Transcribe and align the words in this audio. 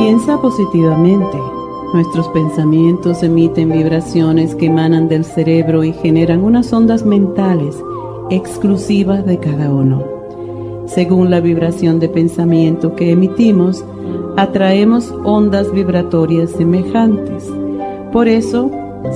Piensa 0.00 0.40
positivamente. 0.40 1.36
Nuestros 1.92 2.28
pensamientos 2.28 3.24
emiten 3.24 3.72
vibraciones 3.72 4.54
que 4.54 4.66
emanan 4.66 5.08
del 5.08 5.24
cerebro 5.24 5.82
y 5.82 5.92
generan 5.92 6.44
unas 6.44 6.72
ondas 6.72 7.04
mentales 7.04 7.82
exclusivas 8.30 9.26
de 9.26 9.38
cada 9.38 9.74
uno. 9.74 10.04
Según 10.86 11.30
la 11.30 11.40
vibración 11.40 11.98
de 11.98 12.08
pensamiento 12.08 12.94
que 12.94 13.10
emitimos, 13.10 13.84
atraemos 14.36 15.12
ondas 15.24 15.72
vibratorias 15.72 16.52
semejantes. 16.52 17.50
Por 18.12 18.28
eso, 18.28 18.70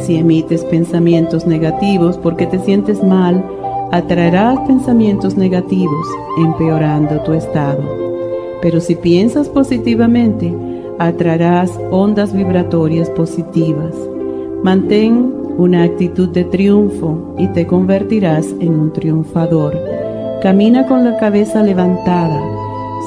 si 0.04 0.16
emites 0.16 0.64
pensamientos 0.64 1.46
negativos 1.46 2.18
porque 2.18 2.46
te 2.46 2.58
sientes 2.58 3.04
mal, 3.04 3.44
atraerás 3.92 4.58
pensamientos 4.66 5.36
negativos, 5.36 6.06
empeorando 6.38 7.22
tu 7.22 7.34
estado. 7.34 7.84
Pero 8.60 8.80
si 8.80 8.96
piensas 8.96 9.48
positivamente, 9.48 10.52
atraerás 11.06 11.70
ondas 11.90 12.32
vibratorias 12.32 13.10
positivas. 13.10 13.94
Mantén 14.62 15.34
una 15.58 15.82
actitud 15.82 16.28
de 16.30 16.44
triunfo 16.44 17.34
y 17.38 17.46
te 17.48 17.66
convertirás 17.66 18.46
en 18.60 18.78
un 18.78 18.92
triunfador. 18.92 19.78
Camina 20.42 20.86
con 20.86 21.04
la 21.04 21.16
cabeza 21.18 21.62
levantada, 21.62 22.42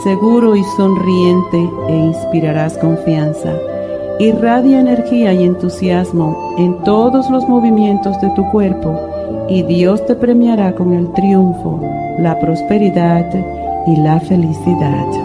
seguro 0.04 0.56
y 0.56 0.64
sonriente 0.78 1.70
e 1.88 1.96
inspirarás 1.96 2.78
confianza. 2.78 3.54
Irradia 4.20 4.80
energía 4.80 5.34
y 5.34 5.44
entusiasmo 5.44 6.56
en 6.58 6.78
todos 6.84 7.30
los 7.30 7.48
movimientos 7.50 8.20
de 8.22 8.30
tu 8.36 8.50
cuerpo 8.52 8.98
y 9.50 9.64
Dios 9.64 10.06
te 10.06 10.16
premiará 10.16 10.74
con 10.76 10.94
el 10.94 11.12
triunfo, 11.14 11.82
la 12.20 12.40
prosperidad 12.40 13.30
y 13.88 13.98
la 13.98 14.20
felicidad. 14.20 15.25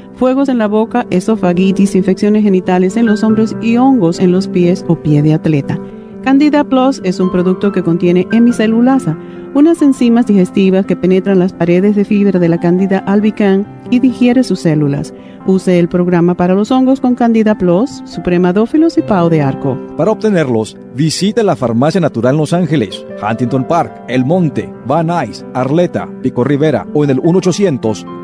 fuegos 0.21 0.49
en 0.49 0.59
la 0.59 0.67
boca, 0.67 1.07
esofagitis, 1.09 1.95
infecciones 1.95 2.43
genitales 2.43 2.95
en 2.95 3.07
los 3.07 3.23
hombros 3.23 3.55
y 3.59 3.77
hongos 3.77 4.19
en 4.19 4.31
los 4.31 4.47
pies 4.47 4.85
o 4.87 4.95
pie 4.95 5.23
de 5.23 5.33
atleta. 5.33 5.79
Candida 6.23 6.63
Plus 6.63 7.01
es 7.03 7.19
un 7.19 7.31
producto 7.31 7.71
que 7.71 7.81
contiene 7.81 8.27
hemicelulasa, 8.31 9.17
unas 9.55 9.81
enzimas 9.81 10.27
digestivas 10.27 10.85
que 10.85 10.95
penetran 10.95 11.39
las 11.39 11.53
paredes 11.53 11.95
de 11.95 12.05
fibra 12.05 12.39
de 12.39 12.49
la 12.49 12.59
Candida 12.59 12.99
albicans 12.99 13.65
y 13.89 13.97
digiere 13.97 14.43
sus 14.43 14.59
células. 14.59 15.11
Use 15.47 15.79
el 15.79 15.89
programa 15.89 16.35
para 16.35 16.53
los 16.53 16.69
hongos 16.69 17.01
con 17.01 17.15
Candida 17.15 17.57
Plus, 17.57 18.03
Supremadófilos 18.05 18.99
y 18.99 19.01
Pau 19.01 19.27
de 19.27 19.41
Arco. 19.41 19.75
Para 19.97 20.11
obtenerlos, 20.11 20.77
visite 20.93 21.43
la 21.43 21.55
Farmacia 21.55 21.99
Natural 21.99 22.37
Los 22.37 22.53
Ángeles, 22.53 23.03
Huntington 23.27 23.67
Park, 23.67 24.03
El 24.07 24.23
Monte, 24.23 24.71
Van 24.85 25.07
Nuys, 25.07 25.43
Arleta, 25.55 26.07
Pico 26.21 26.43
Rivera 26.43 26.85
o 26.93 27.03
en 27.03 27.09
el 27.09 27.19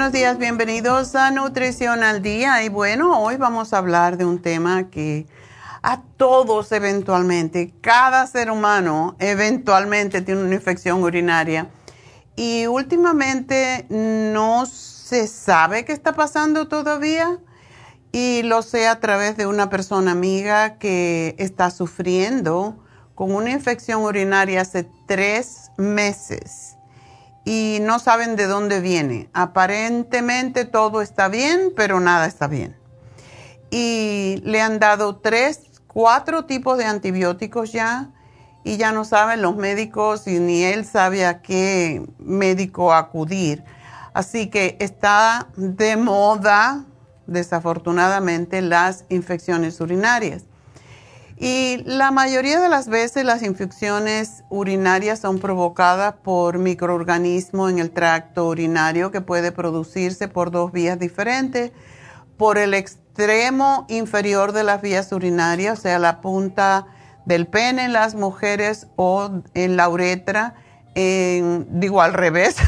Buenos 0.00 0.14
días, 0.14 0.38
bienvenidos 0.38 1.14
a 1.14 1.30
Nutrición 1.30 2.02
al 2.02 2.22
Día. 2.22 2.64
Y 2.64 2.70
bueno, 2.70 3.20
hoy 3.20 3.36
vamos 3.36 3.74
a 3.74 3.76
hablar 3.76 4.16
de 4.16 4.24
un 4.24 4.40
tema 4.40 4.88
que 4.88 5.26
a 5.82 6.00
todos 6.16 6.72
eventualmente, 6.72 7.74
cada 7.82 8.26
ser 8.26 8.50
humano 8.50 9.14
eventualmente 9.18 10.22
tiene 10.22 10.42
una 10.42 10.54
infección 10.54 11.02
urinaria. 11.02 11.68
Y 12.34 12.66
últimamente 12.66 13.84
no 13.90 14.64
se 14.64 15.26
sabe 15.26 15.84
qué 15.84 15.92
está 15.92 16.14
pasando 16.14 16.66
todavía. 16.66 17.38
Y 18.10 18.42
lo 18.44 18.62
sé 18.62 18.88
a 18.88 19.00
través 19.00 19.36
de 19.36 19.44
una 19.44 19.68
persona 19.68 20.12
amiga 20.12 20.78
que 20.78 21.34
está 21.38 21.70
sufriendo 21.70 22.82
con 23.14 23.34
una 23.34 23.50
infección 23.50 24.00
urinaria 24.00 24.62
hace 24.62 24.88
tres 25.06 25.70
meses 25.76 26.78
y 27.44 27.78
no 27.82 27.98
saben 27.98 28.36
de 28.36 28.46
dónde 28.46 28.80
viene. 28.80 29.28
Aparentemente 29.32 30.64
todo 30.64 31.02
está 31.02 31.28
bien, 31.28 31.72
pero 31.76 32.00
nada 32.00 32.26
está 32.26 32.46
bien. 32.46 32.76
Y 33.70 34.42
le 34.44 34.60
han 34.60 34.78
dado 34.78 35.16
tres, 35.16 35.62
cuatro 35.86 36.44
tipos 36.44 36.78
de 36.78 36.84
antibióticos 36.84 37.72
ya 37.72 38.10
y 38.64 38.76
ya 38.76 38.92
no 38.92 39.04
saben 39.04 39.42
los 39.42 39.56
médicos 39.56 40.26
y 40.26 40.38
ni 40.38 40.64
él 40.64 40.84
sabe 40.84 41.24
a 41.24 41.40
qué 41.40 42.06
médico 42.18 42.92
acudir. 42.92 43.64
Así 44.12 44.48
que 44.48 44.76
está 44.80 45.48
de 45.56 45.96
moda, 45.96 46.84
desafortunadamente, 47.26 48.60
las 48.60 49.04
infecciones 49.08 49.80
urinarias. 49.80 50.44
Y 51.42 51.82
la 51.86 52.10
mayoría 52.10 52.60
de 52.60 52.68
las 52.68 52.88
veces 52.88 53.24
las 53.24 53.42
infecciones 53.42 54.44
urinarias 54.50 55.20
son 55.20 55.38
provocadas 55.38 56.16
por 56.22 56.58
microorganismos 56.58 57.70
en 57.70 57.78
el 57.78 57.92
tracto 57.92 58.46
urinario 58.46 59.10
que 59.10 59.22
puede 59.22 59.50
producirse 59.50 60.28
por 60.28 60.50
dos 60.50 60.70
vías 60.70 60.98
diferentes, 60.98 61.72
por 62.36 62.58
el 62.58 62.74
extremo 62.74 63.86
inferior 63.88 64.52
de 64.52 64.64
las 64.64 64.82
vías 64.82 65.10
urinarias, 65.12 65.78
o 65.78 65.82
sea, 65.82 65.98
la 65.98 66.20
punta 66.20 66.88
del 67.24 67.46
pene 67.46 67.86
en 67.86 67.94
las 67.94 68.14
mujeres 68.14 68.88
o 68.96 69.30
en 69.54 69.78
la 69.78 69.88
uretra, 69.88 70.56
digo 70.94 72.02
al 72.02 72.12
revés. 72.12 72.56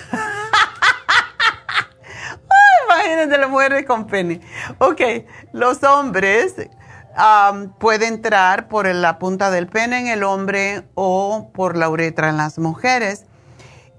imagínate 2.87 3.37
las 3.37 3.51
mujeres 3.51 3.85
con 3.85 4.07
pene. 4.07 4.41
Ok, 4.79 5.01
los 5.53 5.83
hombres 5.83 6.55
puede 7.79 8.07
entrar 8.07 8.69
por 8.69 8.87
la 8.87 9.19
punta 9.19 9.51
del 9.51 9.67
pene 9.67 10.01
en 10.01 10.07
el 10.07 10.23
hombre 10.23 10.85
o 10.95 11.51
por 11.53 11.77
la 11.77 11.89
uretra 11.89 12.29
en 12.29 12.37
las 12.37 12.59
mujeres. 12.59 13.27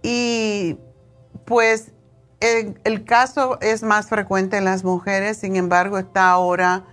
Y 0.02 0.78
pues 1.46 1.92
el, 2.40 3.06
caso 3.06 3.58
es 3.62 3.84
más 3.84 4.08
frecuente 4.08 4.58
en 4.58 4.66
las 4.66 4.84
mujeres, 4.84 5.38
sin 5.38 5.56
embargo 5.56 5.98
está 5.98 6.30
ahora 6.30 6.84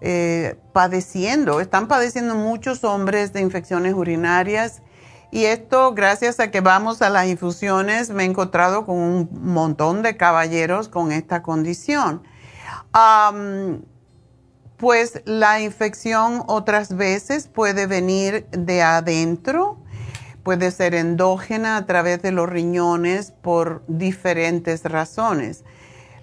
eh, 0.00 0.58
padeciendo, 0.72 1.60
están 1.60 1.86
padeciendo 1.88 2.34
muchos 2.34 2.82
hombres 2.84 3.32
de 3.32 3.40
infecciones 3.40 3.94
urinarias 3.94 4.82
Y 5.30 5.44
esto, 5.44 5.94
gracias 5.94 6.40
a 6.40 6.50
que 6.50 6.60
vamos 6.60 7.02
a 7.02 7.10
las 7.10 7.26
infusiones, 7.26 8.10
me 8.10 8.24
he 8.24 8.26
encontrado 8.26 8.84
con 8.84 8.96
un 8.96 9.28
montón 9.32 10.02
de 10.02 10.16
caballeros 10.16 10.88
con 10.88 11.12
esta 11.12 11.42
condición. 11.42 12.22
Pues 14.76 15.22
la 15.24 15.60
infección 15.60 16.42
otras 16.46 16.96
veces 16.96 17.48
puede 17.48 17.86
venir 17.86 18.46
de 18.50 18.82
adentro, 18.82 19.78
puede 20.42 20.70
ser 20.70 20.94
endógena 20.94 21.76
a 21.76 21.86
través 21.86 22.22
de 22.22 22.32
los 22.32 22.48
riñones 22.48 23.32
por 23.32 23.82
diferentes 23.88 24.84
razones. 24.84 25.64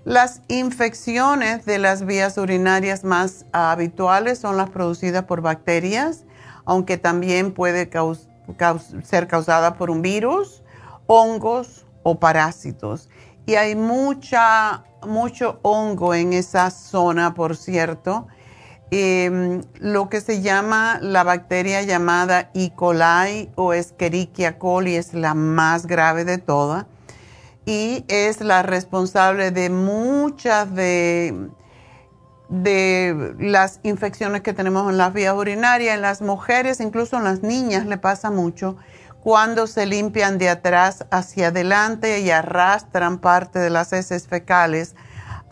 Las 0.06 0.42
infecciones 0.50 1.66
de 1.66 1.80
las 1.80 2.06
vías 2.06 2.38
urinarias 2.38 3.04
más 3.04 3.46
habituales 3.54 4.38
son 4.38 4.58
las 4.58 4.70
producidas 4.70 5.24
por 5.24 5.42
bacterias, 5.42 6.26
aunque 6.66 6.98
también 6.98 7.54
puede 7.54 7.90
ser 9.04 9.28
causada 9.28 9.76
por 9.78 9.90
un 9.90 10.02
virus, 10.02 10.62
hongos 11.08 11.86
o 12.04 12.20
parásitos. 12.20 13.10
Y 13.46 13.56
hay 13.56 13.76
mucha, 13.76 14.84
mucho 15.08 15.60
hongo 15.64 16.14
en 16.14 16.34
esa 16.34 16.70
zona, 16.70 17.34
por 17.34 17.56
cierto. 17.56 18.28
Em, 18.96 19.64
lo 19.80 20.08
que 20.08 20.22
se 20.22 20.44
llama 20.44 21.00
la 21.02 21.24
bacteria 21.24 21.82
llamada 21.82 22.52
E. 22.54 22.74
coli 22.76 23.50
o 23.56 23.74
Escherichia 23.74 24.60
coli 24.60 24.98
es 24.98 25.16
la 25.16 25.34
más 25.34 25.88
grave 25.88 26.26
de 26.26 26.38
todas 26.38 26.86
y 27.66 28.06
es 28.08 28.40
la 28.42 28.62
responsable 28.62 29.50
de 29.50 29.72
muchas 29.72 30.76
de, 30.76 31.50
de 32.50 33.34
las 33.40 33.80
infecciones 33.82 34.42
que 34.42 34.54
tenemos 34.54 34.88
en 34.88 34.98
las 34.98 35.12
vías 35.12 35.34
urinarias. 35.34 35.96
En 35.96 36.02
las 36.04 36.22
mujeres, 36.22 36.80
incluso 36.80 37.18
en 37.18 37.24
las 37.24 37.42
niñas, 37.42 37.88
le 37.88 37.98
pasa 37.98 38.30
mucho 38.30 38.78
cuando 39.24 39.66
se 39.66 39.88
limpian 39.88 40.38
de 40.38 40.50
atrás 40.50 41.08
hacia 41.10 41.48
adelante 41.48 42.20
y 42.20 42.30
arrastran 42.30 43.18
parte 43.18 43.58
de 43.58 43.72
las 43.72 43.92
heces 43.92 44.28
fecales 44.28 44.94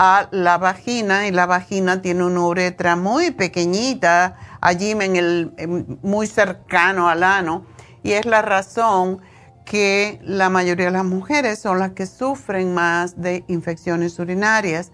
a 0.03 0.29
la 0.31 0.57
vagina 0.57 1.27
y 1.27 1.31
la 1.31 1.45
vagina 1.45 2.01
tiene 2.01 2.23
una 2.23 2.41
uretra 2.41 2.95
muy 2.95 3.29
pequeñita 3.29 4.35
allí 4.59 4.89
en 4.89 5.15
el, 5.15 5.99
muy 6.01 6.25
cercano 6.25 7.07
al 7.07 7.21
ano 7.21 7.67
y 8.01 8.13
es 8.13 8.25
la 8.25 8.41
razón 8.41 9.21
que 9.63 10.19
la 10.23 10.49
mayoría 10.49 10.87
de 10.87 10.91
las 10.91 11.05
mujeres 11.05 11.59
son 11.59 11.77
las 11.77 11.91
que 11.91 12.07
sufren 12.07 12.73
más 12.73 13.21
de 13.21 13.43
infecciones 13.47 14.17
urinarias. 14.17 14.91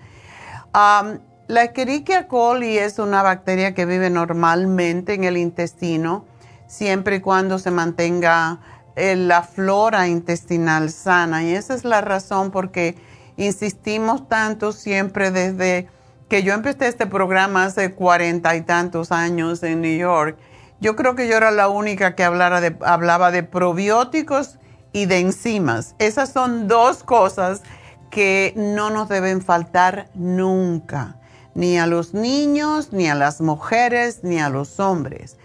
la 0.74 1.63
Escherichia 1.63 2.27
coli 2.27 2.77
es 2.77 3.00
una 3.00 3.24
bacteria 3.24 3.74
que 3.74 3.86
vive 3.86 4.09
normalmente 4.09 5.13
en 5.13 5.24
el 5.24 5.38
intestino, 5.38 6.25
siempre 6.68 7.15
y 7.15 7.19
cuando 7.21 7.59
se 7.59 7.71
mantenga 7.71 8.59
eh, 8.98 9.15
la 9.15 9.42
flora 9.44 10.09
intestinal 10.09 10.92
sana. 10.92 11.45
Y 11.45 11.56
esa 11.56 11.75
es 11.75 11.86
la 11.86 12.01
razón 12.01 12.51
por 12.51 12.71
qué 12.71 12.98
insistimos 13.38 14.28
tanto 14.28 14.72
siempre 14.72 15.31
desde 15.31 15.88
que 16.28 16.44
yo 16.44 16.54
empecé 16.54 16.88
este 16.88 17.07
programa 17.07 17.66
hace 17.66 17.94
cuarenta 17.94 18.56
y 18.56 18.62
tantos 18.62 19.12
años 19.12 19.63
en 19.63 19.81
New 19.81 19.98
York. 19.98 20.38
Yo 20.80 20.95
creo 20.95 21.16
que 21.16 21.28
yo 21.28 21.38
era 21.38 21.51
la 21.51 21.69
única 21.69 22.16
que 22.16 22.24
de, 22.24 22.78
hablaba 22.86 23.31
de 23.31 23.44
probióticos 23.44 24.60
y 24.92 25.06
de 25.06 25.19
enzimas. 25.19 25.95
Esas 26.00 26.30
son 26.30 26.68
dos 26.68 27.04
cosas 27.04 27.62
que 28.10 28.54
no 28.56 28.89
nos 28.89 29.10
deben 29.10 29.42
faltar 29.42 30.10
nunca, 30.13 31.18
ni 31.56 31.78
a 31.78 31.88
los 31.88 32.13
niños, 32.13 32.92
ni 32.92 33.07
a 33.07 33.16
las 33.16 33.42
mujeres, 33.42 34.19
ni 34.24 34.40
a 34.40 34.50
los 34.50 34.80
hombres. 34.80 35.38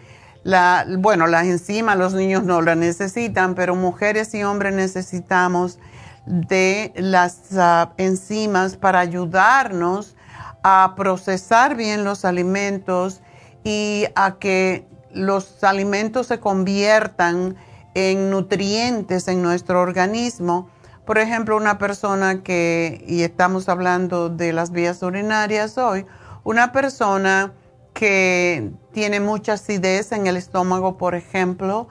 Bueno, 0.98 1.26
las 1.26 1.46
enzimas 1.46 1.96
los 1.96 2.14
niños 2.14 2.42
no 2.42 2.60
las 2.62 2.76
necesitan, 2.76 3.54
pero 3.54 3.76
mujeres 3.76 4.34
y 4.34 4.42
hombres 4.42 4.74
necesitamos 4.74 5.78
de 6.26 6.92
las 6.96 7.56
ah, 7.56 7.92
enzimas 7.96 8.76
para 8.76 9.00
ayudarnos 9.00 10.16
a 10.62 10.94
procesar 10.96 11.74
bien 11.76 12.04
los 12.04 12.24
alimentos 12.24 13.20
y 13.64 14.06
a 14.14 14.36
que 14.38 14.86
los 15.12 15.62
alimentos 15.64 16.28
se 16.28 16.40
conviertan 16.40 17.56
en 17.94 18.30
nutrientes 18.30 19.28
en 19.28 19.42
nuestro 19.42 19.80
organismo. 19.80 20.68
Por 21.04 21.18
ejemplo, 21.18 21.56
una 21.56 21.78
persona 21.78 22.42
que, 22.42 23.04
y 23.06 23.22
estamos 23.22 23.68
hablando 23.68 24.28
de 24.28 24.52
las 24.52 24.70
vías 24.70 25.02
urinarias 25.02 25.76
hoy, 25.76 26.06
una 26.44 26.72
persona 26.72 27.52
que 27.92 28.70
tiene 28.92 29.20
mucha 29.20 29.54
acidez 29.54 30.12
en 30.12 30.26
el 30.26 30.36
estómago, 30.36 30.96
por 30.96 31.14
ejemplo, 31.14 31.88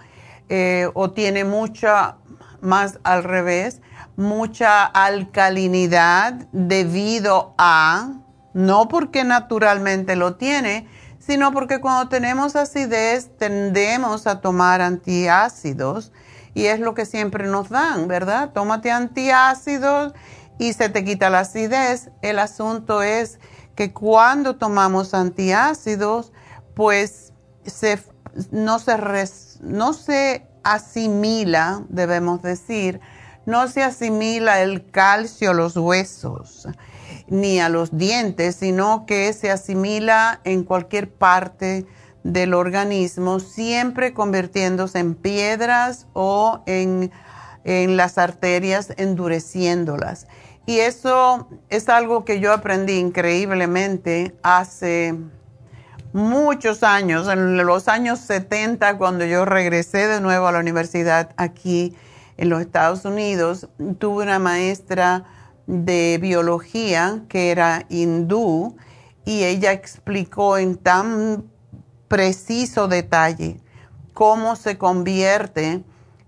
eh, 0.49 0.89
o 0.93 1.11
tiene 1.11 1.43
mucha, 1.43 2.17
más 2.61 2.99
al 3.03 3.23
revés, 3.23 3.81
mucha 4.15 4.85
alcalinidad 4.85 6.33
debido 6.51 7.53
a, 7.57 8.13
no 8.53 8.87
porque 8.87 9.23
naturalmente 9.23 10.15
lo 10.15 10.35
tiene, 10.35 10.87
sino 11.19 11.51
porque 11.51 11.79
cuando 11.79 12.09
tenemos 12.09 12.55
acidez 12.55 13.29
tendemos 13.37 14.27
a 14.27 14.41
tomar 14.41 14.81
antiácidos 14.81 16.11
y 16.53 16.65
es 16.65 16.79
lo 16.79 16.93
que 16.93 17.05
siempre 17.05 17.47
nos 17.47 17.69
dan, 17.69 18.07
¿verdad? 18.07 18.51
Tómate 18.53 18.91
antiácidos 18.91 20.13
y 20.59 20.73
se 20.73 20.89
te 20.89 21.05
quita 21.05 21.29
la 21.29 21.39
acidez. 21.39 22.09
El 22.21 22.39
asunto 22.39 23.01
es 23.01 23.39
que 23.75 23.93
cuando 23.93 24.57
tomamos 24.57 25.13
antiácidos, 25.13 26.33
pues 26.75 27.33
no, 28.51 28.79
se 28.79 28.97
no 29.61 29.93
se 29.93 30.47
asimila, 30.63 31.83
debemos 31.89 32.41
decir, 32.41 32.99
no 33.45 33.67
se 33.67 33.83
asimila 33.83 34.61
el 34.61 34.89
calcio 34.89 35.51
a 35.51 35.53
los 35.53 35.75
huesos 35.75 36.67
ni 37.27 37.59
a 37.61 37.69
los 37.69 37.97
dientes, 37.97 38.57
sino 38.57 39.05
que 39.05 39.31
se 39.33 39.49
asimila 39.49 40.41
en 40.43 40.63
cualquier 40.63 41.09
parte 41.09 41.85
del 42.23 42.53
organismo, 42.53 43.39
siempre 43.39 44.13
convirtiéndose 44.13 44.99
en 44.99 45.15
piedras 45.15 46.07
o 46.13 46.61
en, 46.65 47.11
las 47.63 48.17
arterias, 48.17 48.91
endureciéndolas. 48.97 50.27
Y 50.65 50.79
eso 50.79 51.47
es 51.69 51.89
algo 51.89 52.25
que 52.25 52.39
yo 52.39 52.53
aprendí 52.53 52.93
increíblemente 52.93 54.35
hace 54.41 55.15
muchos 56.11 56.81
años, 56.81 57.27
en 57.27 57.57
los 57.57 57.87
años 57.87 58.19
70, 58.19 58.97
cuando 58.97 59.25
yo 59.25 59.45
regresé 59.45 60.07
de 60.07 60.21
nuevo 60.21 60.47
a 60.47 60.51
la 60.51 60.59
universidad 60.59 61.29
aquí 61.37 61.95
en 62.37 62.49
los 62.49 62.61
Estados 62.61 63.05
Unidos, 63.05 63.69
tuve 63.99 64.23
una 64.23 64.39
maestra 64.39 65.25
de 65.67 66.17
biología 66.21 67.23
que 67.29 67.51
era 67.51 67.85
hindú 67.89 68.75
y 69.25 69.43
ella 69.43 69.71
explicó 69.71 70.57
en 70.57 70.77
tan 70.77 71.45
preciso 72.07 72.87
detalle 72.87 73.61
cómo 74.13 74.55
se 74.55 74.77
convierte 74.77 75.83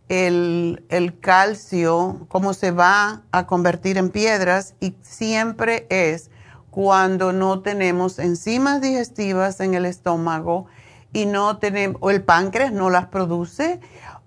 el, 0.10 0.86
el, 0.89 1.19
calcio, 1.19 2.25
cómo 2.29 2.53
se 2.53 2.72
va 2.72 3.24
a 3.31 3.48
convertir 3.48 3.98
en 3.98 4.10
piedras 4.10 4.75
y 4.79 4.95
siempre 5.01 5.88
es 5.89 6.29
cuando 6.69 7.33
no 7.33 7.62
tenemos 7.62 8.19
enzimas 8.19 8.81
digestivas 8.81 9.60
en 9.60 9.74
el 9.74 9.86
estómago 9.86 10.67
y 11.13 11.25
no 11.25 11.57
tenemos, 11.57 12.01
o 12.01 12.10
el 12.10 12.24
páncreas 12.24 12.72
no 12.72 12.89
las 12.89 13.07
produce 13.07 13.79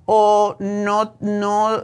o 0.07 0.57
no, 0.61 1.17
no 1.21 1.83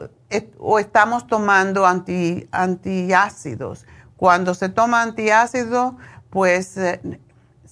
o 0.59 0.79
estamos 0.79 1.26
tomando 1.26 1.85
anti, 1.85 2.49
antiácidos. 2.52 3.85
Cuando 4.17 4.55
se 4.55 4.69
toma 4.69 5.02
antiácido, 5.02 5.97
pues 6.31 6.76
eh, 6.76 7.00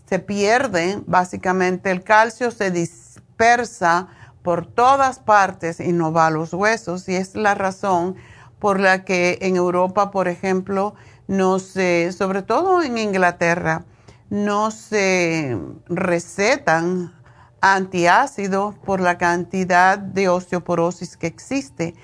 se 0.06 0.18
pierde 0.18 1.02
básicamente 1.06 1.90
el 1.90 2.02
calcio, 2.02 2.50
se 2.50 2.70
dispersa 2.70 4.08
por 4.42 4.66
todas 4.66 5.20
partes 5.20 5.80
y 5.80 5.92
no 5.92 6.12
va 6.12 6.26
a 6.26 6.30
los 6.30 6.52
huesos. 6.52 7.08
Y 7.08 7.14
es 7.14 7.34
la 7.34 7.54
razón 7.54 8.16
por 8.58 8.80
la 8.80 9.04
que 9.04 9.38
en 9.40 9.56
Europa, 9.56 10.10
por 10.10 10.28
ejemplo, 10.28 10.94
no 11.28 11.60
se, 11.60 12.12
sobre 12.12 12.42
todo 12.42 12.82
en 12.82 12.98
Inglaterra, 12.98 13.84
no 14.28 14.70
se 14.70 15.56
recetan 15.86 17.14
antiácidos 17.60 18.74
por 18.76 19.00
la 19.00 19.18
cantidad 19.18 19.98
de 19.98 20.28
osteoporosis 20.28 21.16
que 21.16 21.26
existe. 21.26 21.94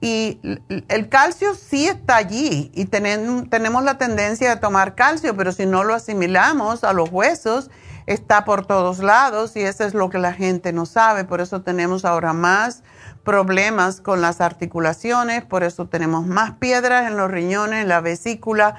Y 0.00 0.38
el 0.88 1.08
calcio 1.08 1.54
sí 1.54 1.86
está 1.86 2.16
allí 2.16 2.70
y 2.74 2.84
tenemos 2.86 3.84
la 3.84 3.96
tendencia 3.96 4.50
de 4.50 4.60
tomar 4.60 4.94
calcio, 4.94 5.34
pero 5.34 5.52
si 5.52 5.64
no 5.64 5.82
lo 5.82 5.94
asimilamos 5.94 6.84
a 6.84 6.92
los 6.92 7.10
huesos, 7.10 7.70
está 8.06 8.44
por 8.44 8.66
todos 8.66 8.98
lados 8.98 9.56
y 9.56 9.62
eso 9.62 9.84
es 9.84 9.94
lo 9.94 10.10
que 10.10 10.18
la 10.18 10.34
gente 10.34 10.72
no 10.72 10.84
sabe. 10.84 11.24
Por 11.24 11.40
eso 11.40 11.62
tenemos 11.62 12.04
ahora 12.04 12.34
más 12.34 12.82
problemas 13.24 14.02
con 14.02 14.20
las 14.20 14.42
articulaciones, 14.42 15.44
por 15.44 15.64
eso 15.64 15.86
tenemos 15.86 16.26
más 16.26 16.52
piedras 16.52 17.06
en 17.06 17.16
los 17.16 17.30
riñones, 17.30 17.82
en 17.82 17.88
la 17.88 18.02
vesícula 18.02 18.76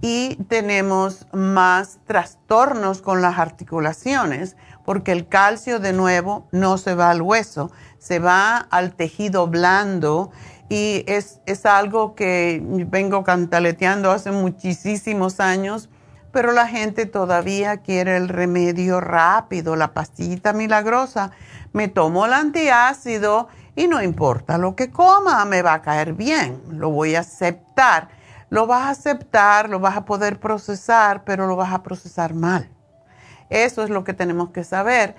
y 0.00 0.36
tenemos 0.44 1.26
más 1.32 1.98
trastornos 2.06 3.02
con 3.02 3.20
las 3.20 3.38
articulaciones 3.38 4.56
porque 4.88 5.12
el 5.12 5.28
calcio 5.28 5.80
de 5.80 5.92
nuevo 5.92 6.48
no 6.50 6.78
se 6.78 6.94
va 6.94 7.10
al 7.10 7.20
hueso, 7.20 7.70
se 7.98 8.20
va 8.20 8.56
al 8.56 8.94
tejido 8.94 9.46
blando 9.46 10.30
y 10.70 11.04
es, 11.06 11.42
algo 11.66 12.14
que 12.14 12.62
vengo 12.64 13.22
cantaleteando 13.22 14.10
hace 14.10 14.30
muchísimos 14.30 15.40
años, 15.40 15.90
pero 16.32 16.52
la 16.52 16.66
gente 16.66 17.04
todavía 17.04 17.82
quiere 17.82 18.16
el 18.16 18.30
remedio 18.30 18.98
rápido, 18.98 19.76
la 19.76 19.92
pastillita 19.92 20.54
milagrosa. 20.54 21.32
Me 21.74 21.88
tomo 21.88 22.24
el 22.24 22.32
antiácido 22.32 23.48
y 23.76 23.88
no 23.88 24.02
importa 24.02 24.56
lo 24.56 24.74
que 24.74 24.90
coma, 24.90 25.44
me 25.44 25.60
va 25.60 25.74
a 25.74 25.82
caer 25.82 26.14
bien, 26.14 26.62
lo 26.70 26.88
voy 26.88 27.14
a 27.14 27.20
aceptar. 27.20 28.08
Lo 28.48 28.66
vas 28.66 28.84
a 28.84 28.90
aceptar, 28.92 29.68
lo 29.68 29.80
vas 29.80 29.98
a 29.98 30.06
poder 30.06 30.40
procesar, 30.40 31.24
pero 31.24 31.46
lo 31.46 31.56
vas 31.56 31.74
a 31.74 31.82
procesar 31.82 32.32
mal. 32.32 32.70
Eso 33.50 33.82
es 33.82 33.90
lo 33.90 34.04
que 34.04 34.14
tenemos 34.14 34.50
que 34.50 34.64
saber. 34.64 35.14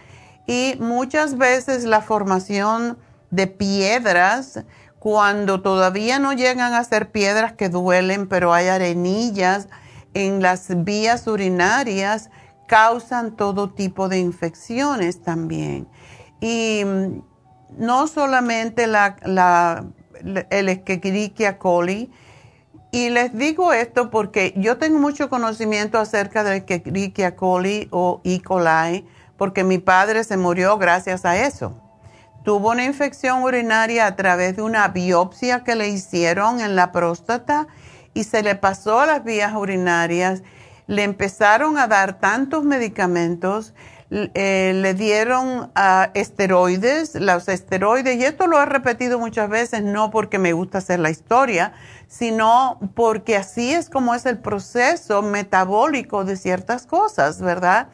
Y 0.45 0.75
muchas 0.79 1.37
veces 1.37 1.83
la 1.83 2.01
formación 2.01 2.97
de 3.31 3.47
piedras, 3.47 4.63
cuando 4.97 5.61
todavía 5.61 6.19
no 6.19 6.33
llegan 6.33 6.73
a 6.73 6.83
ser 6.83 7.11
piedras 7.11 7.53
que 7.53 7.69
duelen, 7.69 8.27
pero 8.27 8.53
hay 8.53 8.67
arenillas 8.67 9.67
en 10.13 10.41
las 10.41 10.83
vías 10.83 11.27
urinarias, 11.27 12.29
causan 12.67 13.35
todo 13.35 13.71
tipo 13.71 14.09
de 14.09 14.19
infecciones 14.19 15.21
también. 15.21 15.87
Y 16.41 16.83
mm, 16.85 17.21
no 17.77 18.07
solamente 18.07 18.87
la, 18.87 19.15
el 20.49 20.69
Escherichia 20.69 21.57
coli, 21.57 22.11
y 22.91 23.09
les 23.09 23.37
digo 23.37 23.71
esto 23.71 24.09
porque 24.09 24.53
yo 24.57 24.77
tengo 24.77 24.99
mucho 24.99 25.29
conocimiento 25.29 25.99
acerca 25.99 26.43
de 26.43 26.57
Escherichia 26.57 27.35
coli 27.35 27.87
o 27.91 28.21
E. 28.23 28.41
coli, 28.41 29.05
porque 29.37 29.63
mi 29.63 29.77
padre 29.77 30.23
se 30.23 30.37
murió 30.37 30.77
gracias 30.77 31.23
a 31.23 31.37
eso. 31.37 31.75
Tuvo 32.43 32.71
una 32.71 32.85
infección 32.85 33.43
urinaria 33.43 34.07
a 34.07 34.15
través 34.15 34.55
de 34.55 34.63
una 34.63 34.87
biopsia 34.87 35.63
que 35.63 35.75
le 35.75 35.89
hicieron 35.89 36.61
en 36.61 36.75
la 36.75 36.91
próstata 36.91 37.67
y 38.13 38.23
se 38.23 38.41
le 38.41 38.55
pasó 38.55 39.01
a 39.01 39.05
las 39.05 39.23
vías 39.23 39.53
urinarias. 39.53 40.41
Le 40.87 41.03
empezaron 41.03 41.77
a 41.77 41.85
dar 41.87 42.19
tantos 42.19 42.63
medicamentos, 42.63 43.75
eh, 44.09 44.71
le 44.73 44.95
dieron 44.95 45.69
uh, 45.75 46.09
esteroides, 46.15 47.13
los 47.13 47.47
esteroides, 47.47 48.15
y 48.15 48.25
esto 48.25 48.47
lo 48.47 48.59
he 48.59 48.65
repetido 48.65 49.19
muchas 49.19 49.49
veces, 49.49 49.83
no 49.83 50.09
porque 50.09 50.39
me 50.39 50.53
gusta 50.53 50.79
hacer 50.79 50.99
la 50.99 51.11
historia, 51.11 51.73
sino 52.09 52.79
porque 52.95 53.37
así 53.37 53.71
es 53.71 53.89
como 53.89 54.15
es 54.15 54.25
el 54.25 54.39
proceso 54.39 55.21
metabólico 55.21 56.25
de 56.25 56.35
ciertas 56.35 56.87
cosas, 56.87 57.39
¿verdad? 57.39 57.89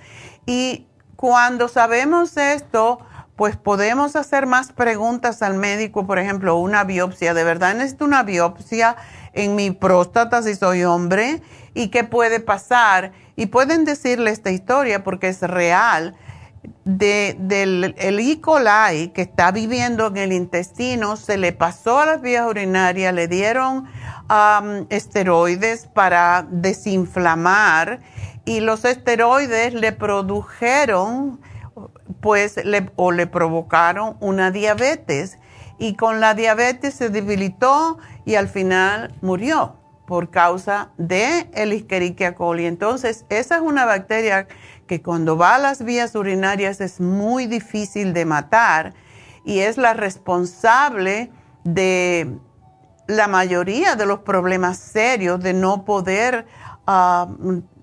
Y 0.46 0.88
cuando 1.18 1.68
sabemos 1.68 2.38
esto, 2.38 3.00
pues 3.36 3.58
podemos 3.58 4.16
hacer 4.16 4.46
más 4.46 4.72
preguntas 4.72 5.42
al 5.42 5.56
médico, 5.56 6.08
por 6.08 6.18
ejemplo, 6.18 6.56
una 6.56 6.86
biopsia, 6.86 7.34
¿de 7.34 7.44
verdad 7.44 7.76
necesito 7.76 8.06
una 8.06 8.24
biopsia 8.24 8.96
en 9.34 9.56
mi 9.56 9.72
próstata 9.72 10.42
si 10.42 10.56
soy 10.56 10.86
hombre? 10.86 11.42
¿Y 11.74 11.90
qué 11.90 12.06
puede 12.06 12.40
pasar? 12.40 13.12
Y 13.36 13.48
pueden 13.48 13.84
decirle 13.84 14.32
esta 14.32 14.50
historia 14.52 15.04
porque 15.04 15.28
es 15.28 15.42
real 15.42 16.16
de, 16.84 17.36
del 17.40 17.96
el 17.98 18.20
E. 18.20 18.42
coli 18.42 19.10
que 19.14 19.22
está 19.22 19.52
viviendo 19.52 20.08
en 20.08 20.18
el 20.18 20.34
intestino, 20.34 21.16
se 21.16 21.38
le 21.38 21.54
pasó 21.54 22.00
a 22.00 22.06
las 22.06 22.22
vías 22.22 22.48
urinarias, 22.48 23.14
le 23.14 23.28
dieron 23.28 23.86
esteroides 24.90 25.88
para 25.88 26.48
desinflamar 26.50 28.02
y 28.44 28.60
los 28.60 28.86
esteroides 28.86 29.74
le 29.74 29.92
produjeron, 29.92 31.40
pues, 32.22 32.56
o 32.96 33.12
le 33.12 33.28
provocaron 33.28 34.18
una 34.20 34.52
diabetes 34.52 35.38
y 35.78 35.96
con 35.96 36.20
la 36.20 36.34
diabetes 36.34 36.94
se 36.94 37.10
debilitó 37.10 37.98
y 38.26 38.36
al 38.36 38.48
final 38.48 39.14
murió 39.22 39.76
por 40.06 40.30
causa 40.30 40.92
de 40.98 41.50
el 41.54 41.72
Escherichia 41.72 42.36
coli. 42.36 42.66
Entonces, 42.66 43.26
esa 43.30 43.56
es 43.56 43.62
una 43.62 43.86
bacteria 43.86 44.48
que 44.88 45.02
cuando 45.02 45.38
va 45.38 45.56
a 45.56 45.60
las 45.60 45.84
vías 45.84 46.16
urinarias 46.16 46.82
es 46.82 47.00
muy 47.00 47.48
difícil 47.48 48.14
de 48.14 48.26
matar 48.26 48.94
y 49.44 49.60
es 49.60 49.78
la 49.78 49.94
responsable 49.94 51.32
de 51.64 52.38
la 53.08 53.28
mayoría 53.28 53.96
de 53.96 54.06
los 54.06 54.20
problemas 54.20 54.78
serios 54.78 55.40
de 55.40 55.54
no 55.54 55.86
poder 55.86 56.46
ah, 56.88 57.28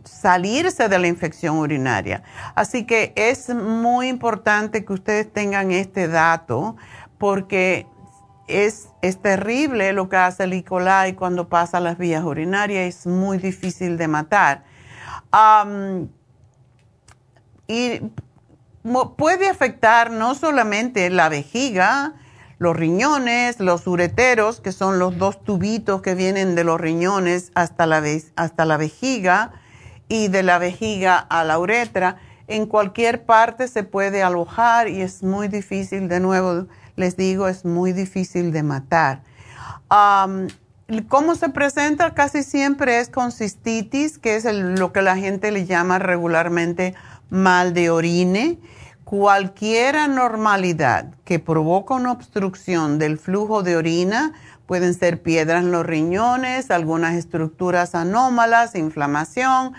salirse 0.04 0.88
de 0.88 0.99
la 0.99 1.06
infección 1.06 1.59
urinaria. 1.59 2.23
Así 2.54 2.85
que 2.85 3.12
es 3.16 3.49
muy 3.49 4.09
importante 4.09 4.85
que 4.85 4.92
ustedes 4.92 5.32
tengan 5.32 5.71
este 5.71 6.09
dato 6.09 6.76
porque 7.18 7.87
es, 8.49 8.88
es 9.00 9.21
terrible 9.21 9.92
lo 9.92 10.09
que 10.09 10.16
hace 10.16 10.44
el 10.44 10.52
E. 10.52 10.64
coli 10.64 11.14
cuando 11.16 11.49
pasa 11.49 11.80
las 11.80 11.99
vías 11.99 12.25
urinarias, 12.25 12.85
es 12.85 13.06
muy 13.06 13.38
difícil 13.38 13.97
de 13.97 14.09
matar. 14.09 14.64
Y 17.66 18.00
puede 19.16 19.49
afectar 19.49 20.11
no 20.11 20.35
solamente 20.35 21.09
la 21.11 21.28
vejiga, 21.28 22.14
los 22.59 22.76
riñones, 22.76 23.61
los 23.61 23.87
ureteros, 23.87 24.61
que 24.61 24.73
son 24.73 24.99
los 24.99 25.19
dos 25.19 25.42
tubitos 25.42 26.02
que 26.02 26.14
vienen 26.14 26.54
de 26.54 26.64
los 26.64 26.81
riñones 26.81 27.50
hasta 27.54 27.87
la, 27.87 28.02
hasta 28.37 28.64
la 28.64 28.76
vejiga 28.76 29.52
y 30.09 30.28
de 30.28 30.42
la 30.42 30.59
vejiga 30.59 31.19
a 31.19 31.45
la 31.45 31.59
uretra. 31.59 32.19
En 32.47 32.66
cualquier 32.66 33.25
parte 33.25 33.69
se 33.69 33.83
puede 33.83 34.23
alojar 34.23 34.88
y 34.88 35.00
es 35.00 35.23
muy 35.23 35.49
difícil, 35.49 36.09
de 36.09 36.21
nuevo 36.21 36.66
les 36.97 37.16
digo, 37.16 37.49
es 37.49 37.64
muy 37.64 37.92
difícil 37.92 38.52
de 38.52 38.62
matar. 38.62 39.23
¿Cómo 41.09 41.35
se 41.35 41.49
presenta? 41.49 42.14
Casi 42.14 42.42
siempre 42.42 43.00
es 43.00 43.09
con 43.09 43.33
cistitis, 43.33 44.19
que 44.19 44.37
es 44.37 44.45
lo 44.45 44.92
que 44.92 45.02
la 45.02 45.16
gente 45.16 45.50
le 45.50 45.64
llama 45.64 45.99
regularmente 45.99 46.95
mal 47.32 47.74
de 47.74 47.90
orine 47.90 48.58
Cualquier 49.12 49.96
anormalidad 49.96 51.12
que 51.26 51.38
provoca 51.38 51.92
una 51.92 52.12
obstrucción 52.12 52.98
del 52.98 53.18
flujo 53.18 53.62
de 53.62 53.76
orina, 53.76 54.32
pueden 54.64 54.94
ser 54.94 55.20
piedras 55.20 55.64
en 55.64 55.70
los 55.70 55.84
riñones, 55.84 56.70
algunas 56.70 57.16
estructuras 57.16 57.94
anómalas, 57.94 58.74
inflamación, 58.74 59.74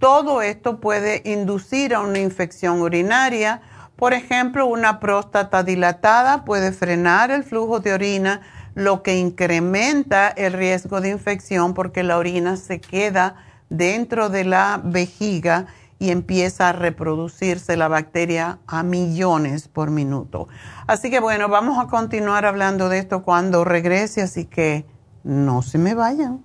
todo 0.00 0.42
esto 0.42 0.80
puede 0.80 1.22
inducir 1.24 1.94
a 1.94 2.00
una 2.00 2.18
infección 2.18 2.80
urinaria. 2.80 3.60
Por 3.94 4.12
ejemplo, 4.12 4.66
una 4.66 4.98
próstata 4.98 5.62
dilatada 5.62 6.44
puede 6.44 6.72
frenar 6.72 7.30
el 7.30 7.44
flujo 7.44 7.78
de 7.78 7.92
orina, 7.92 8.40
lo 8.74 9.04
que 9.04 9.18
incrementa 9.18 10.30
el 10.30 10.52
riesgo 10.52 11.00
de 11.00 11.10
infección 11.10 11.74
porque 11.74 12.02
la 12.02 12.18
orina 12.18 12.56
se 12.56 12.80
queda 12.80 13.36
dentro 13.70 14.30
de 14.30 14.42
la 14.42 14.80
vejiga 14.82 15.66
y 16.04 16.10
empieza 16.10 16.68
a 16.68 16.72
reproducirse 16.72 17.78
la 17.78 17.88
bacteria 17.88 18.58
a 18.66 18.82
millones 18.82 19.68
por 19.68 19.90
minuto. 19.90 20.48
Así 20.86 21.10
que 21.10 21.18
bueno, 21.18 21.48
vamos 21.48 21.78
a 21.78 21.88
continuar 21.88 22.44
hablando 22.44 22.90
de 22.90 22.98
esto 22.98 23.22
cuando 23.22 23.64
regrese, 23.64 24.20
así 24.20 24.44
que 24.44 24.84
no 25.22 25.62
se 25.62 25.78
me 25.78 25.94
vayan. 25.94 26.44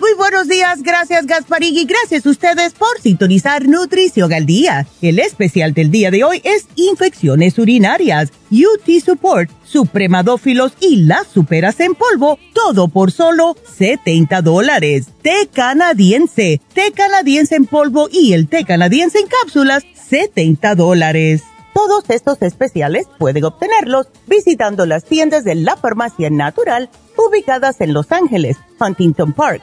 Muy 0.00 0.14
buenos 0.14 0.48
días, 0.48 0.82
gracias 0.82 1.26
Gasparín 1.26 1.76
y 1.76 1.84
gracias 1.84 2.24
a 2.24 2.30
ustedes 2.30 2.72
por 2.72 2.98
sintonizar 3.02 3.68
Nutrición 3.68 4.32
al 4.32 4.46
Día. 4.46 4.86
El 5.02 5.18
especial 5.18 5.74
del 5.74 5.90
día 5.90 6.10
de 6.10 6.24
hoy 6.24 6.40
es 6.42 6.66
infecciones 6.74 7.58
urinarias, 7.58 8.32
UT 8.50 8.88
Support, 9.04 9.50
Supremadófilos 9.62 10.72
y 10.80 11.04
las 11.04 11.26
superas 11.26 11.80
en 11.80 11.94
polvo, 11.94 12.38
todo 12.54 12.88
por 12.88 13.12
solo 13.12 13.58
70 13.76 14.40
dólares. 14.40 15.08
Té 15.20 15.50
canadiense, 15.52 16.62
té 16.72 16.92
canadiense 16.92 17.56
en 17.56 17.66
polvo 17.66 18.08
y 18.10 18.32
el 18.32 18.48
té 18.48 18.64
canadiense 18.64 19.18
en 19.18 19.26
cápsulas, 19.26 19.84
70 20.08 20.76
dólares. 20.76 21.42
Todos 21.74 22.08
estos 22.08 22.40
especiales 22.40 23.06
pueden 23.18 23.44
obtenerlos 23.44 24.08
visitando 24.26 24.86
las 24.86 25.04
tiendas 25.04 25.44
de 25.44 25.56
la 25.56 25.76
farmacia 25.76 26.30
natural 26.30 26.88
ubicadas 27.16 27.80
en 27.80 27.92
Los 27.92 28.12
Ángeles, 28.12 28.56
Huntington 28.80 29.32
Park, 29.34 29.62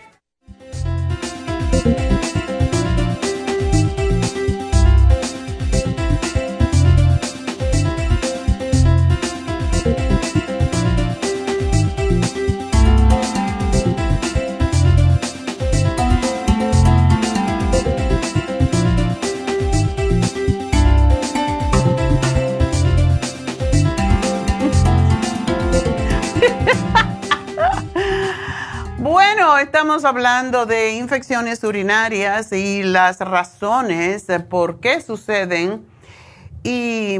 Estamos 29.73 30.03
hablando 30.03 30.65
de 30.65 30.95
infecciones 30.95 31.63
urinarias 31.63 32.51
y 32.51 32.83
las 32.83 33.19
razones 33.19 34.25
por 34.49 34.81
qué 34.81 34.99
suceden 34.99 35.85
y 36.61 37.17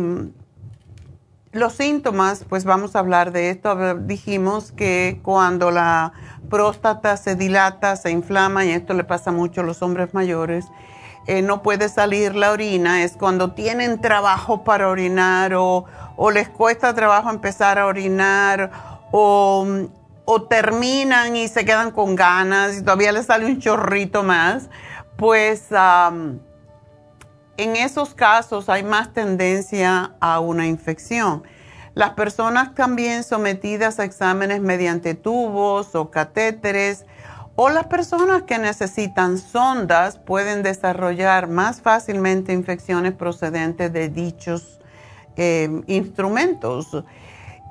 los 1.54 1.72
síntomas, 1.72 2.44
pues 2.50 2.66
vamos 2.66 2.98
a 2.98 3.00
hablar 3.00 3.32
de 3.32 3.52
esto. 3.52 3.96
Dijimos 3.96 4.74
que 4.74 5.22
cuando 5.24 5.72
la 5.72 6.12
próstata 6.50 7.16
se 7.16 7.38
dilata, 7.38 7.96
se 7.96 8.12
inflama, 8.12 8.66
y 8.66 8.72
esto 8.72 8.96
le 8.96 9.06
pasa 9.06 9.32
mucho 9.32 9.62
a 9.62 9.64
los 9.64 9.82
hombres 9.82 10.14
mayores, 10.14 10.66
eh, 11.28 11.42
no 11.42 11.64
puede 11.64 11.88
salir 11.88 12.36
la 12.36 12.52
orina, 12.52 13.02
es 13.02 13.16
cuando 13.16 13.54
tienen 13.54 14.02
trabajo 14.02 14.66
para 14.66 14.90
orinar 14.90 15.54
o, 15.54 15.86
o 16.18 16.32
les 16.32 16.50
cuesta 16.50 16.94
trabajo 16.94 17.30
empezar 17.30 17.80
a 17.80 17.86
orinar 17.86 18.72
o 19.14 19.66
o 20.34 20.44
terminan 20.44 21.36
y 21.36 21.50
se 21.50 21.65
quedan 21.65 21.91
con 21.91 22.15
ganas 22.15 22.78
y 22.78 22.82
todavía 22.84 23.12
les 23.12 23.26
sale 23.26 23.46
un 23.46 23.60
chorrito 23.60 24.24
más, 24.24 24.70
pues 25.17 25.67
en 27.58 27.76
esos 27.76 28.13
casos 28.13 28.70
hay 28.70 28.82
más 28.82 29.12
tendencia 29.12 30.15
a 30.22 30.39
una 30.39 30.67
infección. 30.67 31.44
Las 31.96 32.12
personas 32.12 32.74
también 32.76 33.26
sometidas 33.26 34.00
a 34.00 34.06
exámenes 34.06 34.62
mediante 34.62 35.15
tubos 35.15 35.96
o 35.96 36.12
catéteres 36.12 37.06
o 37.58 37.70
las 37.70 37.88
personas 37.88 38.44
que 38.44 38.58
necesitan 38.58 39.38
sondas 39.38 40.17
pueden 40.17 40.63
desarrollar 40.63 41.50
más 41.50 41.82
fácilmente 41.82 42.54
infecciones 42.54 43.12
procedentes 43.12 43.91
de 43.91 44.08
dichos 44.08 44.80
eh, 45.36 45.82
instrumentos. 45.88 47.04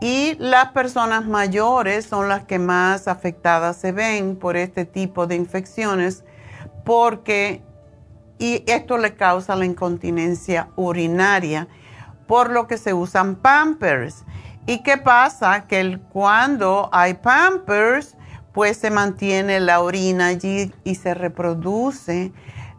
Y 0.00 0.34
las 0.38 0.72
personas 0.72 1.26
mayores 1.26 2.06
son 2.06 2.28
las 2.28 2.44
que 2.44 2.58
más 2.58 3.06
afectadas 3.06 3.76
se 3.76 3.92
ven 3.92 4.36
por 4.36 4.56
este 4.56 4.84
tipo 4.84 5.26
de 5.26 5.36
infecciones 5.36 6.24
porque 6.84 7.62
y 8.40 8.64
esto 8.66 8.96
le 8.96 9.14
causa 9.14 9.54
la 9.54 9.66
incontinencia 9.66 10.70
urinaria, 10.74 11.68
por 12.26 12.50
lo 12.50 12.66
que 12.66 12.78
se 12.78 12.94
usan 12.94 13.36
pampers. 13.36 14.24
¿Y 14.66 14.82
qué 14.82 14.96
pasa? 14.96 15.66
Que 15.66 16.00
cuando 16.10 16.88
hay 16.90 17.14
pampers, 17.14 18.16
pues 18.52 18.78
se 18.78 18.90
mantiene 18.90 19.60
la 19.60 19.80
orina 19.80 20.28
allí 20.28 20.72
y 20.84 20.94
se 20.94 21.12
reproduce 21.12 22.32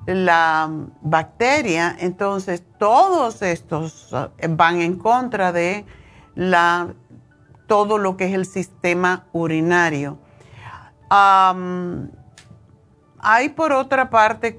la 0.07 0.67
bacteria. 1.01 1.95
Entonces, 1.99 2.63
todos 2.79 3.43
estos 3.43 4.11
eh, 4.39 4.47
van 4.49 4.81
en 4.81 4.95
contra 4.95 5.51
de 5.51 5.85
la 6.33 6.91
todo 7.71 7.97
lo 7.97 8.17
que 8.17 8.25
es 8.25 8.33
el 8.33 8.45
sistema 8.45 9.27
urinario. 9.31 10.19
hay 11.09 12.09
por 13.55 13.71
otra 13.71 14.09
parte, 14.09 14.57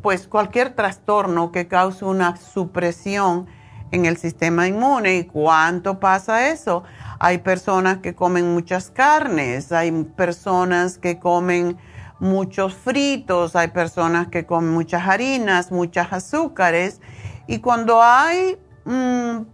pues 0.00 0.28
cualquier 0.28 0.72
trastorno 0.72 1.50
que 1.50 1.66
cause 1.66 2.04
una 2.04 2.36
supresión 2.36 3.48
en 3.90 4.04
el 4.04 4.18
sistema 4.18 4.68
inmune. 4.68 5.16
¿Y 5.16 5.24
cuánto 5.24 5.98
pasa 5.98 6.48
eso? 6.48 6.84
Hay 7.18 7.38
personas 7.38 7.98
que 7.98 8.14
comen 8.14 8.54
muchas 8.54 8.88
carnes, 8.88 9.72
hay 9.72 9.90
personas 9.90 10.98
que 10.98 11.18
comen 11.18 11.76
muchos 12.20 12.72
fritos, 12.72 13.56
hay 13.56 13.66
personas 13.66 14.28
que 14.28 14.46
comen 14.46 14.72
muchas 14.72 15.08
harinas, 15.08 15.72
muchas 15.72 16.12
azúcares. 16.12 17.00
Y 17.48 17.58
cuando 17.58 18.00
hay 18.00 18.56
mm, 18.84 19.53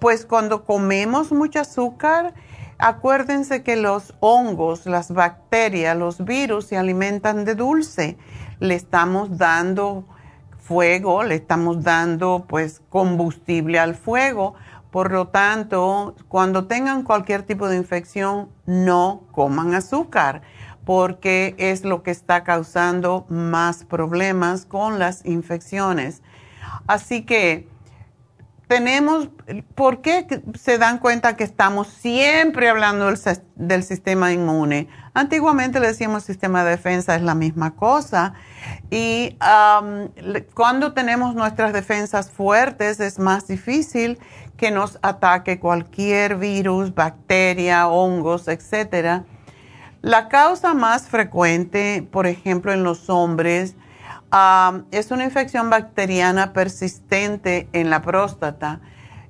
pues 0.00 0.26
cuando 0.26 0.64
comemos 0.64 1.32
mucho 1.32 1.60
azúcar, 1.60 2.34
acuérdense 2.78 3.62
que 3.62 3.76
los 3.76 4.14
hongos, 4.20 4.86
las 4.86 5.12
bacterias, 5.12 5.96
los 5.96 6.24
virus 6.24 6.66
se 6.66 6.76
alimentan 6.76 7.44
de 7.44 7.54
dulce. 7.54 8.16
Le 8.60 8.74
estamos 8.74 9.38
dando 9.38 10.04
fuego, 10.58 11.22
le 11.22 11.34
estamos 11.34 11.82
dando 11.82 12.46
pues 12.48 12.80
combustible 12.88 13.78
al 13.78 13.94
fuego. 13.94 14.54
Por 14.90 15.10
lo 15.10 15.28
tanto, 15.28 16.14
cuando 16.28 16.66
tengan 16.66 17.02
cualquier 17.02 17.42
tipo 17.42 17.68
de 17.68 17.76
infección, 17.76 18.48
no 18.64 19.24
coman 19.32 19.74
azúcar, 19.74 20.42
porque 20.84 21.54
es 21.58 21.84
lo 21.84 22.02
que 22.02 22.12
está 22.12 22.44
causando 22.44 23.26
más 23.28 23.84
problemas 23.84 24.66
con 24.66 24.98
las 24.98 25.26
infecciones. 25.26 26.22
Así 26.86 27.24
que 27.24 27.68
tenemos, 28.68 29.28
¿por 29.74 30.00
qué 30.00 30.42
se 30.58 30.78
dan 30.78 30.98
cuenta 30.98 31.36
que 31.36 31.44
estamos 31.44 31.88
siempre 31.88 32.68
hablando 32.68 33.12
del, 33.56 33.82
sistema 33.82 34.32
inmune? 34.32 34.88
Antiguamente 35.12 35.80
le 35.80 35.88
decíamos 35.88 36.24
sistema 36.24 36.64
de 36.64 36.70
defensa, 36.70 37.14
es 37.14 37.22
la 37.22 37.34
misma 37.34 37.76
cosa. 37.76 38.34
Y 38.90 39.36
cuando 40.54 40.94
tenemos 40.94 41.34
nuestras 41.34 41.72
defensas 41.72 42.30
fuertes 42.30 43.00
es 43.00 43.18
más 43.18 43.46
difícil 43.46 44.18
que 44.56 44.70
nos 44.70 44.98
ataque 45.02 45.58
cualquier 45.58 46.36
virus, 46.36 46.94
bacteria, 46.94 47.86
hongos, 47.88 48.48
etc. 48.48 49.24
La 50.00 50.28
causa 50.28 50.74
más 50.74 51.08
frecuente, 51.08 52.06
por 52.10 52.26
ejemplo, 52.26 52.72
en 52.72 52.82
los 52.82 53.10
hombres, 53.10 53.76
es 54.90 55.12
una 55.12 55.24
infección 55.24 55.70
bacteriana 55.70 56.52
persistente 56.52 57.68
en 57.72 57.88
la 57.88 58.02
próstata, 58.02 58.80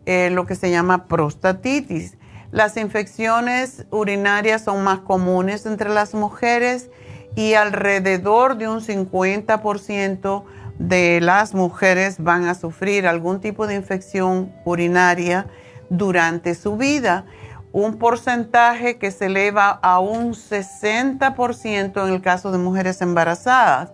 eh, 0.07 0.31
lo 0.31 0.47
que 0.47 0.55
se 0.55 0.71
llama 0.71 1.07
prostatitis. 1.07 2.17
Las 2.51 2.77
infecciones 2.79 3.85
urinarias 3.91 4.65
son 4.65 4.83
más 4.83 5.01
comunes 5.01 5.67
entre 5.67 5.91
las 5.91 6.15
mujeres 6.15 6.89
y 7.37 7.55
alrededor 7.55 8.57
de 8.57 8.69
un 8.69 8.81
50% 8.81 10.45
de 10.79 11.21
las 11.21 11.53
mujeres 11.53 12.17
van 12.19 12.47
a 12.47 12.55
sufrir 12.55 13.07
algún 13.07 13.41
tipo 13.41 13.67
de 13.67 13.75
infección 13.75 14.53
urinaria 14.65 15.47
durante 15.91 16.55
su 16.55 16.77
vida. 16.77 17.27
Un 17.73 17.99
porcentaje 17.99 18.99
que 18.99 19.11
se 19.11 19.27
eleva 19.27 19.69
a 19.69 19.99
un 19.99 20.33
60% 20.33 22.07
en 22.07 22.13
el 22.15 22.23
caso 22.23 22.53
de 22.53 22.59
mujeres 22.59 23.03
embarazadas. 23.03 23.93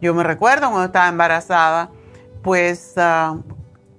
Yo 0.00 0.14
me 0.14 0.22
recuerdo 0.22 0.68
cuando 0.70 0.86
estaba 0.86 1.08
embarazada, 1.08 1.90
pues 2.42 2.94
ah, 2.96 3.36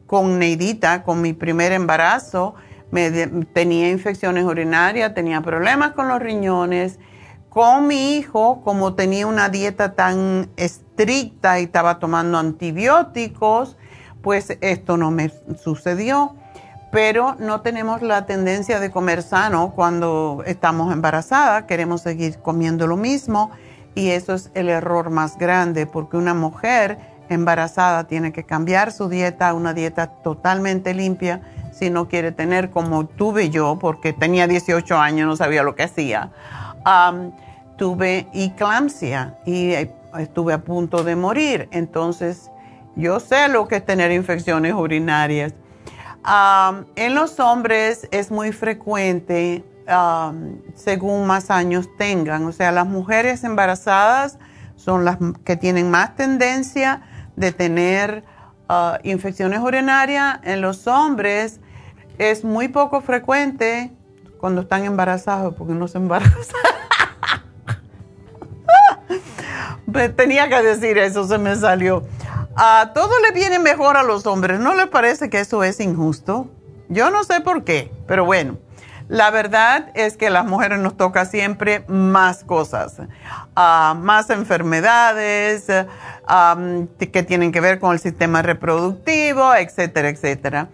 con 0.08 0.40
Neidita, 0.40 1.04
con 1.04 1.22
mi 1.22 1.34
primer 1.34 1.72
embarazo, 1.72 2.56
me 2.90 3.10
tenía 3.54 3.90
infecciones 3.90 4.44
urinarias, 4.44 5.14
tenía 5.14 5.42
problemas 5.42 5.92
con 5.92 6.08
los 6.08 6.20
riñones 6.20 7.00
con 7.52 7.86
mi 7.86 8.16
hijo, 8.16 8.62
como 8.64 8.94
tenía 8.96 9.28
una 9.28 9.50
dieta 9.50 9.94
tan 9.94 10.50
estricta 10.56 11.60
y 11.60 11.64
estaba 11.66 12.00
tomando 12.00 12.38
antibióticos, 12.38 13.76
pues 14.22 14.58
esto 14.62 14.96
no 14.96 15.12
me 15.12 15.34
sucedió. 15.62 16.34
Pero 16.94 17.36
no 17.40 17.60
tenemos 17.60 18.02
la 18.02 18.26
tendencia 18.26 18.80
de 18.80 18.90
comer 18.90 19.22
sano 19.22 19.74
cuando 19.76 20.44
estamos 20.46 20.94
embarazadas, 20.94 21.64
queremos 21.64 22.02
seguir 22.02 22.40
comiendo 22.40 22.88
lo 22.88 22.96
mismo 22.96 23.52
y 23.96 24.10
eso 24.10 24.34
es 24.34 24.52
el 24.54 24.70
error 24.70 25.10
más 25.10 25.38
grande 25.38 25.86
porque 25.86 26.18
una 26.18 26.34
mujer 26.34 26.98
embarazada 27.30 28.06
tiene 28.06 28.34
que 28.34 28.44
cambiar 28.44 28.92
su 28.92 29.10
dieta 29.10 29.50
a 29.50 29.54
una 29.54 29.74
dieta 29.74 30.08
totalmente 30.08 30.94
limpia 30.94 31.42
si 31.72 31.90
no 31.90 32.08
quiere 32.08 32.32
tener 32.32 32.70
como 32.70 33.06
tuve 33.06 33.50
yo, 33.50 33.78
porque 33.80 34.12
tenía 34.12 34.48
18 34.48 34.98
años, 34.98 35.28
no 35.28 35.36
sabía 35.36 35.64
lo 35.64 35.76
que 35.76 35.84
hacía 35.84 36.32
tuve 37.82 38.28
eclampsia 38.34 39.40
y 39.44 39.74
estuve 40.20 40.54
a 40.54 40.60
punto 40.60 41.04
de 41.04 41.16
morir. 41.16 41.68
Entonces, 41.72 42.52
yo 42.96 43.20
sé 43.20 43.48
lo 43.48 43.68
que 43.68 43.78
es 43.78 43.86
tener 43.86 44.12
infecciones 44.12 44.76
urinarias. 44.76 45.56
en 46.96 47.16
los 47.16 47.40
hombres 47.40 48.08
es 48.12 48.30
muy 48.30 48.52
frecuente 48.52 49.64
según 50.76 51.28
más 51.28 51.50
años 51.50 51.90
tengan. 51.98 52.46
O 52.46 52.52
sea, 52.52 52.72
las 52.72 52.88
mujeres 52.88 53.44
embarazadas 53.44 54.38
son 54.76 55.06
las 55.06 55.18
que 55.44 55.56
tienen 55.56 55.92
más 55.92 56.16
tendencia 56.16 57.02
de 57.36 57.52
tener 57.52 58.24
ah, 58.70 59.00
infecciones 59.04 59.60
urinarias. 59.60 60.40
En 60.44 60.62
los 60.62 60.88
hombres 60.88 61.60
es 62.18 62.44
muy 62.44 62.68
poco 62.68 63.02
frecuente 63.02 63.92
cuando 64.40 64.62
están 64.62 64.86
embarazados, 64.86 65.54
porque 65.56 65.74
no 65.74 65.88
se 65.88 65.98
embarazan. 66.00 66.36
Tenía 70.16 70.50
que 70.50 70.64
decir 70.64 70.98
eso, 70.98 71.28
se 71.28 71.38
me 71.38 71.56
salió. 71.56 72.04
A 72.56 72.92
todo 72.94 73.20
le 73.22 73.32
viene 73.32 73.60
mejor 73.60 73.98
a 73.98 74.04
los 74.04 74.26
hombres. 74.26 74.60
¿No 74.60 74.74
le 74.74 74.88
parece 74.88 75.30
que 75.30 75.40
eso 75.40 75.64
es 75.64 75.80
injusto? 75.80 76.50
Yo 76.90 77.12
no 77.12 77.24
sé 77.24 77.42
por 77.42 77.64
qué, 77.64 77.92
pero 78.08 78.26
bueno. 78.26 78.58
La 79.12 79.30
verdad 79.30 79.92
es 79.94 80.16
que 80.16 80.30
las 80.30 80.46
mujeres 80.46 80.80
nos 80.80 80.96
toca 80.96 81.26
siempre 81.26 81.84
más 81.90 82.46
cosas, 82.46 82.96
ah, 83.58 83.94
más 84.00 84.30
enfermedades 84.30 85.66
que 85.68 87.24
tienen 87.24 87.52
que 87.52 87.60
ver 87.60 87.80
con 87.80 87.92
el 87.92 88.00
sistema 88.00 88.42
reproductivo, 88.42 89.54
etcétera, 89.54 90.08
etcétera. 90.08 90.70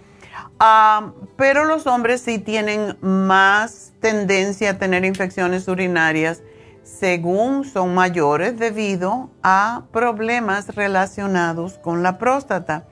Ah, 0.60 1.13
pero 1.36 1.65
los 1.65 1.88
hombres 1.88 2.21
sí 2.21 2.38
tienen 2.38 2.95
más 3.02 3.93
tendencia 4.02 4.69
a 4.69 4.78
tener 4.78 5.04
infecciones 5.04 5.67
urinarias 5.67 6.43
según 6.84 7.65
son 7.65 7.95
mayores 7.95 8.60
debido 8.60 9.32
a 9.41 9.86
problemas 9.91 10.76
relacionados 10.76 11.80
con 11.80 12.04
la 12.04 12.19
próstata. 12.19 12.86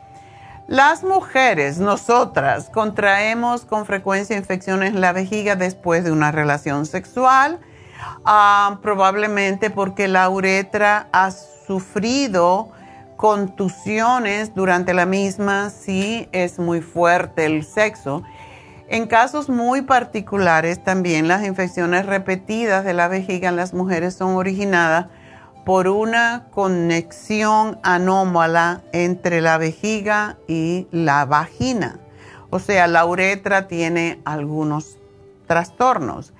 Las 0.68 1.04
mujeres, 1.04 1.78
nosotras, 1.78 2.72
contraemos 2.72 3.66
con 3.66 3.86
frecuencia 3.86 4.36
infecciones 4.36 4.96
en 4.96 5.02
la 5.02 5.14
vejiga 5.14 5.56
después 5.56 6.04
de 6.04 6.12
una 6.12 6.32
relación 6.32 6.88
sexual, 6.88 7.60
ah, 8.26 8.80
probablemente 8.82 9.70
porque 9.70 10.08
la 10.08 10.28
uretra 10.28 11.08
ha 11.12 11.30
sufrido 11.30 12.72
contusiones 13.16 14.56
durante 14.56 14.96
la 14.96 15.06
misma 15.06 15.70
si 15.70 16.28
es 16.32 16.58
muy 16.58 16.82
fuerte 16.82 17.46
el 17.46 17.64
sexo. 17.64 18.24
En 18.88 19.06
casos 19.06 19.50
muy 19.50 19.84
particulares 19.84 20.84
también 20.84 21.28
las 21.28 21.46
infecciones 21.46 22.08
repetidas 22.08 22.84
de 22.84 22.96
la 22.96 23.08
vejiga 23.08 23.50
en 23.50 23.56
las 23.56 23.76
mujeres 23.76 24.16
son 24.16 24.36
originadas 24.36 25.08
por 25.66 25.88
una 25.88 26.46
conexión 26.52 27.80
anómala 27.82 28.84
entre 28.94 29.42
la 29.42 29.58
vejiga 29.58 30.38
y 30.48 30.88
la 30.92 31.26
vagina. 31.26 32.00
O 32.52 32.60
sea, 32.60 32.88
la 32.88 33.06
uretra 33.06 33.68
tiene 33.68 34.22
algunos 34.24 34.98
trastornos. 35.48 36.34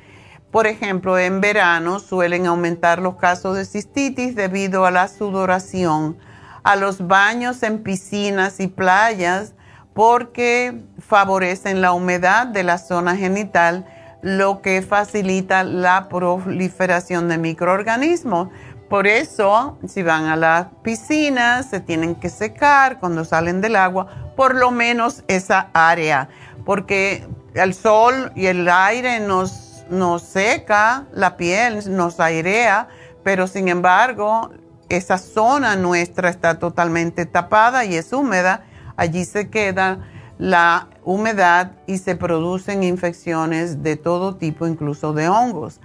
Por 0.52 0.68
ejemplo, 0.68 1.18
en 1.18 1.42
verano 1.42 2.00
suelen 2.00 2.46
aumentar 2.46 3.00
los 3.00 3.16
casos 3.16 3.58
de 3.58 3.66
cistitis 3.66 4.36
debido 4.36 4.86
a 4.86 4.92
la 4.92 5.08
sudoración, 5.08 6.18
a 6.64 6.76
los 6.76 7.08
baños 7.08 7.62
en 7.64 7.84
piscinas 7.84 8.60
y 8.60 8.68
playas, 8.68 9.54
porque 9.94 10.84
favorecen 11.00 11.82
la 11.82 11.94
humedad 11.94 12.48
de 12.48 12.64
la 12.64 12.78
zona 12.78 13.18
genital, 13.18 13.86
lo 14.22 14.62
que 14.62 14.82
facilita 14.82 15.64
la 15.64 16.10
proliferación 16.10 17.28
de 17.28 17.38
microorganismos. 17.38 18.50
Por 18.90 19.08
eso, 19.08 19.78
si 19.88 20.04
van 20.04 20.26
a 20.26 20.36
las 20.36 20.68
piscinas, 20.84 21.70
se 21.70 21.80
tienen 21.80 22.16
que 22.16 22.30
secar 22.30 23.00
cuando 23.00 23.26
salen 23.26 23.62
del 23.62 23.76
agua, 23.76 24.08
por 24.36 24.56
lo 24.56 24.72
menos 24.72 25.24
esa 25.28 25.70
área, 25.74 26.30
porque 26.66 27.28
el 27.54 27.74
sol 27.74 28.32
y 28.36 28.46
el 28.46 28.70
aire 28.70 29.20
nos, 29.20 29.86
nos 29.90 30.22
seca 30.22 31.06
la 31.14 31.38
piel, 31.38 31.96
nos 31.96 32.20
airea, 32.20 32.88
pero 33.24 33.48
sin 33.48 33.70
embargo, 33.70 34.52
esa 34.90 35.18
zona 35.18 35.76
nuestra 35.76 36.30
está 36.30 36.60
totalmente 36.60 37.26
tapada 37.26 37.86
y 37.86 37.96
es 37.96 38.14
húmeda 38.14 38.66
allí 38.96 39.26
se 39.26 39.50
queda 39.50 40.00
la 40.38 40.90
humedad 41.04 41.72
y 41.88 41.98
se 41.98 42.16
producen 42.16 42.84
infecciones 42.84 43.84
de 43.84 43.96
todo 43.96 44.36
tipo, 44.36 44.68
incluso 44.68 45.14
de 45.14 45.30
hongos. 45.30 45.80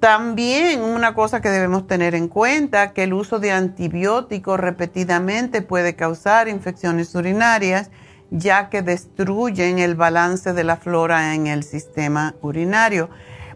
También 0.00 0.82
una 0.82 1.12
cosa 1.14 1.40
que 1.40 1.48
debemos 1.48 1.88
tener 1.88 2.14
en 2.14 2.28
cuenta, 2.28 2.92
que 2.92 3.02
el 3.02 3.12
uso 3.12 3.40
de 3.40 3.50
antibióticos 3.50 4.60
repetidamente 4.60 5.60
puede 5.60 5.96
causar 5.96 6.46
infecciones 6.46 7.12
urinarias, 7.16 7.90
ya 8.30 8.68
que 8.68 8.82
destruyen 8.82 9.80
el 9.80 9.96
balance 9.96 10.52
de 10.52 10.62
la 10.62 10.76
flora 10.76 11.34
en 11.34 11.48
el 11.48 11.64
sistema 11.64 12.36
urinario. 12.42 13.10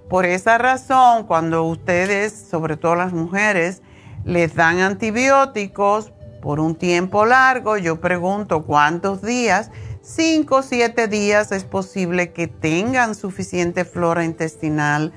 Por 0.09 0.27
esa 0.27 0.59
razón, 0.59 1.27
cuando 1.27 1.63
ustedes, 1.63 2.33
sobre 2.33 2.77
todo 2.77 2.97
las 2.97 3.13
mujeres, 3.13 3.81
les 4.25 4.57
dan 4.57 4.81
antibióticos, 4.81 6.13
por 6.43 6.59
un 6.59 6.75
tiempo 6.75 7.25
largo, 7.25 7.77
yo 7.77 8.01
pregunto 8.01 8.65
cuántos 8.65 9.23
días, 9.23 9.71
cinco 10.03 10.57
o 10.57 10.63
siete 10.63 11.07
días 11.07 11.53
es 11.53 11.63
posible 11.63 12.33
que 12.33 12.49
tengan 12.49 13.15
suficiente 13.15 13.85
flora 13.85 14.25
intestinal 14.25 15.13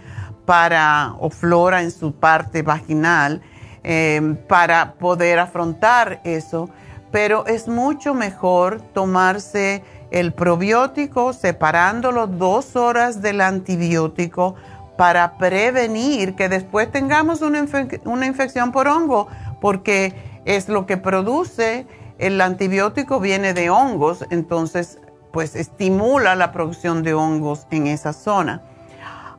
para, 0.45 1.15
o 1.19 1.29
flora 1.29 1.81
en 1.81 1.91
su 1.91 2.13
parte 2.13 2.61
vaginal 2.61 3.41
eh, 3.83 4.35
para 4.47 4.93
poder 4.93 5.39
afrontar 5.39 6.21
eso. 6.23 6.69
Pero 7.11 7.45
es 7.45 7.67
mucho 7.67 8.13
mejor 8.13 8.81
tomarse 8.93 9.83
el 10.11 10.33
probiótico 10.33 11.33
separándolo 11.33 12.27
dos 12.27 12.75
horas 12.75 13.21
del 13.21 13.41
antibiótico 13.41 14.55
para 14.97 15.37
prevenir 15.37 16.35
que 16.35 16.49
después 16.49 16.91
tengamos 16.91 17.41
una, 17.41 17.65
una 18.05 18.25
infección 18.25 18.71
por 18.71 18.87
hongo, 18.87 19.27
porque 19.59 20.13
es 20.45 20.69
lo 20.69 20.85
que 20.85 20.97
produce, 20.97 21.85
el 22.17 22.39
antibiótico 22.39 23.19
viene 23.19 23.53
de 23.53 23.69
hongos, 23.69 24.25
entonces 24.29 24.99
pues 25.33 25.55
estimula 25.55 26.35
la 26.35 26.53
producción 26.53 27.03
de 27.03 27.13
hongos 27.13 27.67
en 27.71 27.87
esa 27.87 28.13
zona. 28.13 28.61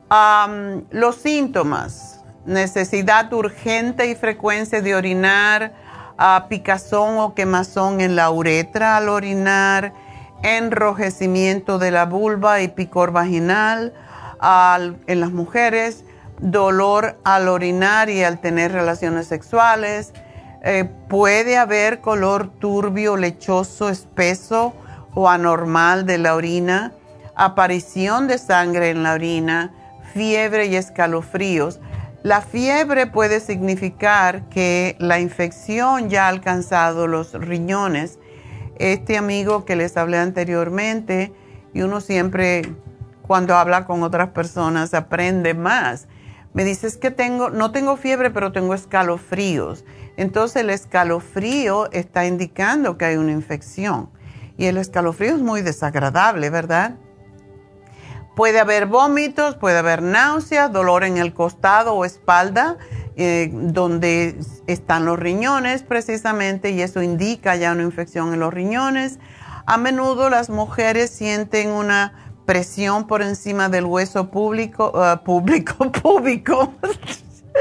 Los 0.09 1.15
síntomas, 1.15 2.21
necesidad 2.45 3.31
urgente 3.33 4.07
y 4.07 4.15
frecuencia 4.15 4.81
de 4.81 4.95
orinar, 4.95 5.73
picazón 6.49 7.17
o 7.17 7.33
quemazón 7.33 8.01
en 8.01 8.15
la 8.15 8.29
uretra 8.31 8.97
al 8.97 9.09
orinar, 9.09 9.93
enrojecimiento 10.43 11.79
de 11.79 11.91
la 11.91 12.05
vulva 12.05 12.61
y 12.61 12.67
picor 12.67 13.11
vaginal 13.11 13.93
en 15.07 15.19
las 15.19 15.31
mujeres, 15.31 16.03
dolor 16.39 17.17
al 17.23 17.47
orinar 17.47 18.09
y 18.09 18.23
al 18.23 18.39
tener 18.39 18.71
relaciones 18.71 19.27
sexuales, 19.27 20.13
Eh, 20.63 20.89
puede 21.07 21.55
haber 21.55 22.01
color 22.01 22.49
turbio, 22.59 23.15
lechoso, 23.15 23.89
espeso 23.89 24.73
o 25.13 25.29
anormal 25.29 26.05
de 26.07 26.17
la 26.17 26.33
orina, 26.33 26.91
aparición 27.35 28.27
de 28.27 28.39
sangre 28.39 28.89
en 28.89 29.03
la 29.03 29.13
orina, 29.13 29.71
fiebre 30.13 30.67
y 30.67 30.75
escalofríos. 30.75 31.79
La 32.23 32.41
fiebre 32.41 33.07
puede 33.07 33.39
significar 33.39 34.49
que 34.49 34.95
la 34.99 35.19
infección 35.19 36.09
ya 36.09 36.25
ha 36.25 36.29
alcanzado 36.29 37.07
los 37.07 37.33
riñones. 37.33 38.19
Este 38.77 39.17
amigo 39.17 39.65
que 39.65 39.75
les 39.75 39.97
hablé 39.97 40.17
anteriormente, 40.17 41.33
y 41.73 41.81
uno 41.81 42.01
siempre 42.01 42.63
cuando 43.27 43.55
habla 43.55 43.85
con 43.85 44.03
otras 44.03 44.29
personas 44.29 44.93
aprende 44.93 45.53
más. 45.53 46.07
Me 46.53 46.63
dices 46.63 46.97
que 46.97 47.11
tengo, 47.11 47.49
no 47.49 47.71
tengo 47.71 47.97
fiebre, 47.97 48.31
pero 48.31 48.51
tengo 48.51 48.73
escalofríos. 48.73 49.85
Entonces 50.15 50.63
el 50.63 50.69
escalofrío 50.71 51.91
está 51.91 52.25
indicando 52.25 52.97
que 52.97 53.05
hay 53.05 53.17
una 53.17 53.31
infección. 53.31 54.09
Y 54.57 54.65
el 54.65 54.77
escalofrío 54.77 55.35
es 55.35 55.41
muy 55.41 55.61
desagradable, 55.61 56.49
¿verdad? 56.49 56.95
Puede 58.37 58.59
haber 58.59 58.85
vómitos, 58.85 59.55
puede 59.55 59.79
haber 59.79 60.03
náuseas, 60.03 60.71
dolor 60.71 61.03
en 61.03 61.17
el 61.17 61.33
costado 61.33 61.95
o 61.95 62.05
espalda, 62.05 62.77
eh, 63.15 63.49
donde 63.51 64.37
están 64.67 65.05
los 65.05 65.17
riñones 65.17 65.81
precisamente, 65.81 66.69
y 66.69 66.83
eso 66.83 67.01
indica 67.01 67.55
ya 67.55 67.71
una 67.71 67.81
infección 67.81 68.35
en 68.35 68.39
los 68.39 68.53
riñones. 68.53 69.17
A 69.65 69.77
menudo 69.77 70.29
las 70.29 70.51
mujeres 70.51 71.09
sienten 71.09 71.71
una 71.71 72.29
presión 72.45 73.07
por 73.07 73.23
encima 73.23 73.69
del 73.69 73.85
hueso 73.85 74.29
público, 74.29 74.91
uh, 74.93 75.23
público, 75.23 75.91
público. 76.03 76.75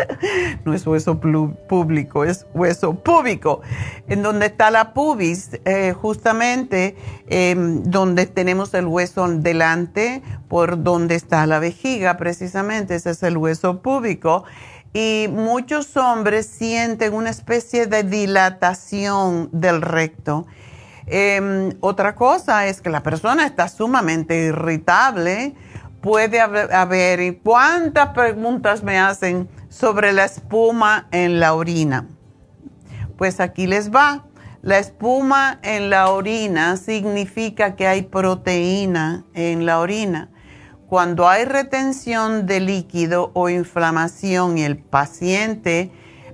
no 0.64 0.74
es 0.74 0.86
hueso 0.86 1.20
público, 1.20 2.24
es 2.24 2.46
hueso 2.54 2.94
púbico, 2.94 3.60
en 4.08 4.22
donde 4.22 4.46
está 4.46 4.70
la 4.70 4.92
pubis, 4.92 5.50
eh, 5.64 5.92
justamente 5.92 6.96
em, 7.28 7.82
donde 7.84 8.26
tenemos 8.26 8.74
el 8.74 8.86
hueso 8.86 9.28
delante, 9.28 10.22
por 10.48 10.82
donde 10.82 11.14
está 11.14 11.46
la 11.46 11.58
vejiga, 11.58 12.16
precisamente, 12.16 12.94
ese 12.94 13.10
es 13.10 13.22
el 13.22 13.36
hueso 13.36 13.82
púbico. 13.82 14.44
Y 14.92 15.28
muchos 15.30 15.96
hombres 15.96 16.46
sienten 16.46 17.12
una 17.12 17.30
especie 17.30 17.86
de 17.86 18.02
dilatación 18.02 19.50
del 19.52 19.82
recto. 19.82 20.46
Em, 21.06 21.72
otra 21.80 22.14
cosa 22.14 22.66
es 22.66 22.80
que 22.80 22.90
la 22.90 23.02
persona 23.02 23.46
está 23.46 23.68
sumamente 23.68 24.46
irritable, 24.46 25.54
puede 26.00 26.40
haber, 26.40 27.20
¿y 27.20 27.36
cuántas 27.36 28.08
preguntas 28.10 28.82
me 28.82 28.98
hacen 28.98 29.48
sobre 29.78 30.12
la 30.12 30.24
espuma 30.24 31.06
en 31.10 31.38
la 31.38 31.54
orina? 31.54 32.06
Pues 33.18 33.40
aquí 33.40 33.66
les 33.66 33.90
va. 33.90 34.24
La 34.62 34.78
espuma 34.78 35.58
en 35.62 35.90
la 35.90 36.10
orina 36.10 36.76
significa 36.76 37.76
que 37.76 37.86
hay 37.86 38.02
proteína 38.02 39.24
en 39.34 39.66
la 39.66 39.78
orina. 39.78 40.30
Cuando 40.88 41.28
hay 41.28 41.44
retención 41.44 42.46
de 42.46 42.60
líquido 42.60 43.30
o 43.34 43.48
inflamación 43.48 44.58
el 44.58 44.78
paciente 44.78 45.90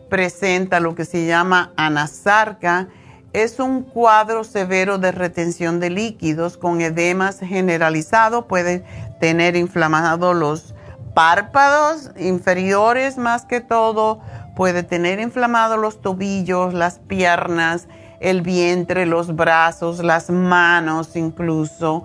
presenta 0.08 0.78
lo 0.78 0.94
que 0.94 1.04
se 1.04 1.26
llama 1.26 1.72
anasarca, 1.76 2.88
es 3.32 3.58
un 3.58 3.82
cuadro 3.82 4.44
severo 4.44 4.98
de 4.98 5.10
retención 5.10 5.80
de 5.80 5.90
líquidos 5.90 6.58
con 6.58 6.80
edemas 6.80 7.40
generalizado, 7.40 8.46
puede 8.46 8.84
tener 9.20 9.56
inflamados 9.56 10.36
los 10.36 10.74
párpados 11.14 12.10
inferiores 12.16 13.18
más 13.18 13.44
que 13.44 13.60
todo, 13.60 14.20
puede 14.56 14.82
tener 14.82 15.20
inflamados 15.20 15.78
los 15.78 16.00
tobillos, 16.00 16.74
las 16.74 16.98
piernas, 16.98 17.88
el 18.20 18.42
vientre, 18.42 19.06
los 19.06 19.34
brazos, 19.34 20.02
las 20.02 20.30
manos 20.30 21.16
incluso, 21.16 22.04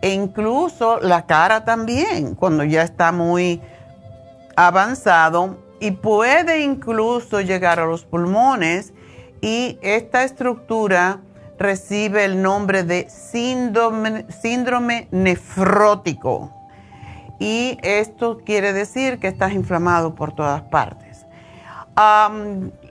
e 0.00 0.10
incluso 0.10 1.00
la 1.00 1.26
cara 1.26 1.64
también, 1.64 2.34
cuando 2.34 2.64
ya 2.64 2.82
está 2.82 3.12
muy 3.12 3.60
avanzado, 4.56 5.58
y 5.80 5.92
puede 5.92 6.62
incluso 6.62 7.40
llegar 7.40 7.78
a 7.78 7.86
los 7.86 8.04
pulmones, 8.04 8.92
y 9.40 9.78
esta 9.82 10.24
estructura 10.24 11.20
recibe 11.58 12.24
el 12.24 12.42
nombre 12.42 12.82
de 12.82 13.08
síndrome, 13.08 14.26
síndrome 14.30 15.08
nefrótico 15.10 16.57
y 17.38 17.78
esto 17.82 18.40
quiere 18.44 18.72
decir 18.72 19.18
que 19.18 19.28
estás 19.28 19.52
inflamado 19.52 20.14
por 20.14 20.32
todas 20.34 20.62
partes. 20.62 21.26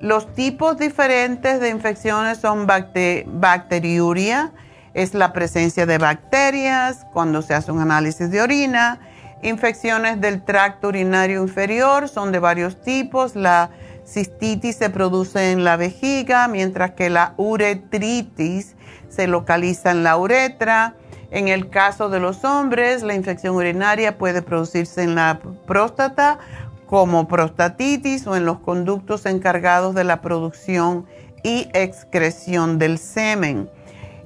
los 0.01 0.33
tipos 0.33 0.77
diferentes 0.77 1.59
de 1.59 1.69
infecciones 1.69 2.39
son 2.39 2.67
bacteriuria, 2.67 4.51
es 4.93 5.13
la 5.13 5.31
presencia 5.31 5.85
de 5.85 5.97
bacterias 5.99 7.05
cuando 7.13 7.41
se 7.41 7.53
hace 7.53 7.71
un 7.71 7.79
análisis 7.79 8.31
de 8.31 8.41
orina. 8.41 8.99
Infecciones 9.43 10.19
del 10.19 10.43
tracto 10.43 10.87
urinario 10.87 11.43
inferior 11.43 12.09
son 12.09 12.31
de 12.31 12.39
varios 12.39 12.81
tipos. 12.81 13.35
La 13.35 13.69
cistitis 14.07 14.77
se 14.77 14.89
produce 14.89 15.51
en 15.51 15.63
la 15.63 15.77
vejiga, 15.77 16.47
mientras 16.47 16.91
que 16.91 17.11
la 17.11 17.35
uretritis 17.37 18.75
se 19.09 19.27
localiza 19.27 19.91
en 19.91 20.03
la 20.03 20.17
uretra. 20.17 20.95
En 21.29 21.49
el 21.49 21.69
caso 21.69 22.09
de 22.09 22.19
los 22.19 22.45
hombres, 22.45 23.03
la 23.03 23.13
infección 23.13 23.55
urinaria 23.55 24.17
puede 24.17 24.41
producirse 24.41 25.03
en 25.03 25.15
la 25.15 25.39
próstata 25.65 26.39
como 26.85 27.27
prostatitis 27.27 28.25
o 28.27 28.35
en 28.35 28.45
los 28.45 28.59
conductos 28.59 29.25
encargados 29.25 29.93
de 29.93 30.05
la 30.05 30.21
producción 30.21 31.05
y 31.43 31.69
excreción 31.73 32.79
del 32.79 32.97
semen. 32.97 33.69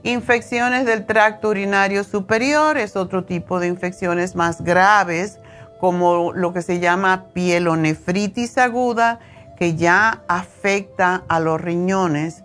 Infecciones 0.04 0.86
del 0.86 1.06
tracto 1.06 1.50
urinario 1.50 2.04
superior 2.04 2.78
es 2.78 2.96
otro 2.96 3.24
tipo 3.24 3.60
de 3.60 3.68
infecciones 3.68 4.36
más 4.36 4.62
graves, 4.62 5.40
como 5.80 6.34
lo 6.34 6.54
que 6.54 6.62
se 6.62 6.80
llama 6.80 7.26
pielonefritis 7.34 8.60
aguda, 8.60 9.20
que 9.58 9.76
ya 9.76 10.22
afecta 10.28 11.24
a 11.28 11.40
los 11.40 11.60
riñones 11.60 12.44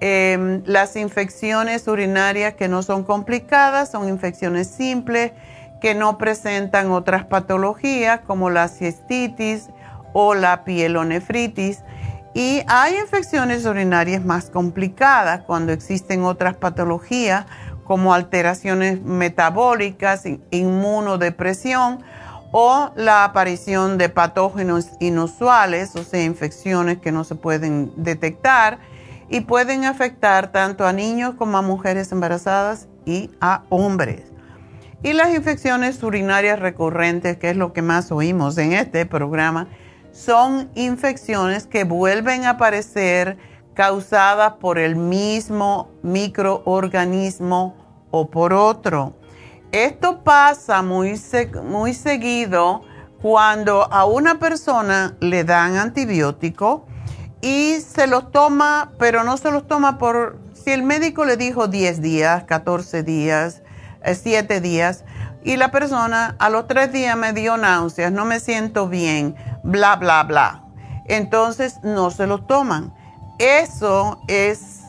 Em, 0.00 0.62
las 0.64 0.94
infecciones 0.94 1.88
urinarias 1.88 2.54
que 2.54 2.68
no 2.68 2.82
son 2.84 3.02
complicadas 3.02 3.90
son 3.90 4.08
infecciones 4.08 4.68
simples 4.68 5.32
que 5.80 5.94
no 5.94 6.18
presentan 6.18 6.92
otras 6.92 7.24
patologías 7.24 8.20
como 8.20 8.48
la 8.48 8.68
cistitis 8.68 9.70
o 10.12 10.34
la 10.34 10.64
pielonefritis. 10.64 11.80
Y 12.32 12.62
hay 12.68 12.96
infecciones 12.96 13.64
urinarias 13.64 14.24
más 14.24 14.50
complicadas 14.50 15.42
cuando 15.42 15.72
existen 15.72 16.22
otras 16.22 16.56
patologías 16.56 17.46
como 17.84 18.14
alteraciones 18.14 19.02
metabólicas, 19.02 20.24
inmunodepresión 20.50 22.04
o 22.52 22.92
la 22.94 23.24
aparición 23.24 23.98
de 23.98 24.08
patógenos 24.08 24.90
inusuales, 25.00 25.96
o 25.96 26.04
sea, 26.04 26.22
infecciones 26.22 26.98
que 26.98 27.10
no 27.12 27.24
se 27.24 27.34
pueden 27.34 27.92
detectar 27.96 28.78
y 29.28 29.40
pueden 29.42 29.84
afectar 29.84 30.52
tanto 30.52 30.86
a 30.86 30.92
niños 30.92 31.34
como 31.36 31.58
a 31.58 31.62
mujeres 31.62 32.12
embarazadas 32.12 32.88
y 33.04 33.30
a 33.40 33.64
hombres. 33.68 34.22
Y 35.02 35.12
las 35.12 35.34
infecciones 35.34 36.02
urinarias 36.02 36.58
recurrentes, 36.58 37.36
que 37.36 37.50
es 37.50 37.56
lo 37.56 37.72
que 37.72 37.82
más 37.82 38.10
oímos 38.10 38.58
en 38.58 38.72
este 38.72 39.06
programa, 39.06 39.68
son 40.10 40.70
infecciones 40.74 41.66
que 41.66 41.84
vuelven 41.84 42.44
a 42.44 42.50
aparecer 42.50 43.38
causadas 43.74 44.54
por 44.54 44.78
el 44.78 44.96
mismo 44.96 45.90
microorganismo 46.02 47.76
o 48.10 48.28
por 48.28 48.52
otro. 48.52 49.14
Esto 49.70 50.24
pasa 50.24 50.82
muy, 50.82 51.20
muy 51.62 51.94
seguido 51.94 52.82
cuando 53.22 53.92
a 53.92 54.04
una 54.04 54.38
persona 54.38 55.16
le 55.20 55.44
dan 55.44 55.76
antibiótico 55.76 56.86
y 57.40 57.80
se 57.80 58.06
los 58.06 58.30
toma, 58.32 58.92
pero 58.98 59.24
no 59.24 59.36
se 59.36 59.50
los 59.50 59.66
toma 59.66 59.98
por, 59.98 60.38
si 60.52 60.72
el 60.72 60.82
médico 60.82 61.24
le 61.24 61.36
dijo 61.36 61.68
10 61.68 62.00
días, 62.00 62.44
14 62.44 63.02
días, 63.02 63.62
7 64.04 64.56
eh, 64.56 64.60
días, 64.60 65.04
y 65.44 65.56
la 65.56 65.70
persona 65.70 66.34
a 66.38 66.50
los 66.50 66.66
3 66.66 66.92
días 66.92 67.16
me 67.16 67.32
dio 67.32 67.56
náuseas, 67.56 68.12
no 68.12 68.24
me 68.24 68.40
siento 68.40 68.88
bien, 68.88 69.36
bla, 69.62 69.96
bla, 69.96 70.24
bla. 70.24 70.64
Entonces 71.06 71.78
no 71.82 72.10
se 72.10 72.26
los 72.26 72.46
toman. 72.46 72.94
Eso 73.38 74.20
es 74.26 74.82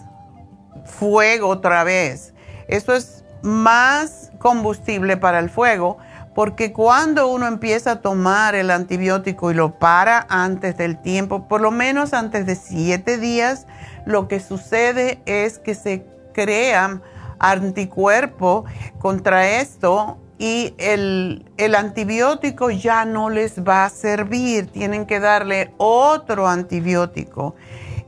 fuego 0.86 1.48
otra 1.48 1.84
vez. 1.84 2.34
Eso 2.68 2.94
es 2.94 3.24
más 3.42 4.32
combustible 4.40 5.18
para 5.18 5.40
el 5.40 5.50
fuego 5.50 5.98
porque 6.40 6.72
cuando 6.72 7.28
uno 7.28 7.48
empieza 7.48 7.92
a 7.92 7.96
tomar 8.02 8.56
el 8.56 8.72
antibiótico 8.72 9.52
y 9.52 9.56
lo 9.56 9.78
para 9.78 10.26
antes 10.30 10.78
del 10.78 11.02
tiempo, 11.02 11.50
por 11.50 11.60
lo 11.60 11.70
menos 11.70 12.14
antes 12.14 12.46
de 12.46 12.56
siete 12.56 13.18
días, 13.18 13.68
lo 14.06 14.30
que 14.30 14.40
sucede 14.40 15.22
es 15.26 15.60
que 15.60 15.76
se 15.76 16.06
crean 16.34 17.04
anticuerpos 17.40 18.64
contra 19.00 19.50
esto 19.60 20.18
y 20.38 20.76
el, 20.78 21.46
el, 21.58 21.76
antibiótico 21.76 22.70
ya 22.70 23.04
no 23.04 23.30
les 23.30 23.62
va 23.62 23.84
a 23.84 23.90
servir, 23.90 24.68
tienen 24.68 25.06
que 25.06 25.20
darle 25.20 25.74
otro 25.76 26.48
antibiótico. 26.48 27.56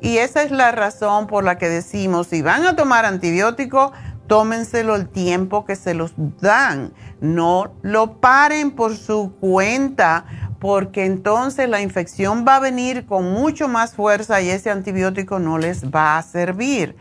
Y 0.02 0.20
esa 0.20 0.42
es 0.44 0.52
la 0.52 0.72
razón 0.72 1.28
por 1.28 1.44
la 1.44 1.58
que 1.58 1.68
decimos, 1.68 2.28
si 2.28 2.42
van 2.42 2.66
a 2.66 2.78
tomar 2.78 3.04
antibiótico, 3.04 3.92
tómenselo 4.28 4.96
el 4.96 5.10
tiempo 5.10 5.66
que 5.66 5.76
se 5.76 5.94
los 5.94 6.14
dan. 6.40 6.94
No 7.22 7.76
lo 7.84 8.20
paren 8.20 8.72
por 8.72 8.98
su 8.98 9.34
cuenta, 9.40 10.26
porque 10.60 11.06
entonces 11.06 11.70
la 11.70 11.82
infección 11.82 12.46
va 12.48 12.58
a 12.58 12.60
venir 12.60 13.06
con 13.06 13.32
mucho 13.32 13.68
más 13.68 13.96
fuerza 13.96 14.42
y 14.42 14.50
ese 14.50 14.70
antibiótico 14.70 15.40
no 15.40 15.58
les 15.58 15.86
va 15.86 16.18
a 16.18 16.24
servir. 16.24 16.96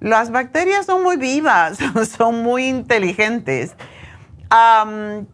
Las 0.00 0.30
bacterias 0.30 0.86
son 0.86 1.02
muy 1.02 1.16
vivas, 1.16 1.78
son 2.16 2.42
muy 2.42 2.66
inteligentes. 2.66 3.74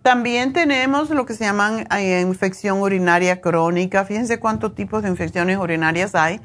también 0.02 0.52
tenemos 0.52 1.10
lo 1.10 1.26
que 1.26 1.34
se 1.34 1.44
llaman 1.44 1.86
eh, 1.96 2.20
infección 2.20 2.80
urinaria 2.80 3.40
crónica. 3.40 4.04
Fíjense 4.04 4.40
cuántos 4.40 4.74
tipos 4.74 5.02
de 5.02 5.08
infecciones 5.08 5.58
urinarias 5.58 6.14
hay 6.14 6.40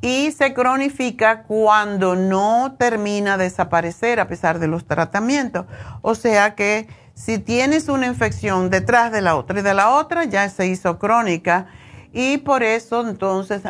y 0.00 0.30
se 0.32 0.54
cronifica 0.54 1.42
cuando 1.42 2.14
no 2.14 2.76
termina 2.78 3.36
de 3.36 3.44
desaparecer 3.44 4.20
a 4.20 4.28
pesar 4.28 4.58
de 4.58 4.68
los 4.68 4.86
tratamientos. 4.86 5.66
O 6.02 6.14
sea 6.14 6.54
que 6.54 6.88
si 7.18 7.38
tienes 7.38 7.88
una 7.88 8.06
infección 8.06 8.70
detrás 8.70 9.10
de 9.10 9.20
la 9.20 9.34
otra 9.34 9.58
y 9.58 9.62
de 9.62 9.74
la 9.74 9.90
otra 9.90 10.24
ya 10.24 10.48
se 10.48 10.68
hizo 10.68 10.98
crónica 11.00 11.66
y 12.12 12.38
por 12.38 12.62
eso 12.62 13.06
entonces 13.06 13.62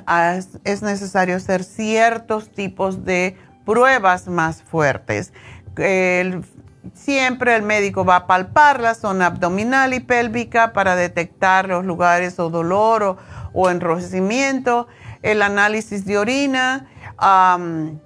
es 0.64 0.82
necesario 0.82 1.37
hacer 1.37 1.64
ciertos 1.64 2.50
tipos 2.50 3.04
de 3.04 3.37
pruebas 3.64 4.28
más 4.28 4.62
fuertes. 4.62 5.32
siempre 6.92 7.56
el 7.56 7.62
médico 7.62 8.04
va 8.04 8.16
a 8.16 8.26
palpar 8.26 8.80
la 8.80 8.94
zona 8.94 9.26
abdominal 9.26 9.94
y 9.94 10.00
pélvica 10.00 10.74
para 10.74 10.94
detectar 10.94 11.68
los 11.68 11.87
lugares 11.87 12.38
o 12.38 12.50
dolor 12.50 13.16
o, 13.54 13.70
enrojecimiento 13.70 14.88
el 15.22 15.40
análisis 15.40 16.04
de 16.04 16.18
orina 16.18 16.87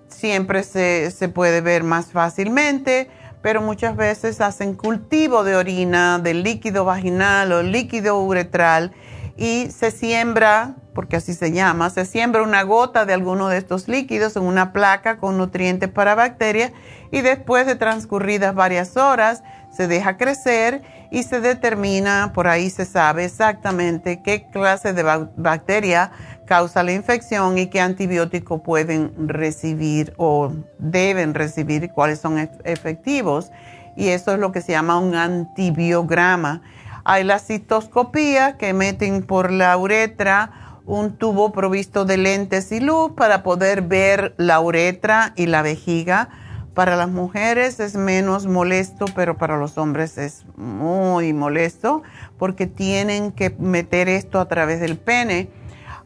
siempre 0.08 0.62
se, 0.62 1.28
puede 1.34 1.60
ver 1.60 1.82
más 1.82 2.06
fácilmente, 2.12 3.10
pero 3.42 3.60
muchas 3.60 3.96
veces 3.96 4.40
hacen 4.40 4.74
cultivo 4.74 5.44
de 5.44 5.56
orina, 5.56 6.18
del 6.18 6.42
líquido 6.42 6.84
vaginal 6.84 7.52
o 7.52 7.62
líquido 7.62 8.22
uretral 8.22 8.92
y 9.36 9.68
se 9.70 9.90
siembra, 9.90 10.76
porque 10.94 11.16
así 11.16 11.34
se 11.34 11.52
llama, 11.52 11.90
se 11.90 12.04
siembra 12.04 12.42
una 12.42 12.62
gota 12.62 13.04
de 13.04 13.14
alguno 13.14 13.48
de 13.48 13.58
estos 13.58 13.88
líquidos 13.88 14.36
en 14.36 14.44
una 14.44 14.72
placa 14.72 15.18
con 15.18 15.38
nutrientes 15.38 15.88
para 15.88 16.14
bacterias 16.14 16.72
y 17.10 17.22
después 17.22 17.66
de 17.66 17.74
transcurridas 17.74 18.54
varias 18.54 18.96
horas 18.96 19.42
se 19.70 19.88
deja 19.88 20.18
crecer 20.18 20.82
y 21.10 21.24
se 21.24 21.40
determina, 21.40 22.32
por 22.34 22.46
ahí 22.46 22.70
se 22.70 22.84
sabe 22.84 23.24
exactamente 23.24 24.22
qué 24.22 24.48
clase 24.50 24.92
de 24.92 25.02
bacteria 25.36 26.12
causa 26.46 26.82
la 26.82 26.92
infección 26.92 27.58
y 27.58 27.66
qué 27.66 27.80
antibiótico 27.80 28.62
pueden 28.62 29.12
recibir 29.28 30.12
o 30.16 30.52
deben 30.78 31.34
recibir 31.34 31.84
y 31.84 31.88
cuáles 31.88 32.20
son 32.20 32.50
efectivos. 32.64 33.50
Y 33.96 34.08
eso 34.08 34.32
es 34.32 34.38
lo 34.38 34.52
que 34.52 34.60
se 34.60 34.72
llama 34.72 34.98
un 34.98 35.14
antibiograma. 35.14 36.62
Hay 37.04 37.24
la 37.24 37.38
citoscopía 37.38 38.56
que 38.56 38.72
meten 38.72 39.22
por 39.22 39.50
la 39.50 39.76
uretra 39.76 40.78
un 40.84 41.16
tubo 41.16 41.52
provisto 41.52 42.04
de 42.04 42.16
lentes 42.16 42.72
y 42.72 42.80
luz 42.80 43.12
para 43.12 43.42
poder 43.42 43.82
ver 43.82 44.34
la 44.36 44.60
uretra 44.60 45.32
y 45.36 45.46
la 45.46 45.62
vejiga. 45.62 46.28
Para 46.74 46.96
las 46.96 47.10
mujeres 47.10 47.80
es 47.80 47.96
menos 47.96 48.46
molesto, 48.46 49.04
pero 49.14 49.36
para 49.36 49.58
los 49.58 49.76
hombres 49.76 50.16
es 50.16 50.46
muy 50.56 51.34
molesto 51.34 52.02
porque 52.38 52.66
tienen 52.66 53.30
que 53.30 53.50
meter 53.58 54.08
esto 54.08 54.40
a 54.40 54.48
través 54.48 54.80
del 54.80 54.96
pene 54.96 55.50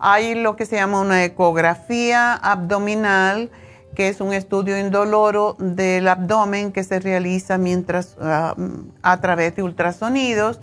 hay 0.08 0.36
lo 0.36 0.54
que 0.54 0.66
se 0.66 0.76
llama 0.76 1.00
una 1.00 1.24
ecografía 1.24 2.32
abdominal, 2.32 3.50
que 3.96 4.06
es 4.06 4.20
un 4.20 4.32
estudio 4.32 4.78
indoloro 4.78 5.56
del 5.58 6.06
abdomen 6.06 6.70
que 6.70 6.84
se 6.84 7.00
realiza 7.00 7.58
mientras 7.58 8.16
ah, 8.20 8.54
a 9.02 9.20
través 9.20 9.56
de 9.56 9.64
ultrasonidos 9.64 10.60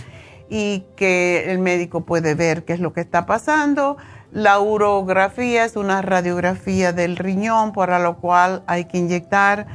y 0.49 0.85
que 0.95 1.51
el 1.51 1.59
médico 1.59 2.05
puede 2.05 2.35
ver 2.35 2.63
qué 2.63 2.71
es 2.71 2.79
lo 2.79 2.93
que 2.93 3.01
está 3.01 3.25
pasando. 3.25 3.97
La 4.31 4.61
urografía 4.61 5.65
es 5.65 5.75
una 5.75 6.01
radiografía 6.01 6.93
del 6.93 7.17
riñón, 7.17 7.73
para 7.73 7.99
lo 7.99 8.19
cual 8.19 8.63
hay 8.65 8.85
que 8.85 8.97
inyectar 8.97 9.67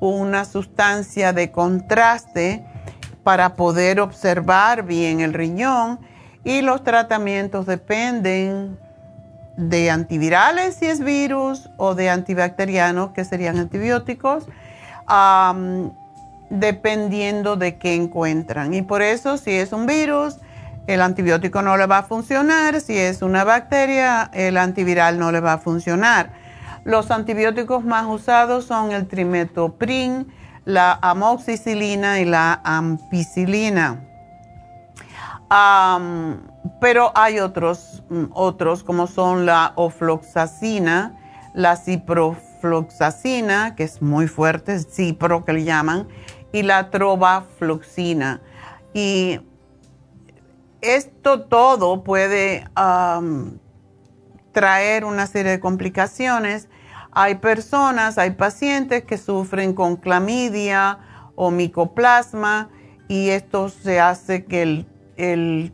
una 0.00 0.44
sustancia 0.44 1.32
de 1.32 1.52
contraste 1.52 2.66
para 3.22 3.54
poder 3.54 4.00
observar 4.00 4.82
bien 4.82 5.20
el 5.20 5.32
riñón 5.32 6.00
y 6.42 6.60
los 6.62 6.82
tratamientos 6.82 7.66
dependen 7.66 8.81
de 9.56 9.90
antivirales 9.90 10.76
si 10.76 10.86
es 10.86 11.00
virus 11.00 11.70
o 11.76 11.94
de 11.94 12.10
antibacterianos 12.10 13.10
que 13.10 13.24
serían 13.24 13.58
antibióticos, 13.58 14.46
dependiendo 16.50 17.56
de 17.56 17.76
qué 17.76 17.94
encuentran. 17.94 18.74
Y 18.74 18.82
por 18.82 19.02
eso 19.02 19.36
si 19.36 19.52
es 19.52 19.72
un 19.72 19.86
virus, 19.86 20.38
el 20.86 21.00
antibiótico 21.00 21.62
no 21.62 21.76
le 21.76 21.86
va 21.86 21.98
a 21.98 22.02
funcionar, 22.02 22.80
si 22.80 22.98
es 22.98 23.22
una 23.22 23.44
bacteria, 23.44 24.30
el 24.32 24.56
antiviral 24.56 25.18
no 25.18 25.30
le 25.30 25.40
va 25.40 25.54
a 25.54 25.58
funcionar. 25.58 26.30
Los 26.84 27.10
antibióticos 27.12 27.84
más 27.84 28.06
usados 28.06 28.64
son 28.64 28.90
el 28.90 29.06
trimetoprim, 29.06 30.26
la 30.64 30.98
amoxicilina 31.00 32.20
y 32.20 32.24
la 32.24 32.60
ampicilina. 32.64 34.00
Pero 36.80 37.12
hay 37.14 37.40
otros, 37.40 38.02
mm, 38.08 38.26
otros 38.32 38.84
como 38.84 39.06
son 39.06 39.46
la 39.46 39.72
ofloxacina, 39.76 41.18
la 41.54 41.76
ciprofloxacina, 41.76 43.74
que 43.74 43.84
es 43.84 44.00
muy 44.00 44.28
fuerte, 44.28 44.74
es 44.74 44.86
cipro 44.88 45.44
que 45.44 45.52
le 45.52 45.64
llaman, 45.64 46.08
y 46.52 46.62
la 46.62 46.90
trovafloxina. 46.90 48.40
Y 48.94 49.40
esto 50.80 51.42
todo 51.42 52.04
puede 52.04 52.64
traer 54.52 55.04
una 55.04 55.26
serie 55.26 55.52
de 55.52 55.60
complicaciones. 55.60 56.68
Hay 57.10 57.36
personas, 57.36 58.18
hay 58.18 58.32
pacientes 58.32 59.04
que 59.04 59.18
sufren 59.18 59.74
con 59.74 59.96
clamidia 59.96 60.98
o 61.34 61.50
micoplasma 61.50 62.70
y 63.08 63.30
esto 63.30 63.68
se 63.68 64.00
hace 64.00 64.44
que 64.44 64.86
el 65.16 65.72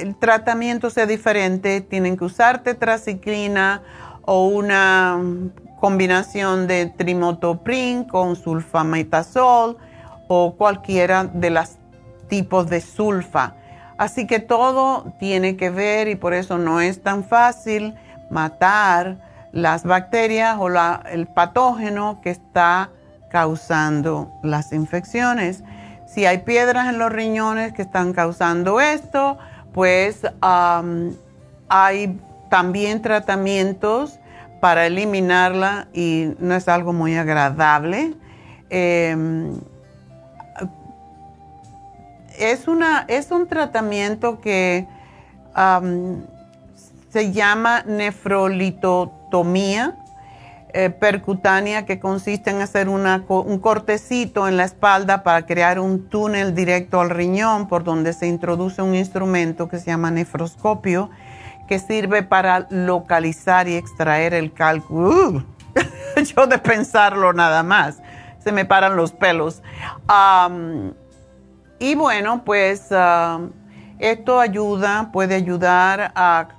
el 0.00 0.16
tratamiento 0.16 0.90
sea 0.90 1.06
diferente, 1.06 1.80
tienen 1.80 2.16
que 2.16 2.24
usar 2.24 2.62
tetraciclina 2.62 3.82
o 4.22 4.46
una 4.46 5.20
combinación 5.80 6.66
de 6.66 6.86
trimotoprim 6.86 8.04
con 8.04 8.36
sulfametazol 8.36 9.78
o 10.28 10.54
cualquiera 10.56 11.24
de 11.24 11.50
los 11.50 11.76
tipos 12.28 12.68
de 12.68 12.80
sulfa. 12.80 13.54
Así 13.96 14.26
que 14.26 14.38
todo 14.38 15.12
tiene 15.18 15.56
que 15.56 15.70
ver 15.70 16.08
y 16.08 16.14
por 16.14 16.34
eso 16.34 16.58
no 16.58 16.80
es 16.80 17.02
tan 17.02 17.24
fácil 17.24 17.94
matar 18.30 19.16
las 19.52 19.84
bacterias 19.84 20.56
o 20.58 20.68
el 20.68 21.26
patógeno 21.26 22.20
que 22.22 22.30
está 22.30 22.90
causando 23.30 24.30
las 24.42 24.72
infecciones. 24.72 25.64
Si 26.06 26.26
hay 26.26 26.38
piedras 26.38 26.88
en 26.88 26.98
los 26.98 27.10
riñones 27.10 27.72
que 27.72 27.82
están 27.82 28.12
causando 28.12 28.80
esto, 28.80 29.38
pues 29.72 30.22
hay 31.68 32.20
también 32.50 33.02
tratamientos 33.02 34.18
para 34.60 34.86
eliminarla 34.86 35.88
y 35.92 36.34
no 36.38 36.54
es 36.54 36.68
algo 36.68 36.92
muy 36.92 37.16
agradable. 37.16 38.14
Em, 38.70 39.56
es, 42.38 42.68
una, 42.68 43.04
es 43.08 43.30
un 43.30 43.46
tratamiento 43.46 44.40
que 44.40 44.86
se 47.10 47.32
llama 47.32 47.82
nefrolitotomía 47.82 49.96
eh, 50.74 50.90
percutánea 50.90 51.86
que 51.86 51.98
consiste 51.98 52.50
en 52.50 52.60
hacer 52.60 52.90
un 52.90 53.58
cortecito 53.58 54.46
en 54.48 54.58
la 54.58 54.64
espalda 54.64 55.22
para 55.22 55.46
crear 55.46 55.80
un 55.80 56.08
túnel 56.08 56.54
directo 56.54 57.00
al 57.00 57.08
riñón 57.08 57.68
por 57.68 57.84
donde 57.84 58.12
se 58.12 58.26
introduce 58.26 58.82
un 58.82 58.94
instrumento 58.94 59.68
que 59.68 59.78
se 59.78 59.86
llama 59.86 60.10
nefroscopio 60.10 61.08
que 61.68 61.78
sirve 61.78 62.22
para 62.22 62.66
localizar 62.70 63.66
y 63.68 63.76
extraer 63.76 64.34
el 64.34 64.52
cálculo. 64.52 65.44
Yo 66.36 66.46
de 66.46 66.58
pensarlo 66.58 67.32
nada 67.32 67.62
más, 67.62 68.02
se 68.38 68.52
me 68.52 68.64
paran 68.64 68.96
los 68.96 69.12
pelos. 69.12 69.62
y 71.78 71.94
bueno, 71.94 72.44
pues 72.44 72.88
esto 73.98 74.40
ayuda, 74.40 75.10
puede 75.12 75.34
ayudar 75.34 76.12
a 76.14 76.57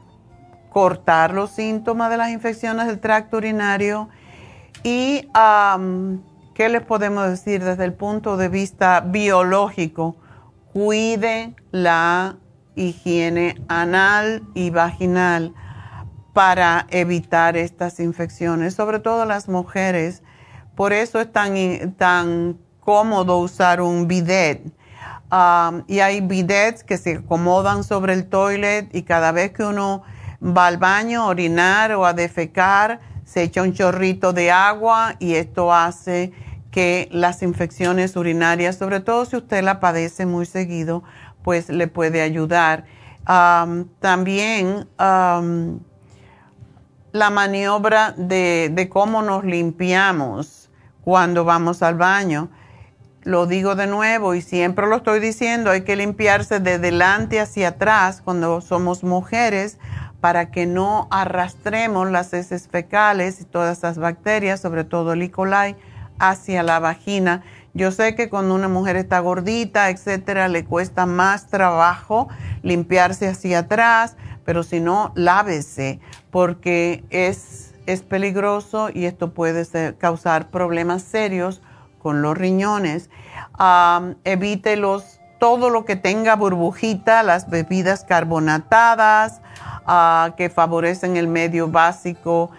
cortar 0.70 1.34
los 1.34 1.52
síntomas 1.52 2.10
de 2.10 2.18
las 2.18 2.30
infecciones 2.30 2.88
del 2.88 3.00
tracto 3.00 3.38
urinario 3.38 4.10
y 4.84 5.28
qué 6.54 6.70
les 6.70 6.82
podemos 6.84 7.28
decir 7.30 7.64
desde 7.64 7.86
el 7.86 7.94
punto 7.94 8.38
de 8.38 8.50
vista 8.50 9.02
biológico. 9.02 10.16
Cuide 10.74 11.56
la 11.72 12.38
higiene 12.76 13.56
anal 13.68 14.44
y 14.54 14.70
vaginal. 14.70 15.54
para 16.32 16.86
evitar 16.92 17.58
estas 17.58 18.00
infecciones, 18.00 18.74
sobre 18.76 19.00
todo 19.00 19.26
las 19.26 19.50
mujeres. 19.50 20.24
Por 20.76 20.94
eso 20.94 21.20
es 21.20 21.30
tan, 21.32 21.96
tan 21.98 22.58
cómodo 22.80 23.40
usar 23.40 23.82
un 23.82 24.08
bidet. 24.08 24.64
Y 25.88 26.00
hay 26.00 26.22
bidets 26.22 26.84
que 26.84 26.98
se 26.98 27.18
acomodan 27.18 27.84
sobre 27.84 28.14
el 28.14 28.30
toilet 28.30 28.96
y 28.96 29.04
cada 29.04 29.32
vez 29.32 29.52
que 29.52 29.64
uno 29.64 30.04
va 30.44 30.68
al 30.68 30.78
baño 30.78 31.24
a 31.24 31.28
orinar 31.28 31.92
o 31.94 32.06
a 32.06 32.14
defecar, 32.14 33.00
se 33.26 33.44
echa 33.44 33.62
un 33.62 33.74
chorrito 33.74 34.34
de 34.34 34.52
agua 34.52 35.16
y 35.20 35.36
esto 35.36 35.74
hace 35.74 36.32
que 36.72 37.10
las 37.12 37.42
infecciones 37.42 38.16
urinarias, 38.16 38.78
sobre 38.78 39.00
todo 39.00 39.26
si 39.26 39.36
usted 39.38 39.64
la 39.64 39.80
padece 39.80 40.26
muy 40.26 40.46
seguido, 40.46 41.04
pues 41.44 41.70
le 41.70 41.88
puede 41.88 42.22
ayudar. 42.22 42.86
también 44.00 44.88
la 47.12 47.30
maniobra 47.32 48.14
de, 48.18 48.70
de, 48.72 48.90
cómo 48.90 49.22
nos 49.22 49.44
limpiamos 49.44 50.70
cuando 51.04 51.44
vamos 51.44 51.82
al 51.82 51.96
baño. 51.96 52.50
Lo 53.24 53.46
digo 53.46 53.76
de 53.76 53.88
nuevo 53.88 54.34
y 54.34 54.42
siempre 54.42 54.88
lo 54.88 54.98
estoy 54.98 55.20
diciendo, 55.20 55.72
hay 55.72 55.82
que 55.82 55.96
limpiarse 55.96 56.60
de 56.60 56.80
delante 56.80 57.40
hacia 57.40 57.70
atrás 57.70 58.22
cuando 58.24 58.62
somos 58.62 59.04
mujeres 59.04 59.78
para 60.22 60.52
que 60.52 60.66
no 60.66 61.08
arrastremos 61.12 62.10
las 62.12 62.34
heces 62.34 62.68
fecales 62.68 63.42
y 63.42 63.46
todas 63.46 63.78
esas 63.78 63.98
bacterias, 63.98 64.60
sobre 64.60 64.84
todo 64.84 65.14
el 65.14 65.22
E. 65.22 65.32
coli, 65.32 65.76
hacia 66.20 66.64
la 66.64 66.80
vagina. 66.80 67.44
Yo 67.74 67.92
sé 67.92 68.16
que 68.16 68.30
cuando 68.30 68.56
una 68.56 68.68
mujer 68.68 68.96
está 68.96 69.20
gordita, 69.20 69.90
etcétera, 69.90 70.48
le 70.48 70.66
cuesta 70.66 71.06
más 71.06 71.48
trabajo 71.48 72.28
limpiarse 72.62 73.28
hacia 73.28 73.60
atrás, 73.60 74.18
pero 74.44 74.64
si 74.64 74.80
no, 74.80 75.12
lávese, 75.16 76.00
porque 76.32 77.04
es, 77.10 77.74
es 77.86 78.02
peligroso 78.02 78.90
y 78.94 79.06
esto 79.06 79.34
puede 79.34 79.96
causar 79.96 80.50
problemas 80.50 81.04
serios 81.04 81.62
con 82.00 82.22
los 82.22 82.38
riñones. 82.38 83.10
evite 84.24 84.76
los, 84.76 85.20
todo 85.40 85.70
lo 85.70 85.86
que 85.86 85.96
tenga 85.96 86.36
burbujita, 86.36 87.24
las 87.24 87.50
bebidas 87.50 88.04
carbonatadas, 88.04 89.42
ah, 89.86 90.34
que 90.38 90.50
favorecen 90.50 91.18
el 91.18 91.28
medio 91.28 91.68
básico 91.68 92.52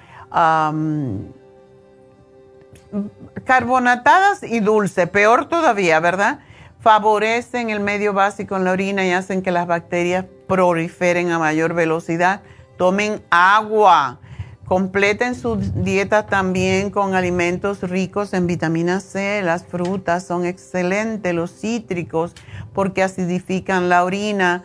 carbonatadas 3.45 4.43
y 4.43 4.61
dulce, 4.61 5.07
peor 5.07 5.49
todavía, 5.49 6.01
¿verdad? 6.01 6.41
Favorecen 6.81 7.71
el 7.71 7.81
medio 7.81 8.13
básico 8.13 8.57
en 8.57 8.65
la 8.65 8.73
orina 8.73 9.05
y 9.05 9.13
hacen 9.13 9.43
que 9.43 9.51
las 9.51 9.67
bacterias 9.67 10.25
proliferen 10.47 11.31
a 11.31 11.39
mayor 11.39 11.75
velocidad. 11.75 12.43
Tomen 12.79 13.23
agua. 13.31 14.19
Completen 14.65 15.35
su 15.35 15.57
dieta 15.57 16.27
también 16.27 16.91
con 16.91 17.15
alimentos 17.15 17.83
ricos 17.83 18.33
en 18.33 18.47
vitamina 18.47 19.01
C. 19.01 19.43
Las 19.43 19.65
frutas 19.65 20.25
son 20.25 20.47
excelentes, 20.47 21.35
los 21.35 21.51
cítricos, 21.51 22.35
porque 22.73 23.03
acidifican 23.03 23.89
la 23.89 24.05
orina. 24.05 24.63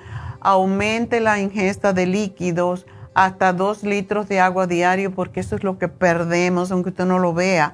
Aumente 0.48 1.20
la 1.20 1.40
ingesta 1.40 1.92
de 1.92 2.06
líquidos 2.06 2.86
hasta 3.14 3.52
dos 3.54 3.84
litros 3.84 4.28
de 4.28 4.40
agua 4.40 4.68
diario, 4.68 5.14
porque 5.14 5.40
eso 5.40 5.56
es 5.56 5.64
lo 5.64 5.78
que 5.78 5.88
perdemos, 5.88 6.72
aunque 6.72 6.90
usted 6.90 7.06
no 7.06 7.20
lo 7.20 7.34
vea 7.34 7.74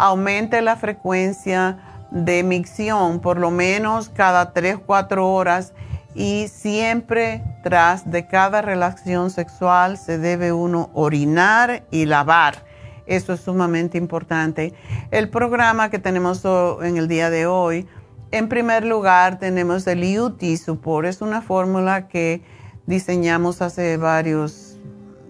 aumente 0.00 0.62
la 0.62 0.76
frecuencia 0.76 1.78
de 2.10 2.42
micción 2.42 3.20
por 3.20 3.38
lo 3.38 3.50
menos 3.50 4.08
cada 4.08 4.54
3-4 4.54 5.18
horas 5.18 5.74
y 6.14 6.48
siempre 6.48 7.44
tras 7.62 8.10
de 8.10 8.26
cada 8.26 8.62
relación 8.62 9.30
sexual 9.30 9.98
se 9.98 10.18
debe 10.18 10.52
uno 10.52 10.90
orinar 10.94 11.84
y 11.90 12.06
lavar. 12.06 12.64
Eso 13.06 13.32
es 13.32 13.40
sumamente 13.40 13.98
importante. 13.98 14.72
El 15.10 15.28
programa 15.28 15.90
que 15.90 15.98
tenemos 15.98 16.42
en 16.82 16.96
el 16.96 17.06
día 17.06 17.28
de 17.28 17.46
hoy, 17.46 17.86
en 18.32 18.48
primer 18.48 18.84
lugar 18.84 19.38
tenemos 19.38 19.86
el 19.86 20.18
UT 20.18 20.42
Support. 20.56 21.06
Es 21.06 21.22
una 21.22 21.42
fórmula 21.42 22.08
que 22.08 22.42
diseñamos 22.86 23.62
hace 23.62 23.96
varios, 23.96 24.78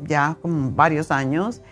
ya 0.05 0.37
varios 0.43 1.11
años 1.11 1.63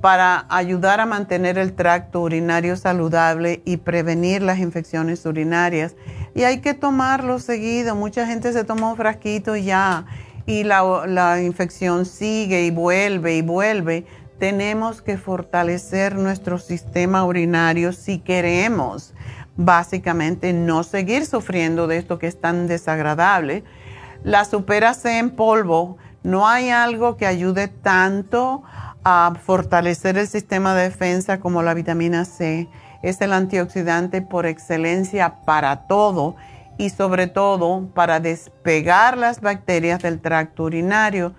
para 0.00 0.46
ayudar 0.50 1.00
a 1.00 1.06
mantener 1.06 1.58
el 1.58 1.72
tracto 1.72 2.20
urinario 2.20 2.76
saludable 2.76 3.62
y 3.64 3.78
prevenir 3.78 4.42
las 4.42 4.58
infecciones 4.58 5.24
urinarias. 5.24 5.96
Y 6.34 6.42
hay 6.42 6.60
que 6.60 6.74
tomarlo 6.74 7.38
seguido. 7.38 7.94
Mucha 7.96 8.26
gente 8.26 8.52
se 8.52 8.64
toma 8.64 8.90
un 8.90 8.96
frasquito 8.96 9.56
ya, 9.56 10.04
y 10.46 10.62
la, 10.62 11.42
infección 11.42 12.06
sigue 12.06 12.64
y 12.64 12.70
vuelve 12.70 13.36
y 13.36 13.42
vuelve. 13.42 14.06
Tenemos 14.38 15.02
que 15.02 15.16
fortalecer 15.16 16.14
nuestro 16.14 16.58
sistema 16.58 17.24
urinario 17.24 17.92
si 17.92 18.18
queremos 18.18 19.14
básicamente 19.56 20.52
no 20.52 20.82
seguir 20.82 21.26
sufriendo 21.26 21.86
de 21.86 21.98
esto 21.98 22.18
que 22.18 22.26
es 22.26 22.40
tan 22.40 22.66
desagradable. 22.66 23.64
La 24.22 24.44
supera 24.44 24.94
C 24.94 25.18
en 25.18 25.30
polvo, 25.30 25.98
no 26.22 26.48
hay 26.48 26.70
algo 26.70 27.16
que 27.16 27.26
ayude 27.26 27.68
tanto 27.68 28.62
a 29.04 29.32
fortalecer 29.40 30.18
el 30.18 30.26
sistema 30.26 30.74
de 30.74 30.84
defensa 30.84 31.38
como 31.38 31.62
la 31.62 31.74
vitamina 31.74 32.24
C. 32.24 32.68
Es 33.02 33.20
el 33.20 33.32
antioxidante 33.32 34.22
por 34.22 34.46
excelencia 34.46 35.36
para 35.44 35.86
todo 35.86 36.34
y 36.78 36.90
sobre 36.90 37.28
todo 37.28 37.88
para 37.94 38.20
despegar 38.20 39.16
las 39.16 39.40
bacterias 39.40 40.02
del 40.02 40.20
tracto 40.20 40.64
urinario. 40.64 41.34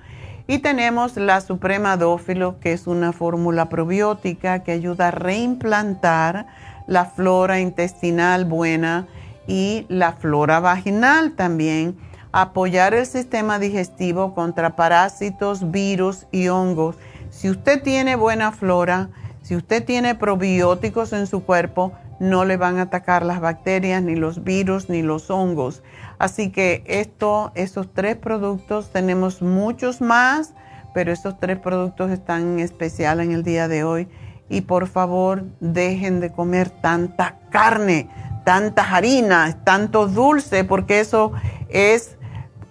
Y 0.47 0.59
tenemos 0.59 1.17
la 1.17 1.41
Suprema 1.41 1.97
Dófilo, 1.97 2.57
que 2.61 2.71
es 2.71 2.87
una 2.87 3.11
fórmula 3.11 3.67
probiótica 3.67 4.63
que 4.63 4.71
ayuda 4.71 5.09
a 5.09 5.11
reimplantar 5.11 6.47
la 6.87 7.05
flora 7.05 7.59
intestinal 7.59 8.45
buena 8.45 9.07
y 9.45 9.85
la 9.89 10.13
flora 10.13 10.59
vaginal 10.59 11.33
también, 11.33 11.97
apoyar 12.31 12.93
el 12.93 13.05
sistema 13.05 13.59
digestivo 13.59 14.33
contra 14.33 14.75
parásitos, 14.75 15.71
virus 15.71 16.27
y 16.31 16.47
hongos 16.47 16.95
si 17.37 17.49
usted 17.49 17.83
tiene 17.83 18.15
buena 18.15 18.51
flora, 18.51 19.09
si 19.43 19.55
usted 19.55 19.85
tiene 19.85 20.15
probióticos 20.15 21.13
en 21.13 21.27
su 21.27 21.43
cuerpo, 21.43 21.93
no 22.19 22.45
le 22.45 22.57
van 22.57 22.79
a 22.79 22.83
atacar 22.83 23.23
las 23.23 23.39
bacterias, 23.39 24.01
ni 24.01 24.15
los 24.15 24.43
virus, 24.43 24.89
ni 24.89 25.03
los 25.03 25.29
hongos. 25.29 25.83
Así 26.17 26.49
que 26.49 26.83
esto, 26.87 27.51
esos 27.53 27.93
tres 27.93 28.15
productos, 28.15 28.91
tenemos 28.91 29.43
muchos 29.43 30.01
más, 30.01 30.53
pero 30.95 31.11
estos 31.11 31.39
tres 31.39 31.59
productos 31.59 32.09
están 32.09 32.53
en 32.53 32.59
especial 32.59 33.19
en 33.19 33.31
el 33.31 33.43
día 33.43 33.67
de 33.67 33.83
hoy. 33.83 34.07
Y 34.49 34.61
por 34.61 34.87
favor, 34.87 35.43
dejen 35.59 36.19
de 36.19 36.31
comer 36.31 36.69
tanta 36.69 37.35
carne, 37.49 38.09
tantas 38.45 38.87
harinas, 38.91 39.57
tanto 39.63 40.07
dulce, 40.07 40.63
porque 40.63 40.99
eso 40.99 41.33
es 41.69 42.17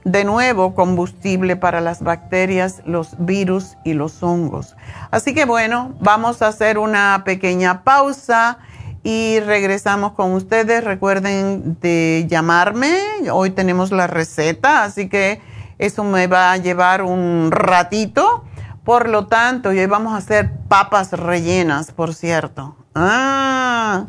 de 0.07 0.25
nuevo 0.25 0.75
combustible 0.75 1.57
para 1.57 1.81
las 1.81 2.01
bacterias, 2.01 2.81
los 2.87 3.17
virus 3.19 3.77
y 3.85 3.93
los 3.93 4.23
hongos. 4.23 4.77
Así 5.11 5.35
que 5.35 5.45
bueno, 5.45 5.97
vamos 6.01 6.43
a 6.43 6.49
hacer 6.49 6.79
una 6.79 7.23
pequeña 7.25 7.83
pausa 7.83 8.59
y 9.03 9.41
regresamos 9.41 10.13
con 10.13 10.33
ustedes. 10.33 10.85
Recuerden 10.85 11.77
de 11.81 12.25
llamarme, 12.29 12.97
hoy 13.33 13.51
tenemos 13.51 13.91
la 13.91 14.07
receta, 14.07 14.85
así 14.85 15.09
que 15.09 15.41
eso 15.79 16.05
me 16.05 16.29
va 16.29 16.53
a 16.53 16.57
llevar 16.57 17.03
un 17.03 17.51
ratito. 17.51 18.45
Por 18.87 19.09
lo 19.09 19.27
tanto, 19.27 19.69
hoy 19.71 19.85
vamos 19.87 20.15
a 20.15 20.19
hacer 20.19 20.49
papas 20.69 21.11
rellenas, 21.11 21.91
por 21.91 22.15
cierto. 22.15 22.77
Ah, 22.95 24.05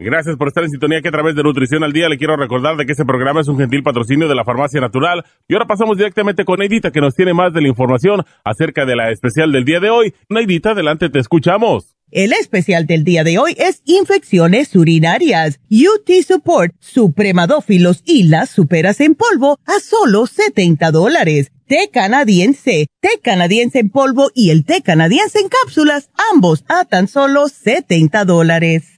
Gracias 0.00 0.36
por 0.36 0.46
estar 0.46 0.62
en 0.62 0.70
sintonía 0.70 1.02
que 1.02 1.08
a 1.08 1.10
través 1.10 1.34
de 1.34 1.42
Nutrición 1.42 1.82
al 1.82 1.92
Día 1.92 2.08
le 2.08 2.18
quiero 2.18 2.36
recordar 2.36 2.76
de 2.76 2.86
que 2.86 2.92
este 2.92 3.04
programa 3.04 3.40
es 3.40 3.48
un 3.48 3.58
gentil 3.58 3.82
patrocinio 3.82 4.28
de 4.28 4.36
la 4.36 4.44
Farmacia 4.44 4.80
Natural. 4.80 5.24
Y 5.48 5.54
ahora 5.54 5.66
pasamos 5.66 5.96
directamente 5.96 6.44
con 6.44 6.60
Neidita 6.60 6.92
que 6.92 7.00
nos 7.00 7.16
tiene 7.16 7.34
más 7.34 7.52
de 7.52 7.62
la 7.62 7.68
información 7.68 8.24
acerca 8.44 8.86
de 8.86 8.94
la 8.94 9.10
especial 9.10 9.50
del 9.50 9.64
día 9.64 9.80
de 9.80 9.90
hoy. 9.90 10.14
Neidita, 10.28 10.70
adelante, 10.70 11.10
te 11.10 11.18
escuchamos. 11.18 11.96
El 12.12 12.32
especial 12.32 12.86
del 12.86 13.02
día 13.02 13.24
de 13.24 13.38
hoy 13.38 13.56
es 13.58 13.82
infecciones 13.86 14.76
urinarias, 14.76 15.58
UT 15.68 16.08
Support, 16.24 16.76
supremadófilos 16.78 18.04
y 18.06 18.28
las 18.28 18.50
superas 18.50 19.00
en 19.00 19.16
polvo 19.16 19.58
a 19.66 19.80
solo 19.80 20.26
70 20.26 20.92
dólares. 20.92 21.50
Té 21.66 21.90
canadiense, 21.92 22.86
té 23.00 23.18
canadiense 23.20 23.80
en 23.80 23.90
polvo 23.90 24.30
y 24.32 24.50
el 24.50 24.64
té 24.64 24.80
canadiense 24.80 25.40
en 25.40 25.48
cápsulas, 25.48 26.08
ambos 26.32 26.64
a 26.68 26.84
tan 26.84 27.08
solo 27.08 27.48
70 27.48 28.24
dólares. 28.24 28.97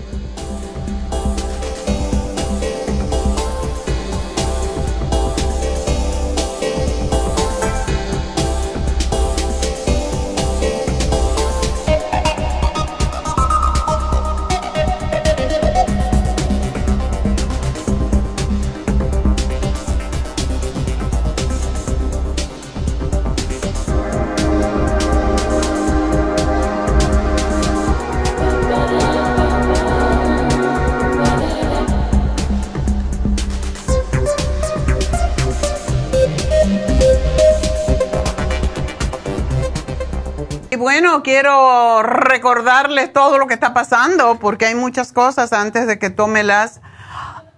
Bueno, 40.81 41.21
quiero 41.21 42.01
recordarles 42.01 43.13
todo 43.13 43.37
lo 43.37 43.45
que 43.45 43.53
está 43.53 43.71
pasando 43.71 44.39
porque 44.39 44.65
hay 44.65 44.73
muchas 44.73 45.13
cosas 45.13 45.53
antes 45.53 45.85
de 45.85 45.99
que 45.99 46.09
tome 46.09 46.41
las 46.41 46.81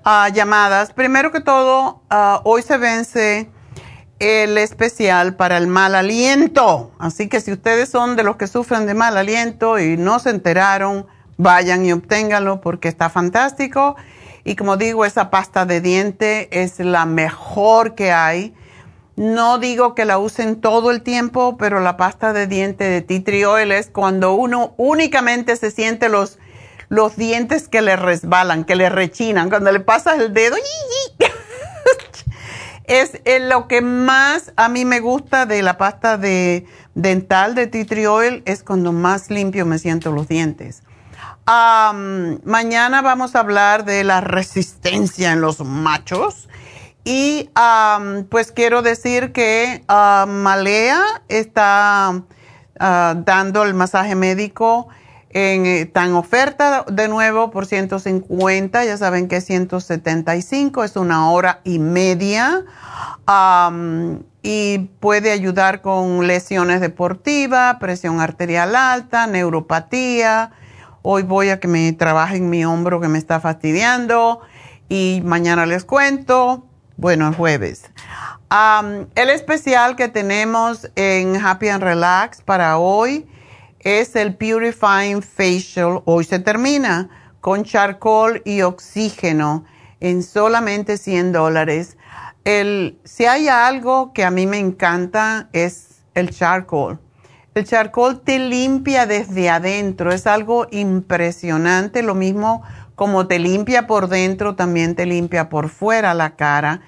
ah, 0.03 0.27
llamadas. 0.27 0.91
Primero 0.91 1.31
que 1.31 1.39
todo, 1.39 2.01
ah, 2.09 2.41
hoy 2.43 2.63
se 2.63 2.77
vence 2.77 3.49
el 4.19 4.57
especial 4.57 5.37
para 5.37 5.55
el 5.55 5.67
mal 5.67 5.95
aliento. 5.95 6.91
Así 6.99 7.29
que 7.29 7.39
si 7.39 7.53
ustedes 7.53 7.87
son 7.87 8.17
de 8.17 8.23
los 8.23 8.35
que 8.35 8.47
sufren 8.47 8.85
de 8.85 8.93
mal 8.93 9.15
aliento 9.15 9.79
y 9.79 9.95
no 9.95 10.19
se 10.19 10.29
enteraron, 10.29 11.07
vayan 11.37 11.85
y 11.85 11.93
obténganlo 11.93 12.59
porque 12.59 12.89
está 12.89 13.09
fantástico. 13.09 13.95
Y 14.43 14.57
como 14.57 14.75
digo, 14.75 15.05
esa 15.05 15.29
pasta 15.29 15.65
de 15.65 15.79
diente 15.79 16.49
es 16.51 16.77
la 16.79 17.05
mejor 17.05 17.95
que 17.95 18.11
hay 18.11 18.53
no 19.15 19.59
digo 19.59 19.93
que 19.93 20.05
la 20.05 20.17
usen 20.17 20.59
todo 20.59 20.89
el 20.89 21.03
tiempo, 21.03 21.55
pero 21.57 21.79
la 21.79 21.97
pasta 21.97 22.33
de 22.33 22.47
diente 22.47 22.83
de 22.85 23.01
tea 23.01 23.49
oil 23.49 23.71
es 23.71 23.87
cuando 23.87 24.33
uno 24.33 24.73
únicamente 24.77 25.55
se 25.55 25.69
siente 25.69 26.09
los, 26.09 26.39
los 26.89 27.15
dientes 27.15 27.67
que 27.67 27.81
le 27.81 27.95
resbalan, 27.95 28.63
que 28.63 28.75
le 28.75 28.89
rechinan, 28.89 29.49
cuando 29.49 29.71
le 29.71 29.81
pasas 29.81 30.19
el 30.19 30.33
dedo. 30.33 30.55
es 32.85 33.19
lo 33.41 33.67
que 33.67 33.81
más 33.81 34.51
a 34.55 34.67
mí 34.67 34.83
me 34.83 34.99
gusta 34.99 35.45
de 35.45 35.61
la 35.61 35.77
pasta 35.77 36.17
de 36.17 36.65
dental 36.95 37.53
de 37.53 37.67
tea 37.67 38.11
oil, 38.11 38.41
es 38.45 38.63
cuando 38.63 38.91
más 38.91 39.29
limpio 39.29 39.67
me 39.67 39.77
siento 39.77 40.11
los 40.11 40.27
dientes. 40.27 40.81
mañana 41.45 43.03
vamos 43.03 43.35
a 43.35 43.39
hablar 43.41 43.85
de 43.85 44.03
la 44.03 44.21
resistencia 44.21 45.33
en 45.33 45.41
los 45.41 45.59
machos 45.59 46.49
y 47.03 47.49
pues 48.29 48.51
quiero 48.51 48.81
decir 48.81 49.31
que 49.33 49.83
Malea 49.87 51.03
está 51.27 52.23
ah, 52.79 53.15
dando 53.17 53.63
el 53.63 53.73
masaje 53.73 54.15
médico 54.15 54.87
en, 55.33 55.65
eh, 55.65 55.85
tan 55.85 56.13
oferta 56.13 56.85
de 56.89 57.07
nuevo 57.07 57.49
por 57.51 57.65
150, 57.65 58.85
ya 58.85 58.97
saben 58.97 59.27
que 59.27 59.37
es 59.37 59.45
175, 59.45 60.83
es 60.83 60.95
una 60.95 61.29
hora 61.31 61.59
y 61.63 61.79
media. 61.79 62.63
y 64.45 64.89
puede 64.99 65.31
ayudar 65.31 65.81
con 65.81 66.27
lesiones 66.27 66.81
deportivas, 66.81 67.77
presión 67.79 68.19
arterial 68.19 68.75
alta, 68.75 69.25
neuropatía. 69.25 70.51
Hoy 71.01 71.23
voy 71.23 71.49
a 71.49 71.59
que 71.59 71.67
me 71.67 71.91
trabajen 71.93 72.49
mi 72.49 72.65
hombro 72.65 72.99
que 72.99 73.07
me 73.07 73.17
está 73.17 73.39
fastidiando 73.39 74.41
y 74.89 75.21
mañana 75.23 75.65
les 75.65 75.85
cuento 75.85 76.67
bueno, 76.97 77.27
el 77.27 77.35
jueves. 77.35 77.89
el 79.15 79.29
especial 79.29 79.95
que 79.95 80.07
tenemos 80.09 80.89
en 80.95 81.35
Happy 81.35 81.69
and 81.69 81.83
Relax 81.83 82.41
para 82.41 82.77
hoy 82.77 83.27
es 83.79 84.15
el 84.15 84.35
Purifying 84.35 85.21
Facial. 85.21 86.01
Hoy 86.05 86.23
se 86.23 86.39
termina 86.39 87.09
con 87.41 87.63
charcoal 87.63 88.41
y 88.45 88.61
oxígeno 88.61 89.65
en 89.99 90.23
solamente 90.23 90.97
100 90.97 91.31
dólares. 91.31 91.97
El, 92.45 92.99
si 93.03 93.25
hay 93.25 93.47
algo 93.47 94.13
que 94.13 94.23
a 94.23 94.31
mí 94.31 94.45
me 94.45 94.59
encanta 94.59 95.49
es 95.51 96.03
el 96.13 96.29
charcoal. 96.29 96.99
El 97.55 97.65
charcoal 97.65 98.21
te 98.21 98.39
limpia 98.39 99.05
desde 99.05 99.49
adentro, 99.49 100.11
es 100.11 100.25
algo 100.25 100.67
impresionante. 100.71 102.01
Lo 102.01 102.15
mismo 102.15 102.63
como 103.03 103.27
te 103.27 103.37
limpia 103.37 103.85
por 103.85 104.07
dentro, 104.07 104.55
también 104.55 104.95
te 104.95 105.05
limpia 105.05 105.49
por 105.49 105.67
fuera 105.67 106.13
la 106.13 106.37
cara. 106.37 106.79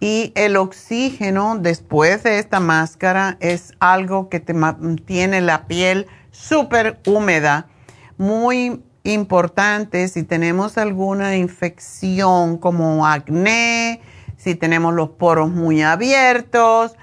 Y 0.00 0.32
el 0.34 0.56
oxígeno 0.56 1.58
después 1.60 2.22
de 2.22 2.38
esta 2.38 2.58
máscara 2.58 3.36
es 3.40 3.74
algo 3.78 4.30
que 4.30 4.40
te 4.40 4.54
mantiene 4.54 5.42
la 5.42 5.66
piel 5.66 6.06
súper 6.30 6.98
húmeda. 7.06 7.66
Muy 8.16 8.82
importante 9.02 10.08
si 10.08 10.22
tenemos 10.22 10.78
alguna 10.78 11.36
infección 11.36 12.56
como 12.56 13.06
acné, 13.06 14.00
si 14.38 14.54
tenemos 14.54 14.94
los 14.94 15.10
poros 15.10 15.50
muy 15.50 15.82
abiertos. 15.82 16.96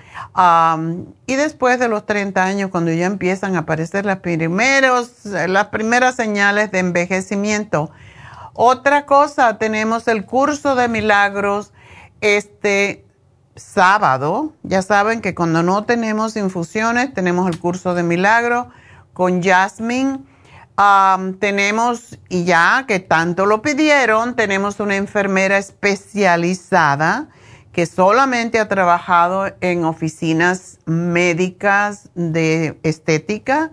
y 1.28 1.36
después 1.36 1.78
de 1.78 1.88
los 1.88 2.08
30 2.08 2.44
años, 2.44 2.72
cuando 2.72 2.92
ya 2.92 3.06
empiezan 3.06 3.58
a 3.58 3.60
aparecer 3.60 4.08
las, 4.08 4.22
primeros, 4.22 5.24
las 5.24 5.68
primeras 5.68 6.16
señales 6.16 6.72
de 6.72 6.80
envejecimiento, 6.80 7.92
otra 8.56 9.06
cosa, 9.06 9.58
tenemos 9.58 10.08
el 10.08 10.26
curso 10.26 10.76
de 10.76 10.88
milagros 10.88 11.74
este 12.22 13.06
sábado. 13.56 14.54
Ya 14.64 14.82
saben 14.82 15.20
que 15.20 15.36
cuando 15.36 15.62
no 15.62 15.84
tenemos 15.84 16.38
infusiones, 16.38 17.14
tenemos 17.14 17.50
el 17.50 17.60
curso 17.60 17.94
de 17.94 18.04
milagro 18.04 18.70
con 19.14 19.44
Jasmine. 19.44 20.20
tenemos, 21.40 22.18
y 22.30 22.46
ya 22.46 22.86
que 22.88 23.00
tanto 23.00 23.46
lo 23.46 23.62
pidieron, 23.62 24.36
tenemos 24.38 24.80
una 24.80 24.96
enfermera 24.96 25.58
especializada 25.58 27.28
que 27.74 27.86
solamente 27.86 28.60
ha 28.60 28.70
trabajado 28.70 29.54
en 29.60 29.84
oficinas 29.84 30.80
médicas 30.86 32.10
de 32.16 32.80
estética 32.84 33.72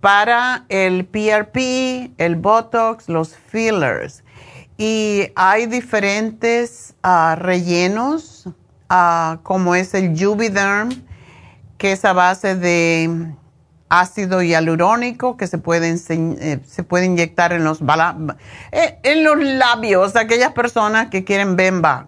para 0.00 0.64
el 0.68 1.04
PRP, 1.04 2.12
el 2.18 2.36
Botox, 2.36 3.08
los 3.08 3.36
fillers. 3.36 4.24
Y 4.78 5.28
hay 5.36 5.66
diferentes 5.66 6.94
ah, 7.02 7.36
rellenos, 7.38 8.48
ah, 8.88 9.38
como 9.42 9.74
es 9.74 9.92
el 9.94 10.18
Juvederm, 10.18 10.90
que 11.76 11.92
es 11.92 12.04
a 12.04 12.12
base 12.12 12.56
de 12.56 13.34
ácido 13.90 14.40
hialurónico 14.40 15.36
que 15.36 15.48
se 15.48 15.58
puede, 15.58 15.90
eh, 15.90 16.60
se 16.64 16.82
puede 16.84 17.06
inyectar 17.06 17.52
en 17.52 17.64
los, 17.64 17.82
eh, 18.72 18.98
en 19.02 19.24
los 19.24 19.36
labios, 19.36 20.16
aquellas 20.16 20.52
personas 20.52 21.08
que 21.08 21.24
quieren 21.24 21.56
bemba. 21.56 22.06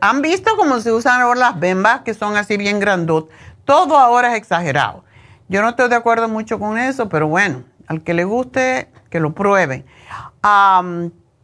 ¿Han 0.00 0.20
visto 0.20 0.50
cómo 0.56 0.80
se 0.80 0.92
usan 0.92 1.22
ahora 1.22 1.40
las 1.40 1.60
bembas 1.60 2.00
que 2.02 2.12
son 2.12 2.36
así 2.36 2.56
bien 2.56 2.80
grandotas? 2.80 3.34
Todo 3.64 3.96
ahora 3.96 4.32
es 4.32 4.38
exagerado. 4.38 5.04
Yo 5.50 5.62
no 5.62 5.70
estoy 5.70 5.88
de 5.88 5.96
acuerdo 5.96 6.28
mucho 6.28 6.60
con 6.60 6.78
eso, 6.78 7.08
pero 7.08 7.26
bueno, 7.26 7.64
al 7.88 8.04
que 8.04 8.14
le 8.14 8.22
guste, 8.22 8.88
que 9.10 9.18
lo 9.18 9.34
pruebe. 9.34 9.84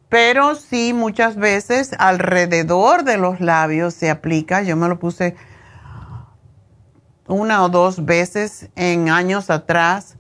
pero 0.09 0.55
sí, 0.55 0.93
muchas 0.93 1.35
veces 1.35 1.91
alrededor 1.99 3.03
de 3.03 3.17
los 3.17 3.41
labios 3.41 3.95
se 3.95 4.09
aplica, 4.09 4.63
yo 4.63 4.77
me 4.77 4.87
lo 4.87 5.01
puse 5.01 5.35
una 7.27 7.65
o 7.65 7.69
dos 7.69 8.05
veces 8.05 8.71
en 8.77 9.09
años 9.11 9.51
atrás 9.51 10.17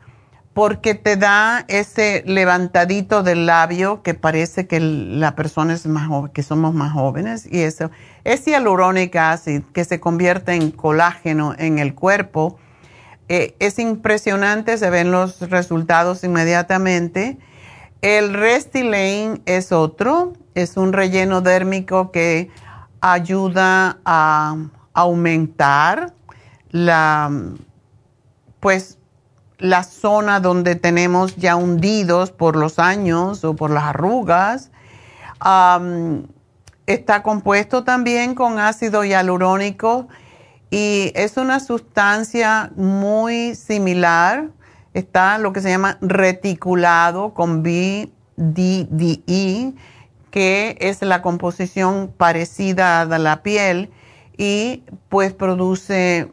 porque 0.52 0.96
te 0.96 1.16
da 1.16 1.64
ese 1.68 2.24
levantadito 2.26 3.22
del 3.22 3.46
labio 3.46 4.02
que 4.02 4.14
parece 4.14 4.66
que 4.66 4.80
la 4.80 5.36
persona 5.36 5.74
es 5.74 5.86
más 5.86 6.08
joven, 6.08 6.32
que 6.32 6.42
somos 6.42 6.74
más 6.74 6.92
jóvenes 6.92 7.46
y 7.48 7.60
eso 7.60 7.92
es 8.24 8.44
hialurónico 8.46 9.20
acid 9.20 9.62
que 9.72 9.84
se 9.84 10.00
convierte 10.00 10.54
en 10.54 10.72
colágeno 10.72 11.54
en 11.56 11.78
el 11.78 11.94
cuerpo. 11.94 12.58
Eh, 13.28 13.56
es 13.58 13.78
impresionante, 13.78 14.78
se 14.78 14.88
ven 14.90 15.10
los 15.10 15.40
resultados 15.50 16.22
inmediatamente. 16.22 17.38
El 18.02 18.34
Restylane 18.34 19.40
es 19.46 19.72
otro, 19.72 20.34
es 20.54 20.76
un 20.76 20.92
relleno 20.92 21.40
dérmico 21.40 22.12
que 22.12 22.50
ayuda 23.00 23.98
a 24.04 24.56
aumentar 24.94 26.12
la, 26.70 27.30
pues, 28.60 28.98
la 29.58 29.82
zona 29.82 30.40
donde 30.40 30.76
tenemos 30.76 31.36
ya 31.36 31.56
hundidos 31.56 32.30
por 32.30 32.54
los 32.54 32.78
años 32.78 33.42
o 33.44 33.56
por 33.56 33.70
las 33.70 33.84
arrugas. 33.84 34.70
está 36.86 37.22
compuesto 37.22 37.82
también 37.82 38.34
con 38.36 38.60
ácido 38.60 39.04
hialurónico 39.04 40.06
y 40.70 41.12
es 41.14 41.36
una 41.36 41.60
sustancia 41.60 42.72
muy 42.76 43.54
similar. 43.54 44.48
Está 44.94 45.38
lo 45.38 45.52
que 45.52 45.60
se 45.60 45.68
llama 45.70 45.98
reticulado 46.00 47.34
con 47.34 47.62
BDDE, 47.62 48.04
que 50.30 50.76
es 50.80 51.02
la 51.02 51.22
composición 51.22 52.12
parecida 52.16 53.02
a 53.02 53.18
la 53.18 53.42
piel 53.42 53.90
y 54.36 54.82
pues 55.08 55.32
produce 55.32 56.30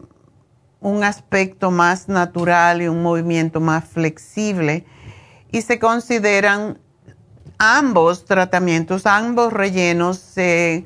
un 0.81 1.03
aspecto 1.03 1.71
más 1.71 2.09
natural 2.09 2.81
y 2.81 2.87
un 2.87 3.01
movimiento 3.01 3.59
más 3.61 3.85
flexible. 3.85 4.85
Y 5.51 5.61
se 5.61 5.79
consideran 5.79 6.79
ambos 7.57 8.25
tratamientos, 8.25 9.05
ambos 9.05 9.53
rellenos 9.53 10.17
se, 10.17 10.85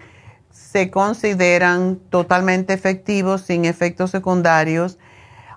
consideran 0.92 2.00
totalmente 2.10 2.74
efectivos, 2.74 3.42
sin 3.42 3.66
efectos 3.66 4.12
secundarios. 4.12 4.98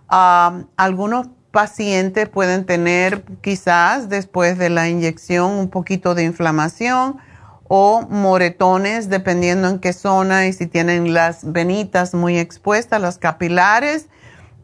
algunos 0.09 1.29
pacientes 1.51 2.29
pueden 2.29 2.65
tener 2.65 3.25
quizás 3.41 4.09
después 4.09 4.57
de 4.59 4.71
la 4.71 4.89
inyección 4.89 5.53
un 5.53 5.69
poquito 5.69 6.15
de 6.15 6.25
inflamación 6.25 7.19
o 7.67 8.03
moretones 8.09 9.09
dependiendo 9.09 9.69
en 9.69 9.79
qué 9.79 9.93
zona 9.93 10.47
y 10.47 10.53
si 10.53 10.67
tienen 10.67 11.13
las 11.13 11.53
venitas 11.53 12.15
muy 12.15 12.39
expuestas, 12.39 13.01
las 13.01 13.19
capilares 13.19 14.09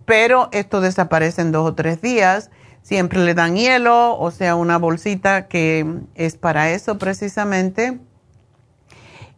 pero 0.07 0.48
esto 0.52 0.80
desaparece 0.80 1.42
en 1.42 1.52
dos 1.52 1.68
o 1.68 1.74
tres 1.74 2.00
días. 2.00 2.50
Siempre 2.80 3.18
le 3.18 3.34
dan 3.34 3.57
hielo, 3.57 4.16
o 4.18 4.30
sea, 4.30 4.54
una 4.54 4.78
bolsita 4.78 5.48
que 5.48 5.84
es 6.14 6.36
para 6.36 6.70
eso 6.70 6.96
precisamente. 6.96 7.98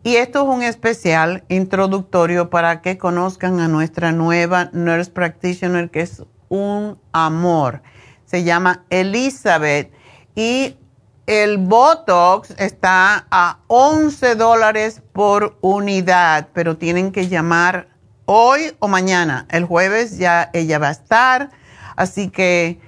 Y 0.08 0.16
esto 0.16 0.40
es 0.40 0.48
un 0.48 0.62
especial 0.62 1.44
introductorio 1.50 2.48
para 2.48 2.80
que 2.80 2.96
conozcan 2.96 3.60
a 3.60 3.68
nuestra 3.68 4.10
nueva 4.10 4.70
nurse 4.72 5.10
practitioner, 5.10 5.90
que 5.90 6.00
es 6.00 6.22
un 6.48 6.98
amor. 7.12 7.82
Se 8.24 8.42
llama 8.42 8.86
Elizabeth. 8.88 9.92
Y 10.34 10.78
el 11.26 11.58
Botox 11.58 12.54
está 12.56 13.26
a 13.30 13.58
11 13.66 14.36
dólares 14.36 15.02
por 15.12 15.58
unidad, 15.60 16.48
pero 16.54 16.78
tienen 16.78 17.12
que 17.12 17.28
llamar 17.28 17.88
hoy 18.24 18.74
o 18.78 18.88
mañana. 18.88 19.46
El 19.50 19.66
jueves 19.66 20.16
ya 20.16 20.48
ella 20.54 20.78
va 20.78 20.88
a 20.88 20.92
estar, 20.92 21.50
así 21.96 22.30
que 22.30 22.80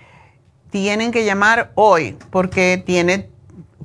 tienen 0.70 1.12
que 1.12 1.26
llamar 1.26 1.72
hoy 1.74 2.16
porque 2.30 2.82
tiene 2.82 3.28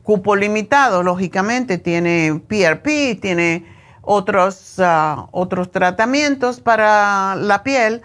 cupo 0.05 0.37
limitado, 0.37 1.03
lógicamente, 1.03 1.77
tiene 1.77 2.41
PRP, 2.47 3.19
tiene 3.19 3.65
otros, 4.01 4.75
ah, 4.79 5.27
otros 5.31 5.71
tratamientos 5.71 6.61
para 6.61 7.35
la 7.35 7.63
piel 7.63 8.03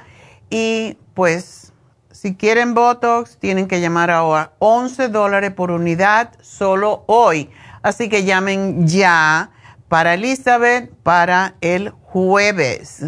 y 0.49 0.97
pues 1.15 1.73
si 2.11 2.35
quieren 2.35 2.75
Botox 2.75 3.37
tienen 3.39 3.69
que 3.69 3.81
llamar 3.81 4.11
ahora 4.11 4.53
11 4.59 5.09
dólares 5.09 5.53
por 5.53 5.71
unidad 5.71 6.33
solo 6.41 7.05
hoy. 7.07 7.51
Así 7.83 8.09
que 8.09 8.25
llamen 8.25 8.89
ya 8.89 9.51
para 9.89 10.15
Elizabeth 10.15 10.91
para 11.03 11.55
el 11.61 11.91
jueves. 11.91 13.05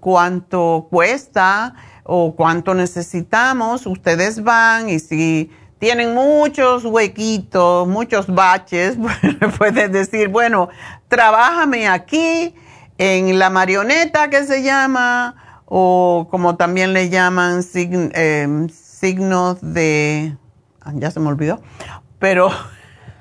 cuánto 0.00 0.86
cuesta 0.88 1.74
o 2.04 2.34
cuánto 2.34 2.72
necesitamos, 2.72 3.86
ustedes 3.86 4.42
van 4.42 4.88
y 4.88 5.00
si 5.00 5.50
tienen 5.80 6.14
muchos 6.14 6.84
huequitos, 6.84 7.88
muchos 7.88 8.26
baches, 8.32 8.98
pueden 9.58 9.90
decir, 9.90 10.28
bueno, 10.28 10.68
trabájame 11.08 11.88
aquí 11.88 12.54
en 12.98 13.38
la 13.38 13.48
marioneta 13.48 14.28
que 14.28 14.44
se 14.44 14.62
llama, 14.62 15.62
o 15.64 16.28
como 16.30 16.56
también 16.56 16.92
le 16.92 17.08
llaman 17.08 17.62
em, 17.74 18.68
signos 18.68 19.56
de, 19.62 20.36
ah, 20.82 20.92
ya 20.94 21.10
se 21.10 21.18
me 21.18 21.28
olvidó, 21.28 21.62
pero 22.18 22.50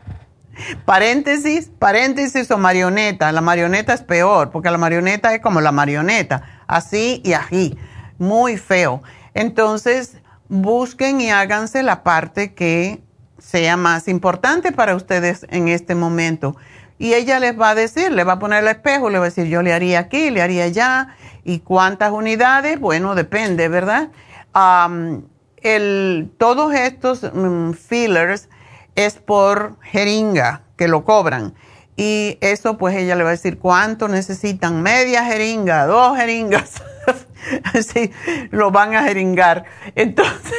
paréntesis, 0.85 1.71
paréntesis 1.79 2.51
o 2.51 2.57
marioneta. 2.57 3.31
La 3.31 3.39
marioneta 3.39 3.93
es 3.93 4.01
peor, 4.01 4.51
porque 4.51 4.69
la 4.69 4.77
marioneta 4.77 5.33
es 5.33 5.41
como 5.41 5.61
la 5.61 5.71
marioneta, 5.71 6.43
así 6.67 7.21
y 7.23 7.31
así 7.31 7.77
muy 8.17 8.57
feo. 8.57 9.01
Entonces, 9.33 10.17
busquen 10.49 11.21
y 11.21 11.29
háganse 11.29 11.83
la 11.83 12.03
parte 12.03 12.53
que 12.53 13.01
sea 13.37 13.77
más 13.77 14.07
importante 14.07 14.71
para 14.71 14.95
ustedes 14.95 15.45
en 15.49 15.69
este 15.69 15.95
momento. 15.95 16.57
Y 16.97 17.13
ella 17.13 17.39
les 17.39 17.57
va 17.57 17.69
a 17.69 17.75
decir, 17.75 18.11
le 18.11 18.25
va 18.25 18.33
a 18.33 18.39
poner 18.39 18.61
el 18.63 18.67
espejo, 18.67 19.09
le 19.09 19.19
va 19.19 19.25
a 19.25 19.29
decir, 19.29 19.45
yo 19.45 19.61
le 19.61 19.71
haría 19.71 19.99
aquí, 19.99 20.31
le 20.31 20.41
haría 20.41 20.65
allá. 20.65 21.15
¿Y 21.45 21.59
cuántas 21.59 22.11
unidades? 22.11 22.77
Bueno, 22.79 23.15
depende, 23.15 23.69
¿verdad? 23.69 24.09
el, 25.61 26.31
todos 26.37 26.73
estos 26.73 27.23
mm, 27.23 27.71
fillers 27.71 28.49
es 28.95 29.15
por 29.15 29.77
jeringa 29.81 30.63
que 30.75 30.89
lo 30.89 31.05
cobran. 31.05 31.53
Y 31.95 32.37
eso 32.41 32.77
pues 32.77 32.95
ella 32.95 33.15
le 33.15 33.23
va 33.23 33.29
a 33.29 33.31
decir 33.31 33.59
cuánto 33.59 34.07
necesitan, 34.07 34.81
media 34.81 35.23
jeringa, 35.23 35.85
dos 35.85 36.17
jeringas. 36.17 36.81
sí, 37.81 38.11
lo 38.51 38.71
van 38.71 38.95
a 38.95 39.03
jeringar. 39.03 39.65
Entonces, 39.95 40.53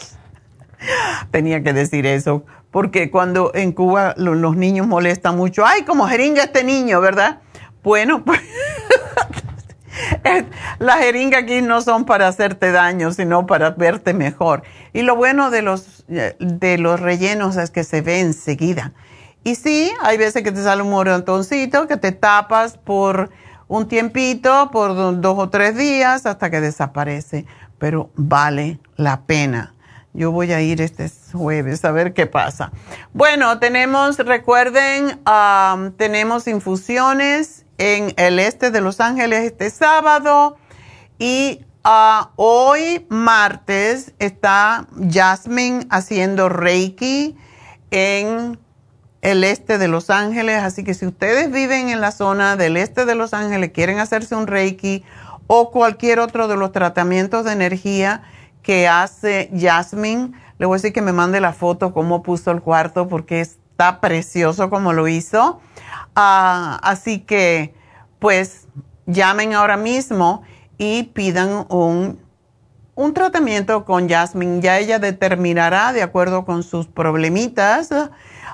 tenía 1.30 1.62
que 1.62 1.72
decir 1.72 2.06
eso, 2.06 2.44
porque 2.70 3.10
cuando 3.10 3.52
en 3.54 3.72
Cuba 3.72 4.14
los 4.16 4.56
niños 4.56 4.86
molestan 4.86 5.36
mucho, 5.36 5.64
ay, 5.66 5.82
como 5.82 6.06
jeringa 6.06 6.44
este 6.44 6.64
niño, 6.64 7.00
¿verdad? 7.00 7.40
Bueno, 7.82 8.24
pues 8.24 8.40
Las 10.78 10.98
jeringas 10.98 11.42
aquí 11.42 11.62
no 11.62 11.80
son 11.80 12.04
para 12.04 12.28
hacerte 12.28 12.72
daño, 12.72 13.12
sino 13.12 13.46
para 13.46 13.70
verte 13.70 14.14
mejor. 14.14 14.62
Y 14.92 15.02
lo 15.02 15.16
bueno 15.16 15.50
de 15.50 15.62
los, 15.62 16.04
de 16.06 16.78
los 16.78 17.00
rellenos 17.00 17.56
es 17.56 17.70
que 17.70 17.84
se 17.84 18.02
ve 18.02 18.20
enseguida. 18.20 18.92
Y 19.44 19.54
sí, 19.54 19.92
hay 20.02 20.18
veces 20.18 20.42
que 20.42 20.50
te 20.50 20.62
sale 20.62 20.82
un 20.82 20.90
morontoncito 20.90 21.86
que 21.86 21.96
te 21.96 22.12
tapas 22.12 22.76
por 22.78 23.30
un 23.68 23.88
tiempito, 23.88 24.70
por 24.70 25.20
dos 25.20 25.38
o 25.38 25.48
tres 25.48 25.76
días, 25.76 26.26
hasta 26.26 26.50
que 26.50 26.60
desaparece. 26.60 27.46
Pero 27.78 28.10
vale 28.14 28.78
la 28.96 29.22
pena. 29.22 29.74
Yo 30.16 30.32
voy 30.32 30.52
a 30.52 30.62
ir 30.62 30.80
este 30.80 31.10
jueves 31.32 31.84
a 31.84 31.92
ver 31.92 32.14
qué 32.14 32.26
pasa. 32.26 32.72
Bueno, 33.12 33.58
tenemos, 33.58 34.16
recuerden, 34.18 35.20
tenemos 35.98 36.48
infusiones 36.48 37.66
en 37.76 38.14
el 38.16 38.38
este 38.38 38.70
de 38.70 38.80
Los 38.80 39.00
Ángeles 39.00 39.44
este 39.44 39.68
sábado 39.68 40.56
y 41.18 41.66
ah, 41.84 42.30
hoy 42.36 43.04
martes 43.10 44.14
está 44.18 44.86
Jasmine 45.10 45.86
haciendo 45.90 46.48
Reiki 46.48 47.36
en 47.90 48.58
el 49.26 49.42
este 49.42 49.76
de 49.78 49.88
Los 49.88 50.08
Ángeles, 50.08 50.62
así 50.62 50.84
que 50.84 50.94
si 50.94 51.04
ustedes 51.04 51.50
viven 51.50 51.88
en 51.88 52.00
la 52.00 52.12
zona 52.12 52.54
del 52.54 52.76
este 52.76 53.04
de 53.04 53.16
Los 53.16 53.34
Ángeles, 53.34 53.72
quieren 53.72 53.98
hacerse 53.98 54.36
un 54.36 54.46
Reiki 54.46 55.02
o 55.48 55.72
cualquier 55.72 56.20
otro 56.20 56.46
de 56.46 56.56
los 56.56 56.70
tratamientos 56.70 57.44
de 57.44 57.50
energía 57.50 58.22
que 58.62 58.86
hace 58.86 59.50
Jasmine, 59.52 60.30
le 60.58 60.66
voy 60.66 60.76
a 60.76 60.78
decir 60.78 60.92
que 60.92 61.02
me 61.02 61.12
mande 61.12 61.40
la 61.40 61.52
foto 61.52 61.92
cómo 61.92 62.22
puso 62.22 62.52
el 62.52 62.62
cuarto 62.62 63.08
porque 63.08 63.40
está 63.40 64.00
precioso 64.00 64.70
como 64.70 64.92
lo 64.92 65.08
hizo. 65.08 65.60
Ah, 66.14 66.78
así 66.84 67.18
que, 67.18 67.74
pues, 68.20 68.68
llamen 69.06 69.54
ahora 69.54 69.76
mismo 69.76 70.44
y 70.78 71.02
pidan 71.02 71.66
un, 71.68 72.20
un 72.94 73.12
tratamiento 73.12 73.84
con 73.84 74.08
Jasmine. 74.08 74.60
Ya 74.60 74.78
ella 74.78 75.00
determinará, 75.00 75.92
de 75.92 76.04
acuerdo 76.04 76.44
con 76.44 76.62
sus 76.62 76.86
problemitas, 76.86 77.90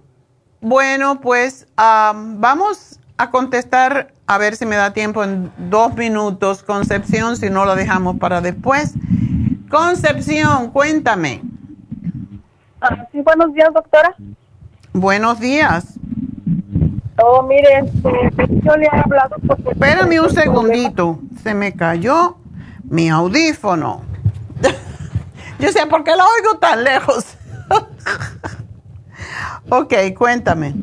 Bueno, 0.60 1.20
pues 1.20 1.66
ah, 1.76 2.12
vamos 2.14 3.00
a 3.16 3.30
contestar, 3.30 4.12
a 4.26 4.38
ver 4.38 4.56
si 4.56 4.66
me 4.66 4.76
da 4.76 4.92
tiempo 4.92 5.22
en 5.22 5.52
dos 5.70 5.94
minutos. 5.94 6.62
Concepción, 6.62 7.36
si 7.36 7.50
no 7.50 7.64
lo 7.64 7.76
dejamos 7.76 8.18
para 8.18 8.40
después. 8.40 8.94
Concepción, 9.70 10.70
cuéntame. 10.70 11.42
Ah, 12.80 13.06
sí, 13.12 13.20
buenos 13.22 13.54
días, 13.54 13.72
doctora. 13.72 14.14
Buenos 14.92 15.40
días. 15.40 15.94
Oh, 17.18 17.42
mire, 17.42 17.78
este, 17.78 18.60
yo 18.62 18.76
le 18.76 18.86
he 18.86 18.98
hablado. 18.98 19.36
Espérame 19.70 20.20
un 20.20 20.30
segundito. 20.30 21.20
Se 21.42 21.54
me 21.54 21.74
cayó 21.74 22.36
mi 22.84 23.08
audífono. 23.08 24.02
yo 25.58 25.72
sé, 25.72 25.86
¿por 25.86 26.04
qué 26.04 26.12
lo 26.12 26.24
oigo 26.24 26.58
tan 26.58 26.84
lejos? 26.84 27.36
ok, 29.70 29.94
cuéntame. 30.16 30.74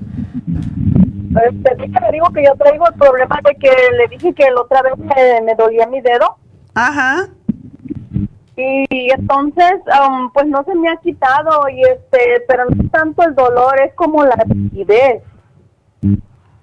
Este, 1.42 1.76
le 1.78 2.12
digo 2.12 2.28
que 2.34 2.44
yo 2.44 2.54
traigo 2.56 2.88
el 2.88 2.94
problema 2.96 3.40
de 3.44 3.56
que 3.56 3.72
le 3.98 4.08
dije 4.08 4.34
que 4.34 4.52
la 4.52 4.62
otra 4.62 4.82
vez 4.82 4.94
me, 4.98 5.56
dolía 5.56 5.88
mi 5.88 6.02
dedo. 6.02 6.38
Ajá. 6.76 7.30
Y 8.56 9.12
entonces, 9.12 9.74
um, 9.88 10.32
pues 10.32 10.46
no 10.46 10.64
se 10.64 10.76
me 10.76 10.90
ha 10.90 10.98
quitado, 10.98 11.68
y 11.70 11.82
este, 11.82 12.44
pero 12.48 12.66
no 12.66 12.84
es 12.84 12.92
tanto 12.92 13.24
el 13.24 13.34
dolor, 13.34 13.80
es 13.82 13.94
como 13.96 14.24
la 14.24 14.36
rigidez. 14.46 15.24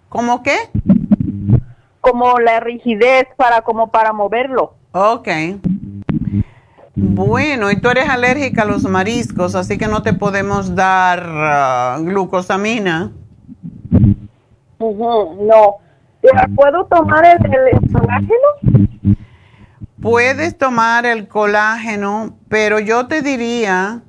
¿Cómo 0.08 0.42
qué? 0.42 0.56
Como 2.00 2.38
la 2.38 2.60
rigidez 2.60 3.26
para, 3.36 3.62
como 3.62 3.90
para 3.90 4.12
moverlo. 4.12 4.74
Ok. 4.92 5.28
Bueno, 6.94 7.70
y 7.70 7.80
tú 7.80 7.88
eres 7.88 8.08
alérgica 8.08 8.62
a 8.62 8.66
los 8.66 8.82
mariscos, 8.84 9.54
así 9.54 9.78
que 9.78 9.86
no 9.88 10.02
te 10.02 10.12
podemos 10.12 10.74
dar 10.74 11.98
uh, 11.98 12.04
glucosamina. 12.04 13.12
No. 14.80 15.78
¿Puedo 16.56 16.86
tomar 16.86 17.24
el, 17.24 17.38
colágeno? 17.92 19.16
Puedes 20.00 20.56
tomar 20.56 21.04
el 21.04 21.28
colágeno, 21.28 22.36
pero 22.48 22.78
yo 22.78 23.06
te 23.06 23.20
diría, 23.20 24.02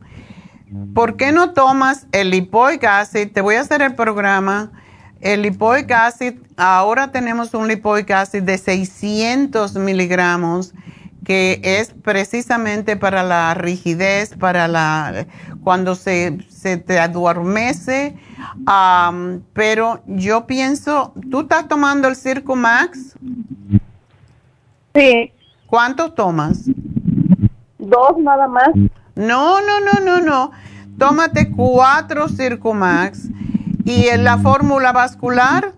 ¿por 0.93 1.17
qué 1.17 1.33
no 1.33 1.51
tomas 1.51 2.07
el 2.13 2.29
lipoic 2.29 2.85
acid? 2.85 3.31
Te 3.31 3.41
voy 3.41 3.55
a 3.55 3.61
hacer 3.61 3.81
el 3.81 3.95
programa. 3.95 4.71
El 5.19 5.41
lipoic 5.41 5.91
acid, 5.91 6.39
ahora 6.57 7.11
tenemos 7.11 7.53
un 7.53 7.67
lipoic 7.67 8.09
acid 8.11 8.43
de 8.43 8.57
600 8.57 9.75
miligramos 9.75 10.73
que 11.31 11.61
es 11.63 11.93
precisamente 11.93 12.97
para 12.97 13.23
la 13.23 13.53
rigidez, 13.53 14.35
para 14.37 14.67
la 14.67 15.27
cuando 15.63 15.95
se, 15.95 16.39
se 16.49 16.75
te 16.75 16.99
adormece. 16.99 18.17
pero 19.53 20.01
yo 20.07 20.45
pienso, 20.45 21.13
¿tú 21.29 21.41
estás 21.41 21.69
tomando 21.69 22.09
el 22.09 22.17
Circo 22.17 22.57
Max? 22.57 23.15
Sí. 24.93 25.31
¿Cuántos 25.67 26.15
tomas? 26.15 26.65
Dos 27.77 28.17
nada 28.17 28.49
más. 28.49 28.71
No, 29.15 29.61
no, 29.61 29.79
no, 29.79 30.01
no, 30.03 30.19
no. 30.19 30.51
Tómate 30.97 31.49
cuatro 31.49 32.25
Max. 32.73 33.29
¿Y 33.85 34.07
en 34.07 34.25
la 34.25 34.37
fórmula 34.37 34.91
vascular? 34.91 35.71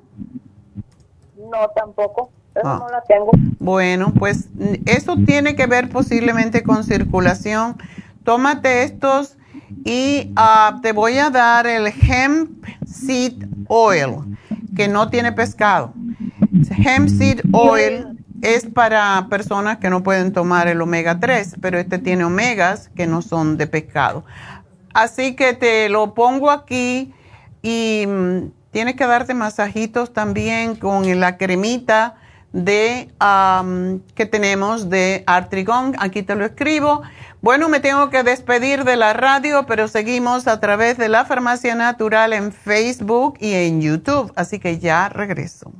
No, 1.37 1.69
tampoco. 1.75 2.31
Ah. 2.63 2.77
no 2.79 2.89
la 2.89 3.01
tengo. 3.01 3.31
Bueno, 3.59 4.13
pues 4.13 4.49
eso 4.85 5.15
tiene 5.25 5.55
que 5.55 5.65
ver 5.65 5.89
posiblemente 5.89 6.63
con 6.63 6.83
circulación. 6.83 7.77
Tómate 8.23 8.83
estos 8.83 9.37
y 9.83 10.31
ah, 10.35 10.79
te 10.81 10.91
voy 10.91 11.17
a 11.17 11.29
dar 11.29 11.67
el 11.67 11.87
hemp 11.87 12.65
seed 12.85 13.45
oil, 13.67 14.37
que 14.75 14.87
no 14.87 15.09
tiene 15.09 15.31
pescado. 15.31 15.93
Hemp 16.77 17.09
seed 17.09 17.41
oil 17.51 18.17
es 18.41 18.65
para 18.65 19.27
personas 19.29 19.77
que 19.77 19.89
no 19.89 20.03
pueden 20.03 20.33
tomar 20.33 20.67
el 20.67 20.81
omega 20.81 21.19
3, 21.19 21.55
pero 21.61 21.79
este 21.79 21.97
tiene 21.97 22.25
omegas 22.25 22.89
que 22.89 23.07
no 23.07 23.21
son 23.21 23.57
de 23.57 23.67
pescado. 23.67 24.25
Así 24.93 25.35
que 25.35 25.53
te 25.53 25.89
lo 25.89 26.13
pongo 26.13 26.51
aquí 26.51 27.13
y 27.61 28.05
mm, 28.05 28.51
tienes 28.71 28.95
que 28.95 29.07
darte 29.07 29.33
masajitos 29.33 30.11
también 30.11 30.75
con 30.75 31.19
la 31.19 31.37
cremita 31.37 32.15
de 32.53 33.09
que 34.15 34.25
tenemos 34.25 34.89
de 34.89 35.23
Artrigón. 35.27 35.95
Aquí 35.99 36.23
te 36.23 36.35
lo 36.35 36.45
escribo. 36.45 37.01
Bueno, 37.41 37.67
me 37.67 37.81
tengo 37.81 38.09
que 38.09 38.23
despedir 38.23 38.85
de 38.85 38.95
la 38.95 39.11
radio, 39.11 39.65
pero 39.67 39.89
seguimos 39.89 40.47
a 40.47 40.61
través 40.61 40.97
de 40.97 41.09
la 41.09 41.25
Farmacia 41.25 41.75
Natural 41.75 42.31
en 42.31 42.53
Facebook 42.53 43.37
y 43.41 43.53
en 43.53 43.81
YouTube. 43.81 44.31
Así 44.37 44.59
que 44.59 44.79
ya 44.79 45.09
regreso. 45.09 45.73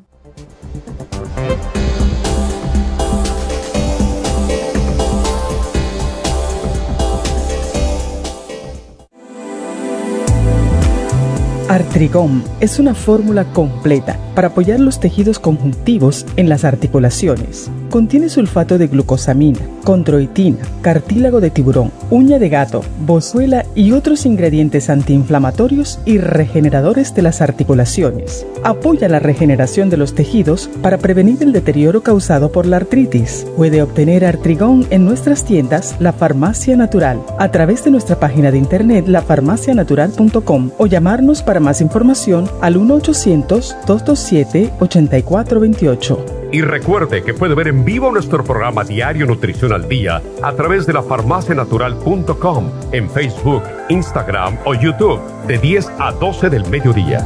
Artrigón 11.74 12.44
es 12.60 12.78
una 12.78 12.94
fórmula 12.94 13.46
completa 13.46 14.20
para 14.36 14.50
apoyar 14.50 14.80
los 14.80 15.00
tejidos 15.00 15.40
conjuntivos 15.40 16.24
en 16.36 16.48
las 16.48 16.66
articulaciones. 16.66 17.72
Contiene 17.90 18.30
sulfato 18.30 18.78
de 18.78 18.86
glucosamina, 18.86 19.60
condroitina, 19.84 20.60
cartílago 20.84 21.42
de 21.42 21.50
tiburón, 21.50 21.92
uña 22.12 22.38
de 22.38 22.50
gato, 22.50 22.84
bozuela 23.08 23.66
y 23.74 23.92
otros 23.94 24.28
ingredientes 24.28 24.92
antiinflamatorios 24.92 26.00
y 26.06 26.20
regeneradores 26.20 27.16
de 27.16 27.24
las 27.24 27.42
articulaciones. 27.42 28.46
Apoya 28.64 29.10
la 29.10 29.20
regeneración 29.20 29.90
de 29.90 29.98
los 29.98 30.16
tejidos 30.16 30.70
para 30.82 30.98
prevenir 30.98 31.44
el 31.44 31.52
deterioro 31.52 32.02
causado 32.02 32.52
por 32.52 32.66
la 32.66 32.78
artritis. 32.78 33.46
Puede 33.58 33.82
obtener 33.82 34.24
Artrigón 34.26 34.88
en 34.90 35.06
nuestras 35.06 35.44
tiendas 35.44 35.98
La 36.00 36.14
Farmacia 36.14 36.76
Natural 36.78 37.22
a 37.40 37.52
través 37.52 37.84
de 37.84 37.92
nuestra 37.92 38.20
página 38.20 38.52
de 38.52 38.58
internet 38.58 39.08
lafarmacianatural.com 39.08 40.72
o 40.78 40.88
llamarnos 40.88 41.42
para 41.42 41.60
más 41.60 41.82
información 41.82 42.50
al 42.62 42.78
1 42.78 42.96
800 42.96 43.76
227 43.86 44.74
8428 44.80 46.26
Y 46.54 46.62
recuerde 46.62 47.24
que 47.24 47.34
puede 47.34 47.56
ver 47.56 47.68
en 47.68 47.84
vivo 47.84 48.12
nuestro 48.12 48.44
programa 48.46 48.86
Diario 48.86 49.26
Nutrición 49.26 49.74
al 49.74 49.90
Día 49.90 50.22
a 50.42 50.54
través 50.54 50.86
de 50.86 50.94
la 50.94 51.04
farmacianatural.com 51.04 52.72
en 52.94 53.10
Facebook, 53.10 53.64
Instagram 53.90 54.58
o 54.66 54.74
YouTube 54.74 55.20
de 55.48 55.58
10 55.58 55.92
a 56.00 56.14
12 56.14 56.50
del 56.50 56.66
mediodía. 56.70 57.26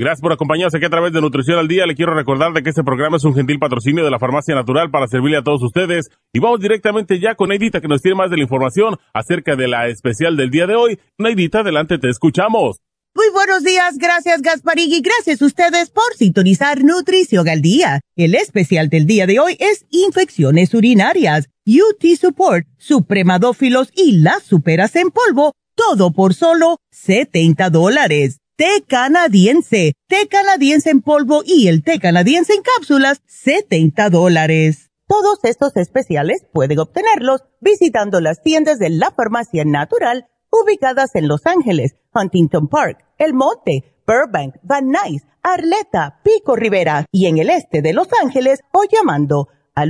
Gracias 0.00 0.22
por 0.22 0.32
acompañarnos 0.32 0.74
aquí 0.74 0.86
a 0.86 0.88
través 0.88 1.12
de 1.12 1.20
Nutrición 1.20 1.58
al 1.58 1.68
Día. 1.68 1.84
Le 1.84 1.94
quiero 1.94 2.14
recordar 2.14 2.54
de 2.54 2.62
que 2.62 2.70
este 2.70 2.82
programa 2.82 3.18
es 3.18 3.24
un 3.24 3.34
gentil 3.34 3.58
patrocinio 3.58 4.02
de 4.02 4.10
la 4.10 4.18
Farmacia 4.18 4.54
Natural 4.54 4.90
para 4.90 5.06
servirle 5.06 5.36
a 5.36 5.42
todos 5.42 5.62
ustedes. 5.62 6.08
Y 6.32 6.40
vamos 6.40 6.58
directamente 6.60 7.20
ya 7.20 7.34
con 7.34 7.50
Neidita 7.50 7.82
que 7.82 7.86
nos 7.86 8.00
tiene 8.00 8.14
más 8.14 8.30
de 8.30 8.38
la 8.38 8.44
información 8.44 8.96
acerca 9.12 9.56
de 9.56 9.68
la 9.68 9.88
especial 9.88 10.38
del 10.38 10.50
día 10.50 10.66
de 10.66 10.74
hoy. 10.74 10.98
Neidita, 11.18 11.58
adelante, 11.58 11.98
te 11.98 12.08
escuchamos. 12.08 12.78
Muy 13.14 13.26
buenos 13.34 13.62
días, 13.62 13.98
gracias 13.98 14.40
Gasparigui, 14.40 15.02
gracias 15.02 15.42
a 15.42 15.44
ustedes 15.44 15.90
por 15.90 16.14
sintonizar 16.16 16.82
Nutrición 16.82 17.46
al 17.50 17.60
Día. 17.60 18.00
El 18.16 18.34
especial 18.34 18.88
del 18.88 19.06
día 19.06 19.26
de 19.26 19.38
hoy 19.38 19.58
es 19.60 19.84
infecciones 19.90 20.72
urinarias, 20.72 21.50
UT 21.66 22.16
Support, 22.18 22.66
supremadófilos 22.78 23.90
y 23.94 24.12
las 24.12 24.44
superas 24.44 24.96
en 24.96 25.10
polvo, 25.10 25.52
todo 25.74 26.10
por 26.10 26.32
solo 26.32 26.78
70 26.90 27.68
dólares. 27.68 28.39
Té 28.60 28.84
canadiense, 28.86 29.94
té 30.06 30.28
canadiense 30.28 30.90
en 30.90 31.00
polvo 31.00 31.42
y 31.46 31.68
el 31.68 31.82
té 31.82 31.98
canadiense 31.98 32.52
en 32.52 32.60
cápsulas, 32.60 33.22
70 33.24 34.10
dólares. 34.10 34.90
Todos 35.08 35.38
estos 35.44 35.74
especiales 35.78 36.44
pueden 36.52 36.78
obtenerlos 36.78 37.40
visitando 37.62 38.20
las 38.20 38.42
tiendas 38.42 38.78
de 38.78 38.90
la 38.90 39.12
farmacia 39.12 39.64
natural 39.64 40.28
ubicadas 40.50 41.14
en 41.14 41.26
Los 41.26 41.46
Ángeles, 41.46 41.96
Huntington 42.14 42.68
Park, 42.68 42.98
El 43.16 43.32
Monte, 43.32 43.96
Burbank, 44.06 44.56
Van 44.62 44.90
Nuys, 44.90 45.22
Arleta, 45.42 46.20
Pico 46.22 46.54
Rivera 46.54 47.06
y 47.10 47.28
en 47.28 47.38
el 47.38 47.48
este 47.48 47.80
de 47.80 47.94
Los 47.94 48.08
Ángeles 48.22 48.60
o 48.74 48.84
llamando 48.84 49.48
al 49.74 49.88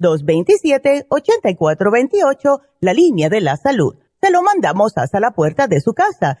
1-800-227-8428, 0.00 2.60
la 2.82 2.92
línea 2.92 3.30
de 3.30 3.40
la 3.40 3.56
salud. 3.56 3.96
Se 4.20 4.30
lo 4.30 4.42
mandamos 4.42 4.92
hasta 4.96 5.18
la 5.18 5.30
puerta 5.30 5.66
de 5.66 5.80
su 5.80 5.94
casa. 5.94 6.40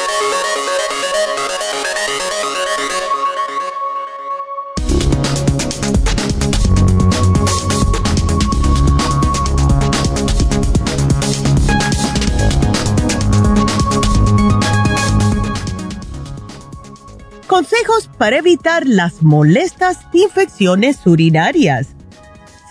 Consejos 17.51 18.09
para 18.17 18.37
evitar 18.37 18.87
las 18.87 19.23
molestas 19.23 19.97
infecciones 20.13 21.05
urinarias. 21.05 21.89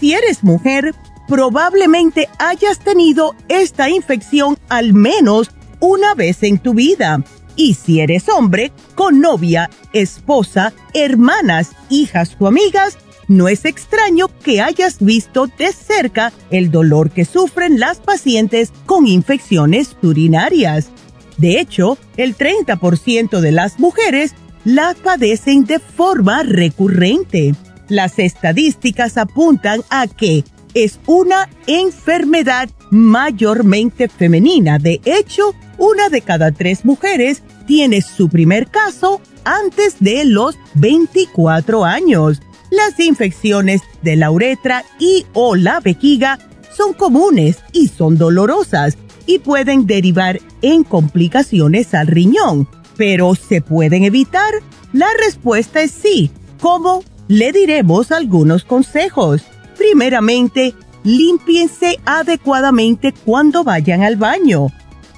Si 0.01 0.15
eres 0.15 0.43
mujer, 0.43 0.95
probablemente 1.29 2.31
hayas 2.39 2.79
tenido 2.79 3.35
esta 3.51 3.91
infección 3.91 4.57
al 4.71 4.95
menos 4.95 5.51
una 5.81 6.15
vez 6.15 6.43
en 6.45 6.59
tu 6.59 6.73
vida. 6.73 7.23
Y 7.57 7.75
si 7.75 8.01
eres 8.01 8.31
hombre, 8.31 8.73
con 8.95 9.21
novia, 9.21 9.69
esposa, 9.93 10.73
hermanas, 10.95 11.73
hijas 11.91 12.35
o 12.39 12.47
amigas, 12.47 12.97
no 13.29 13.49
es 13.49 13.67
extraño 13.67 14.29
que 14.43 14.63
hayas 14.63 14.97
visto 15.01 15.47
de 15.59 15.75
cerca 15.75 16.33
el 16.51 16.71
dolor 16.71 17.11
que 17.11 17.27
sufren 17.27 17.81
las 17.81 17.99
pacientes 17.99 18.73
con 18.87 19.07
infecciones 19.07 19.95
urinarias. 20.03 20.89
De 21.37 21.61
hecho, 21.61 21.99
el 22.17 22.35
30% 22.35 23.41
de 23.41 23.53
las 23.53 23.79
mujeres 23.79 24.35
la 24.65 24.95
padecen 25.03 25.65
de 25.65 25.79
forma 25.79 26.43
recurrente. 26.43 27.55
Las 27.89 28.19
estadísticas 28.19 29.17
apuntan 29.17 29.83
a 29.91 30.07
que 30.07 30.45
es 30.75 31.01
una 31.07 31.49
enfermedad 31.67 32.69
mayormente 32.91 34.09
femenina. 34.09 34.79
De 34.79 35.01
hecho, 35.05 35.55
una 35.79 36.09
de 36.09 36.21
cada 36.21 36.53
tres 36.53 36.85
mujeres 36.85 37.43
tiene 37.67 38.03
su 38.03 38.29
primer 38.29 38.69
caso 38.69 39.21
antes 39.45 39.97
de 40.01 40.25
los 40.25 40.57
24 40.75 41.85
años. 41.85 42.41
Las 42.71 43.01
infecciones 43.01 43.81
de 44.03 44.17
la 44.17 44.31
uretra 44.31 44.85
y 44.99 45.27
o 45.33 45.57
la 45.57 45.81
vejiga 45.81 46.39
son 46.77 46.93
comunes 46.93 47.59
y 47.73 47.89
son 47.89 48.17
dolorosas 48.17 48.97
y 49.27 49.41
pueden 49.41 49.87
derivar 49.87 50.41
en 50.63 50.85
complicaciones 50.85 51.95
al 51.95 52.07
riñón 52.07 52.69
pero 53.01 53.35
¿se 53.35 53.63
pueden 53.63 54.05
evitar? 54.05 54.53
La 54.93 55.07
respuesta 55.25 55.81
es 55.81 55.91
sí. 55.91 56.31
¿Cómo? 56.61 57.03
Le 57.29 57.51
diremos 57.51 58.13
algunos 58.13 58.63
consejos. 58.65 59.41
Primeramente, 59.79 60.75
límpiense 61.03 61.99
adecuadamente 62.05 63.15
cuando 63.25 63.65
vayan 63.65 64.03
al 64.03 64.17
baño. 64.17 64.67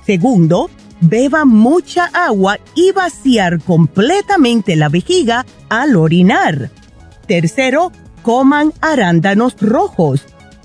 Segundo, 0.06 0.70
beban 1.00 1.48
mucha 1.48 2.04
agua 2.14 2.60
y 2.76 2.92
vaciar 2.92 3.60
completamente 3.60 4.76
la 4.76 4.88
vejiga 4.88 5.44
al 5.68 5.96
orinar. 5.96 6.70
Tercero, 7.26 7.90
coman 8.22 8.72
arándanos 8.80 9.56
rojos. 9.60 10.22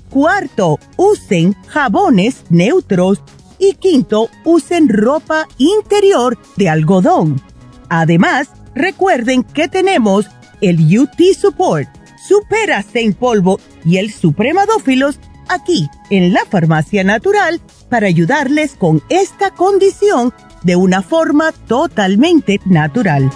Cuarto, 0.08 0.78
usen 0.96 1.56
jabones 1.66 2.44
neutros 2.48 3.24
y 3.58 3.74
quinto, 3.74 4.28
usen 4.44 4.88
ropa 4.88 5.46
interior 5.58 6.38
de 6.56 6.68
algodón. 6.68 7.40
Además, 7.88 8.48
recuerden 8.74 9.42
que 9.42 9.68
tenemos 9.68 10.26
el 10.60 10.98
UT 10.98 11.20
Support, 11.38 11.88
Supera 12.26 12.84
en 12.94 13.14
polvo 13.14 13.58
y 13.84 13.96
el 13.96 14.12
Supremadófilos 14.12 15.18
aquí 15.48 15.88
en 16.10 16.32
la 16.32 16.44
Farmacia 16.44 17.04
Natural 17.04 17.60
para 17.88 18.06
ayudarles 18.06 18.74
con 18.74 19.02
esta 19.08 19.50
condición 19.50 20.34
de 20.62 20.76
una 20.76 21.02
forma 21.02 21.52
totalmente 21.52 22.60
natural. 22.66 23.30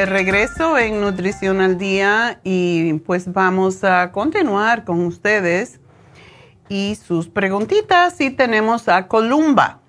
De 0.00 0.06
regreso 0.06 0.78
en 0.78 0.98
Nutrición 1.02 1.60
al 1.60 1.76
Día 1.76 2.40
y 2.42 2.94
pues 3.00 3.30
vamos 3.30 3.84
a 3.84 4.12
continuar 4.12 4.86
con 4.86 5.04
ustedes. 5.04 5.78
y 6.70 6.94
sus 6.94 7.28
preguntitas. 7.28 8.18
Y 8.22 8.30
tenemos 8.30 8.88
a 8.88 9.08
Columba. 9.08 9.80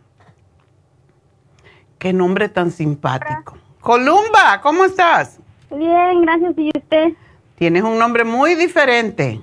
Qué 1.97 2.12
nombre 2.12 2.49
tan 2.49 2.72
simpático. 2.72 3.57
Columba, 3.80 4.59
¿cómo 4.62 4.84
estás? 4.84 5.39
Bien, 5.70 6.24
gracias. 6.24 6.55
¿Y 6.57 6.72
usted? 6.76 7.14
Tienes 7.55 7.84
un 7.84 7.97
nombre 7.97 8.26
muy 8.26 8.55
diferente. 8.55 9.39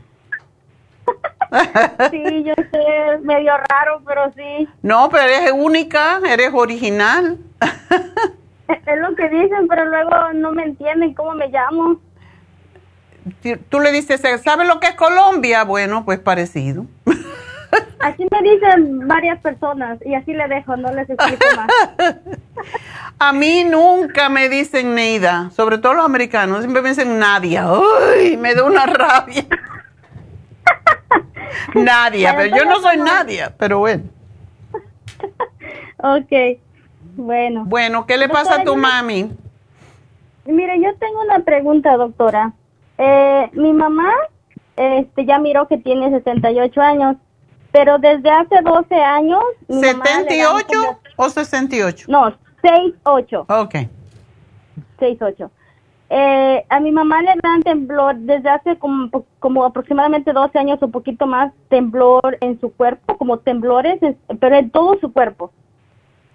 sí, 2.11 2.45
yo 2.45 2.55
sé, 2.71 3.19
medio 3.23 3.53
raro, 3.57 4.03
pero 4.07 4.31
sí. 4.37 4.69
No, 4.83 5.09
pero 5.09 5.23
eres 5.23 5.53
única, 5.53 6.21
eres 6.29 6.51
original. 6.53 7.39
es 8.87 8.99
lo 8.99 9.15
que 9.15 9.29
dicen, 9.29 9.67
pero 9.69 9.87
luego 9.87 10.33
no 10.35 10.53
me 10.53 10.65
entienden 10.65 11.15
cómo 11.15 11.33
me 11.35 11.49
llamo. 11.49 12.01
Tú 13.69 13.81
le 13.81 13.93
dices, 13.93 14.23
¿sabes 14.43 14.67
lo 14.67 14.81
que 14.81 14.89
es 14.89 14.95
Colombia? 14.95 15.65
Bueno, 15.65 16.05
pues 16.05 16.19
parecido. 16.19 16.87
Así 18.01 18.27
me 18.31 18.51
dicen 18.51 19.07
varias 19.07 19.41
personas 19.41 19.99
y 20.07 20.15
así 20.15 20.33
le 20.33 20.49
dejo, 20.49 20.77
no 20.77 20.91
les 20.93 21.11
explico 21.11 21.45
más. 21.55 21.69
A 23.19 23.33
mí 23.33 23.65
nunca 23.65 24.31
me 24.31 24.49
dicen 24.49 24.95
Neida, 24.95 25.51
sobre 25.51 25.77
todo 25.77 25.93
los 25.93 26.05
americanos, 26.05 26.61
siempre 26.61 26.81
me 26.81 26.91
dicen 26.91 27.19
Nadia. 27.19 27.67
Uy, 27.71 28.39
me 28.39 28.55
da 28.55 28.65
una 28.65 28.87
rabia. 28.87 29.45
Nadia, 31.75 32.37
pero 32.37 32.57
yo 32.57 32.65
no 32.65 32.81
soy 32.81 32.97
Nadia, 32.97 33.55
pero 33.59 33.81
bueno. 33.81 34.05
ok, 35.99 36.59
bueno. 37.19 37.65
Bueno, 37.67 38.07
¿qué 38.07 38.17
le 38.17 38.29
pasa 38.29 38.63
a 38.63 38.65
tu 38.65 38.77
mami? 38.77 39.31
Mire, 40.47 40.81
yo 40.81 40.95
tengo 40.97 41.21
una 41.21 41.41
pregunta, 41.41 41.97
doctora. 41.97 42.53
Eh, 42.97 43.51
mi 43.53 43.73
mamá 43.73 44.11
este, 44.77 45.27
ya 45.27 45.39
miró 45.39 45.69
que 45.69 45.77
tiene 45.77 46.11
68 46.11 46.81
años 46.81 47.17
pero 47.73 47.99
desde 47.99 48.31
hace 48.31 48.61
12 48.63 48.95
años... 48.95 49.43
¿78 49.69 50.99
o 51.17 51.29
68? 51.29 52.07
No, 52.09 52.35
68. 52.63 53.47
Ok. 53.49 53.75
68. 54.99 55.51
Eh, 56.11 56.65
a 56.69 56.81
mi 56.81 56.91
mamá 56.91 57.21
le 57.21 57.35
dan 57.43 57.63
temblor 57.63 58.17
desde 58.17 58.49
hace 58.49 58.79
como, 58.79 59.11
como 59.39 59.65
aproximadamente 59.65 60.33
12 60.33 60.59
años 60.59 60.83
o 60.83 60.89
poquito 60.89 61.27
más, 61.27 61.53
temblor 61.69 62.39
en 62.41 62.59
su 62.61 62.73
cuerpo, 62.73 63.19
como 63.19 63.39
temblores, 63.39 64.01
pero 64.41 64.57
en 64.57 64.71
todo 64.71 64.99
su 65.01 65.13
cuerpo. 65.13 65.53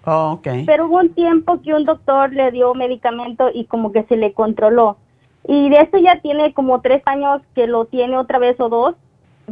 Oh, 0.06 0.32
okay. 0.32 0.64
Pero 0.64 0.86
hubo 0.86 0.98
un 0.98 1.14
tiempo 1.14 1.60
que 1.62 1.74
un 1.74 1.84
doctor 1.84 2.32
le 2.32 2.50
dio 2.50 2.74
medicamento 2.74 3.50
y 3.52 3.64
como 3.64 3.92
que 3.92 4.04
se 4.04 4.16
le 4.16 4.32
controló. 4.32 4.98
Y 5.46 5.68
de 5.70 5.80
eso 5.80 5.98
ya 5.98 6.20
tiene 6.20 6.52
como 6.54 6.80
tres 6.80 7.02
años 7.06 7.42
que 7.54 7.66
lo 7.66 7.86
tiene 7.86 8.16
otra 8.16 8.38
vez 8.38 8.58
o 8.60 8.68
dos 8.68 8.94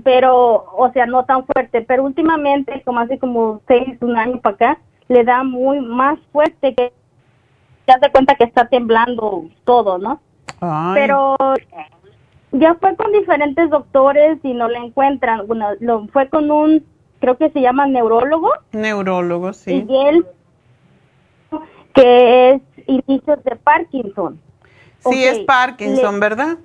pero, 0.04 0.64
o 0.76 0.90
sea, 0.92 1.06
no 1.06 1.24
tan 1.24 1.44
fuerte, 1.44 1.82
pero 1.82 2.04
últimamente, 2.04 2.82
como 2.84 3.00
hace 3.00 3.18
como 3.18 3.60
seis, 3.68 3.98
un 4.00 4.16
año 4.16 4.40
para 4.40 4.54
acá, 4.54 4.78
le 5.08 5.24
da 5.24 5.44
muy 5.44 5.80
más 5.80 6.18
fuerte 6.32 6.74
que 6.74 6.92
se 7.84 7.92
hace 7.92 8.10
cuenta 8.10 8.36
que 8.36 8.44
está 8.44 8.68
temblando 8.68 9.44
todo, 9.64 9.98
¿no? 9.98 10.20
Pero 10.94 11.36
ya 12.52 12.74
fue 12.76 12.96
con 12.96 13.12
diferentes 13.12 13.68
doctores 13.68 14.38
y 14.42 14.54
no 14.54 14.68
le 14.68 14.78
encuentran. 14.78 15.46
Bueno, 15.46 15.70
lo, 15.80 16.06
fue 16.08 16.28
con 16.28 16.50
un, 16.50 16.84
creo 17.18 17.36
que 17.36 17.50
se 17.50 17.60
llama 17.60 17.86
neurólogo. 17.86 18.52
Neurólogo, 18.72 19.52
sí. 19.52 19.84
Y 19.88 19.96
él, 20.06 20.26
que 21.94 22.50
es 22.50 22.62
inicios 22.86 23.42
de 23.44 23.56
Parkinson. 23.56 24.40
Sí, 25.00 25.24
es 25.24 25.40
Parkinson, 25.40 26.20
¿verdad? 26.20 26.58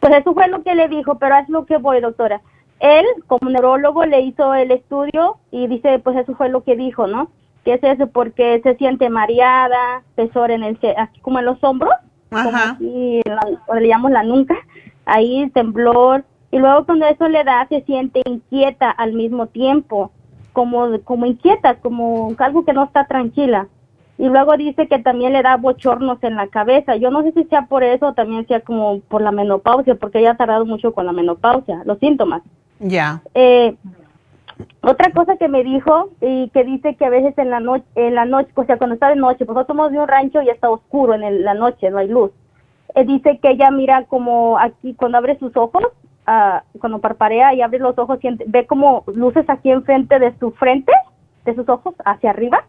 Pues 0.00 0.14
eso 0.14 0.32
fue 0.32 0.48
lo 0.48 0.62
que 0.62 0.74
le 0.74 0.88
dijo, 0.88 1.16
pero 1.16 1.36
es 1.36 1.48
lo 1.48 1.66
que 1.66 1.76
voy, 1.76 2.00
doctora. 2.00 2.40
Él, 2.80 3.04
como 3.26 3.50
neurólogo, 3.50 4.04
le 4.04 4.20
hizo 4.20 4.54
el 4.54 4.70
estudio 4.70 5.36
y 5.50 5.66
dice, 5.66 5.98
pues 5.98 6.16
eso 6.16 6.34
fue 6.36 6.48
lo 6.48 6.62
que 6.62 6.76
dijo, 6.76 7.06
¿no? 7.06 7.30
Que 7.64 7.74
es 7.74 7.82
eso 7.82 8.06
porque 8.06 8.60
se 8.62 8.76
siente 8.76 9.10
mareada, 9.10 10.02
pesor 10.14 10.50
en 10.50 10.62
el, 10.62 10.78
así 10.96 11.20
como 11.20 11.40
en 11.40 11.44
los 11.44 11.62
hombros, 11.62 11.92
Ajá. 12.30 12.76
y 12.80 13.20
le 13.24 13.88
llamamos 13.88 14.12
la 14.12 14.22
nuca, 14.22 14.56
ahí 15.04 15.50
temblor, 15.50 16.24
y 16.50 16.58
luego 16.58 16.86
cuando 16.86 17.06
eso 17.06 17.28
le 17.28 17.44
da, 17.44 17.66
se 17.68 17.82
siente 17.82 18.22
inquieta 18.24 18.90
al 18.90 19.12
mismo 19.12 19.48
tiempo, 19.48 20.12
como, 20.58 20.88
como 21.04 21.24
inquieta, 21.24 21.76
como 21.76 22.34
algo 22.36 22.64
que 22.64 22.72
no 22.72 22.82
está 22.82 23.06
tranquila 23.06 23.68
y 24.18 24.26
luego 24.28 24.56
dice 24.56 24.88
que 24.88 24.98
también 24.98 25.32
le 25.32 25.42
da 25.42 25.56
bochornos 25.56 26.18
en 26.24 26.34
la 26.34 26.48
cabeza. 26.48 26.96
Yo 26.96 27.12
no 27.12 27.22
sé 27.22 27.30
si 27.30 27.44
sea 27.44 27.66
por 27.66 27.84
eso 27.84 28.08
o 28.08 28.12
también 28.12 28.44
sea 28.48 28.60
como 28.62 28.98
por 29.02 29.22
la 29.22 29.30
menopausia, 29.30 29.94
porque 29.94 30.18
ella 30.18 30.32
ha 30.32 30.36
tardado 30.36 30.66
mucho 30.66 30.92
con 30.92 31.06
la 31.06 31.12
menopausia, 31.12 31.82
los 31.84 32.00
síntomas. 32.00 32.42
Ya. 32.80 33.22
Eh, 33.34 33.76
otra 34.82 35.12
cosa 35.12 35.36
que 35.36 35.46
me 35.46 35.62
dijo 35.62 36.10
y 36.20 36.48
que 36.48 36.64
dice 36.64 36.96
que 36.96 37.04
a 37.04 37.10
veces 37.10 37.38
en 37.38 37.50
la 37.50 37.60
noche, 37.60 37.84
en 37.94 38.16
la 38.16 38.24
noche, 38.24 38.50
o 38.56 38.64
sea, 38.64 38.78
cuando 38.78 38.94
está 38.94 39.10
de 39.10 39.14
noche, 39.14 39.46
pues 39.46 39.54
nosotros 39.54 39.68
somos 39.68 39.92
de 39.92 40.00
un 40.00 40.08
rancho 40.08 40.42
y 40.42 40.48
está 40.48 40.68
oscuro 40.68 41.14
en 41.14 41.44
la 41.44 41.54
noche, 41.54 41.88
no 41.88 41.98
hay 41.98 42.08
luz. 42.08 42.32
Eh, 42.96 43.04
dice 43.04 43.38
que 43.40 43.50
ella 43.50 43.70
mira 43.70 44.06
como 44.06 44.58
aquí 44.58 44.94
cuando 44.94 45.18
abre 45.18 45.38
sus 45.38 45.56
ojos, 45.56 45.84
uh, 46.28 46.78
cuando 46.78 47.00
parparea 47.00 47.54
y 47.54 47.62
abre 47.62 47.78
los 47.78 47.98
ojos, 47.98 48.20
siente, 48.20 48.44
ve 48.46 48.66
como 48.66 49.04
luces 49.06 49.48
aquí 49.48 49.70
enfrente 49.70 50.18
de 50.18 50.36
su 50.38 50.50
frente, 50.52 50.92
de 51.44 51.54
sus 51.54 51.68
ojos 51.68 51.94
hacia 52.04 52.30
arriba 52.30 52.64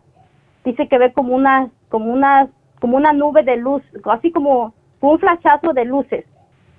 dice 0.66 0.88
que 0.88 0.98
ve 0.98 1.14
como 1.14 1.36
una, 1.36 1.70
como 1.90 2.12
una, 2.12 2.48
como 2.80 2.98
una 2.98 3.14
nube 3.14 3.44
de 3.44 3.58
luz, 3.58 3.84
así 4.06 4.32
como 4.32 4.74
un 5.02 5.20
flashazo 5.20 5.74
de 5.74 5.86
luces, 5.86 6.26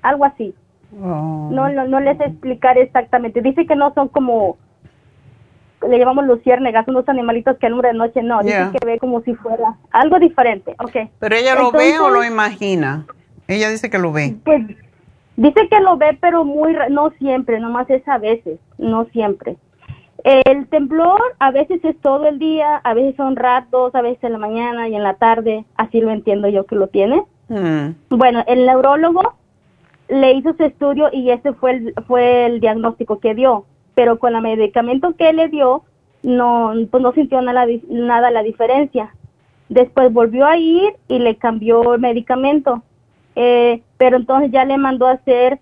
algo 0.03 0.25
así. 0.25 0.55
Oh. 1.01 1.49
No, 1.53 1.69
no, 1.69 1.87
no 1.87 2.01
les 2.01 2.21
explicar 2.21 2.77
exactamente. 2.79 3.41
Dice 3.43 3.67
que 3.67 3.77
no 3.77 3.95
son 3.95 4.09
como, 4.09 4.59
le 5.89 5.99
llamamos 5.99 6.27
luciérnegas, 6.27 6.89
unos 6.89 7.09
animalitos 7.09 7.57
que 7.59 7.67
alumbran 7.67 7.93
de 7.93 7.99
noche, 7.99 8.23
no. 8.23 8.43
Dice 8.43 8.71
que 8.73 8.87
ve 8.87 8.99
como 8.99 9.21
si 9.23 9.35
fuera 9.35 9.77
algo 9.93 10.19
diferente. 10.19 10.75
¿Pero 11.19 11.37
ella 11.37 11.55
lo 11.55 11.71
ve 11.71 11.99
o 11.99 12.11
lo 12.11 12.25
imagina? 12.25 13.07
Ella 13.47 13.71
dice 13.71 13.91
que 13.91 13.99
lo 13.99 14.13
ve. 14.13 14.37
Pues 14.45 14.63
dice 15.41 15.69
que 15.69 15.81
lo 15.81 15.97
ve, 15.97 16.19
pero 16.21 16.45
muy, 16.45 16.77
no 16.91 17.11
siempre, 17.19 17.59
nomás 17.61 17.89
es 17.89 18.07
a 18.07 18.19
veces, 18.19 18.61
no 18.77 19.07
siempre. 19.07 19.57
El 20.23 20.67
temblor 20.69 21.21
a 21.39 21.51
veces 21.51 21.83
es 21.83 21.99
todo 22.01 22.27
el 22.27 22.39
día, 22.39 22.77
a 22.77 22.93
veces 22.93 23.17
son 23.17 23.37
ratos, 23.37 23.95
a 23.95 24.03
veces 24.03 24.23
en 24.23 24.33
la 24.33 24.39
mañana 24.39 24.87
y 24.87 24.95
en 24.95 25.03
la 25.03 25.15
tarde, 25.15 25.65
así 25.77 26.01
lo 26.01 26.11
entiendo 26.11 26.47
yo 26.49 26.67
que 26.67 26.77
lo 26.77 26.89
tiene. 26.89 27.25
Mm. 27.49 27.93
Bueno, 28.11 28.45
el 28.47 28.67
neurólogo 28.67 29.35
le 30.11 30.33
hizo 30.35 30.53
su 30.53 30.65
estudio 30.65 31.09
y 31.11 31.31
ese 31.31 31.55
fue 31.55 31.71
el, 31.71 31.95
fue 32.07 32.45
el 32.45 32.61
diagnóstico 32.61 33.19
que 33.19 33.35
dio, 33.35 33.65
pero 33.95 34.19
con 34.19 34.37
el 34.37 34.43
medicamento 34.43 35.17
que 35.17 35.33
le 35.33 35.49
dio 35.49 35.85
no, 36.23 36.75
pues 36.91 37.03
no 37.03 37.13
sintió 37.13 37.41
nada, 37.41 37.65
nada 37.89 38.31
la 38.31 38.43
diferencia. 38.43 39.15
Después 39.71 40.13
volvió 40.13 40.47
a 40.47 40.59
ir 40.59 40.97
y 41.09 41.19
le 41.19 41.37
cambió 41.37 41.95
el 41.95 42.01
medicamento, 42.01 42.83
eh, 43.37 43.83
pero 43.97 44.17
entonces 44.17 44.51
ya 44.51 44.65
le 44.65 44.79
mandó 44.79 45.07
a 45.07 45.13
hacer 45.13 45.59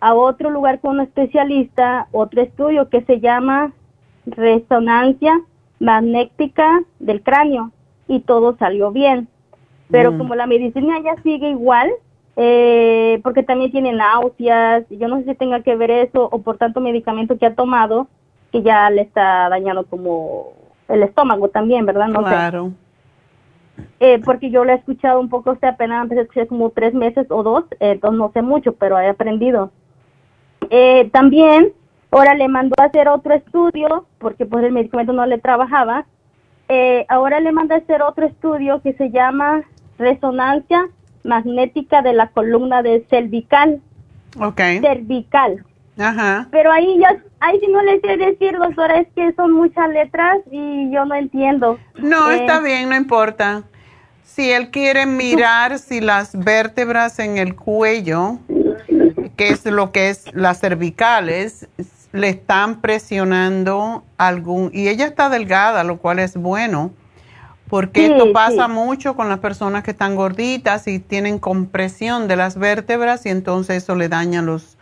a 0.00 0.14
otro 0.14 0.50
lugar 0.50 0.80
con 0.80 0.92
un 0.92 1.00
especialista 1.00 2.08
otro 2.12 2.40
estudio 2.40 2.88
que 2.88 3.02
se 3.02 3.20
llama 3.20 3.72
resonancia 4.26 5.40
magnética 5.78 6.80
del 6.98 7.22
cráneo 7.22 7.72
y 8.08 8.20
todo 8.20 8.56
salió 8.56 8.92
bien. 8.92 9.28
Pero 9.90 10.12
mm. 10.12 10.18
como 10.18 10.34
la 10.34 10.46
medicina 10.46 11.00
ya 11.00 11.20
sigue 11.22 11.50
igual, 11.50 11.90
eh, 12.36 13.20
porque 13.22 13.42
también 13.42 13.72
tiene 13.72 13.92
náuseas, 13.92 14.84
yo 14.90 15.08
no 15.08 15.18
sé 15.18 15.24
si 15.24 15.34
tenga 15.34 15.62
que 15.62 15.76
ver 15.76 15.90
eso 15.90 16.28
o 16.30 16.42
por 16.42 16.58
tanto 16.58 16.80
medicamento 16.80 17.36
que 17.38 17.46
ha 17.46 17.54
tomado 17.54 18.06
que 18.52 18.62
ya 18.62 18.90
le 18.90 19.02
está 19.02 19.48
dañando 19.48 19.84
como 19.84 20.52
el 20.88 21.02
estómago 21.02 21.48
también, 21.48 21.86
¿verdad? 21.86 22.08
No 22.08 22.20
claro. 22.20 22.72
Eh, 24.00 24.20
porque 24.24 24.50
yo 24.50 24.64
lo 24.64 24.72
he 24.72 24.76
escuchado 24.76 25.20
un 25.20 25.28
poco, 25.28 25.52
usted 25.52 25.68
apenas 25.68 26.02
empecé 26.02 26.20
a 26.20 26.22
escuchar 26.24 26.46
como 26.46 26.70
tres 26.70 26.94
meses 26.94 27.26
o 27.30 27.42
dos, 27.42 27.64
eh, 27.72 27.92
entonces 27.92 28.18
no 28.18 28.30
sé 28.32 28.42
mucho, 28.42 28.72
pero 28.72 28.98
he 28.98 29.08
aprendido. 29.08 29.70
también 31.12 31.72
Ahora 32.10 32.34
le 32.34 32.48
mandó 32.48 32.74
a 32.78 32.86
hacer 32.86 33.08
otro 33.08 33.34
estudio 33.34 34.06
porque 34.18 34.44
pues 34.44 34.64
el 34.64 34.72
medicamento 34.72 35.12
no 35.12 35.26
le 35.26 35.38
trabajaba. 35.38 36.06
Eh, 36.68 37.06
ahora 37.08 37.40
le 37.40 37.52
manda 37.52 37.76
a 37.76 37.78
hacer 37.78 38.02
otro 38.02 38.26
estudio 38.26 38.80
que 38.82 38.94
se 38.94 39.10
llama 39.10 39.62
resonancia 39.98 40.88
magnética 41.22 42.02
de 42.02 42.12
la 42.12 42.28
columna 42.28 42.82
de 42.82 43.04
cervical. 43.10 43.80
Ok. 44.40 44.60
Cervical. 44.80 45.64
Ajá. 46.00 46.48
Pero 46.50 46.72
ahí 46.72 46.98
ya, 46.98 47.22
ahí 47.40 47.60
sí 47.60 47.66
no 47.70 47.82
le 47.82 48.00
sé 48.00 48.16
decir, 48.16 48.56
doctora, 48.58 49.00
es 49.00 49.08
que 49.14 49.32
son 49.34 49.52
muchas 49.52 49.88
letras 49.90 50.38
y 50.50 50.90
yo 50.90 51.04
no 51.04 51.14
entiendo. 51.14 51.78
No, 51.98 52.30
está 52.30 52.58
eh, 52.58 52.62
bien, 52.64 52.88
no 52.88 52.96
importa. 52.96 53.64
Si 54.24 54.50
él 54.50 54.70
quiere 54.70 55.04
mirar 55.04 55.78
si 55.78 56.00
las 56.00 56.36
vértebras 56.38 57.18
en 57.18 57.36
el 57.36 57.54
cuello, 57.54 58.38
que 59.36 59.48
es 59.48 59.66
lo 59.66 59.92
que 59.92 60.08
es 60.08 60.32
las 60.32 60.60
cervicales, 60.60 61.68
le 62.12 62.28
están 62.30 62.80
presionando 62.80 64.04
algún, 64.16 64.70
y 64.72 64.88
ella 64.88 65.06
está 65.06 65.28
delgada, 65.28 65.84
lo 65.84 65.98
cual 65.98 66.18
es 66.18 66.36
bueno, 66.36 66.92
porque 67.68 68.06
esto 68.06 68.32
pasa 68.32 68.68
mucho 68.68 69.14
con 69.14 69.28
las 69.28 69.38
personas 69.38 69.84
que 69.84 69.92
están 69.92 70.16
gorditas 70.16 70.88
y 70.88 70.98
tienen 70.98 71.38
compresión 71.38 72.26
de 72.26 72.36
las 72.36 72.56
vértebras 72.56 73.26
y 73.26 73.28
entonces 73.28 73.84
eso 73.84 73.94
le 73.94 74.08
daña 74.08 74.42
los, 74.42 74.76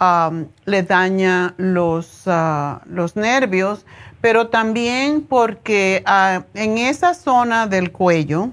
um, 0.00 0.46
le 0.64 0.82
daña 0.82 1.54
los, 1.56 2.22
ah, 2.26 2.80
los 2.86 3.16
nervios, 3.16 3.84
pero 4.20 4.48
también 4.48 5.22
porque 5.22 6.02
ah, 6.06 6.44
en 6.54 6.78
esa 6.78 7.14
zona 7.14 7.66
del 7.66 7.92
cuello 7.92 8.50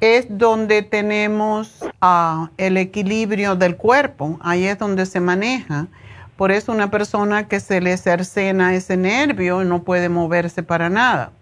es 0.00 0.26
donde 0.30 0.82
tenemos 0.82 1.84
ah, 2.00 2.50
el 2.56 2.76
equilibrio 2.76 3.56
del 3.56 3.76
cuerpo, 3.76 4.38
ahí 4.42 4.64
es 4.64 4.78
donde 4.78 5.06
se 5.06 5.20
maneja. 5.20 5.88
Por 6.36 6.52
eso 6.52 6.70
una 6.70 6.88
persona 6.88 7.48
que 7.48 7.58
se 7.58 7.80
le 7.80 7.96
cercena 7.96 8.74
ese 8.74 8.96
nervio 8.96 9.64
no 9.64 9.82
puede 9.82 10.08
moverse 10.08 10.62
para 10.62 10.88
nada. 10.88 11.32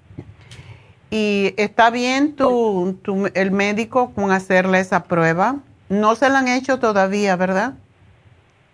Y 1.11 1.53
está 1.59 1.91
bien 1.91 2.35
tu, 2.35 2.99
el 3.35 3.51
médico 3.51 4.13
con 4.15 4.33
hacerle 4.33 4.81
esa 4.81 5.05
prueba. 5.05 5.57
No 5.91 6.17
se 6.17 6.31
la 6.31 6.39
han 6.39 6.49
hecho 6.49 6.79
todavía, 6.79 7.37
¿verdad? 7.37 7.75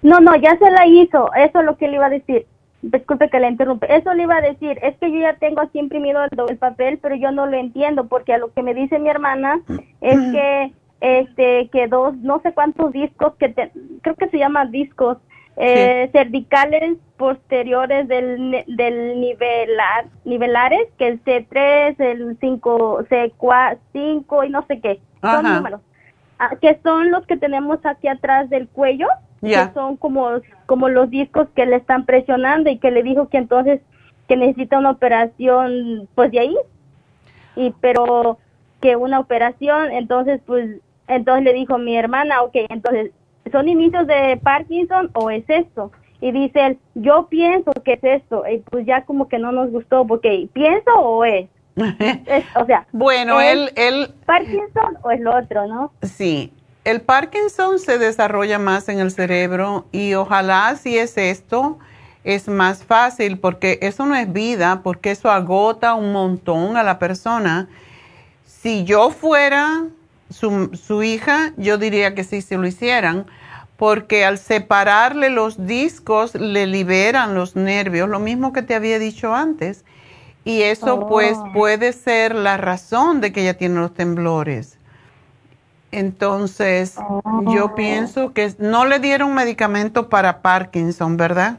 No, 0.03 0.21
no, 0.21 0.35
ya 0.37 0.57
se 0.59 0.71
la 0.71 0.87
hizo. 0.87 1.33
Eso 1.35 1.61
es 1.61 1.65
lo 1.65 1.77
que 1.77 1.89
le 1.89 1.97
iba 1.97 2.07
a 2.07 2.11
decir. 2.11 2.47
Disculpe 2.83 3.31
que 3.31 3.39
le 3.39 3.49
interrumpe. 3.49 3.95
Eso 3.95 4.13
le 4.13 4.25
iba 4.25 4.37
a 4.37 4.41
decir. 4.41 4.79
Es 4.83 4.97
que 4.99 5.11
yo 5.13 5.21
ya 5.21 5.35
tengo 5.35 5.61
aquí 5.61 5.79
imprimido 5.79 6.21
el, 6.25 6.59
papel, 6.59 6.99
pero 7.01 7.15
yo 7.15 7.31
no 7.31 7.47
lo 7.47 7.57
entiendo 7.57 8.09
porque 8.09 8.35
a 8.35 8.39
lo 8.39 8.53
que 8.53 8.63
me 8.63 8.75
dice 8.75 8.99
mi 8.99 9.09
hermana 9.09 9.61
es 10.01 10.19
que 10.33 10.73
este 11.01 11.69
que 11.73 11.89
dos 11.89 12.17
no 12.19 12.41
sé 12.43 12.53
cuántos 12.53 12.93
discos 12.93 13.35
que 13.35 13.53
creo 14.03 14.15
que 14.15 14.29
se 14.29 14.39
llaman 14.39 14.71
discos 14.71 15.19
eh, 15.57 16.09
cervicales 16.13 16.97
posteriores 17.17 18.09
del, 18.09 18.65
del 18.67 19.21
nivelar, 19.21 20.07
nivelares, 20.25 20.89
que 20.99 21.09
el 21.09 21.23
C3, 21.25 21.95
el 21.99 22.39
5, 22.41 23.05
C4, 23.05 23.79
5 23.93 24.45
y 24.45 24.51
no 24.51 24.65
sé 24.67 24.81
qué. 24.81 25.01
Son 25.21 25.43
números. 25.45 25.81
Ah, 26.39 26.57
que 26.61 26.81
son 26.83 27.11
los 27.11 27.27
que 27.27 27.37
tenemos 27.37 27.85
aquí 27.85 28.09
atrás 28.09 28.49
del 28.51 28.67
cuello, 28.67 29.07
que 29.43 29.75
son 29.75 29.97
como, 29.97 30.29
como 30.67 30.89
los 30.89 31.11
discos 31.11 31.49
que 31.55 31.67
le 31.67 31.77
están 31.77 32.07
presionando 32.07 32.71
y 32.71 32.79
que 32.79 32.91
le 32.91 33.03
dijo 33.03 33.29
que 33.29 33.39
entonces 33.39 33.81
que 34.29 34.37
necesita 34.37 34.79
una 34.79 34.91
operación 34.91 36.09
pues 36.15 36.31
de 36.31 36.41
ahí. 36.41 36.57
Y 37.57 37.75
pero 37.81 38.39
que 38.81 38.97
una 38.97 39.19
operación, 39.21 39.91
entonces 39.93 40.41
pues 40.47 40.81
entonces 41.09 41.45
le 41.45 41.53
dijo 41.53 41.77
mi 41.79 41.97
hermana, 41.97 42.43
ok, 42.43 42.55
entonces 42.69 43.11
¿son 43.51 43.69
inicios 43.69 44.07
de 44.07 44.39
Parkinson 44.43 45.11
o 45.15 45.31
es 45.31 45.45
esto? 45.49 45.91
Y 46.21 46.31
dice 46.31 46.67
él, 46.67 46.79
yo 46.95 47.27
pienso 47.29 47.73
que 47.85 47.95
es 47.95 48.05
esto. 48.05 48.45
Y 48.49 48.59
pues 48.59 48.87
ya 48.87 49.05
como 49.05 49.29
que 49.29 49.41
no 49.41 49.51
nos 49.51 49.73
gustó, 49.73 50.07
porque 50.07 50.49
¿pienso 50.53 50.91
o 50.95 51.25
es? 51.25 51.49
o 52.55 52.67
sea, 52.67 52.87
bueno, 52.93 53.41
él, 53.41 53.71
él... 53.77 54.09
Parkinson 54.25 54.99
o 55.03 55.11
es 55.11 55.21
lo 55.21 55.37
otro, 55.37 55.67
¿no? 55.67 55.93
Sí, 56.03 56.53
el 56.85 57.01
Parkinson 57.01 57.79
se 57.79 57.99
desarrolla 57.99 58.59
más 58.59 58.89
en 58.89 58.99
el 58.99 59.11
cerebro 59.13 59.87
y 59.93 60.15
ojalá 60.15 60.77
si 60.77 60.99
es 60.99 61.17
esto, 61.17 61.79
es 62.25 62.49
más 62.49 62.85
fácil 62.85 63.39
porque 63.39 63.79
eso 63.83 64.05
no 64.07 64.17
es 64.17 64.33
vida, 64.33 64.81
porque 64.83 65.13
eso 65.13 65.31
agota 65.31 65.95
un 65.95 66.13
montón 66.13 66.77
a 66.77 66.83
la 66.83 66.99
persona. 66.99 67.69
Si 68.47 68.85
yo 68.85 69.11
fuera 69.11 69.85
su, 70.31 70.71
su 70.75 71.03
hija, 71.03 71.53
yo 71.57 71.79
diría 71.79 72.15
que 72.15 72.25
sí, 72.25 72.43
si 72.43 72.57
lo 72.57 72.67
hicieran, 72.67 73.27
porque 73.77 74.25
al 74.25 74.39
separarle 74.39 75.31
los 75.31 75.67
discos 75.67 76.35
le 76.35 76.67
liberan 76.67 77.35
los 77.35 77.57
nervios, 77.57 78.09
lo 78.09 78.21
mismo 78.21 78.53
que 78.53 78.63
te 78.63 78.75
había 78.75 78.99
dicho 78.99 79.35
antes. 79.35 79.85
Y 80.45 80.63
eso 80.63 81.07
pues 81.09 81.37
oh. 81.39 81.53
puede 81.53 81.93
ser 81.93 82.35
la 82.35 82.57
razón 82.57 83.21
de 83.21 83.33
que 83.33 83.43
ella 83.43 83.55
tiene 83.55 83.77
los 83.77 83.95
temblores. 83.95 84.79
Entonces, 85.93 86.97
yo 87.55 87.67
oh. 87.67 87.75
pienso 87.75 88.33
que 88.33 88.55
no 88.59 88.87
le 88.87 88.99
dieron 88.99 89.35
medicamento 89.35 90.09
para 90.09 90.41
Parkinson, 90.41 91.19
¿verdad? 91.19 91.59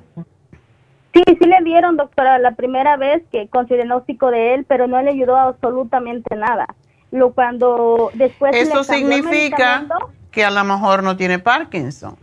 Sí, 1.13 1.23
sí 1.27 1.45
le 1.45 1.63
dieron, 1.63 1.95
doctora, 1.95 2.39
la 2.39 2.55
primera 2.55 2.97
vez 2.97 3.21
que 3.31 3.47
con 3.47 3.67
su 3.67 3.75
diagnóstico 3.75 4.31
de 4.31 4.55
él, 4.55 4.65
pero 4.67 4.87
no 4.87 4.99
le 5.03 5.11
ayudó 5.11 5.37
absolutamente 5.37 6.35
nada. 6.35 6.65
Lo 7.11 7.33
cuando 7.33 8.09
después 8.15 8.55
Eso 8.55 8.83
significa 8.83 9.85
que 10.31 10.43
a 10.43 10.49
lo 10.49 10.63
mejor 10.63 11.03
no 11.03 11.15
tiene 11.15 11.37
Parkinson. 11.37 12.17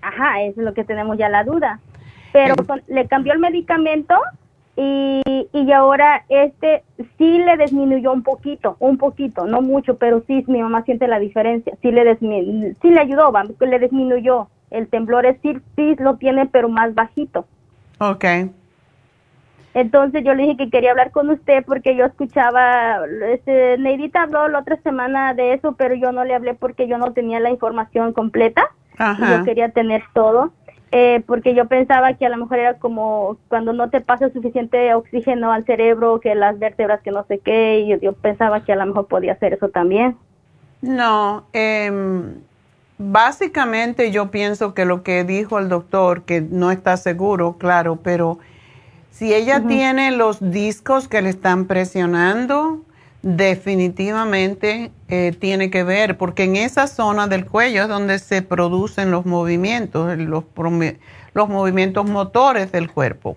Ajá, 0.00 0.42
eso 0.42 0.60
es 0.60 0.64
lo 0.64 0.74
que 0.74 0.84
tenemos 0.84 1.18
ya 1.18 1.28
la 1.28 1.42
duda. 1.42 1.80
Pero 2.32 2.54
le 2.86 3.08
cambió 3.08 3.32
el 3.32 3.40
medicamento 3.40 4.14
y, 4.80 5.48
y 5.52 5.72
ahora 5.72 6.24
este 6.28 6.84
sí 7.16 7.38
le 7.38 7.56
disminuyó 7.56 8.12
un 8.12 8.22
poquito, 8.22 8.76
un 8.78 8.96
poquito, 8.96 9.44
no 9.44 9.60
mucho, 9.60 9.96
pero 9.96 10.22
sí 10.28 10.44
mi 10.46 10.62
mamá 10.62 10.82
siente 10.84 11.08
la 11.08 11.18
diferencia. 11.18 11.74
Sí 11.82 11.90
le, 11.90 12.16
sí 12.16 12.90
le 12.90 13.00
ayudó, 13.00 13.32
le 13.58 13.78
disminuyó. 13.80 14.46
El 14.70 14.86
temblor 14.86 15.26
es 15.26 15.36
sí, 15.42 15.58
sí 15.74 15.96
lo 15.98 16.16
tiene, 16.16 16.46
pero 16.46 16.68
más 16.68 16.94
bajito. 16.94 17.44
Ok. 17.98 18.24
Entonces 19.74 20.22
yo 20.24 20.34
le 20.34 20.44
dije 20.44 20.56
que 20.56 20.70
quería 20.70 20.92
hablar 20.92 21.10
con 21.10 21.28
usted 21.28 21.64
porque 21.66 21.96
yo 21.96 22.04
escuchaba, 22.04 23.00
este, 23.32 23.78
Neidita 23.78 24.22
habló 24.22 24.46
la 24.46 24.60
otra 24.60 24.76
semana 24.82 25.34
de 25.34 25.54
eso, 25.54 25.72
pero 25.72 25.96
yo 25.96 26.12
no 26.12 26.24
le 26.24 26.34
hablé 26.34 26.54
porque 26.54 26.86
yo 26.86 26.98
no 26.98 27.12
tenía 27.12 27.40
la 27.40 27.50
información 27.50 28.12
completa. 28.12 28.62
yo 28.98 29.44
quería 29.44 29.70
tener 29.70 30.04
todo, 30.12 30.52
eh, 30.90 31.22
porque 31.26 31.54
yo 31.54 31.66
pensaba 31.66 32.14
que 32.14 32.26
a 32.26 32.28
lo 32.28 32.38
mejor 32.38 32.58
era 32.58 32.74
como 32.78 33.36
cuando 33.48 33.72
no 33.72 33.90
te 33.90 34.00
pasa 34.00 34.30
suficiente 34.30 34.94
oxígeno 34.94 35.52
al 35.52 35.64
cerebro, 35.64 36.20
que 36.20 36.34
las 36.34 36.58
vértebras, 36.58 37.02
que 37.02 37.10
no 37.10 37.24
sé 37.26 37.38
qué, 37.38 37.80
y 37.80 38.00
yo, 38.00 38.12
pensaba 38.14 38.64
que 38.64 38.72
a 38.72 38.76
lo 38.76 38.86
mejor 38.86 39.06
podía 39.06 39.32
hacer 39.32 39.52
eso 39.52 39.68
también. 39.68 40.16
No, 40.80 41.44
eh, 41.52 41.90
básicamente 42.98 44.10
yo 44.10 44.30
pienso 44.30 44.74
que 44.74 44.84
lo 44.84 45.02
que 45.02 45.24
dijo 45.24 45.58
el 45.58 45.68
doctor, 45.68 46.22
que 46.22 46.40
no 46.40 46.70
está 46.70 46.96
seguro, 46.96 47.56
claro, 47.58 47.96
pero 47.96 48.38
si 49.10 49.34
ella 49.34 49.64
tiene 49.66 50.12
los 50.12 50.52
discos 50.52 51.08
que 51.08 51.20
le 51.22 51.30
están 51.30 51.66
presionando, 51.66 52.82
definitivamente 53.22 54.92
eh, 55.08 55.36
tiene 55.38 55.70
que 55.70 55.82
ver, 55.82 56.16
porque 56.16 56.44
en 56.44 56.56
esa 56.56 56.86
zona 56.86 57.26
del 57.26 57.46
cuello 57.46 57.82
es 57.82 57.88
donde 57.88 58.18
se 58.18 58.42
producen 58.42 59.10
los 59.10 59.26
movimientos, 59.26 60.16
los, 60.18 60.44
los 61.34 61.48
movimientos 61.48 62.06
motores 62.08 62.70
del 62.70 62.90
cuerpo. 62.90 63.36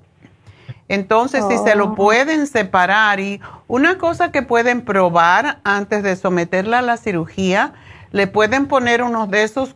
Entonces, 0.87 1.45
si 1.49 1.57
se 1.57 1.75
lo 1.75 1.85
oh. 1.85 1.95
pueden 1.95 2.47
separar 2.47 3.19
y 3.19 3.39
una 3.67 3.97
cosa 3.97 4.31
que 4.31 4.41
pueden 4.41 4.81
probar 4.81 5.59
antes 5.63 6.03
de 6.03 6.15
someterla 6.15 6.79
a 6.79 6.81
la 6.81 6.97
cirugía, 6.97 7.73
le 8.11 8.27
pueden 8.27 8.67
poner 8.67 9.01
unos 9.01 9.31
de 9.31 9.43
esos 9.43 9.75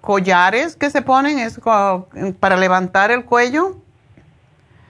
collares 0.00 0.76
que 0.76 0.90
se 0.90 1.02
ponen 1.02 1.40
es 1.40 1.60
para 2.38 2.56
levantar 2.56 3.10
el 3.10 3.24
cuello 3.24 3.76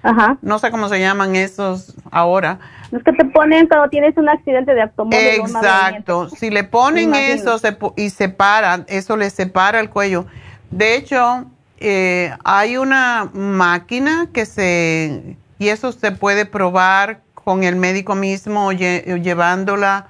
Ajá. 0.05 0.36
No 0.42 0.59
sé 0.59 0.70
cómo 0.70 0.88
se 0.90 1.00
llaman 1.00 1.34
esos 1.34 1.94
ahora. 2.11 2.59
Los 2.95 3.03
que 3.03 3.12
te 3.12 3.24
ponen 3.24 3.66
cuando 3.66 3.88
tienes 3.88 4.16
un 4.16 4.28
accidente 4.28 4.72
de 4.72 4.82
automóvil. 4.82 5.18
Exacto. 5.18 6.28
Si 6.28 6.49
le 6.49 6.62
ponen 6.62 7.12
eso 7.12 7.59
se, 7.59 7.76
y 7.97 8.11
separan, 8.11 8.84
eso 8.86 9.16
le 9.16 9.30
separa 9.30 9.80
el 9.80 9.90
cuello. 9.90 10.26
De 10.70 10.95
hecho, 10.95 11.45
eh, 11.78 12.32
hay 12.44 12.77
una 12.77 13.31
máquina 13.35 14.28
que 14.32 14.47
se, 14.47 15.36
y 15.59 15.68
eso 15.70 15.90
se 15.90 16.12
puede 16.12 16.47
probar 16.47 17.18
con 17.35 17.64
el 17.64 17.74
médico 17.74 18.14
mismo 18.14 18.70
llevándola 18.70 20.06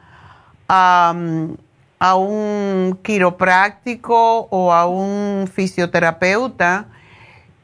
a, 0.69 1.15
a 1.99 2.15
un 2.17 2.99
quiropráctico 3.03 4.41
o 4.51 4.75
a 4.75 4.87
un 4.87 5.49
fisioterapeuta 5.51 6.89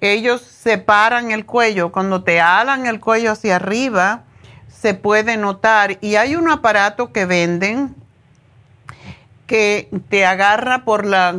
ellos 0.01 0.41
separan 0.41 1.31
el 1.31 1.45
cuello, 1.45 1.93
cuando 1.93 2.23
te 2.23 2.41
alan 2.41 2.87
el 2.87 3.01
cuello 3.01 3.33
hacia 3.33 3.57
arriba, 3.57 4.23
se 4.73 4.95
puede 4.95 5.37
notar. 5.37 5.99
Y 6.01 6.17
hay 6.17 6.37
un 6.37 6.51
aparato 6.51 7.13
que 7.13 7.27
venden 7.27 7.95
que 9.47 9.89
te 10.09 10.25
agarra 10.25 10.85
por 10.85 11.05
la, 11.05 11.35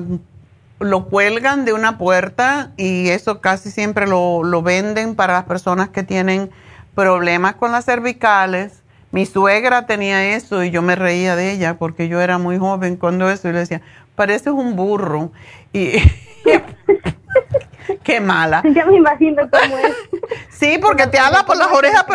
lo 0.79 1.05
cuelgan 1.05 1.63
de 1.65 1.73
una 1.73 1.97
puerta 1.97 2.71
y 2.75 3.09
eso 3.09 3.39
casi 3.39 3.71
siempre 3.71 4.07
lo, 4.07 4.43
lo 4.43 4.61
venden 4.61 5.15
para 5.15 5.33
las 5.33 5.45
personas 5.45 5.89
que 5.89 6.03
tienen 6.03 6.51
problemas 6.93 7.55
con 7.55 7.71
las 7.71 7.85
cervicales. 7.85 8.83
Mi 9.11 9.25
suegra 9.25 9.85
tenía 9.85 10.35
eso 10.35 10.63
y 10.63 10.71
yo 10.71 10.81
me 10.81 10.95
reía 10.95 11.35
de 11.35 11.51
ella 11.51 11.77
porque 11.77 12.07
yo 12.07 12.21
era 12.21 12.37
muy 12.37 12.57
joven 12.57 12.97
cuando 12.97 13.29
eso 13.29 13.49
y 13.49 13.53
le 13.53 13.59
decía, 13.59 13.81
pareces 14.15 14.53
un 14.53 14.75
burro. 14.75 15.31
Y 15.73 15.93
Qué 18.03 18.19
mala. 18.19 18.61
Ya 18.73 18.85
me 18.85 18.97
imagino 18.97 19.43
cómo 19.49 19.77
es. 19.77 19.95
sí, 20.49 20.77
porque 20.81 21.07
te 21.07 21.19
habla 21.19 21.45
por 21.45 21.57
las 21.57 21.71
orejas, 21.71 22.05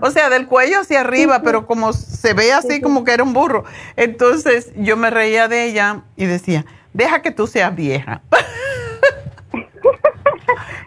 o 0.00 0.10
sea, 0.10 0.28
del 0.28 0.46
cuello 0.46 0.80
hacia 0.80 1.00
arriba, 1.00 1.42
pero 1.42 1.66
como 1.66 1.92
se 1.92 2.34
ve 2.34 2.52
así 2.52 2.80
como 2.80 3.04
que 3.04 3.12
era 3.12 3.22
un 3.22 3.32
burro. 3.32 3.64
Entonces 3.96 4.72
yo 4.76 4.96
me 4.96 5.10
reía 5.10 5.48
de 5.48 5.64
ella 5.64 6.02
y 6.16 6.26
decía, 6.26 6.64
deja 6.92 7.22
que 7.22 7.30
tú 7.30 7.46
seas 7.46 7.74
vieja. 7.74 8.22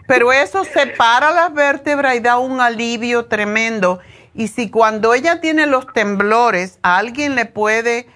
pero 0.07 0.31
eso 0.31 0.63
separa 0.63 1.31
las 1.31 1.53
vértebras 1.53 2.15
y 2.15 2.19
da 2.19 2.37
un 2.37 2.61
alivio 2.61 3.25
tremendo. 3.25 3.99
Y 4.33 4.47
si 4.49 4.69
cuando 4.69 5.13
ella 5.13 5.41
tiene 5.41 5.65
los 5.65 5.91
temblores, 5.93 6.79
alguien 6.83 7.35
le 7.35 7.45
puede, 7.45 8.07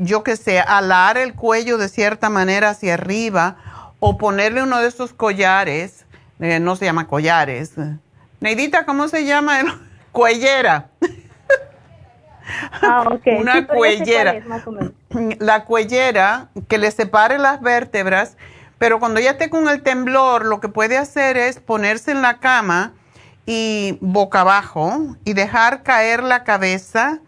yo 0.00 0.24
qué 0.24 0.36
sé, 0.36 0.58
alar 0.60 1.16
el 1.16 1.34
cuello 1.34 1.78
de 1.78 1.88
cierta 1.88 2.28
manera 2.28 2.70
hacia 2.70 2.94
arriba, 2.94 3.56
o 4.00 4.18
ponerle 4.18 4.62
uno 4.62 4.78
de 4.80 4.88
esos 4.88 5.12
collares, 5.12 6.04
eh, 6.40 6.60
no 6.60 6.76
se 6.76 6.84
llama 6.84 7.06
collares. 7.06 7.74
Neidita, 8.40 8.84
¿cómo 8.84 9.08
se 9.08 9.24
llama? 9.24 9.60
cuellera. 10.12 10.88
Ah, 12.82 13.04
ok. 13.10 13.26
Una 13.40 13.66
cuellera. 13.66 14.34
La 15.38 15.64
cuellera 15.64 16.48
que 16.68 16.78
le 16.78 16.90
separe 16.90 17.38
las 17.38 17.60
vértebras, 17.60 18.36
pero 18.78 18.98
cuando 18.98 19.20
ya 19.20 19.32
esté 19.32 19.48
con 19.48 19.68
el 19.68 19.82
temblor, 19.82 20.44
lo 20.44 20.60
que 20.60 20.68
puede 20.68 20.98
hacer 20.98 21.36
es 21.36 21.58
ponerse 21.60 22.10
en 22.10 22.22
la 22.22 22.38
cama 22.38 22.92
y 23.46 23.96
boca 24.00 24.40
abajo 24.40 25.16
y 25.24 25.32
dejar 25.32 25.82
caer 25.82 26.22
la 26.22 26.44
cabeza 26.44 27.20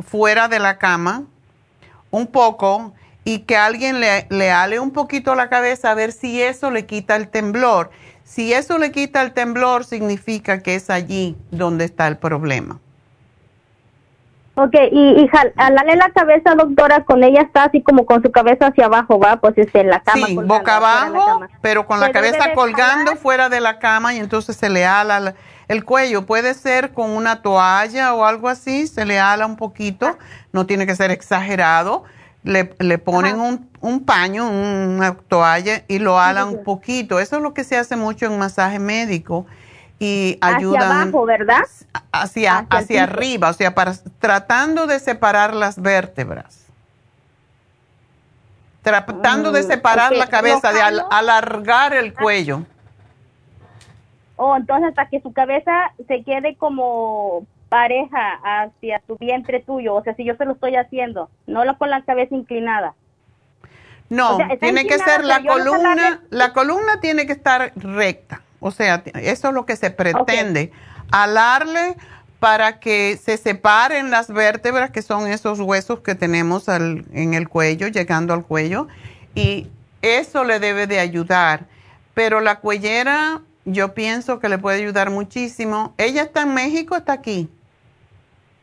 fuera 0.00 0.48
de 0.48 0.58
la 0.58 0.78
cama 0.78 1.24
un 2.10 2.26
poco 2.26 2.94
y 3.26 3.40
que 3.40 3.56
alguien 3.56 3.98
le, 3.98 4.28
le 4.30 4.52
ale 4.52 4.78
un 4.78 4.92
poquito 4.92 5.34
la 5.34 5.48
cabeza 5.48 5.90
a 5.90 5.94
ver 5.94 6.12
si 6.12 6.40
eso 6.40 6.70
le 6.70 6.86
quita 6.86 7.16
el 7.16 7.26
temblor. 7.26 7.90
Si 8.22 8.52
eso 8.52 8.78
le 8.78 8.92
quita 8.92 9.20
el 9.20 9.32
temblor, 9.32 9.84
significa 9.84 10.62
que 10.62 10.76
es 10.76 10.90
allí 10.90 11.36
donde 11.50 11.86
está 11.86 12.06
el 12.06 12.18
problema. 12.18 12.78
Ok, 14.54 14.74
y, 14.92 15.22
y 15.22 15.30
la 15.56 16.10
cabeza, 16.14 16.54
doctora, 16.54 17.02
con 17.04 17.24
ella 17.24 17.42
está 17.42 17.64
así 17.64 17.82
como 17.82 18.06
con 18.06 18.22
su 18.22 18.30
cabeza 18.30 18.68
hacia 18.68 18.84
abajo, 18.84 19.18
¿va? 19.18 19.38
Pues 19.38 19.58
es 19.58 19.74
en 19.74 19.88
la 19.88 19.98
cama. 19.98 20.26
Sí, 20.28 20.36
boca 20.36 20.76
abajo, 20.76 21.40
pero 21.60 21.84
con 21.84 21.98
la 21.98 22.12
cabeza 22.12 22.54
colgando 22.54 23.16
fuera 23.16 23.48
de 23.48 23.58
la 23.58 23.80
cama 23.80 24.14
y 24.14 24.18
entonces 24.18 24.56
se 24.56 24.70
le 24.70 24.86
ala 24.86 25.34
el 25.66 25.84
cuello. 25.84 26.26
Puede 26.26 26.54
ser 26.54 26.92
con 26.92 27.10
una 27.10 27.42
toalla 27.42 28.14
o 28.14 28.24
algo 28.24 28.48
así, 28.48 28.86
se 28.86 29.04
le 29.04 29.18
ala 29.18 29.46
un 29.46 29.56
poquito, 29.56 30.16
no 30.52 30.64
tiene 30.64 30.86
que 30.86 30.94
ser 30.94 31.10
exagerado. 31.10 32.04
Le, 32.46 32.74
le 32.78 32.98
ponen 32.98 33.40
un, 33.40 33.68
un, 33.80 34.04
paño, 34.04 34.48
una 34.48 35.14
toalla 35.14 35.82
y 35.88 35.98
lo 35.98 36.18
alan 36.18 36.48
un 36.48 36.64
poquito. 36.64 37.18
Eso 37.18 37.36
es 37.36 37.42
lo 37.42 37.52
que 37.54 37.64
se 37.64 37.76
hace 37.76 37.96
mucho 37.96 38.26
en 38.26 38.38
masaje 38.38 38.78
médico 38.78 39.46
y 39.98 40.38
ayudan 40.40 40.82
hacia 40.82 41.00
abajo, 41.02 41.24
¿verdad? 41.24 41.62
Hacia, 42.12 42.66
hacia, 42.70 43.04
arriba, 43.04 43.50
o 43.50 43.52
sea, 43.52 43.74
para, 43.74 43.94
tratando 44.18 44.86
de 44.86 44.98
separar 44.98 45.54
las 45.54 45.80
vértebras. 45.80 46.66
Tratando 48.82 49.50
de 49.52 49.62
mm, 49.62 49.66
separar 49.66 50.12
la 50.14 50.28
cabeza, 50.28 50.72
de 50.72 50.80
alargar 50.82 51.94
el 51.94 52.14
cuello. 52.14 52.62
Oh, 54.36 54.54
entonces 54.54 54.90
hasta 54.90 55.08
que 55.08 55.20
su 55.20 55.32
cabeza 55.32 55.72
se 56.06 56.22
quede 56.22 56.56
como 56.56 57.46
pareja 57.68 58.40
hacia 58.42 59.00
tu 59.00 59.16
vientre 59.18 59.60
tuyo, 59.60 59.94
o 59.94 60.02
sea, 60.02 60.14
si 60.14 60.24
yo 60.24 60.36
se 60.36 60.44
lo 60.44 60.52
estoy 60.52 60.76
haciendo, 60.76 61.30
no 61.46 61.64
lo 61.64 61.76
con 61.78 61.90
la 61.90 62.02
cabeza 62.02 62.34
inclinada. 62.34 62.94
No, 64.08 64.38
tiene 64.60 64.86
que 64.86 64.98
ser 64.98 65.24
la 65.24 65.42
columna, 65.42 66.22
la 66.30 66.52
columna 66.52 67.00
tiene 67.00 67.26
que 67.26 67.32
estar 67.32 67.72
recta. 67.74 68.42
O 68.60 68.70
sea, 68.70 69.02
eso 69.14 69.48
es 69.48 69.54
lo 69.54 69.66
que 69.66 69.76
se 69.76 69.90
pretende. 69.90 70.70
Alarle 71.10 71.96
para 72.38 72.78
que 72.78 73.18
se 73.20 73.36
separen 73.36 74.10
las 74.10 74.28
vértebras, 74.28 74.90
que 74.90 75.02
son 75.02 75.26
esos 75.26 75.60
huesos 75.60 76.00
que 76.00 76.14
tenemos 76.14 76.68
en 76.68 77.34
el 77.34 77.48
cuello, 77.48 77.88
llegando 77.88 78.32
al 78.32 78.44
cuello, 78.44 78.86
y 79.34 79.66
eso 80.02 80.44
le 80.44 80.60
debe 80.60 80.86
de 80.86 81.00
ayudar. 81.00 81.64
Pero 82.14 82.40
la 82.40 82.60
cuellera, 82.60 83.40
yo 83.64 83.92
pienso 83.92 84.38
que 84.38 84.48
le 84.48 84.58
puede 84.58 84.78
ayudar 84.82 85.10
muchísimo. 85.10 85.94
¿Ella 85.98 86.22
está 86.22 86.42
en 86.42 86.54
México 86.54 86.94
está 86.94 87.12
aquí? 87.12 87.48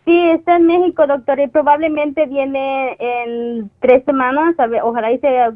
Sí, 0.05 0.30
está 0.31 0.57
en 0.57 0.67
México, 0.67 1.07
doctor, 1.07 1.39
y 1.39 1.47
probablemente 1.47 2.25
viene 2.25 2.97
en 2.99 3.71
tres 3.80 4.03
semanas. 4.03 4.55
ojalá 4.84 5.11
y 5.11 5.19
se 5.19 5.51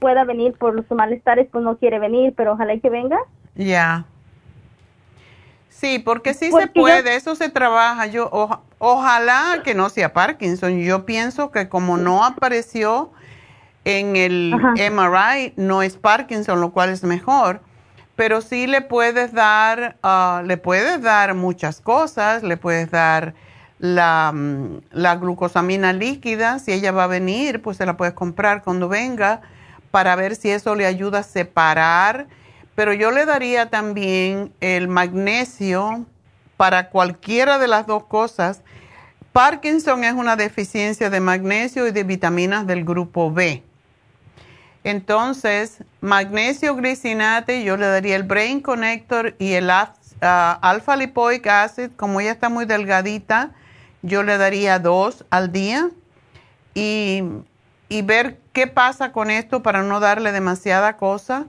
pueda 0.00 0.24
venir 0.24 0.54
por 0.54 0.74
los 0.74 0.90
malestares, 0.90 1.48
pues 1.52 1.62
no 1.62 1.76
quiere 1.76 2.00
venir, 2.00 2.34
pero 2.36 2.52
ojalá 2.52 2.74
y 2.74 2.80
que 2.80 2.90
venga. 2.90 3.18
Ya. 3.54 4.04
Sí, 5.68 6.00
porque 6.00 6.34
sí 6.34 6.50
se 6.50 6.66
puede, 6.66 7.14
eso 7.16 7.34
se 7.36 7.48
trabaja. 7.48 8.06
Yo 8.06 8.30
ojalá 8.78 9.62
que 9.64 9.74
no 9.74 9.88
sea 9.88 10.12
Parkinson. 10.12 10.80
Yo 10.80 11.06
pienso 11.06 11.50
que 11.50 11.68
como 11.68 11.96
no 11.96 12.24
apareció 12.24 13.10
en 13.84 14.16
el 14.16 14.54
MRI, 14.54 15.54
no 15.56 15.82
es 15.82 15.96
Parkinson, 15.96 16.60
lo 16.60 16.72
cual 16.72 16.90
es 16.90 17.04
mejor. 17.04 17.60
Pero 18.16 18.42
sí 18.42 18.66
le 18.66 18.82
puedes 18.82 19.32
dar, 19.32 19.96
ah, 20.02 20.42
le 20.44 20.56
puedes 20.56 21.02
dar 21.02 21.34
muchas 21.34 21.80
cosas, 21.80 22.42
le 22.42 22.56
puedes 22.56 22.90
dar 22.90 23.34
la, 23.82 24.32
mm, 24.34 24.80
la 24.92 25.16
glucosamina 25.16 25.92
líquida, 25.92 26.58
si 26.58 26.72
ella 26.72 26.92
va 26.92 27.04
a 27.04 27.08
venir, 27.08 27.60
pues 27.60 27.76
se 27.76 27.84
la 27.84 27.98
puedes 27.98 28.14
comprar 28.14 28.62
cuando 28.62 28.88
venga 28.88 29.42
para 29.90 30.16
ver 30.16 30.34
si 30.36 30.48
eso 30.48 30.74
le 30.74 30.86
ayuda 30.86 31.18
a 31.18 31.22
separar 31.22 32.26
pero 32.74 32.94
yo 32.94 33.10
le 33.10 33.26
daría 33.26 33.68
también 33.68 34.52
el 34.60 34.88
magnesio 34.88 36.06
para 36.56 36.88
cualquiera 36.88 37.58
de 37.58 37.68
las 37.68 37.86
dos 37.86 38.04
cosas. 38.04 38.62
Parkinson 39.32 40.04
es 40.04 40.14
una 40.14 40.36
deficiencia 40.36 41.10
de 41.10 41.20
magnesio 41.20 41.86
y 41.86 41.92
de 41.92 42.04
vitaminas 42.04 42.66
del 42.66 42.84
grupo 42.84 43.30
B. 43.30 43.62
Entonces, 44.84 45.84
magnesio 46.00 46.74
glicinate, 46.74 47.62
yo 47.62 47.76
le 47.76 47.86
daría 47.86 48.16
el 48.16 48.24
Brain 48.24 48.60
Connector 48.60 49.36
y 49.38 49.52
el 49.52 49.68
uh, 49.68 49.86
alfa 50.20 50.96
lipoic 50.96 51.46
acid, 51.46 51.90
como 51.96 52.20
ella 52.20 52.32
está 52.32 52.48
muy 52.48 52.64
delgadita, 52.64 53.52
yo 54.02 54.22
le 54.22 54.36
daría 54.38 54.78
dos 54.78 55.24
al 55.30 55.52
día 55.52 55.88
y, 56.74 57.22
y 57.88 58.02
ver 58.02 58.38
qué 58.52 58.66
pasa 58.66 59.12
con 59.12 59.30
esto 59.30 59.62
para 59.62 59.82
no 59.82 60.00
darle 60.00 60.32
demasiada 60.32 60.96
cosa, 60.96 61.46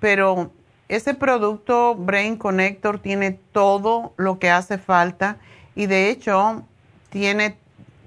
pero 0.00 0.50
ese 0.88 1.14
producto 1.14 1.94
Brain 1.94 2.36
Connector 2.36 2.98
tiene 3.00 3.32
todo 3.52 4.12
lo 4.16 4.38
que 4.38 4.50
hace 4.50 4.78
falta 4.78 5.36
y 5.74 5.86
de 5.86 6.10
hecho 6.10 6.62
tiene 7.10 7.58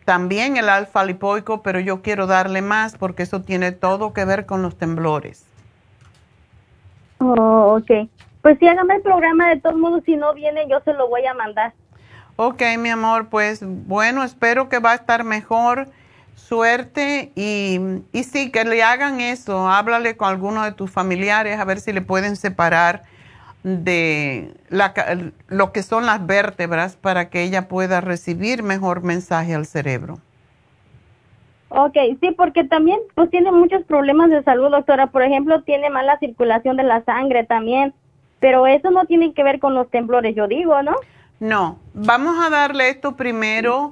también 0.05 0.57
el 0.57 0.69
alfa 0.69 1.03
lipoico, 1.03 1.61
pero 1.61 1.79
yo 1.79 2.01
quiero 2.01 2.25
darle 2.25 2.61
más 2.61 2.97
porque 2.97 3.23
eso 3.23 3.41
tiene 3.41 3.71
todo 3.71 4.13
que 4.13 4.25
ver 4.25 4.45
con 4.45 4.61
los 4.61 4.77
temblores. 4.77 5.45
Oh, 7.19 7.77
ok. 7.77 8.09
Pues 8.41 8.57
sí, 8.59 8.67
hágame 8.67 8.95
el 8.95 9.01
programa 9.01 9.49
de 9.49 9.59
todos 9.59 9.75
modos, 9.75 10.03
si 10.05 10.15
no 10.15 10.33
viene 10.33 10.67
yo 10.69 10.79
se 10.79 10.93
lo 10.93 11.09
voy 11.09 11.25
a 11.25 11.33
mandar. 11.33 11.73
Ok, 12.41 12.61
mi 12.77 12.87
amor, 12.87 13.27
pues 13.27 13.61
bueno, 13.65 14.23
espero 14.23 14.69
que 14.69 14.79
va 14.79 14.93
a 14.93 14.95
estar 14.95 15.25
mejor 15.25 15.89
suerte 16.35 17.33
y, 17.35 17.81
y 18.13 18.23
sí, 18.23 18.49
que 18.49 18.63
le 18.63 18.81
hagan 18.81 19.19
eso, 19.19 19.67
háblale 19.67 20.15
con 20.15 20.29
alguno 20.29 20.63
de 20.63 20.71
tus 20.71 20.89
familiares 20.89 21.59
a 21.59 21.65
ver 21.65 21.81
si 21.81 21.91
le 21.91 21.99
pueden 21.99 22.37
separar 22.37 23.03
de 23.63 24.53
la, 24.69 24.93
lo 25.49 25.73
que 25.73 25.83
son 25.83 26.05
las 26.05 26.25
vértebras 26.25 26.95
para 26.95 27.29
que 27.29 27.43
ella 27.43 27.67
pueda 27.67 27.99
recibir 27.99 28.63
mejor 28.63 29.03
mensaje 29.03 29.53
al 29.53 29.65
cerebro. 29.65 30.19
Ok, 31.67 31.97
sí, 32.21 32.31
porque 32.37 32.63
también 32.63 33.01
pues 33.15 33.29
tiene 33.31 33.51
muchos 33.51 33.83
problemas 33.83 34.29
de 34.29 34.43
salud, 34.43 34.71
doctora. 34.71 35.07
Por 35.07 35.23
ejemplo, 35.23 35.61
tiene 35.63 35.89
mala 35.89 36.17
circulación 36.19 36.77
de 36.77 36.83
la 36.83 37.03
sangre 37.03 37.43
también, 37.43 37.93
pero 38.39 38.65
eso 38.65 38.91
no 38.91 39.03
tiene 39.07 39.33
que 39.33 39.43
ver 39.43 39.59
con 39.59 39.73
los 39.73 39.89
temblores, 39.89 40.33
yo 40.37 40.47
digo, 40.47 40.81
¿no? 40.83 40.95
No, 41.39 41.79
vamos 41.93 42.43
a 42.45 42.49
darle 42.49 42.89
esto 42.89 43.15
primero 43.15 43.91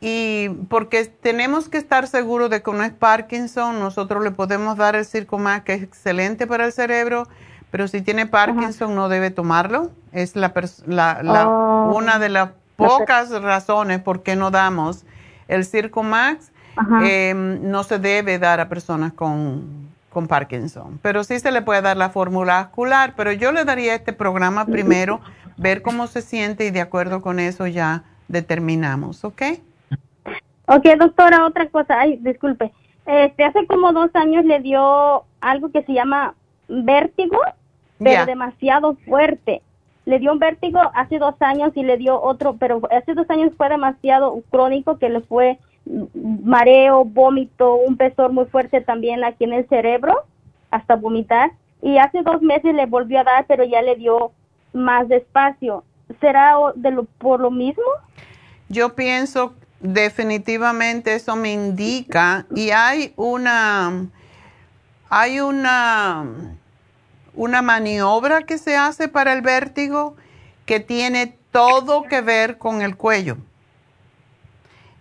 y 0.00 0.48
porque 0.68 1.04
tenemos 1.04 1.68
que 1.68 1.76
estar 1.76 2.06
seguros 2.06 2.48
de 2.48 2.62
que 2.62 2.72
no 2.72 2.82
es 2.82 2.92
Parkinson, 2.92 3.78
nosotros 3.78 4.24
le 4.24 4.30
podemos 4.30 4.76
dar 4.78 4.96
el 4.96 5.04
Circumax 5.04 5.64
que 5.64 5.74
es 5.74 5.82
excelente 5.82 6.46
para 6.46 6.64
el 6.64 6.72
cerebro, 6.72 7.28
pero 7.70 7.86
si 7.86 8.00
tiene 8.00 8.26
Parkinson 8.26 8.94
no 8.94 9.08
debe 9.08 9.30
tomarlo. 9.30 9.90
Es 10.12 10.36
la, 10.36 10.52
la, 10.86 11.48
oh. 11.48 11.94
una 11.94 12.18
de 12.18 12.30
las 12.30 12.50
pocas 12.76 13.30
razones 13.30 14.00
por 14.00 14.22
qué 14.22 14.36
no 14.36 14.50
damos 14.50 15.04
el 15.48 15.64
Circumax. 15.64 16.50
Eh, 17.04 17.34
no 17.34 17.84
se 17.84 17.98
debe 17.98 18.38
dar 18.38 18.58
a 18.60 18.68
personas 18.70 19.12
con, 19.12 19.90
con 20.10 20.26
Parkinson, 20.26 20.98
pero 21.02 21.24
sí 21.24 21.38
se 21.38 21.52
le 21.52 21.62
puede 21.62 21.82
dar 21.82 21.96
la 21.96 22.10
fórmula 22.10 22.64
vascular, 22.64 23.14
pero 23.16 23.32
yo 23.32 23.52
le 23.52 23.64
daría 23.64 23.94
este 23.94 24.12
programa 24.12 24.66
primero, 24.66 25.20
ver 25.56 25.82
cómo 25.82 26.06
se 26.06 26.20
siente 26.20 26.66
y 26.66 26.70
de 26.70 26.80
acuerdo 26.80 27.22
con 27.22 27.38
eso 27.38 27.66
ya 27.66 28.04
determinamos, 28.28 29.24
¿ok? 29.24 29.42
Ok, 30.66 30.84
doctora, 30.98 31.46
otra 31.46 31.68
cosa, 31.68 31.98
ay, 31.98 32.18
disculpe. 32.20 32.72
Este, 33.06 33.44
hace 33.44 33.66
como 33.66 33.92
dos 33.92 34.10
años 34.14 34.44
le 34.44 34.60
dio 34.60 35.24
algo 35.40 35.70
que 35.70 35.82
se 35.82 35.92
llama 35.92 36.34
vértigo, 36.68 37.38
pero 37.98 38.26
demasiado 38.26 38.96
fuerte. 39.06 39.62
Le 40.06 40.18
dio 40.18 40.32
un 40.32 40.38
vértigo 40.38 40.80
hace 40.94 41.18
dos 41.18 41.34
años 41.40 41.72
y 41.74 41.82
le 41.82 41.96
dio 41.96 42.20
otro, 42.20 42.56
pero 42.56 42.80
hace 42.90 43.14
dos 43.14 43.28
años 43.30 43.52
fue 43.56 43.68
demasiado 43.68 44.42
crónico 44.50 44.98
que 44.98 45.08
le 45.08 45.20
fue 45.20 45.58
mareo, 46.14 47.04
vómito, 47.04 47.74
un 47.74 47.96
pesor 47.96 48.32
muy 48.32 48.46
fuerte 48.46 48.80
también 48.80 49.24
aquí 49.24 49.44
en 49.44 49.52
el 49.52 49.68
cerebro, 49.68 50.24
hasta 50.70 50.96
vomitar. 50.96 51.52
Y 51.82 51.98
hace 51.98 52.22
dos 52.22 52.42
meses 52.42 52.74
le 52.74 52.86
volvió 52.86 53.20
a 53.20 53.24
dar, 53.24 53.46
pero 53.46 53.64
ya 53.64 53.82
le 53.82 53.96
dio 53.96 54.32
más 54.72 55.08
despacio. 55.08 55.84
¿Será 56.20 56.56
de 56.74 56.90
lo, 56.90 57.04
por 57.04 57.40
lo 57.40 57.50
mismo? 57.50 57.84
Yo 58.68 58.94
pienso 58.94 59.54
definitivamente 59.80 61.14
eso 61.14 61.36
me 61.36 61.52
indica 61.52 62.46
y 62.54 62.70
hay 62.70 63.14
una 63.16 64.06
hay 65.08 65.40
una 65.40 66.26
una 67.34 67.62
maniobra 67.62 68.42
que 68.42 68.58
se 68.58 68.76
hace 68.76 69.08
para 69.08 69.32
el 69.32 69.40
vértigo 69.40 70.16
que 70.66 70.80
tiene 70.80 71.38
todo 71.50 72.02
que 72.02 72.20
ver 72.20 72.58
con 72.58 72.82
el 72.82 72.96
cuello. 72.96 73.38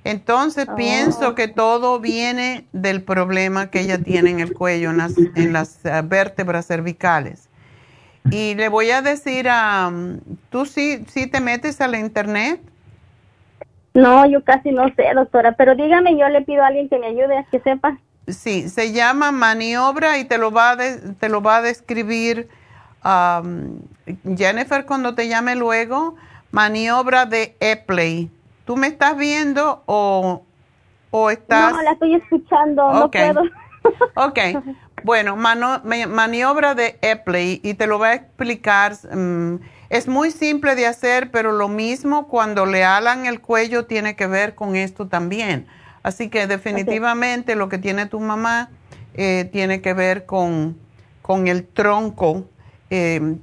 Entonces 0.03 0.67
Oh. 0.69 0.75
pienso 0.75 1.35
que 1.35 1.47
todo 1.47 1.99
viene 1.99 2.65
del 2.73 3.03
problema 3.03 3.69
que 3.69 3.81
ella 3.81 3.99
tiene 3.99 4.31
en 4.31 4.39
el 4.39 4.53
cuello, 4.53 4.89
en 4.91 4.97
las, 4.97 5.13
en 5.35 5.53
las, 5.53 5.85
eh, 5.85 6.01
vértebras 6.03 6.67
cervicales. 6.67 7.49
Y 8.31 8.55
le 8.55 8.69
voy 8.69 8.91
a 8.91 9.01
decir 9.01 9.49
a, 9.49 9.89
mm, 9.89 10.19
¿tú 10.49 10.65
sí, 10.65 11.05
sí 11.09 11.27
te 11.27 11.41
metes 11.41 11.81
a 11.81 11.87
la 11.87 11.99
internet? 11.99 12.61
No, 13.93 14.25
yo 14.29 14.43
casi 14.43 14.71
no 14.71 14.87
sé, 14.95 15.05
doctora, 15.15 15.53
pero 15.53 15.75
dígame, 15.75 16.17
yo 16.17 16.27
le 16.29 16.41
pido 16.43 16.63
a 16.63 16.67
alguien 16.67 16.89
que 16.89 16.99
me 16.99 17.07
ayude, 17.07 17.45
que 17.51 17.59
sepa. 17.59 17.99
Sí, 18.27 18.69
se 18.69 18.93
llama 18.93 19.31
maniobra 19.31 20.19
y 20.19 20.25
te 20.25 20.37
lo 20.37 20.51
va 20.51 20.71
a, 20.71 20.75
de- 20.75 21.15
te 21.15 21.29
lo 21.29 21.41
va 21.41 21.57
a 21.57 21.61
describir 21.63 22.47
am, 23.01 23.81
Jennifer 24.37 24.85
cuando 24.85 25.15
te 25.15 25.27
llame 25.27 25.55
luego. 25.55 26.15
Maniobra 26.51 27.25
de 27.25 27.55
Epley. 27.59 28.29
¿Tú 28.69 28.77
me 28.77 28.85
estás 28.85 29.17
viendo 29.17 29.81
o, 29.87 30.45
o 31.09 31.29
estás...? 31.31 31.73
No, 31.73 31.81
la 31.81 31.93
estoy 31.93 32.13
escuchando, 32.13 32.85
Ok. 32.85 33.15
no 33.15 33.33
puedo. 33.33 33.41
Ok, 34.13 34.37
bueno, 35.03 35.35
mano- 35.35 35.81
maniobra 35.83 36.75
de 36.75 36.99
Epley 37.01 37.61
y 37.63 37.73
te 37.73 37.87
lo 37.87 37.97
voy 37.97 38.09
a 38.09 38.13
explicar. 38.13 38.93
mm, 39.11 39.55
es 39.89 40.07
muy 40.07 40.29
simple 40.29 40.75
de 40.75 40.85
hacer, 40.85 41.31
pero 41.31 41.51
lo 41.51 41.67
mismo 41.67 42.27
cuando 42.27 42.67
le 42.67 42.83
alan 42.83 43.25
el 43.25 43.41
cuello 43.41 43.85
tiene 43.85 44.15
que 44.15 44.27
ver 44.27 44.53
con 44.53 44.75
esto 44.75 45.07
también. 45.07 45.65
Así 46.03 46.29
que 46.29 46.45
definitivamente 46.45 47.55
lo 47.55 47.69
que 47.69 47.79
tiene 47.79 48.05
tu 48.05 48.19
mamá 48.19 48.69
eh, 49.15 49.49
tiene 49.51 49.81
que 49.81 49.95
ver 49.95 50.27
con, 50.27 50.77
con 51.23 51.47
el 51.47 51.65
tronco 51.65 52.45
eh, 52.91 53.37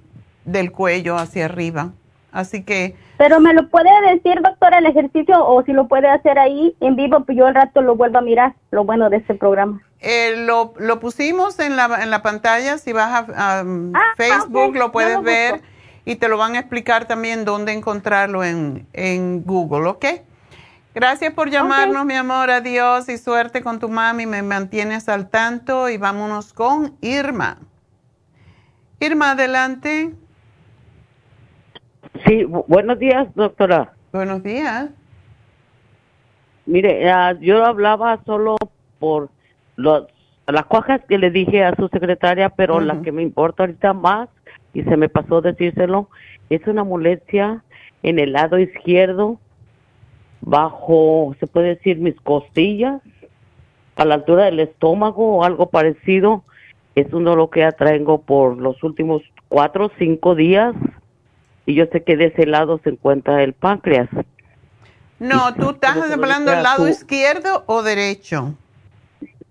del 0.45 0.71
cuello 0.71 1.17
hacia 1.17 1.47
arriba. 1.47 1.95
Así 2.37 2.65
que 2.65 2.95
Pero 3.17 3.41
me 3.41 3.55
lo 3.55 3.71
puede 3.71 3.89
decir, 4.13 4.43
doctora, 4.43 4.77
el 4.77 4.85
ejercicio 4.85 5.43
o 5.43 5.63
si 5.65 5.73
lo 5.73 5.89
puede 5.89 6.07
hacer 6.07 6.39
ahí 6.39 6.77
en 6.81 6.95
vivo, 6.95 7.25
pues 7.25 7.39
yo 7.39 7.47
al 7.47 7.55
rato 7.55 7.81
lo 7.81 7.97
vuelvo 7.97 8.19
a 8.19 8.21
mirar, 8.21 8.55
lo 8.71 8.85
bueno 8.85 9.09
de 9.09 9.17
este 9.17 9.35
programa. 9.35 9.81
Eh, 10.01 10.35
lo, 10.45 10.75
lo 10.77 11.01
pusimos 11.01 11.59
en 11.61 11.77
la, 11.77 12.03
en 12.03 12.11
la 12.11 12.21
pantalla, 12.21 12.77
si 12.77 12.93
vas 12.93 13.27
a, 13.31 13.61
a, 13.61 13.63
um, 13.63 13.95
Facebook 14.19 14.69
ok, 14.69 14.77
lo 14.77 14.93
puedes 14.93 15.15
lo 15.15 15.23
ver 15.23 15.63
y 16.05 16.17
te 16.17 16.29
lo 16.29 16.37
van 16.37 16.57
a 16.57 16.59
explicar 16.59 17.07
también 17.07 17.47
dónde 17.47 17.73
encontrarlo 17.73 18.45
en, 18.45 18.87
en 18.93 19.43
Google, 19.43 19.89
¿ok? 19.89 20.05
Gracias 20.95 21.33
por 21.33 21.49
llamarnos, 21.49 22.05
mi 22.05 22.17
amor, 22.17 22.51
adiós 22.51 23.09
y 23.09 23.17
suerte 23.17 23.63
con 23.63 23.79
tu 23.79 23.89
mami, 23.89 24.27
me 24.27 24.43
mantienes 24.43 25.09
al 25.09 25.31
tanto 25.31 25.89
y 25.89 25.97
vámonos 25.97 26.53
con 26.53 26.99
Irma. 27.01 27.57
Irma, 29.01 29.31
adelante. 29.31 30.15
Sí, 32.25 32.45
bu- 32.45 32.65
buenos 32.69 32.99
días, 32.99 33.29
doctora. 33.35 33.93
Buenos 34.13 34.43
días. 34.43 34.91
Mire, 36.67 37.11
ah, 37.11 37.35
yo 37.41 37.65
hablaba 37.65 38.21
solo 38.25 38.57
por 38.99 39.29
los, 39.77 40.07
las 40.47 40.65
cuajas 40.67 41.01
que 41.09 41.19
le 41.19 41.31
dije 41.31 41.65
a 41.65 41.75
su 41.77 41.89
secretaria, 41.89 42.49
pero 42.51 42.81
la 42.81 43.01
que 43.03 43.13
me 43.13 43.23
importa 43.23 43.63
ahorita 43.65 43.93
más, 43.93 44.29
y 44.75 44.83
se 44.83 44.97
me 44.97 45.09
pasó 45.09 45.41
decírselo, 45.41 46.09
es 46.51 46.67
una 46.67 46.85
molestia 46.85 47.63
en 48.03 48.19
el 48.19 48.33
lado 48.33 48.59
izquierdo, 48.59 49.39
bajo, 50.41 51.35
se 51.41 51.47
puede 51.47 51.69
decir, 51.77 51.99
mis 51.99 52.19
costillas, 52.21 53.01
a 53.97 54.05
la 54.05 54.15
altura 54.17 54.45
del 54.45 54.61
estómago 54.61 55.37
o 55.39 55.45
algo 55.45 55.71
parecido. 55.71 56.45
Es 56.95 57.13
un 57.13 57.25
dolor 57.25 57.51
que 57.51 57.61
ya 57.61 57.73
traigo 57.73 58.23
por 58.23 58.57
los 58.59 58.83
últimos 58.83 59.23
cuatro 59.49 59.87
o 59.87 59.91
cinco 59.99 60.35
días, 60.35 60.75
y 61.67 61.75
yo 61.75 61.87
sé 61.93 62.03
que 62.03 62.17
de 62.17 62.27
ese 62.27 62.47
lado 62.47 62.81
se 62.83 62.91
encuentra 62.91 63.43
el 63.43 63.53
páncreas. 63.53 64.09
No, 65.19 65.55
¿tú 65.55 65.71
estás 65.71 65.97
hablando 66.11 66.51
del 66.53 66.63
lado 66.63 66.89
izquierdo 66.89 67.65
o 67.67 67.83
derecho? 67.83 68.55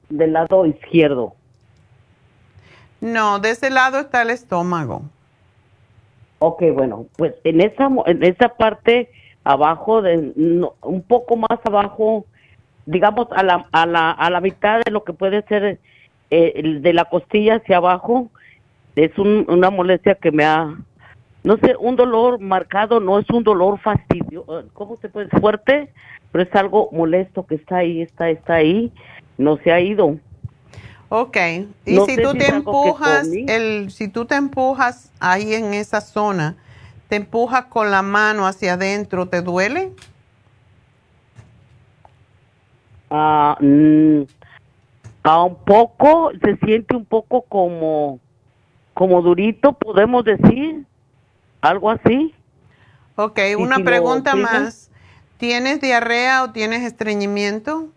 Del 0.10 0.34
lado 0.34 0.66
izquierdo. 0.66 1.34
No, 3.02 3.40
de 3.40 3.52
ese 3.52 3.70
lado 3.70 4.00
está 4.00 4.22
el 4.22 4.30
estómago. 4.30 5.04
Ok, 6.40 6.64
bueno, 6.74 7.06
pues 7.18 7.34
en 7.44 7.62
esa 7.62 7.90
en 8.06 8.24
esa 8.24 8.50
parte 8.50 9.10
abajo 9.44 10.02
de 10.02 10.32
no, 10.36 10.76
un 10.82 11.02
poco 11.02 11.36
más 11.36 11.60
abajo, 11.64 12.26
digamos 12.86 13.28
a 13.32 13.44
la 13.44 13.68
a 13.72 13.86
la 13.86 14.12
a 14.12 14.30
la 14.30 14.42
mitad 14.42 14.82
de 14.84 14.92
lo 14.92 15.04
que 15.04 15.14
puede 15.14 15.42
ser 15.44 15.80
eh, 16.32 16.80
de 16.82 16.94
la 16.94 17.06
costilla 17.06 17.56
hacia 17.56 17.78
abajo, 17.78 18.30
es 18.96 19.18
un- 19.18 19.46
una 19.48 19.70
molestia 19.70 20.16
que 20.16 20.32
me 20.32 20.44
ha 20.46 20.76
no 21.46 21.58
sé, 21.58 21.76
un 21.80 21.96
dolor 21.96 22.40
marcado, 22.40 23.00
no 23.00 23.20
es 23.20 23.30
un 23.30 23.44
dolor 23.44 23.80
fastidioso, 23.80 24.64
¿cómo 24.74 24.98
se 25.00 25.10
puede? 25.10 25.30
Fuerte, 25.30 25.94
pero 26.32 26.44
es 26.44 26.56
algo 26.56 26.90
molesto 26.92 27.46
que 27.46 27.56
está 27.56 27.78
ahí, 27.78 28.02
está, 28.02 28.32
está 28.32 28.56
ahí, 28.56 28.92
no 29.38 29.58
se 29.58 29.72
ha 29.72 29.80
ido. 29.80 30.18
Ok, 31.10 31.38
y 31.86 31.94
No 31.94 32.08
si 32.08 32.18
tú 32.18 32.32
si 32.32 32.40
te 32.40 32.48
empujas, 32.48 33.28
el, 33.48 33.92
si 33.92 34.08
tú 34.08 34.26
te 34.26 34.34
empujas 34.34 35.12
ahí 35.20 35.54
en 35.54 35.76
esa 35.76 36.02
zona, 36.02 36.56
te 37.10 37.18
empujas 37.18 37.66
con 37.66 37.92
la 37.92 38.02
mano 38.02 38.48
hacia 38.48 38.74
adentro, 38.74 39.28
¿te 39.28 39.44
duele? 39.44 39.92
Ah, 43.12 43.56
mm, 43.62 44.24
a 45.22 45.44
un 45.44 45.56
poco, 45.64 46.32
se 46.44 46.58
siente 46.58 46.96
un 46.96 47.06
poco 47.06 47.44
como, 47.44 48.20
como 48.96 49.22
durito, 49.22 49.74
podemos 49.74 50.26
decir, 50.26 50.86
algo 51.70 51.90
así. 51.92 52.34
Ok, 53.16 53.40
Y 53.52 53.56
una 53.56 53.78
si 53.78 53.84
pregunta 53.84 54.36
más. 54.36 54.92
¿Tienes 55.38 55.82
diarrea 55.82 56.44
o 56.44 56.52
tienes 56.52 56.84
estreñimiento? 56.84 57.90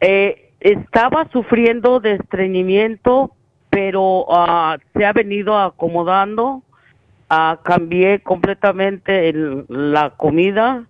Eh, 0.00 0.52
estaba 0.60 1.28
sufriendo 1.30 2.00
de 2.00 2.14
estreñimiento, 2.14 3.32
pero 3.70 4.26
ah, 4.30 4.78
se 4.94 5.04
ha 5.04 5.12
venido 5.12 5.58
acomodando. 5.58 6.62
Ah, 7.28 7.58
cambié 7.62 8.20
completamente 8.20 9.28
el- 9.28 9.64
la 9.68 10.10
comida. 10.10 10.84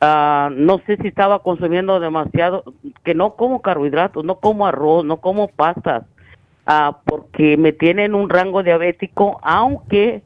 Ah, 0.00 0.50
no 0.52 0.78
sé 0.86 0.96
si 0.98 1.08
estaba 1.08 1.38
consumiendo 1.42 1.98
demasiado, 1.98 2.64
que 3.04 3.14
no 3.14 3.34
como 3.36 3.62
carbohidratos, 3.62 4.24
no 4.24 4.36
como 4.36 4.66
arroz, 4.66 5.04
no 5.04 5.16
como 5.18 5.48
pastas, 5.48 6.04
ah, 6.66 6.98
porque 7.04 7.56
me 7.56 7.72
tienen 7.72 8.14
un 8.14 8.28
rango 8.30 8.62
diabético, 8.62 9.38
aunque 9.42 10.22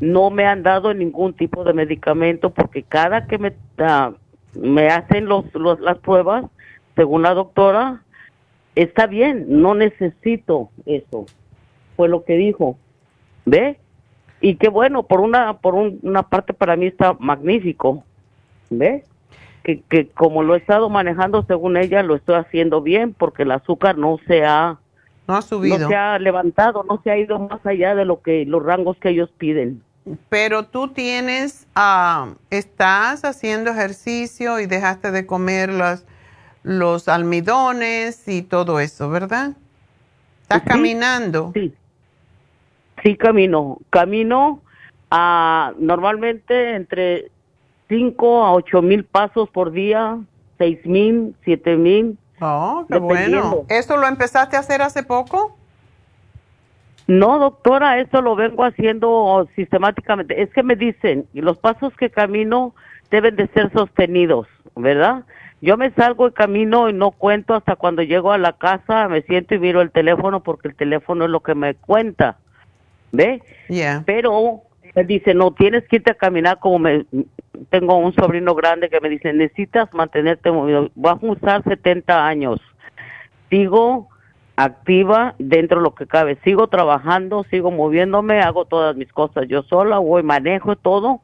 no 0.00 0.30
me 0.30 0.46
han 0.46 0.62
dado 0.62 0.92
ningún 0.94 1.34
tipo 1.34 1.64
de 1.64 1.72
medicamento, 1.72 2.50
porque 2.50 2.82
cada 2.82 3.26
que 3.26 3.38
me, 3.38 3.52
ah, 3.78 4.12
me 4.54 4.88
hacen 4.88 5.26
los, 5.26 5.44
los- 5.54 5.80
las 5.80 5.98
pruebas, 5.98 6.44
según 6.96 7.22
la 7.22 7.34
doctora, 7.34 8.02
está 8.74 9.06
bien, 9.06 9.46
no 9.48 9.74
necesito 9.74 10.70
eso. 10.86 11.26
Fue 11.96 12.08
lo 12.08 12.24
que 12.24 12.36
dijo. 12.36 12.76
¿Ve? 13.46 13.78
Y 14.40 14.56
qué 14.56 14.68
bueno, 14.68 15.04
por 15.04 15.20
una 15.20 15.58
por 15.58 15.74
un- 15.74 15.98
una 16.02 16.22
parte 16.24 16.52
para 16.54 16.76
mí 16.76 16.86
está 16.86 17.14
magnífico. 17.18 18.04
¿Ve? 18.70 19.04
Que, 19.62 19.80
que 19.82 20.08
como 20.08 20.42
lo 20.42 20.54
he 20.54 20.58
estado 20.58 20.88
manejando 20.90 21.42
según 21.44 21.76
ella, 21.76 22.02
lo 22.02 22.14
estoy 22.16 22.36
haciendo 22.36 22.80
bien 22.82 23.14
porque 23.14 23.42
el 23.44 23.52
azúcar 23.52 23.96
no 23.96 24.18
se 24.26 24.44
ha 24.44 24.78
No 25.26 25.36
ha 25.36 25.42
subido. 25.42 25.78
no 25.78 25.88
se 25.88 25.96
ha 25.96 26.18
levantado, 26.18 26.84
no 26.88 27.00
se 27.02 27.10
ha 27.10 27.16
ido 27.18 27.38
más 27.38 27.64
allá 27.64 27.94
de 27.94 28.04
lo 28.04 28.20
que 28.20 28.44
los 28.44 28.62
rangos 28.62 28.96
que 28.98 29.10
ellos 29.10 29.30
piden. 29.38 29.82
Pero 30.28 30.64
tú 30.66 30.88
tienes, 30.88 31.66
ah, 31.74 32.34
estás 32.50 33.24
haciendo 33.24 33.70
ejercicio 33.70 34.60
y 34.60 34.66
dejaste 34.66 35.10
de 35.10 35.24
comer 35.24 35.72
los, 35.72 36.04
los 36.62 37.08
almidones 37.08 38.28
y 38.28 38.42
todo 38.42 38.80
eso, 38.80 39.08
¿verdad? 39.08 39.52
Estás 40.42 40.62
Sí, 40.62 40.68
caminando. 40.68 41.52
Sí. 41.54 41.72
Sí, 43.02 43.16
camino. 43.16 43.78
Camino 43.90 44.60
a 45.10 45.72
normalmente 45.78 46.74
entre 46.74 47.30
5 47.88 48.44
a 48.44 48.52
8 48.52 48.82
mil 48.82 49.04
pasos 49.04 49.48
por 49.48 49.72
día, 49.72 50.18
6 50.58 50.84
mil, 50.84 51.34
7 51.44 51.76
mil. 51.76 52.18
Oh, 52.40 52.84
qué 52.90 52.98
bueno. 52.98 53.64
¿Eso 53.68 53.96
lo 53.96 54.06
empezaste 54.06 54.56
a 54.56 54.60
hacer 54.60 54.82
hace 54.82 55.02
poco? 55.02 55.56
No, 57.06 57.38
doctora, 57.38 57.98
eso 57.98 58.22
lo 58.22 58.34
vengo 58.34 58.64
haciendo 58.64 59.48
sistemáticamente. 59.54 60.40
Es 60.42 60.50
que 60.50 60.62
me 60.62 60.74
dicen, 60.74 61.26
los 61.34 61.58
pasos 61.58 61.94
que 61.96 62.10
camino 62.10 62.74
deben 63.10 63.36
de 63.36 63.46
ser 63.48 63.70
sostenidos, 63.72 64.48
¿verdad? 64.74 65.24
Yo 65.60 65.76
me 65.76 65.90
salgo 65.92 66.28
y 66.28 66.32
camino 66.32 66.88
y 66.88 66.92
no 66.92 67.10
cuento 67.10 67.54
hasta 67.54 67.76
cuando 67.76 68.02
llego 68.02 68.32
a 68.32 68.38
la 68.38 68.54
casa, 68.54 69.08
me 69.08 69.22
siento 69.22 69.54
y 69.54 69.58
miro 69.58 69.80
el 69.80 69.90
teléfono 69.90 70.42
porque 70.42 70.68
el 70.68 70.74
teléfono 70.74 71.24
es 71.24 71.30
lo 71.30 71.40
que 71.40 71.54
me 71.54 71.74
cuenta, 71.74 72.38
¿ve? 73.12 73.42
Yeah. 73.68 74.02
Pero 74.04 74.62
me 74.94 75.04
dice, 75.04 75.34
no, 75.34 75.52
tienes 75.52 75.86
que 75.88 75.96
irte 75.96 76.12
a 76.12 76.16
caminar 76.16 76.58
como 76.58 76.78
me... 76.78 77.06
Tengo 77.70 77.96
un 77.96 78.14
sobrino 78.14 78.54
grande 78.54 78.88
que 78.88 79.00
me 79.00 79.08
dice, 79.08 79.32
necesitas 79.32 79.92
mantenerte 79.92 80.50
movido. 80.50 80.90
Vas 80.94 81.22
a 81.22 81.26
usar 81.26 81.62
70 81.64 82.26
años. 82.26 82.60
Sigo 83.50 84.08
activa 84.56 85.34
dentro 85.38 85.78
de 85.78 85.84
lo 85.84 85.94
que 85.94 86.06
cabe. 86.06 86.38
Sigo 86.44 86.68
trabajando, 86.68 87.44
sigo 87.50 87.70
moviéndome, 87.70 88.40
hago 88.40 88.64
todas 88.64 88.96
mis 88.96 89.12
cosas 89.12 89.46
yo 89.48 89.62
sola, 89.62 89.98
voy, 89.98 90.22
manejo 90.22 90.76
todo. 90.76 91.20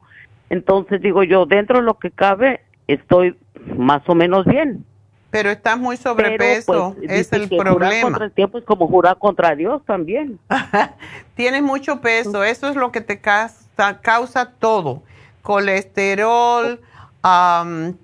Entonces 0.49 1.01
digo 1.01 1.23
yo, 1.23 1.45
dentro 1.45 1.77
de 1.77 1.83
lo 1.83 1.97
que 1.97 2.11
cabe, 2.11 2.61
estoy 2.87 3.37
más 3.77 4.07
o 4.07 4.15
menos 4.15 4.45
bien. 4.45 4.85
Pero 5.29 5.49
estás 5.49 5.79
muy 5.79 5.95
sobrepeso, 5.95 6.93
pues, 6.97 7.09
es 7.09 7.31
el 7.31 7.47
que 7.47 7.55
Jurar 7.55 7.73
problema. 7.73 8.01
contra 8.01 8.25
el 8.25 8.33
tiempo 8.33 8.57
es 8.57 8.65
como 8.65 8.87
jurar 8.87 9.17
contra 9.17 9.55
Dios 9.55 9.81
también. 9.85 10.39
Tienes 11.35 11.61
mucho 11.63 12.01
peso, 12.01 12.43
eso 12.43 12.67
es 12.67 12.75
lo 12.75 12.91
que 12.91 12.99
te 12.99 13.21
causa, 13.21 14.01
causa 14.01 14.51
todo. 14.59 15.03
Colesterol, 15.41 16.79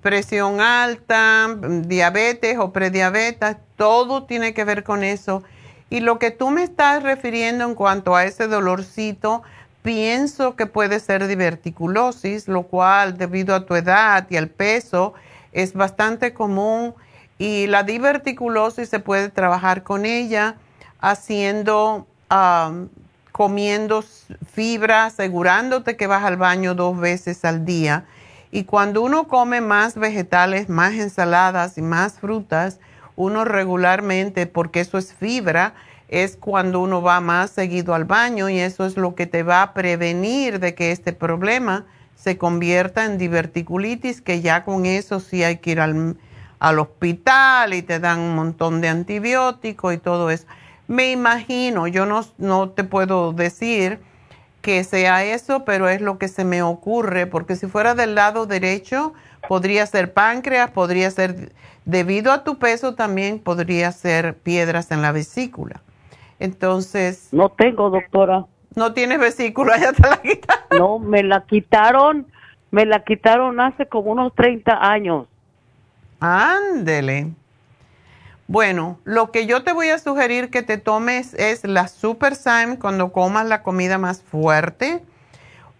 presión 0.02 0.60
alta, 0.60 1.56
diabetes 1.60 2.58
o 2.58 2.72
prediabetes, 2.72 3.56
todo 3.76 4.24
tiene 4.24 4.54
que 4.54 4.64
ver 4.64 4.84
con 4.84 5.02
eso. 5.04 5.42
Y 5.90 6.00
lo 6.00 6.18
que 6.18 6.30
tú 6.30 6.50
me 6.50 6.62
estás 6.62 7.02
refiriendo 7.02 7.64
en 7.64 7.74
cuanto 7.74 8.14
a 8.14 8.24
ese 8.24 8.46
dolorcito, 8.46 9.42
pienso 9.82 10.54
que 10.54 10.66
puede 10.66 11.00
ser 11.00 11.26
diverticulosis, 11.26 12.46
lo 12.48 12.64
cual 12.64 13.16
debido 13.16 13.54
a 13.54 13.64
tu 13.64 13.74
edad 13.74 14.26
y 14.28 14.36
al 14.36 14.48
peso 14.48 15.14
es 15.52 15.72
bastante 15.72 16.34
común 16.34 16.94
y 17.38 17.68
la 17.68 17.84
diverticulosis 17.84 18.88
se 18.88 18.98
puede 18.98 19.30
trabajar 19.30 19.82
con 19.84 20.04
ella 20.04 20.56
haciendo, 21.00 22.06
comiendo 23.38 24.04
fibra, 24.52 25.04
asegurándote 25.04 25.96
que 25.96 26.08
vas 26.08 26.24
al 26.24 26.36
baño 26.36 26.74
dos 26.74 26.98
veces 26.98 27.44
al 27.44 27.64
día. 27.64 28.04
Y 28.50 28.64
cuando 28.64 29.00
uno 29.00 29.28
come 29.28 29.60
más 29.60 29.94
vegetales, 29.94 30.68
más 30.68 30.94
ensaladas 30.94 31.78
y 31.78 31.82
más 31.82 32.14
frutas, 32.14 32.80
uno 33.14 33.44
regularmente, 33.44 34.48
porque 34.48 34.80
eso 34.80 34.98
es 34.98 35.14
fibra, 35.14 35.74
es 36.08 36.36
cuando 36.36 36.80
uno 36.80 37.00
va 37.00 37.20
más 37.20 37.50
seguido 37.50 37.94
al 37.94 38.06
baño 38.06 38.48
y 38.48 38.58
eso 38.58 38.84
es 38.84 38.96
lo 38.96 39.14
que 39.14 39.28
te 39.28 39.44
va 39.44 39.62
a 39.62 39.72
prevenir 39.72 40.58
de 40.58 40.74
que 40.74 40.90
este 40.90 41.12
problema 41.12 41.86
se 42.16 42.38
convierta 42.38 43.04
en 43.04 43.18
diverticulitis, 43.18 44.20
que 44.20 44.40
ya 44.40 44.64
con 44.64 44.84
eso 44.84 45.20
sí 45.20 45.44
hay 45.44 45.58
que 45.58 45.70
ir 45.70 45.80
al, 45.80 46.16
al 46.58 46.78
hospital 46.80 47.72
y 47.72 47.82
te 47.82 48.00
dan 48.00 48.18
un 48.18 48.34
montón 48.34 48.80
de 48.80 48.88
antibióticos 48.88 49.94
y 49.94 49.98
todo 49.98 50.28
eso. 50.28 50.48
Me 50.88 51.12
imagino, 51.12 51.86
yo 51.86 52.06
no, 52.06 52.22
no 52.38 52.70
te 52.70 52.82
puedo 52.82 53.32
decir 53.34 54.00
que 54.62 54.82
sea 54.84 55.22
eso, 55.22 55.64
pero 55.64 55.88
es 55.88 56.00
lo 56.00 56.18
que 56.18 56.28
se 56.28 56.44
me 56.44 56.62
ocurre, 56.62 57.26
porque 57.26 57.56
si 57.56 57.66
fuera 57.66 57.94
del 57.94 58.14
lado 58.14 58.46
derecho, 58.46 59.12
podría 59.48 59.86
ser 59.86 60.12
páncreas, 60.12 60.70
podría 60.70 61.10
ser, 61.10 61.52
debido 61.84 62.32
a 62.32 62.42
tu 62.42 62.58
peso 62.58 62.94
también 62.94 63.38
podría 63.38 63.92
ser 63.92 64.34
piedras 64.34 64.90
en 64.90 65.02
la 65.02 65.12
vesícula. 65.12 65.82
Entonces... 66.40 67.28
No 67.32 67.50
tengo, 67.50 67.90
doctora. 67.90 68.46
No 68.74 68.94
tienes 68.94 69.18
vesícula, 69.18 69.78
ya 69.80 69.92
te 69.92 70.08
la 70.08 70.22
quitaron. 70.22 70.78
No, 70.78 70.98
me 70.98 71.22
la 71.22 71.44
quitaron, 71.44 72.26
me 72.70 72.86
la 72.86 73.04
quitaron 73.04 73.60
hace 73.60 73.86
como 73.86 74.12
unos 74.12 74.34
30 74.34 74.90
años. 74.90 75.26
Ándele. 76.20 77.32
Bueno, 78.48 78.98
lo 79.04 79.30
que 79.30 79.46
yo 79.46 79.62
te 79.62 79.72
voy 79.74 79.90
a 79.90 79.98
sugerir 79.98 80.48
que 80.50 80.62
te 80.62 80.78
tomes 80.78 81.34
es 81.34 81.64
la 81.64 81.86
Super 81.86 82.34
Syme 82.34 82.78
cuando 82.78 83.12
comas 83.12 83.46
la 83.46 83.62
comida 83.62 83.98
más 83.98 84.22
fuerte. 84.22 85.02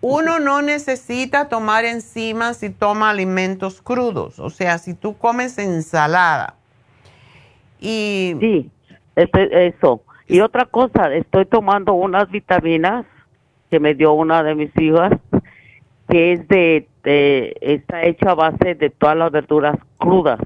Uno 0.03 0.39
no 0.39 0.61
necesita 0.61 1.49
tomar 1.49 1.87
enzimas 1.87 2.59
si 2.59 2.69
toma 2.69 3.09
alimentos 3.09 3.81
crudos, 3.81 4.39
o 4.39 4.51
sea, 4.51 4.77
si 4.77 4.93
tú 4.93 5.17
comes 5.17 5.57
ensalada. 5.57 6.55
Y 7.81 8.37
Sí, 8.39 8.71
este- 9.17 9.67
eso. 9.69 10.03
Y 10.27 10.41
otra 10.41 10.67
cosa, 10.67 11.13
estoy 11.15 11.47
tomando 11.47 11.95
unas 11.95 12.31
vitaminas 12.31 13.07
que 13.71 13.81
me 13.81 13.95
dio 13.95 14.13
una 14.13 14.43
de 14.43 14.55
mis 14.55 14.77
hijas, 14.77 15.13
que 16.09 16.35
es 16.35 16.49
de, 16.49 16.87
de- 17.03 17.57
está 17.63 18.03
hecha 18.05 18.33
a 18.33 18.35
base 18.35 18.75
de 18.75 18.91
todas 18.91 19.17
las 19.17 19.33
verduras 19.33 19.77
crudas. 19.97 20.39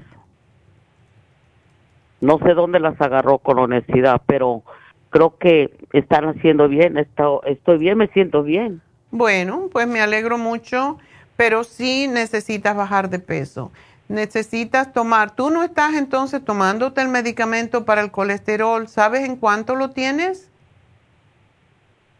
No 2.23 2.39
sé 2.39 2.53
dónde 2.53 2.79
las 2.79 2.99
agarró 3.01 3.39
con 3.39 3.59
honestidad, 3.59 4.21
pero 4.25 4.63
creo 5.09 5.37
que 5.37 5.75
están 5.91 6.23
haciendo 6.25 6.69
bien. 6.69 6.97
Esto- 6.97 7.43
estoy 7.43 7.77
bien, 7.79 7.97
me 7.97 8.07
siento 8.07 8.43
bien. 8.43 8.81
Bueno, 9.11 9.67
pues 9.73 9.87
me 9.87 9.99
alegro 9.99 10.37
mucho, 10.37 10.97
pero 11.35 11.65
sí 11.65 12.07
necesitas 12.07 12.77
bajar 12.77 13.09
de 13.09 13.19
peso. 13.19 13.71
Necesitas 14.07 14.93
tomar, 14.93 15.35
tú 15.35 15.49
no 15.49 15.63
estás 15.63 15.95
entonces 15.95 16.43
tomándote 16.45 17.01
el 17.01 17.09
medicamento 17.09 17.83
para 17.83 18.01
el 18.01 18.11
colesterol, 18.11 18.87
¿sabes 18.87 19.27
en 19.27 19.35
cuánto 19.35 19.75
lo 19.75 19.89
tienes? 19.89 20.49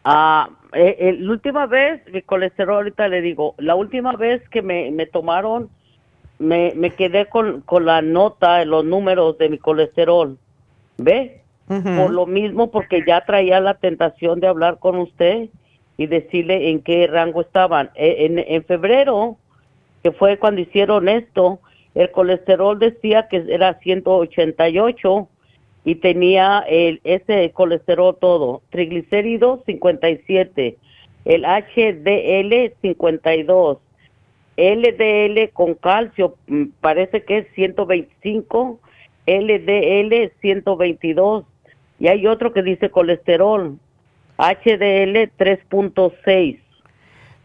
Ah, 0.03 0.49
eh, 0.73 0.97
eh, 0.99 1.13
la 1.17 1.31
última 1.31 1.65
vez, 1.65 2.01
mi 2.11 2.21
colesterol, 2.23 2.75
ahorita 2.75 3.07
le 3.07 3.21
digo, 3.21 3.55
la 3.57 3.75
última 3.75 4.13
vez 4.17 4.41
que 4.49 4.61
me, 4.61 4.91
me 4.91 5.05
tomaron, 5.05 5.69
me, 6.43 6.73
me 6.75 6.91
quedé 6.91 7.25
con, 7.25 7.61
con 7.61 7.85
la 7.85 8.01
nota, 8.01 8.63
los 8.65 8.85
números 8.85 9.37
de 9.37 9.49
mi 9.49 9.57
colesterol. 9.57 10.37
¿Ve? 10.97 11.39
Por 11.67 12.11
lo 12.11 12.27
mismo, 12.27 12.69
porque 12.69 13.03
ya 13.07 13.25
traía 13.25 13.59
la 13.59 13.73
tentación 13.75 14.39
de 14.39 14.47
hablar 14.47 14.77
con 14.79 14.97
usted 14.97 15.49
y 15.97 16.05
decirle 16.07 16.69
en 16.69 16.81
qué 16.81 17.07
rango 17.07 17.41
estaban. 17.41 17.89
Eh, 17.95 18.25
En, 18.25 18.37
en 18.37 18.63
febrero, 18.65 19.37
que 20.03 20.11
fue 20.11 20.37
cuando 20.37 20.61
hicieron 20.61 21.07
esto, 21.07 21.59
el 21.95 22.11
colesterol 22.11 22.77
decía 22.77 23.27
que 23.27 23.45
era 23.47 23.79
188 23.79 25.27
y 25.85 25.95
tenía 25.95 26.63
el 26.67 26.99
ese 27.03 27.51
colesterol 27.51 28.17
todo, 28.19 28.61
triglicéridos 28.69 29.61
57, 29.65 30.77
el 31.25 31.43
HDL 31.43 32.73
52, 32.81 33.77
LDL 34.57 35.51
con 35.53 35.73
calcio 35.75 36.35
mm, 36.47 36.65
parece 36.79 37.23
que 37.23 37.39
es 37.39 37.47
125, 37.55 38.79
LDL 39.25 40.31
122 40.41 41.45
y 41.99 42.07
hay 42.07 42.27
otro 42.27 42.53
que 42.53 42.61
dice 42.61 42.89
colesterol 42.89 43.77
HDL 44.37 45.31
3.6. 45.37 46.59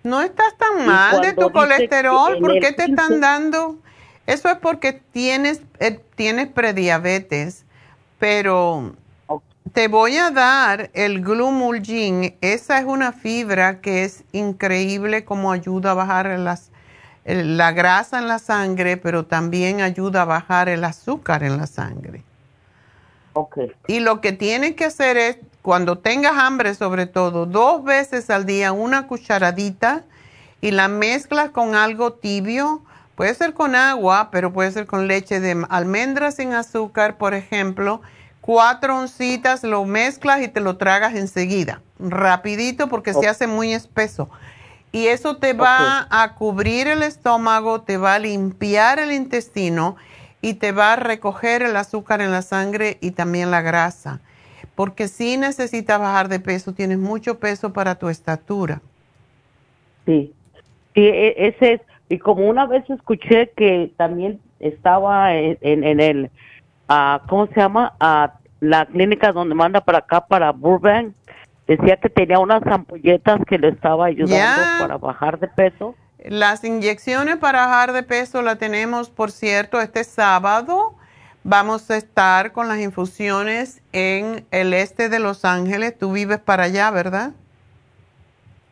No 0.05 0.23
estás 0.23 0.57
tan 0.57 0.87
mal 0.87 1.21
de 1.21 1.33
tu 1.35 1.51
colesterol, 1.51 2.39
¿por 2.39 2.55
qué 2.55 2.73
te 2.73 2.87
15? 2.87 2.91
están 2.91 3.21
dando? 3.21 3.79
Eso 4.27 4.49
es 4.49 4.57
porque 4.57 4.93
tienes, 4.93 5.63
eh, 5.81 6.01
tienes 6.15 6.49
prediabetes, 6.49 7.65
pero 8.19 8.95
te 9.73 9.89
voy 9.89 10.17
a 10.17 10.31
dar 10.31 10.91
el 10.95 11.23
glumulgin. 11.23 12.37
Esa 12.41 12.79
es 12.79 12.85
una 12.85 13.13
fibra 13.13 13.81
que 13.81 14.05
es 14.05 14.25
increíble 14.33 15.25
como 15.25 15.53
ayuda 15.53 15.93
a 15.93 15.95
bajar 15.95 16.39
las, 16.39 16.68
la 17.29 17.73
grasa 17.73 18.19
en 18.19 18.27
la 18.27 18.39
sangre, 18.39 18.97
pero 18.97 19.27
también 19.27 19.83
ayuda 19.83 20.23
a 20.23 20.25
bajar 20.25 20.69
el 20.69 20.83
azúcar 20.85 21.43
en 21.43 21.59
la 21.59 21.67
sangre. 21.67 22.25
Okay. 23.35 23.73
Y 23.87 24.01
lo 24.01 24.21
que 24.21 24.33
tienes 24.33 24.75
que 24.75 24.87
hacer 24.87 25.17
es, 25.17 25.37
cuando 25.63 25.99
tengas 25.99 26.39
hambre 26.39 26.75
sobre 26.75 27.07
todo, 27.07 27.45
dos 27.45 27.85
veces 27.85 28.31
al 28.31 28.47
día 28.47 28.73
una 28.73 29.07
cucharadita 29.07 30.05
y 30.61 30.71
la 30.71 30.89
mezclas 30.89 31.51
con 31.51 31.75
algo 31.75 32.15
tibio. 32.15 32.83
Puede 33.15 33.35
ser 33.35 33.53
con 33.53 33.75
agua, 33.75 34.31
pero 34.31 34.53
puede 34.53 34.71
ser 34.73 34.87
con 34.87 35.07
leche 35.07 35.41
de 35.41 35.65
almendras 35.69 36.37
sin 36.37 36.55
azúcar, 36.55 37.19
por 37.19 37.35
ejemplo. 37.35 38.01
Cuatro 38.41 38.97
oncitas, 38.97 39.63
lo 39.63 39.85
mezclas 39.85 40.41
y 40.41 40.49
te 40.49 40.61
lo 40.61 40.79
tragas 40.79 41.15
enseguida, 41.15 41.83
rapidito 41.99 42.89
porque 42.89 43.13
se 43.13 43.29
hace 43.29 43.47
muy 43.47 43.75
espeso. 43.75 44.31
Y 44.93 45.09
eso 45.09 45.37
te 45.37 45.53
va 45.53 46.07
a 46.11 46.35
cubrir 46.35 46.89
el 46.89 47.03
estómago, 47.03 47.83
te 47.83 47.99
va 47.99 48.15
a 48.15 48.19
limpiar 48.19 48.99
el 48.99 49.13
intestino 49.13 49.97
y 50.41 50.55
te 50.55 50.73
va 50.73 50.95
a 50.95 50.97
recoger 50.97 51.63
el 51.63 51.77
azúcar 51.77 52.21
en 52.21 52.31
la 52.31 52.43
sangre 52.43 52.97
y 53.01 53.11
también 53.11 53.51
la 53.51 53.61
grasa. 53.61 54.21
Porque 54.75 55.09
si 55.09 55.37
necesitas 55.37 55.99
bajar 56.01 56.29
de 56.29 56.41
peso, 56.41 56.73
tienes 56.73 56.99
mucho 56.99 57.39
peso 57.39 57.73
para 57.73 57.97
tu 57.97 58.09
estatura. 58.09 58.81
Sí, 60.07 60.33
sí, 60.95 61.01
e- 61.03 61.49
ese 61.49 61.75
es, 61.75 61.81
y 62.09 62.19
como 62.19 62.49
una 62.49 62.67
vez 62.67 62.89
escuché 62.89 63.51
que 63.57 63.93
también 63.97 64.41
estaba 64.61 65.35
en, 65.35 65.59
en, 65.61 65.85
en 65.85 66.01
el, 66.01 66.31
ah, 66.89 67.23
¿cómo 67.29 67.47
se 67.49 67.57
llama? 67.57 67.93
Ah, 68.01 68.35
la 68.61 68.87
clínica 68.87 69.33
donde 69.33 69.55
manda 69.55 69.81
para 69.81 69.99
acá, 69.99 70.27
para 70.27 70.53
Burbank, 70.53 71.15
decía 71.69 71.99
que 71.99 72.09
tenía 72.09 72.39
unas 72.39 72.67
ampolletas 72.67 73.41
que 73.47 73.59
le 73.59 73.69
estaba 73.69 74.07
ayudando 74.07 74.63
para 74.81 74.97
bajar 74.97 75.39
de 75.39 75.49
peso. 75.49 75.95
Las 76.25 76.65
inyecciones 76.65 77.37
para 77.37 77.67
bajar 77.67 77.93
de 77.93 78.03
peso 78.03 78.43
la 78.43 78.57
tenemos, 78.57 79.11
por 79.11 79.31
cierto, 79.31 79.81
este 79.81 80.03
sábado. 80.03 80.95
Vamos 81.45 81.91
a 81.91 81.97
estar 81.97 82.53
con 82.53 82.69
las 82.69 82.81
infusiones 82.81 83.83
en 83.93 84.45
el 84.51 84.75
este 84.75 85.09
de 85.09 85.21
Los 85.21 85.45
Ángeles. 85.45 85.97
Tú 85.97 86.13
vives 86.13 86.39
para 86.41 86.65
allá, 86.65 86.91
¿verdad? 86.91 87.33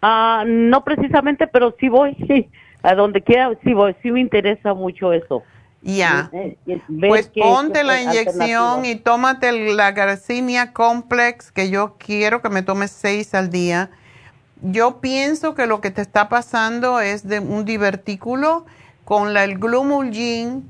Ah, 0.03 0.45
no 0.47 0.83
precisamente, 0.83 1.47
pero 1.47 1.75
sí 1.79 1.89
voy, 1.89 2.17
sí, 2.27 2.49
a 2.83 2.95
donde 2.95 3.23
quiera, 3.23 3.51
sí 3.63 3.75
voy, 3.75 3.95
sí 4.03 4.11
me 4.11 4.21
interesa 4.21 4.75
mucho 4.75 5.13
eso. 5.13 5.43
Ya. 5.83 6.31
Pues 7.09 7.29
ponte 7.29 7.85
la 7.85 8.03
inyección 8.03 8.85
y 8.85 8.97
tómate 8.97 9.53
la 9.53 9.93
Garcinia 9.93 10.73
Complex, 10.73 11.53
que 11.53 11.71
yo 11.71 11.97
quiero 11.99 12.43
que 12.43 12.49
me 12.49 12.63
tomes 12.63 12.91
seis 12.91 13.35
al 13.35 13.51
día. 13.51 13.91
Yo 14.63 15.01
pienso 15.01 15.55
que 15.55 15.67
lo 15.67 15.81
que 15.81 15.91
te 15.91 16.03
está 16.03 16.29
pasando 16.29 17.01
es 17.01 17.29
de 17.29 17.41
un 17.41 17.65
divertículo. 17.65 18.67
Con 19.05 19.35
la, 19.35 19.45
el 19.45 19.59
Glumulgin 19.59 20.69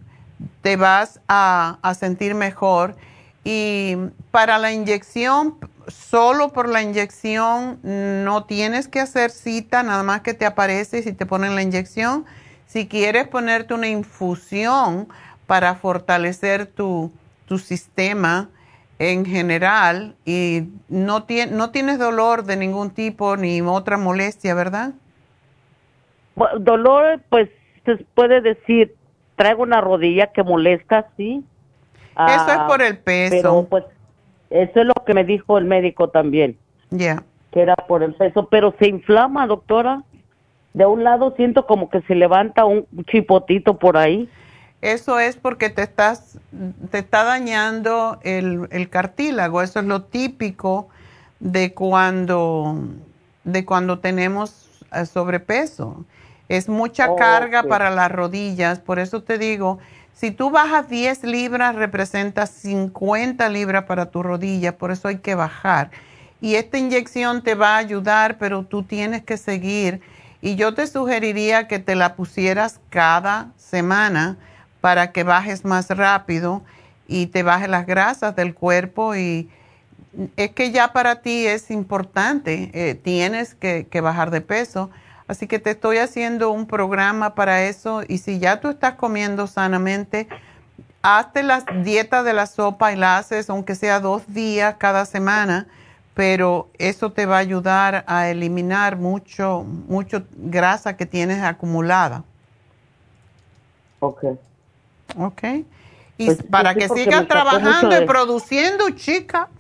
te 0.61 0.77
vas 0.77 1.21
a, 1.29 1.79
a 1.81 1.95
sentir 1.95 2.35
mejor. 2.35 2.97
Y 3.45 3.97
para 4.31 4.59
la 4.59 4.73
inyección, 4.73 5.57
solo 5.89 6.53
por 6.53 6.69
la 6.69 6.83
inyección, 6.83 7.79
no 7.83 8.45
tienes 8.45 8.89
que 8.89 9.01
hacer 9.01 9.31
cita, 9.31 9.83
nada 9.83 10.03
más 10.03 10.21
que 10.23 10.35
te 10.35 10.45
aparece 10.45 11.03
si 11.03 11.13
te 11.13 11.27
ponen 11.27 11.55
la 11.55 11.63
inyección. 11.63 12.27
Si 12.67 12.87
quieres 12.89 13.29
ponerte 13.29 13.75
una 13.75 13.89
infusión 13.89 15.09
para 15.47 15.75
fortalecer 15.77 16.67
tu, 16.67 17.13
tu 17.47 17.59
sistema 17.59 18.49
en 18.99 19.25
general 19.25 20.15
y 20.25 20.65
no, 20.89 21.27
tie- 21.27 21.51
no 21.51 21.71
tienes 21.71 21.99
dolor 21.99 22.45
de 22.45 22.57
ningún 22.57 22.91
tipo 22.91 23.37
ni 23.37 23.61
otra 23.61 23.99
molestia, 23.99 24.55
¿verdad? 24.55 24.93
Dolor, 26.59 27.21
pues 27.31 27.49
se 27.85 27.97
puede 28.15 28.41
decir, 28.41 28.95
traigo 29.37 29.63
una 29.63 29.81
rodilla 29.81 30.33
que 30.33 30.43
molesta, 30.43 31.09
sí. 31.17 31.45
Eso 32.13 32.53
es 32.53 32.59
Ah, 32.59 32.67
por 32.69 32.83
el 32.83 32.99
peso. 32.99 33.37
Pero 33.37 33.67
pues 33.69 33.85
eso 34.51 34.81
es 34.81 34.87
lo 34.87 34.95
que 35.07 35.15
me 35.15 35.25
dijo 35.25 35.57
el 35.59 35.65
médico 35.65 36.09
también. 36.09 36.59
Ya. 36.91 37.23
Que 37.53 37.61
era 37.63 37.75
por 37.77 38.03
el 38.03 38.15
peso, 38.15 38.49
pero 38.51 38.75
se 38.79 38.89
inflama, 38.89 39.47
doctora. 39.47 40.03
De 40.77 40.85
un 40.85 41.05
lado 41.05 41.33
siento 41.37 41.67
como 41.67 41.89
que 41.89 42.03
se 42.03 42.15
levanta 42.15 42.67
un 42.67 42.87
chipotito 43.07 43.79
por 43.79 43.97
ahí. 43.97 44.29
Eso 44.83 45.19
es 45.19 45.35
porque 45.35 45.71
te 45.71 45.81
estás, 45.81 46.39
te 46.91 46.99
está 46.99 47.25
dañando 47.25 48.19
el, 48.25 48.69
el 48.71 48.91
cartílago. 48.91 49.63
Eso 49.63 49.81
es 49.81 49.87
lo 49.87 50.03
típico 50.03 50.89
de 51.41 51.73
cuando, 51.73 52.79
de 53.45 53.65
cuando 53.65 54.01
tenemos 54.01 54.69
eh, 54.93 55.07
sobrepeso. 55.07 56.05
Es 56.51 56.69
mucha 56.69 57.11
Oh, 57.11 57.17
carga 57.17 57.63
para 57.63 57.89
las 57.89 58.13
rodillas. 58.13 58.79
Por 58.79 58.99
eso 58.99 59.23
te 59.23 59.39
digo, 59.39 59.79
si 60.13 60.31
tú 60.31 60.51
bajas 60.51 60.91
10 60.91 61.25
libras, 61.25 61.75
representa 61.75 62.45
50 62.45 63.49
libras 63.49 63.85
para 63.85 64.11
tu 64.11 64.23
rodilla. 64.23 64.77
Por 64.77 64.91
eso 64.91 65.09
hay 65.09 65.21
que 65.21 65.35
bajar. 65.35 65.91
Y 66.43 66.57
esta 66.57 66.77
inyección 66.77 67.43
te 67.43 67.55
va 67.55 67.77
a 67.77 67.79
ayudar, 67.79 68.37
pero 68.37 68.65
tú 68.65 68.83
tienes 68.83 69.25
que 69.25 69.39
seguir. 69.39 70.03
Y 70.47 70.55
yo 70.55 70.75
te 70.75 70.87
sugeriría 70.87 71.67
que 71.67 71.81
te 71.81 71.97
la 71.97 72.15
pusieras 72.15 72.79
cada 72.89 73.49
semana 73.57 74.37
para 74.81 75.11
que 75.11 75.25
bajes 75.25 75.65
más 75.65 75.91
rápido 75.91 76.63
y 77.09 77.27
te 77.27 77.43
baje 77.43 77.67
las 77.67 77.85
grasas 77.85 78.37
del 78.37 78.55
cuerpo. 78.55 79.17
Y 79.17 79.51
es 80.37 80.53
que 80.53 80.71
ya 80.71 80.93
para 80.93 81.21
ti 81.21 81.49
es 81.49 81.73
importante, 81.73 82.71
eh, 82.75 82.95
tienes 82.95 83.57
que, 83.57 83.89
que 83.91 84.01
bajar 84.01 84.31
de 84.31 84.41
peso. 84.41 84.89
Así 85.27 85.49
que 85.49 85.59
te 85.59 85.71
estoy 85.71 85.99
haciendo 85.99 86.53
un 86.53 86.69
programa 86.69 87.35
para 87.35 87.65
eso. 87.65 88.05
Y 88.07 88.19
si 88.19 88.39
ya 88.39 88.61
tú 88.61 88.69
estás 88.69 88.95
comiendo 88.95 89.49
sanamente, 89.49 90.29
hazte 91.03 91.43
las 91.43 91.65
dietas 91.83 92.25
de 92.25 92.35
la 92.35 92.47
sopa 92.47 92.93
y 92.93 92.97
la 92.97 93.19
haces, 93.19 93.51
aunque 93.51 93.75
sea 93.75 93.99
dos 93.99 94.23
días 94.33 94.77
cada 94.79 95.07
semana, 95.07 95.67
pero 96.17 96.71
eso 96.79 97.13
te 97.13 97.27
va 97.27 97.37
a 97.37 97.41
ayudar 97.41 98.03
a 98.09 98.31
eliminar 98.31 98.97
mucho, 98.97 99.65
mucho 99.87 100.23
grasa 100.35 100.97
que 100.97 101.05
tienes 101.05 101.43
acumulada. 101.43 102.25
Ok. 104.01 104.25
¿Ok? 105.19 105.43
Y 106.17 106.25
Pues, 106.25 106.43
para 106.51 106.73
sí, 106.73 106.79
que 106.79 106.89
sigas 106.89 107.29
trabajando 107.29 107.95
y 107.95 108.01
de- 108.01 108.07
produciendo, 108.07 108.89
chica. 108.93 109.51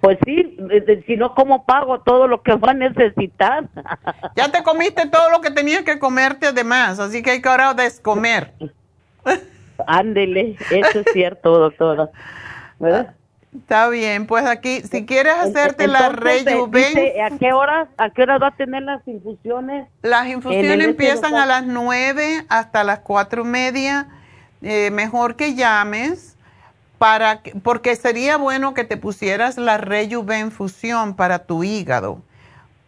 Pues 0.00 0.16
sí, 0.24 0.56
de- 0.58 1.04
si 1.06 1.16
no, 1.18 1.34
¿cómo 1.34 1.66
pago 1.66 2.00
todo 2.00 2.26
lo 2.26 2.42
que 2.42 2.54
va 2.56 2.70
a 2.70 2.74
necesitar? 2.74 3.68
Ya 4.34 4.50
te 4.50 4.62
comiste 4.62 5.08
todo 5.10 5.30
lo 5.30 5.42
que 5.42 5.50
tenías 5.50 5.82
que 5.82 5.98
comerte 5.98 6.46
además, 6.46 6.98
así 7.00 7.22
que 7.22 7.32
hay 7.32 7.42
que 7.42 7.48
ahora 7.50 7.74
descomer. 7.74 8.54
Ándele, 9.86 10.56
eso 10.70 11.00
es 11.00 11.06
cierto, 11.12 11.58
doctora. 11.58 12.08
¿Verdad? 12.78 13.14
Está 13.56 13.88
bien, 13.88 14.26
pues 14.26 14.44
aquí, 14.44 14.82
si 14.82 15.06
quieres 15.06 15.32
hacerte 15.34 15.88
la 15.88 16.08
Entonces, 16.08 16.44
rejuven, 16.44 16.98
¿A 17.22 17.38
qué 17.38 17.52
horas, 17.52 17.88
a 17.96 18.10
qué 18.10 18.22
hora 18.22 18.38
va 18.38 18.48
a 18.48 18.56
tener 18.56 18.82
las 18.82 19.06
infusiones? 19.08 19.88
las 20.02 20.26
infusiones 20.26 20.80
empiezan 20.86 21.34
a 21.34 21.46
las 21.46 21.64
nueve 21.64 22.44
hasta 22.48 22.84
las 22.84 23.00
cuatro 23.00 23.42
y 23.42 23.46
media. 23.46 24.08
Eh, 24.60 24.90
mejor 24.90 25.36
que 25.36 25.54
llames 25.54 26.36
para 26.98 27.42
que- 27.42 27.52
porque 27.52 27.94
sería 27.96 28.36
bueno 28.36 28.74
que 28.74 28.84
te 28.84 28.96
pusieras 28.96 29.56
la 29.56 29.78
rejuvenfusión 29.78 31.14
para 31.14 31.38
tu 31.46 31.64
hígado, 31.64 32.20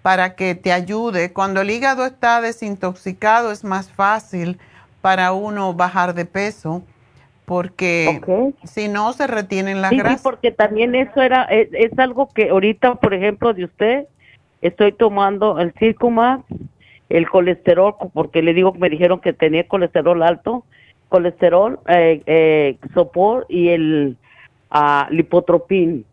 para 0.03 0.35
que 0.35 0.55
te 0.55 0.73
ayude. 0.73 1.33
Cuando 1.33 1.61
el 1.61 1.71
hígado 1.71 2.05
está 2.05 2.41
desintoxicado 2.41 3.51
es 3.53 3.65
más 3.65 3.89
fácil 3.89 4.59
para 5.01 5.33
uno 5.33 5.73
bajar 5.73 6.13
de 6.13 6.27
peso, 6.27 6.83
porque 7.51 8.21
si 8.63 8.87
no 8.87 9.13
se 9.13 9.27
retienen 9.27 9.81
las 9.81 9.91
Sí, 9.91 9.97
sí, 9.97 10.03
grasas. 10.03 10.23
porque 10.23 10.53
también 10.53 10.95
eso 10.95 11.21
era, 11.21 11.43
es, 11.47 11.69
es 11.73 11.99
algo 11.99 12.29
que 12.29 12.51
ahorita, 12.51 12.95
por 12.95 13.13
ejemplo, 13.13 13.53
de 13.53 13.65
usted, 13.65 14.05
estoy 14.63 14.93
tomando 14.93 15.59
el 15.59 15.73
Circumax, 15.73 16.45
el 17.09 17.29
colesterol, 17.29 17.97
porque 18.15 18.41
le 18.41 18.55
digo 18.55 18.73
que 18.73 18.79
me 18.79 18.89
dijeron 18.89 19.19
que 19.19 19.33
tenía 19.33 19.67
colesterol 19.67 20.23
alto, 20.23 20.65
colesterol, 21.09 21.81
eh, 21.89 22.23
eh, 22.27 22.77
sopor 22.95 23.47
y 23.49 23.71
el 23.71 24.17
ah, 24.71 25.09
lipotropin. 25.11 26.05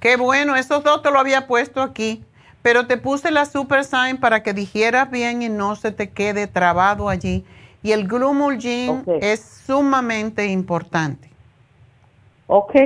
Qué 0.00 0.16
bueno, 0.16 0.54
esos 0.54 0.84
dos 0.84 1.00
te 1.02 1.10
lo 1.10 1.18
había 1.18 1.46
puesto 1.46 1.80
aquí, 1.80 2.22
pero 2.60 2.86
te 2.86 2.98
puse 2.98 3.30
la 3.30 3.46
Super 3.46 3.84
Sign 3.84 4.18
para 4.18 4.42
que 4.42 4.52
digieras 4.52 5.10
bien 5.10 5.40
y 5.40 5.48
no 5.48 5.76
se 5.76 5.92
te 5.92 6.10
quede 6.10 6.46
trabado 6.46 7.08
allí. 7.08 7.42
Y 7.82 7.92
el 7.92 8.06
Glumulgin 8.06 9.04
es 9.20 9.62
sumamente 9.66 10.46
importante. 10.46 11.30
Ok. 12.46 12.76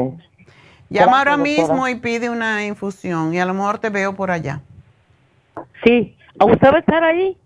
Llama 0.89 1.19
ahora 1.19 1.37
mismo 1.37 1.87
y 1.87 1.95
pide 1.95 2.29
una 2.29 2.65
infusión 2.65 3.33
y 3.33 3.39
a 3.39 3.45
lo 3.45 3.53
mejor 3.53 3.79
te 3.79 3.89
veo 3.89 4.13
por 4.13 4.29
allá. 4.29 4.59
Sí. 5.85 6.17
¿Usted 6.39 6.71
va 6.71 6.77
a 6.77 6.79
estar 6.79 7.03
ahí? 7.03 7.37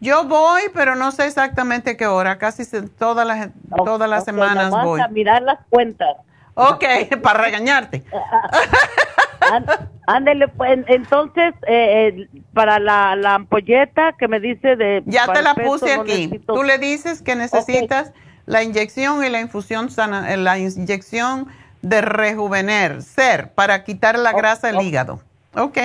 Yo 0.00 0.24
voy, 0.24 0.62
pero 0.74 0.94
no 0.94 1.10
sé 1.10 1.26
exactamente 1.26 1.96
qué 1.96 2.06
hora. 2.06 2.38
Casi 2.38 2.62
todas 2.98 3.26
las, 3.26 3.48
todas 3.84 4.08
las 4.08 4.24
semanas 4.24 4.70
nomás 4.70 4.84
voy. 4.84 5.00
a 5.00 5.08
mirar 5.08 5.42
las 5.42 5.58
cuentas. 5.70 6.16
Ok, 6.54 6.84
para 7.22 7.40
regañarte. 7.42 8.04
Án- 9.40 9.88
Ándele, 10.06 10.48
pues, 10.48 10.78
entonces, 10.88 11.54
eh, 11.66 12.08
eh, 12.08 12.28
para 12.54 12.78
la, 12.78 13.14
la 13.14 13.34
ampolleta 13.34 14.14
que 14.18 14.26
me 14.26 14.40
dice 14.40 14.74
de... 14.76 15.02
Ya 15.06 15.26
te 15.30 15.42
la 15.42 15.54
peso, 15.54 15.70
puse 15.70 15.96
no 15.96 16.02
aquí. 16.02 16.26
necesito- 16.28 16.54
Tú 16.54 16.62
le 16.62 16.78
dices 16.78 17.20
que 17.22 17.34
necesitas 17.36 18.12
la 18.46 18.62
inyección 18.62 19.22
y 19.24 19.28
la 19.28 19.40
infusión 19.40 19.90
sana, 19.90 20.32
eh, 20.32 20.36
la 20.38 20.58
inyección 20.58 21.48
de 21.82 22.00
rejuvener, 22.00 23.02
ser, 23.02 23.52
para 23.52 23.84
quitar 23.84 24.18
la 24.18 24.32
grasa 24.32 24.68
del 24.68 24.80
hígado. 24.80 25.20
¿Ok? 25.54 25.78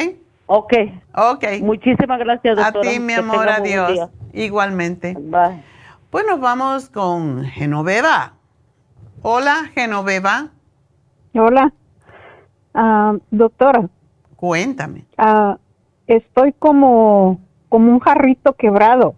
Ok. 0.45 0.73
Ok. 1.15 1.43
Muchísimas 1.61 2.19
gracias, 2.19 2.57
A 2.59 2.65
doctora. 2.71 2.89
ti, 2.89 2.99
mi 2.99 3.13
amor, 3.13 3.47
adiós. 3.49 4.09
Igualmente. 4.33 5.17
Pues 6.09 6.25
nos 6.27 6.39
vamos 6.39 6.89
con 6.89 7.43
Genoveva. 7.45 8.33
Hola, 9.21 9.69
Genoveva. 9.73 10.49
Hola, 11.33 11.73
Ah, 12.75 13.13
doctora. 13.31 13.87
Cuéntame. 14.35 15.05
ah, 15.17 15.57
estoy 16.07 16.53
como, 16.53 17.39
como 17.69 17.91
un 17.91 17.99
jarrito 17.99 18.53
quebrado. 18.53 19.15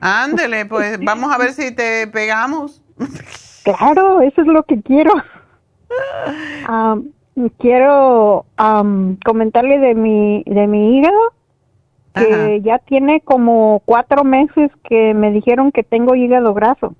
Ándele, 0.00 0.66
pues 0.66 0.98
vamos 1.04 1.32
a 1.32 1.38
ver 1.38 1.52
si 1.52 1.74
te 1.74 2.06
pegamos. 2.08 2.82
Claro, 3.64 4.20
eso 4.22 4.40
es 4.40 4.46
lo 4.48 4.62
que 4.64 4.80
quiero. 4.82 5.12
Am, 6.66 7.10
quiero 7.58 8.46
am, 8.56 9.16
comentarle 9.24 9.78
de 9.78 9.94
mi 9.94 10.42
de 10.44 10.66
mi 10.66 10.98
hígado 10.98 11.18
que 12.14 12.62
ya 12.62 12.78
tiene 12.78 13.20
como 13.20 13.82
cuatro 13.84 14.24
meses 14.24 14.70
que 14.84 15.12
me 15.12 15.30
dijeron 15.32 15.70
que 15.70 15.82
tengo 15.82 16.14
hígado 16.14 16.54
graso. 16.54 16.94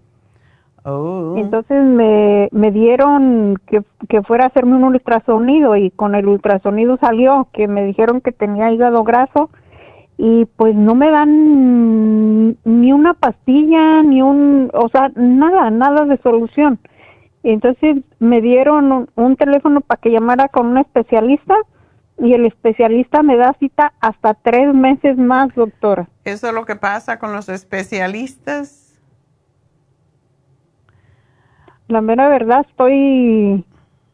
Oh. 0.85 1.35
Entonces 1.39 1.83
me, 1.85 2.49
me 2.53 2.71
dieron 2.71 3.57
que, 3.67 3.83
que 4.09 4.23
fuera 4.23 4.45
a 4.45 4.49
hacerme 4.49 4.77
un 4.77 4.85
ultrasonido 4.85 5.75
y 5.75 5.91
con 5.91 6.15
el 6.15 6.29
ultrasonido 6.29 6.97
salió 6.99 7.49
que 7.53 7.67
me 7.67 7.85
dijeron 7.85 8.21
que 8.21 8.31
tenía 8.31 8.71
hígado 8.71 9.03
graso 9.05 9.49
y 10.19 10.45
pues 10.57 10.75
no 10.75 10.95
me 10.95 11.11
dan 11.11 12.57
ni 12.65 12.93
una 12.93 13.15
pastilla, 13.15 14.03
ni 14.03 14.23
un, 14.23 14.71
o 14.73 14.89
sea, 14.89 15.11
nada, 15.15 15.71
nada 15.71 16.05
de 16.05 16.17
solución. 16.19 16.79
Entonces 17.53 17.99
me 18.19 18.41
dieron 18.41 18.91
un, 18.91 19.11
un 19.15 19.37
teléfono 19.37 19.81
para 19.81 20.01
que 20.01 20.11
llamara 20.11 20.49
con 20.49 20.67
un 20.67 20.79
especialista 20.79 21.55
y 22.19 22.33
el 22.33 22.47
especialista 22.47 23.23
me 23.23 23.37
da 23.37 23.55
cita 23.61 23.93
hasta 24.01 24.35
tres 24.35 24.73
meses 24.75 25.17
más, 25.19 25.55
doctora. 25.55 26.09
Eso 26.25 26.49
es 26.49 26.55
lo 26.55 26.65
que 26.65 26.77
pasa 26.77 27.19
con 27.19 27.33
los 27.33 27.49
especialistas. 27.49 28.99
La 31.89 32.01
mera 32.01 32.29
verdad 32.29 32.65
estoy, 32.69 33.65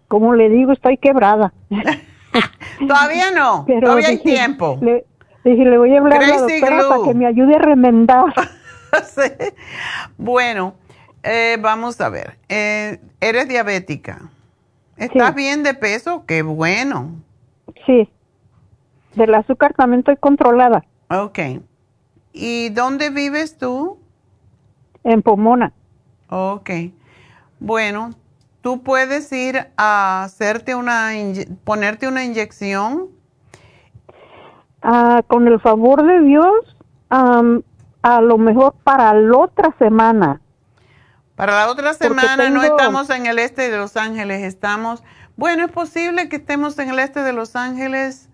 como 0.09 0.35
le 0.35 0.49
digo, 0.51 0.73
estoy 0.73 0.99
quebrada. 0.99 1.53
Todavía 2.87 3.31
no, 3.35 3.65
Pero 3.67 3.81
todavía 3.81 4.09
hay 4.09 4.17
dije, 4.17 4.31
tiempo. 4.31 4.79
Le, 4.83 5.07
dije, 5.45 5.65
le 5.65 5.79
voy 5.79 5.95
a 5.95 6.01
hablar 6.01 6.23
a 6.23 6.27
la 6.27 6.39
doctora 6.39 6.77
glue. 6.77 6.89
para 6.89 7.03
que 7.05 7.15
me 7.15 7.27
ayude 7.27 7.55
a 7.55 7.59
remendar. 7.59 8.25
Sí. 9.07 9.23
Bueno, 10.19 10.75
eh, 11.23 11.59
vamos 11.61 12.01
a 12.01 12.09
ver. 12.09 12.39
Eh, 12.49 13.01
¿Eres 13.21 13.49
diabética? 13.49 14.31
¿Estás 14.97 15.35
bien 15.35 15.63
de 15.63 15.75
peso? 15.75 16.25
Qué 16.27 16.43
bueno. 16.43 17.11
Sí. 17.87 18.09
Del 19.15 19.35
azúcar 19.35 19.75
también 19.75 20.01
estoy 20.01 20.17
controlada. 20.17 20.85
Ok. 21.11 21.39
¿Y 22.33 22.71
dónde 22.71 23.11
vives 23.11 23.59
tú? 23.59 23.99
En 25.05 25.23
Pomona. 25.23 25.73
Ok. 26.29 26.71
Bueno, 27.59 28.11
tú 28.61 28.83
puedes 28.83 29.33
ir 29.33 29.67
a 29.77 30.25
hacerte 30.25 30.75
una, 30.75 31.11
ponerte 31.65 32.09
una 32.09 32.25
inyección. 32.25 33.09
Ah, 34.83 35.23
con 35.27 35.47
el 35.47 35.61
favor 35.61 36.05
de 36.05 36.21
Dios, 36.23 36.77
a 37.11 38.21
lo 38.21 38.39
mejor 38.39 38.75
para 38.85 39.15
la 39.15 39.39
otra 39.39 39.75
semana. 39.79 40.42
Para 41.37 41.53
la 41.55 41.71
otra 41.71 41.95
semana 41.95 42.51
no 42.51 42.63
estamos 42.63 43.09
en 43.11 43.27
el 43.27 43.39
este 43.39 43.71
de 43.71 43.79
Los 43.79 43.97
Ángeles, 43.97 44.43
estamos, 44.43 45.03
bueno, 45.37 45.65
es 45.65 45.73
posible 45.73 46.29
que 46.29 46.37
estemos 46.37 46.79
en 46.79 46.91
el 46.91 46.99
este 46.99 47.23
de 47.23 47.33
Los 47.33 47.57
Ángeles 47.57 48.29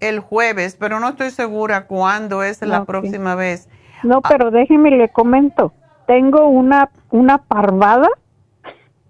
el 0.00 0.20
jueves, 0.20 0.76
pero 0.78 1.00
no 1.00 1.08
estoy 1.08 1.30
segura 1.30 1.86
cuándo 1.86 2.42
es 2.42 2.62
la 2.62 2.84
próxima 2.84 3.34
vez. 3.34 3.68
No, 4.02 4.20
pero 4.20 4.50
déjeme 4.50 4.90
le 4.90 5.08
comento. 5.08 5.72
Tengo 6.06 6.46
una 6.48 6.90
una 7.10 7.38
parvada 7.38 8.08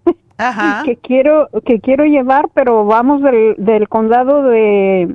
que 0.85 0.95
quiero 0.97 1.49
que 1.65 1.81
quiero 1.81 2.05
llevar, 2.05 2.49
pero 2.53 2.85
vamos 2.85 3.21
del, 3.21 3.55
del 3.57 3.89
condado 3.89 4.43
de, 4.43 5.13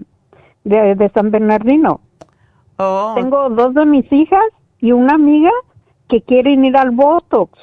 de 0.65 0.95
de 0.95 1.09
San 1.11 1.31
Bernardino. 1.31 2.01
Oh. 2.77 3.15
Tengo 3.17 3.49
dos 3.51 3.75
de 3.75 3.87
mis 3.87 4.11
hijas 4.13 4.45
y 4.81 4.93
una 4.93 5.15
amiga 5.15 5.51
que 6.11 6.21
quieren 6.21 6.65
ir 6.65 6.77
al 6.77 6.91
Botox. 6.91 7.59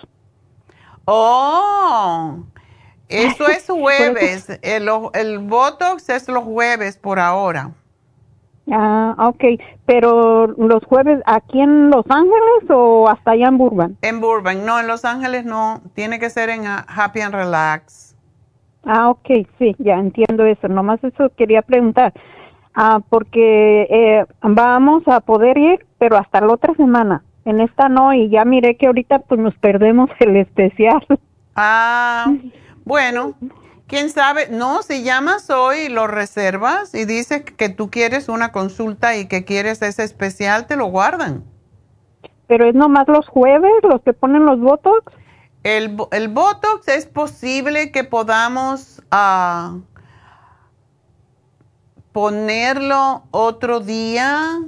Oh, 1.05 2.37
eso 3.07 3.47
es 3.47 3.65
jueves. 3.69 4.59
El, 4.61 4.89
el 5.13 5.39
Botox 5.39 6.09
es 6.09 6.27
los 6.27 6.43
jueves 6.43 6.97
por 6.97 7.19
ahora. 7.19 7.71
Ah, 8.71 9.15
ok. 9.17 9.61
Pero 9.85 10.47
los 10.47 10.83
jueves, 10.85 11.21
¿aquí 11.25 11.61
en 11.61 11.89
Los 11.89 12.05
Ángeles 12.09 12.69
o 12.69 13.07
hasta 13.07 13.31
allá 13.31 13.47
en 13.47 13.57
Burbank? 13.57 13.97
En 14.01 14.19
Burbank, 14.19 14.59
no, 14.59 14.79
en 14.79 14.87
Los 14.87 15.05
Ángeles 15.05 15.45
no, 15.45 15.81
tiene 15.93 16.19
que 16.19 16.29
ser 16.29 16.49
en 16.49 16.65
ah, 16.65 16.85
Happy 16.87 17.21
and 17.21 17.33
Relax. 17.33 18.15
Ah, 18.83 19.09
ok, 19.09 19.47
sí, 19.57 19.75
ya 19.79 19.95
entiendo 19.95 20.45
eso. 20.45 20.67
Nomás 20.67 21.03
eso 21.03 21.29
quería 21.37 21.61
preguntar. 21.61 22.13
Ah, 22.73 22.99
porque 23.09 23.87
eh, 23.89 24.25
vamos 24.41 25.03
a 25.07 25.19
poder 25.21 25.57
ir, 25.57 25.85
pero 25.97 26.17
hasta 26.17 26.41
la 26.41 26.53
otra 26.53 26.73
semana. 26.75 27.23
En 27.47 27.61
esta 27.61 27.87
no, 27.87 28.13
y 28.13 28.27
ya 28.29 28.43
miré 28.43 28.75
que 28.75 28.87
ahorita 28.87 29.19
pues 29.19 29.39
nos 29.39 29.55
perdemos 29.55 30.09
el 30.19 30.35
especial. 30.35 31.01
Ah, 31.55 32.25
bueno, 32.83 33.35
quién 33.87 34.09
sabe, 34.09 34.49
no, 34.49 34.81
si 34.81 35.01
llamas 35.01 35.49
hoy 35.49 35.77
y 35.85 35.89
lo 35.89 36.07
reservas 36.07 36.93
y 36.93 37.05
dices 37.05 37.43
que 37.43 37.69
tú 37.69 37.89
quieres 37.89 38.27
una 38.27 38.51
consulta 38.51 39.15
y 39.15 39.29
que 39.29 39.45
quieres 39.45 39.81
ese 39.81 40.03
especial, 40.03 40.67
te 40.67 40.75
lo 40.75 40.87
guardan. 40.87 41.45
Pero 42.47 42.67
es 42.67 42.75
nomás 42.75 43.07
los 43.07 43.25
jueves 43.29 43.71
los 43.81 44.01
que 44.01 44.11
ponen 44.11 44.45
los 44.45 44.59
Botox. 44.59 45.13
El, 45.63 45.95
el 46.11 46.27
Botox 46.27 46.89
es 46.89 47.05
posible 47.05 47.93
que 47.93 48.03
podamos 48.03 49.01
ah, 49.09 49.77
ponerlo 52.11 53.23
otro 53.31 53.79
día, 53.79 54.59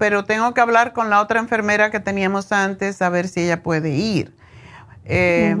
pero 0.00 0.24
tengo 0.24 0.54
que 0.54 0.62
hablar 0.62 0.94
con 0.94 1.10
la 1.10 1.20
otra 1.20 1.40
enfermera 1.40 1.90
que 1.90 2.00
teníamos 2.00 2.52
antes 2.52 3.02
a 3.02 3.10
ver 3.10 3.28
si 3.28 3.42
ella 3.42 3.62
puede 3.62 3.90
ir. 3.90 4.34
Eh, 5.04 5.54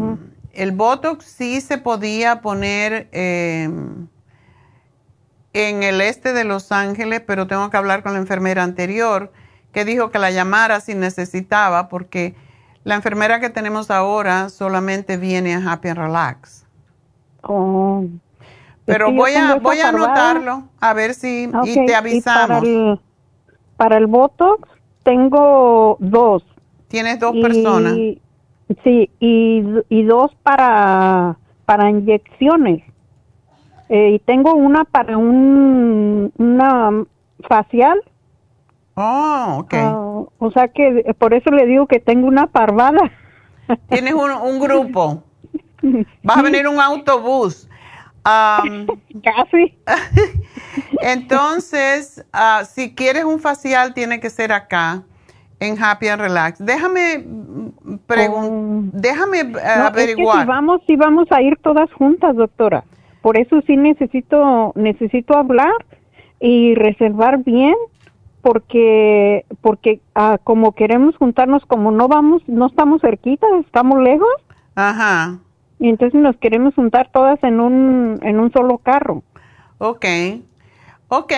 El 0.54 0.72
Botox 0.72 1.26
sí 1.26 1.60
se 1.60 1.76
podía 1.76 2.40
poner 2.40 3.10
eh, 3.12 3.68
en 5.52 5.82
el 5.82 6.00
este 6.00 6.32
de 6.32 6.44
Los 6.44 6.72
Ángeles, 6.72 7.20
pero 7.20 7.46
tengo 7.48 7.68
que 7.68 7.76
hablar 7.76 8.02
con 8.02 8.14
la 8.14 8.18
enfermera 8.18 8.62
anterior 8.62 9.30
que 9.72 9.84
dijo 9.84 10.10
que 10.10 10.18
la 10.18 10.30
llamara 10.30 10.80
si 10.80 10.94
necesitaba, 10.94 11.90
porque 11.90 12.34
la 12.82 12.94
enfermera 12.94 13.40
que 13.40 13.50
tenemos 13.50 13.90
ahora 13.90 14.48
solamente 14.48 15.18
viene 15.18 15.54
a 15.54 15.70
Happy 15.70 15.88
and 15.88 15.98
Relax. 15.98 16.64
Oh. 17.42 18.06
Pero 18.86 19.08
Es 19.08 19.10
que 19.10 19.16
yo 19.16 19.22
voy 19.22 19.34
a, 19.34 19.54
voy 19.56 19.80
a 19.80 19.90
anotarlo, 19.90 20.64
a 20.80 20.94
ver 20.94 21.12
si, 21.12 21.50
y 21.64 21.84
te 21.84 21.94
avisamos. 21.94 22.48
para, 22.48 22.58
el, 22.60 23.00
para 23.80 23.96
el 23.96 24.06
Botox 24.08 24.68
tengo 25.04 25.96
dos. 26.00 26.44
Tienes 26.88 27.18
dos 27.18 27.34
Y- 27.34 27.40
personas. 27.40 27.94
Sí, 28.84 29.10
y, 29.20 29.64
y 29.88 30.02
dos 30.04 30.30
para, 30.42 31.38
para 31.64 31.88
inyecciones. 31.88 32.82
Eh, 33.88 34.10
y 34.10 34.18
tengo 34.18 34.52
una 34.54 34.84
para 34.84 35.16
un 35.16 36.30
una 36.36 37.04
facial. 37.48 37.98
Oh, 38.96 39.60
ok. 39.60 39.74
Ah, 39.74 40.22
o 40.38 40.50
sea 40.52 40.68
que 40.68 41.14
por 41.18 41.32
eso 41.32 41.50
le 41.50 41.64
digo 41.64 41.86
que 41.86 42.00
tengo 42.00 42.26
una 42.28 42.48
parvada. 42.48 43.10
Tienes 43.88 44.12
un, 44.12 44.30
un 44.30 44.60
grupo. 44.60 45.22
Vas 46.22 46.36
a 46.36 46.42
venir 46.42 46.68
un 46.68 46.78
autobús. 46.78 47.66
Am, 48.24 48.86
Casi. 49.24 49.76
Entonces, 51.02 52.24
ah, 52.32 52.62
si 52.64 52.94
quieres 52.94 53.24
un 53.24 53.38
facial, 53.40 53.94
tiene 53.94 54.20
que 54.20 54.30
ser 54.30 54.52
acá, 54.52 55.02
en 55.58 55.82
Happy 55.82 56.08
and 56.08 56.20
Relax. 56.22 56.58
Déjame 56.64 57.24
pregun- 58.06 58.90
déjame 58.92 59.40
eh, 59.40 59.44
No, 59.44 59.50
es 59.52 59.62
que 59.62 60.02
averiguar. 60.02 60.40
si 60.42 60.46
vamos, 60.46 60.80
si 60.86 60.96
vamos 60.96 61.26
a 61.30 61.42
ir 61.42 61.56
todas 61.62 61.92
juntas, 61.92 62.34
doctora. 62.36 62.84
Por 63.22 63.38
eso 63.38 63.60
sí 63.66 63.76
necesito, 63.76 64.72
necesito 64.74 65.36
hablar 65.36 65.72
y 66.40 66.74
reservar 66.74 67.38
bien, 67.44 67.74
porque, 68.40 69.44
porque 69.60 70.00
ah, 70.14 70.38
como 70.42 70.72
queremos 70.72 71.14
juntarnos, 71.16 71.64
como 71.66 71.90
no 71.90 72.08
vamos, 72.08 72.42
no 72.46 72.66
estamos 72.66 73.02
cerquitas, 73.02 73.50
estamos 73.66 74.00
lejos. 74.02 74.28
Ajá. 74.74 75.38
Y 75.80 75.88
entonces 75.88 76.20
nos 76.20 76.36
queremos 76.36 76.74
juntar 76.74 77.10
todas 77.10 77.42
en 77.42 77.58
un, 77.58 78.20
en 78.22 78.38
un 78.38 78.52
solo 78.52 78.78
carro. 78.78 79.24
Ok, 79.78 80.04
ok. 81.08 81.32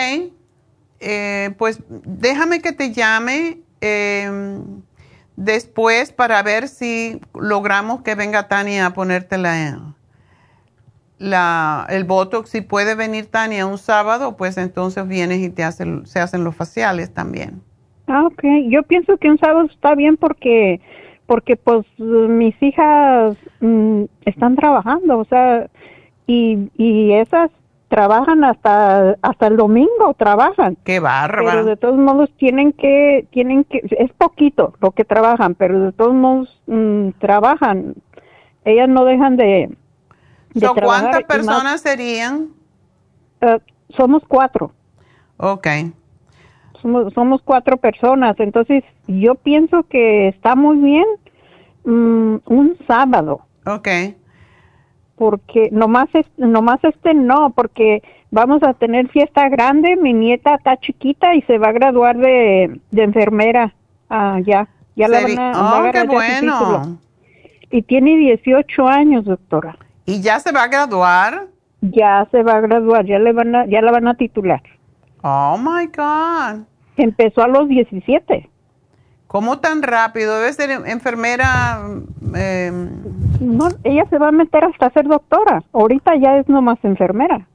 Eh, 0.99 1.55
pues 1.57 1.81
déjame 1.89 2.61
que 2.61 2.73
te 2.73 2.91
llame 2.91 3.57
eh, 3.81 4.59
después 5.35 6.11
para 6.11 6.43
ver 6.43 6.67
si 6.67 7.19
logramos 7.33 8.01
que 8.01 8.15
venga 8.15 8.47
Tania 8.47 8.85
a 8.85 8.93
ponerte 8.93 9.37
la, 9.37 9.95
la, 11.17 11.87
el 11.89 12.03
Botox. 12.03 12.49
Si 12.49 12.61
puede 12.61 12.95
venir 12.95 13.27
Tania 13.27 13.65
un 13.65 13.77
sábado, 13.77 14.37
pues 14.37 14.57
entonces 14.57 15.07
vienes 15.07 15.39
y 15.39 15.49
te 15.49 15.63
hacen, 15.63 16.05
se 16.05 16.19
hacen 16.19 16.43
los 16.43 16.55
faciales 16.55 17.13
también. 17.13 17.61
Ah, 18.07 18.25
ok. 18.25 18.43
Yo 18.69 18.83
pienso 18.83 19.17
que 19.17 19.29
un 19.29 19.37
sábado 19.37 19.65
está 19.65 19.95
bien 19.95 20.17
porque, 20.17 20.81
porque 21.25 21.55
pues 21.55 21.85
mis 21.99 22.55
hijas 22.61 23.35
mm, 23.59 24.03
están 24.25 24.55
trabajando, 24.55 25.19
o 25.19 25.25
sea, 25.25 25.67
y, 26.27 26.69
y 26.77 27.13
esas 27.13 27.49
trabajan 27.87 28.43
hasta 28.43 29.15
hasta 29.21 29.47
el 29.47 29.55
domingo, 29.57 30.15
trabajan. 30.17 30.77
Qué 30.83 30.99
bárbaro. 30.99 31.45
Pero 31.49 31.65
de 31.65 31.77
todos 31.77 31.97
modos 31.97 32.29
tienen 32.37 32.73
que, 32.73 33.27
tienen 33.31 33.63
que, 33.65 33.81
es 33.99 34.11
poquito 34.13 34.73
lo 34.81 34.91
que 34.91 35.05
trabajan, 35.05 35.53
pero 35.55 35.79
de 35.79 35.91
todos 35.91 36.13
modos 36.15 36.59
mm, 36.67 37.09
trabajan. 37.19 37.93
Ellas 38.65 38.89
no 38.89 39.05
dejan 39.05 39.37
de, 39.37 39.69
de 40.53 40.65
So, 40.67 40.73
trabajar. 40.73 41.11
¿Cuántas 41.11 41.21
más- 41.21 41.37
personas 41.55 41.81
serían? 41.81 42.47
eh, 43.41 43.59
somos 43.95 44.23
cuatro. 44.27 44.71
Ok. 45.37 45.67
Somos, 46.83 47.13
somos 47.13 47.41
cuatro 47.41 47.77
personas, 47.77 48.37
entonces 48.39 48.83
yo 49.07 49.35
pienso 49.35 49.83
que 49.83 50.27
está 50.27 50.53
muy 50.53 50.77
bien 50.77 51.05
mm, 51.85 52.35
un 52.45 52.77
sábado. 52.85 53.39
Ok. 53.65 53.87
Porque 55.15 55.69
nomás, 55.71 56.09
es, 56.13 56.25
nomás 56.35 56.83
este 56.83 57.13
no, 57.13 57.51
porque 57.51 58.03
vamos 58.31 58.61
a 58.63 58.73
tener 58.73 59.07
fiesta 59.07 59.47
grande, 59.47 59.95
mi 59.95 60.11
nieta 60.13 60.55
está 60.55 60.75
chiquita 60.75 61.33
y 61.35 61.41
se 61.43 61.57
va 61.57 61.69
a 61.69 61.71
graduar 61.71 62.17
de, 62.17 62.81
de 62.91 63.03
enfermera. 63.03 63.73
Ah, 64.09 64.39
ya, 64.45 64.67
ya 64.97 65.07
la 65.07 65.21
van 65.21 65.39
a, 65.39 65.51
Oh, 65.51 65.83
va 65.83 65.89
a 65.89 65.91
qué 65.93 66.05
bueno. 66.05 66.99
Y 67.71 67.81
tiene 67.83 68.17
18 68.17 68.87
años, 68.89 69.23
doctora. 69.23 69.77
¿Y 70.05 70.21
ya 70.21 70.39
se 70.41 70.51
va 70.51 70.63
a 70.63 70.67
graduar? 70.67 71.47
Ya 71.79 72.27
se 72.29 72.43
va 72.43 72.55
a 72.55 72.61
graduar, 72.61 73.05
ya 73.05 73.19
le 73.19 73.31
van 73.31 73.55
a, 73.55 73.65
ya 73.67 73.81
la 73.81 73.91
van 73.91 74.07
a 74.07 74.15
titular. 74.15 74.61
Oh 75.23 75.57
my 75.57 75.87
God. 75.87 76.65
Empezó 76.97 77.41
a 77.41 77.47
los 77.47 77.67
17. 77.67 78.49
¿Cómo 79.27 79.59
tan 79.59 79.81
rápido? 79.81 80.37
Debe 80.39 80.53
ser 80.53 80.69
enfermera. 80.87 81.81
eh, 82.35 82.71
No, 83.39 83.67
ella 83.83 84.05
se 84.09 84.17
va 84.19 84.27
a 84.27 84.31
meter 84.31 84.63
hasta 84.63 84.91
ser 84.91 85.07
doctora. 85.07 85.63
Ahorita 85.73 86.15
ya 86.17 86.37
es 86.37 86.47
nomás 86.47 86.77
enfermera. 86.83 87.47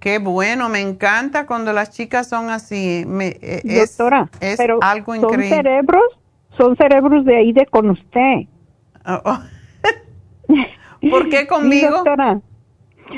qué 0.00 0.18
bueno, 0.18 0.68
me 0.68 0.80
encanta 0.80 1.46
cuando 1.46 1.72
las 1.72 1.90
chicas 1.90 2.28
son 2.28 2.50
así. 2.50 3.04
Me, 3.06 3.28
eh, 3.40 3.62
es, 3.64 3.96
doctora, 3.96 4.28
es 4.40 4.56
pero 4.56 4.78
algo 4.82 5.14
son 5.14 5.40
increíble. 5.40 5.48
cerebros, 5.56 6.02
son 6.58 6.76
cerebros 6.76 7.24
de 7.24 7.36
ahí 7.36 7.52
de 7.52 7.66
con 7.66 7.90
usted. 7.90 8.48
Oh, 9.06 9.20
oh. 9.24 9.38
¿Por 11.10 11.28
qué 11.28 11.40
Sí, 11.40 11.46
conmigo? 11.46 11.90
doctora. 11.90 12.40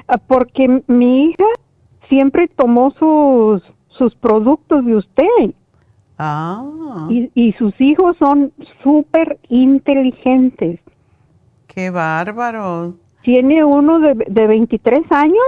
Ah, 0.09 0.19
Porque 0.19 0.83
mi 0.87 1.31
hija 1.31 1.45
siempre 2.09 2.49
tomó 2.49 2.91
sus 2.93 3.63
sus 3.99 4.15
productos 4.15 4.85
de 4.85 4.97
usted 4.97 5.55
Ah, 6.19 7.07
y, 7.11 7.31
y 7.35 7.53
sus 7.53 7.79
hijos 7.81 8.17
son 8.19 8.53
súper 8.83 9.39
inteligentes. 9.49 10.81
qué 11.67 11.91
bárbaro. 11.91 12.95
Tiene 13.23 13.65
uno 13.65 13.99
de, 13.99 14.15
de 14.15 14.47
23 14.47 15.03
años, 15.11 15.45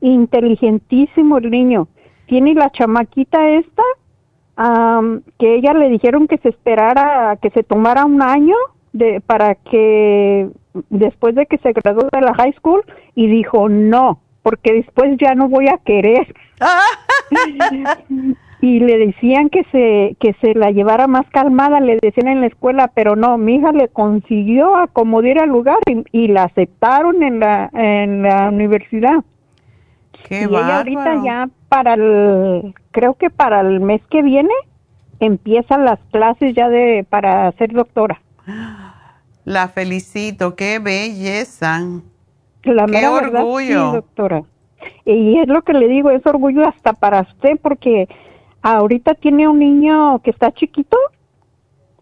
inteligentísimo 0.00 1.38
el 1.38 1.50
niño. 1.50 1.88
Tiene 2.26 2.54
la 2.54 2.70
chamaquita 2.70 3.48
esta, 3.50 3.82
que 5.38 5.54
ella 5.56 5.72
le 5.72 5.88
dijeron 5.88 6.28
que 6.28 6.38
se 6.38 6.50
esperara, 6.50 7.36
que 7.40 7.50
se 7.50 7.62
tomara 7.62 8.04
un 8.04 8.22
año 8.22 8.56
de, 8.92 9.20
para 9.20 9.54
que 9.54 10.48
después 10.90 11.34
de 11.34 11.46
que 11.46 11.58
se 11.58 11.72
graduó 11.72 12.08
de 12.12 12.20
la 12.20 12.34
high 12.34 12.52
school 12.54 12.82
y 13.14 13.26
dijo 13.28 13.68
no, 13.68 14.20
porque 14.48 14.72
después 14.72 15.14
ya 15.20 15.34
no 15.34 15.46
voy 15.46 15.68
a 15.68 15.76
querer. 15.76 16.34
y 18.62 18.80
le 18.80 18.96
decían 18.96 19.50
que 19.50 19.62
se 19.64 20.16
que 20.20 20.34
se 20.40 20.54
la 20.54 20.70
llevara 20.70 21.06
más 21.06 21.28
calmada, 21.28 21.80
le 21.80 21.98
decían 22.00 22.28
en 22.28 22.40
la 22.40 22.46
escuela, 22.46 22.90
pero 22.94 23.14
no, 23.14 23.36
mi 23.36 23.56
hija 23.56 23.72
le 23.72 23.88
consiguió 23.88 24.74
acomodar 24.78 25.40
al 25.40 25.50
lugar 25.50 25.76
y, 25.86 26.02
y 26.12 26.28
la 26.28 26.44
aceptaron 26.44 27.22
en 27.22 27.40
la 27.40 27.68
en 27.74 28.22
la 28.22 28.48
universidad. 28.48 29.22
Qué 30.26 30.40
y 30.40 30.44
ella 30.44 30.78
ahorita 30.78 31.22
ya 31.22 31.48
para 31.68 31.92
el 31.92 32.74
creo 32.90 33.14
que 33.14 33.28
para 33.28 33.60
el 33.60 33.80
mes 33.80 34.00
que 34.10 34.22
viene 34.22 34.54
empiezan 35.20 35.84
las 35.84 35.98
clases 36.10 36.54
ya 36.54 36.70
de 36.70 37.04
para 37.06 37.52
ser 37.52 37.72
doctora. 37.72 38.22
La 39.44 39.68
felicito, 39.68 40.56
qué 40.56 40.78
belleza. 40.78 41.82
La 42.64 42.86
Qué 42.86 42.92
mera 42.92 43.10
verdad, 43.12 43.42
orgullo. 43.42 43.90
sí, 43.90 43.96
doctora. 43.96 44.42
Y 45.04 45.38
es 45.38 45.48
lo 45.48 45.62
que 45.62 45.72
le 45.72 45.88
digo, 45.88 46.10
es 46.10 46.24
orgullo 46.26 46.66
hasta 46.66 46.92
para 46.92 47.22
usted 47.22 47.58
porque 47.60 48.08
ahorita 48.62 49.14
tiene 49.14 49.48
un 49.48 49.58
niño 49.58 50.20
que 50.20 50.30
está 50.30 50.52
chiquito 50.52 50.96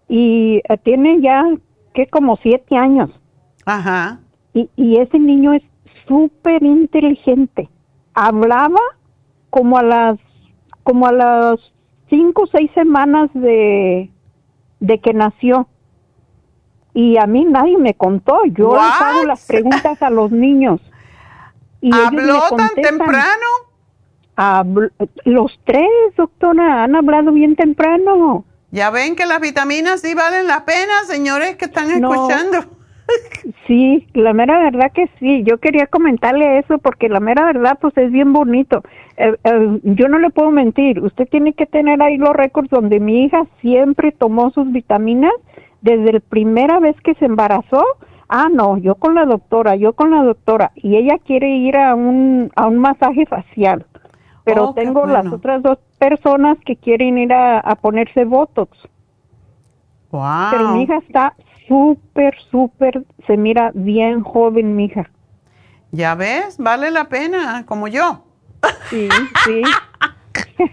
y 0.09 0.61
eh, 0.69 0.77
tiene 0.83 1.21
ya 1.21 1.45
que 1.95 2.07
como 2.09 2.37
siete 2.37 2.77
años. 2.77 3.11
Ajá. 3.65 4.21
Y, 4.55 4.69
y 4.77 4.97
ese 4.99 5.19
niño 5.19 5.53
es 5.53 5.63
súper 6.07 6.63
inteligente. 6.63 7.69
Hablaba 8.15 8.81
como 9.51 9.79
a 9.79 9.83
las 9.83 10.19
como 10.83 11.07
a 11.07 11.13
las 11.13 11.61
cinco 12.09 12.43
o 12.43 12.47
seis 12.47 12.71
semanas 12.75 13.31
de 13.35 14.11
de 14.81 14.99
que 15.01 15.13
nació. 15.13 15.69
Y 16.97 17.19
a 17.19 17.27
mí 17.27 17.45
nadie 17.45 17.77
me 17.77 17.93
contó. 17.93 18.39
Yo 18.47 18.75
les 18.75 19.01
hago 19.03 19.19
What? 19.21 19.27
las 19.27 19.47
preguntas 19.47 20.03
a 20.03 20.09
los 20.09 20.31
niños. 20.31 20.81
Y 21.83 21.89
ellos 21.95 22.11
me 22.13 22.23
¿Habló 22.23 22.41
tan 22.57 22.71
temprano? 22.75 23.47
Habl- 24.35 24.93
los 25.25 25.61
tres, 25.65 25.89
doctora, 26.17 26.85
han 26.85 26.97
hablado 26.97 27.33
bien 27.33 27.55
temprano. 27.55 28.45
Ya 28.71 28.89
ven 28.91 29.15
que 29.15 29.27
las 29.27 29.41
vitaminas 29.41 30.01
sí 30.01 30.15
valen 30.15 30.47
la 30.47 30.65
pena, 30.65 31.05
señores 31.07 31.57
que 31.57 31.67
están 31.67 32.01
No. 32.01 32.13
escuchando. 32.15 32.59
Sí, 33.69 34.05
la 34.15 34.33
mera 34.33 34.59
verdad 34.59 34.91
que 34.93 35.09
sí. 35.21 35.45
Yo 35.45 35.59
quería 35.59 35.87
comentarle 35.87 36.59
eso 36.59 36.79
porque 36.79 37.09
la 37.09 37.21
mera 37.21 37.45
verdad 37.45 37.79
pues 37.81 37.97
es 37.99 38.11
bien 38.11 38.33
bonito. 38.33 38.83
Eh, 39.17 39.33
eh, 39.45 39.79
yo 39.85 40.09
no 40.09 40.19
le 40.19 40.31
puedo 40.31 40.51
mentir. 40.51 40.99
Usted 41.01 41.29
tiene 41.29 41.53
que 41.53 41.67
tener 41.67 42.03
ahí 42.03 42.17
los 42.17 42.35
récords 42.35 42.69
donde 42.69 42.99
mi 42.99 43.25
hija 43.25 43.45
siempre 43.61 44.11
tomó 44.11 44.51
sus 44.51 44.73
vitaminas 44.73 45.31
desde 45.81 46.13
la 46.13 46.21
primera 46.21 46.81
vez 46.81 46.97
que 47.03 47.15
se 47.15 47.25
embarazó. 47.27 47.85
Ah, 48.29 48.49
no, 48.53 48.77
yo 48.79 48.97
con 48.97 49.15
la 49.15 49.25
doctora, 49.25 49.77
yo 49.77 49.93
con 49.93 50.11
la 50.11 50.23
doctora. 50.23 50.73
Y 50.75 50.97
ella 50.97 51.19
quiere 51.25 51.49
ir 51.57 51.77
a 51.77 51.95
un, 51.95 52.51
a 52.57 52.67
un 52.67 52.79
masaje 52.79 53.25
facial. 53.27 53.87
Pero 54.45 54.69
Oh, 54.69 54.75
tengo 54.75 55.07
las 55.07 55.27
otras 55.27 55.63
dos 55.63 55.79
personas 55.99 56.59
que 56.65 56.77
quieren 56.77 57.19
ir 57.19 57.33
a, 57.33 57.59
a 57.59 57.77
ponerse 57.77 58.25
Botox. 58.25 58.79
Wow. 60.11 60.51
Pero 60.51 60.69
mi 60.71 60.83
hija 60.83 60.99
está 60.99 61.35
súper, 61.69 62.35
súper, 62.51 63.05
se 63.27 63.37
mira 63.37 63.71
bien 63.75 64.23
joven, 64.23 64.77
mi 64.77 64.87
hija. 64.87 65.11
Ya 65.93 66.15
ves, 66.15 66.59
vale 66.59 66.91
la 66.91 67.09
pena, 67.09 67.65
como 67.67 67.89
yo. 67.89 68.25
Sí, 68.91 69.09
sí. 69.45 69.63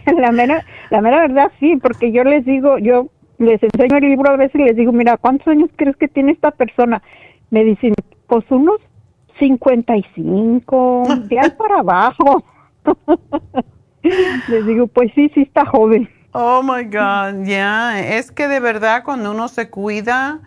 la, 0.18 0.32
mera, 0.32 0.66
la 0.90 1.02
mera 1.02 1.22
verdad, 1.22 1.52
sí, 1.60 1.78
porque 1.78 2.12
yo 2.12 2.24
les 2.24 2.46
digo, 2.46 2.78
yo 2.78 3.08
les 3.38 3.62
enseño 3.62 3.98
el 3.98 4.04
libro 4.04 4.32
a 4.32 4.38
veces 4.38 4.56
y 4.56 4.64
les 4.64 4.76
digo, 4.76 4.92
mira, 4.92 5.18
¿cuántos 5.18 5.48
años 5.48 5.70
crees 5.76 5.96
que 5.98 6.08
tiene 6.08 6.32
esta 6.32 6.52
persona? 6.52 7.02
Me 7.50 7.64
dicen, 7.64 7.94
pues 8.28 8.46
unos 8.50 8.80
55, 9.40 11.04
de 11.30 11.40
ahí 11.40 11.50
para 11.52 11.80
abajo. 11.80 12.44
les 14.48 14.66
digo, 14.66 14.88
pues 14.88 15.12
sí, 15.16 15.30
sí 15.34 15.42
está 15.42 15.66
joven. 15.66 16.10
Oh 16.34 16.64
my 16.64 16.84
God, 16.86 17.46
ya. 17.46 18.00
Es 18.00 18.32
que 18.32 18.48
de 18.48 18.60
verdad 18.60 19.04
cuando 19.04 19.32
uno 19.32 19.48
se 19.48 19.70
cuida, 19.70 20.42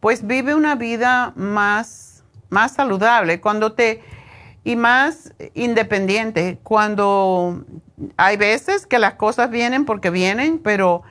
pues 0.00 0.26
vive 0.26 0.54
una 0.54 0.74
vida 0.74 1.32
más, 1.36 2.24
más 2.50 2.74
saludable. 2.74 3.40
Cuando 3.40 3.72
te. 3.72 4.02
Y 4.62 4.74
más 4.74 5.32
independiente. 5.54 6.58
Cuando 6.64 7.64
hay 8.16 8.36
veces 8.36 8.84
que 8.84 8.98
las 8.98 9.14
cosas 9.14 9.48
vienen 9.48 9.84
porque 9.84 10.10
vienen, 10.10 10.58
pero 10.58 11.04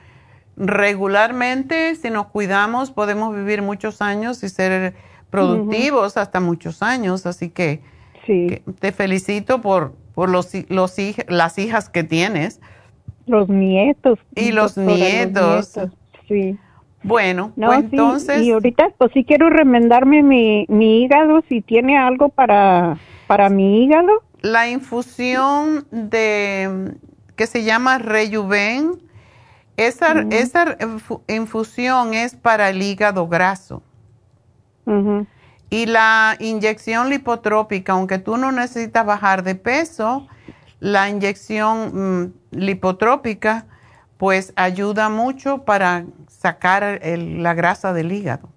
regularmente, 0.56 1.94
si 1.96 2.10
nos 2.10 2.26
cuidamos, 2.26 2.90
podemos 2.90 3.34
vivir 3.34 3.62
muchos 3.62 4.00
años 4.02 4.42
y 4.42 4.48
ser 4.48 4.94
productivos 5.30 6.16
hasta 6.16 6.40
muchos 6.40 6.82
años. 6.82 7.26
Así 7.26 7.50
que, 7.50 7.82
Sí, 8.26 8.46
que 8.48 8.62
te 8.80 8.90
felicito 8.92 9.60
por, 9.60 9.94
por 10.14 10.28
los, 10.28 10.50
los 10.68 10.96
las 11.28 11.58
hijas 11.58 11.88
que 11.88 12.02
tienes. 12.04 12.60
los 13.26 13.48
nietos. 13.48 14.18
Y 14.34 14.52
los 14.52 14.76
nietos. 14.76 15.76
nietos, 15.76 15.92
Sí. 16.28 16.58
Bueno, 17.02 17.52
No, 17.54 17.68
pues 17.68 17.78
sí, 17.80 17.86
entonces, 17.92 18.42
y 18.42 18.50
ahorita 18.50 18.88
pues 18.98 19.12
sí 19.12 19.24
quiero 19.24 19.48
remendarme 19.48 20.24
mi, 20.24 20.66
mi 20.68 21.02
hígado, 21.02 21.40
si 21.48 21.60
tiene 21.60 21.96
algo 21.96 22.30
para, 22.30 22.98
para 23.28 23.48
mi 23.48 23.84
hígado. 23.84 24.10
la 24.40 24.68
infusión 24.68 25.86
de 25.92 26.94
que 27.36 27.46
se 27.46 27.62
llama 27.62 27.98
Rejuven, 27.98 28.98
esa, 29.76 30.26
esa 30.30 30.78
infu- 30.78 31.20
infusión 31.28 32.14
es 32.14 32.34
para 32.34 32.70
el 32.70 32.82
hígado 32.82 33.28
graso. 33.28 33.82
Y 35.68 35.86
la 35.86 36.36
inyección 36.38 37.08
lipotrópica, 37.10 37.92
aunque 37.92 38.18
tú 38.18 38.36
no 38.36 38.52
necesitas 38.52 39.04
bajar 39.04 39.42
de 39.42 39.54
peso, 39.56 40.26
la 40.80 41.08
inyección 41.08 42.22
mm, 42.22 42.32
lipotrópica 42.52 43.66
pues 44.16 44.52
ayuda 44.56 45.08
mucho 45.10 45.64
para 45.64 46.04
sacar 46.28 47.00
el- 47.02 47.42
la 47.42 47.54
grasa 47.54 47.92
del 47.92 48.12
hígado. 48.12 48.48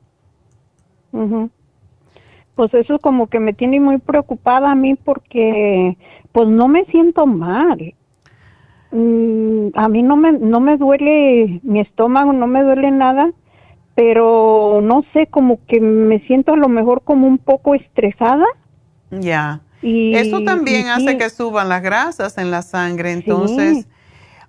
Pues 2.55 2.73
eso 2.73 2.99
como 2.99 3.27
que 3.27 3.39
me 3.39 3.53
tiene 3.53 3.79
muy 3.79 3.97
preocupada 3.99 4.71
a 4.71 4.75
mí 4.75 4.95
porque 4.95 5.97
pues 6.31 6.47
no 6.47 6.67
me 6.67 6.85
siento 6.85 7.25
mal. 7.25 7.93
Mm, 8.91 9.67
a 9.75 9.87
mí 9.87 10.01
no 10.01 10.15
me 10.15 10.31
no 10.31 10.59
me 10.59 10.77
duele 10.77 11.59
mi 11.63 11.79
estómago, 11.79 12.33
no 12.33 12.47
me 12.47 12.63
duele 12.63 12.89
nada, 12.91 13.31
pero 13.95 14.79
no 14.81 15.03
sé, 15.13 15.27
como 15.27 15.59
que 15.67 15.79
me 15.79 16.19
siento 16.21 16.53
a 16.53 16.57
lo 16.57 16.69
mejor 16.69 17.03
como 17.03 17.27
un 17.27 17.37
poco 17.37 17.75
estresada. 17.75 18.45
Ya. 19.11 19.61
Y, 19.81 20.15
Eso 20.15 20.41
también 20.43 20.87
y 20.87 20.89
hace 20.89 21.11
sí, 21.11 21.17
que 21.17 21.29
suban 21.29 21.69
las 21.69 21.81
grasas 21.81 22.37
en 22.37 22.51
la 22.51 22.61
sangre. 22.61 23.11
Entonces, 23.11 23.87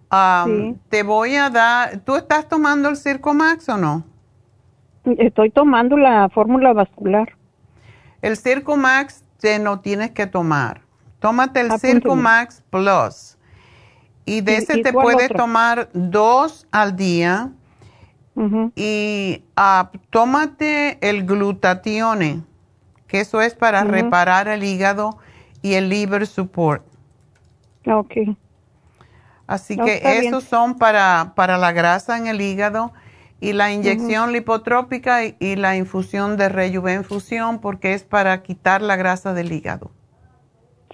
am, 0.08 0.76
te 0.88 1.02
voy 1.02 1.36
a 1.36 1.50
dar. 1.50 2.00
¿Tú 2.00 2.16
estás 2.16 2.48
tomando 2.48 2.88
el 2.88 2.96
Circo 2.96 3.34
Max 3.34 3.68
o 3.68 3.76
no? 3.76 4.04
Estoy 5.04 5.50
tomando 5.50 5.96
la 5.96 6.28
fórmula 6.30 6.72
vascular. 6.72 7.36
El 8.22 8.36
Circo 8.36 8.76
Max 8.76 9.24
te 9.38 9.58
no 9.58 9.80
tienes 9.80 10.10
que 10.10 10.26
tomar. 10.26 10.82
Tómate 11.20 11.60
el 11.60 11.66
Apúnteme. 11.66 11.92
Circo 11.92 12.16
Max 12.16 12.62
Plus. 12.70 13.36
Y 14.30 14.42
de 14.42 14.52
¿Y- 14.52 14.56
ese 14.58 14.78
te 14.78 14.92
puedes 14.92 15.24
otro? 15.24 15.38
tomar 15.38 15.88
dos 15.92 16.66
al 16.70 16.94
día. 16.94 17.50
Y 18.76 19.42
ah, 19.56 19.90
tómate 20.10 20.98
el 21.06 21.26
glutatione, 21.26 22.42
que 23.08 23.20
eso 23.20 23.40
es 23.40 23.54
para 23.54 23.82
reparar 23.84 24.46
el 24.48 24.62
hígado 24.62 25.18
y 25.62 25.74
el 25.74 25.88
liver 25.88 26.26
support. 26.26 26.84
Ok. 27.86 28.14
Así 29.48 29.76
No, 29.76 29.84
que 29.84 30.00
bien. 30.00 30.26
esos 30.26 30.44
son 30.44 30.78
para, 30.78 31.32
para 31.34 31.58
la 31.58 31.72
grasa 31.72 32.16
en 32.16 32.28
el 32.28 32.40
hígado 32.40 32.92
y 33.40 33.52
la 33.52 33.72
inyección 33.72 34.32
lipotrópica 34.32 35.24
y, 35.24 35.36
y 35.40 35.56
la 35.56 35.76
infusión 35.76 36.36
de 36.36 36.48
rejuvenfusión 36.48 37.58
porque 37.60 37.94
es 37.94 38.04
para 38.04 38.42
quitar 38.42 38.80
la 38.80 38.94
grasa 38.96 39.34
del 39.34 39.50
hígado. 39.52 39.90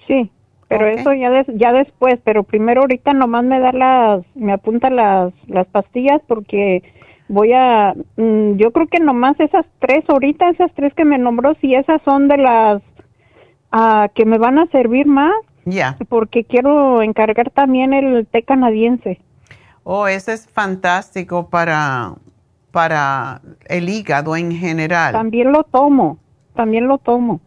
Sí, 0.07 0.31
pero 0.67 0.87
eso 0.87 1.13
ya 1.13 1.29
des- 1.29 1.47
ya 1.55 1.71
después, 1.71 2.15
pero 2.23 2.43
primero 2.43 2.81
ahorita 2.81 3.13
nomás 3.13 3.43
me 3.45 3.59
da 3.59 3.71
las, 3.71 4.25
me 4.35 4.51
apunta 4.53 4.89
las, 4.89 5.33
las 5.47 5.65
pastillas 5.67 6.21
porque 6.27 6.83
voy 7.29 7.53
a, 7.53 7.93
mm, 8.17 8.55
yo 8.57 8.71
creo 8.71 8.87
que 8.87 8.99
nomás 8.99 9.39
esas 9.39 9.65
tres 9.79 10.03
ahorita, 10.09 10.49
esas 10.49 10.71
tres 10.75 10.93
que 10.93 11.05
me 11.05 11.17
nombró, 11.17 11.55
si 11.61 11.73
esas 11.75 12.01
son 12.03 12.27
de 12.27 12.37
las 12.37 12.81
ah, 13.71 14.09
que 14.13 14.25
me 14.25 14.37
van 14.37 14.59
a 14.59 14.67
servir 14.67 15.05
más, 15.07 15.33
Ya. 15.65 15.97
porque 16.09 16.43
quiero 16.43 17.01
encargar 17.01 17.49
también 17.51 17.93
el 17.93 18.25
té 18.27 18.43
canadiense. 18.43 19.19
Oh, 19.83 20.07
ese 20.07 20.33
es 20.33 20.47
fantástico 20.49 21.49
para, 21.49 22.13
para 22.71 23.41
el 23.69 23.87
hígado 23.89 24.35
en 24.35 24.51
general. 24.51 25.13
También 25.13 25.51
lo 25.51 25.63
tomo, 25.63 26.17
también 26.55 26.87
lo 26.87 26.97
tomo. 26.97 27.39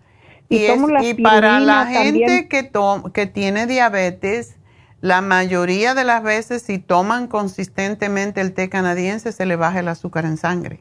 Y, 0.50 0.64
es- 0.66 1.14
para 1.22 1.60
la 1.60 1.86
gente 1.86 2.48
que, 2.48 2.62
to- 2.64 3.10
que 3.14 3.26
tiene 3.26 3.66
diabetes, 3.66 4.58
la 5.00 5.22
mayoría 5.22 5.94
de 5.94 6.04
las 6.04 6.22
veces 6.22 6.60
si 6.62 6.78
toman 6.78 7.26
consistentemente 7.28 8.40
el 8.42 8.52
té 8.52 8.68
canadiense 8.68 9.32
se 9.32 9.46
le 9.46 9.56
baja 9.56 9.78
el 9.80 9.88
azúcar 9.88 10.26
en 10.26 10.36
sangre. 10.36 10.80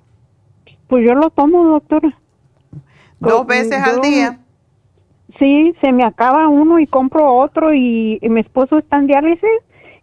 Pues 0.87 1.05
yo 1.05 1.13
lo 1.13 1.29
tomo, 1.29 1.63
doctora. 1.63 2.17
Dos 3.19 3.45
veces 3.45 3.81
al 3.81 4.01
día. 4.01 4.39
Sí, 5.37 5.73
se 5.81 5.91
me 5.91 6.03
acaba 6.03 6.47
uno 6.47 6.79
y 6.79 6.87
compro 6.87 7.33
otro 7.35 7.73
y, 7.73 8.17
y 8.21 8.29
mi 8.29 8.41
esposo 8.41 8.79
está 8.79 8.97
en 8.97 9.07
diálisis 9.07 9.49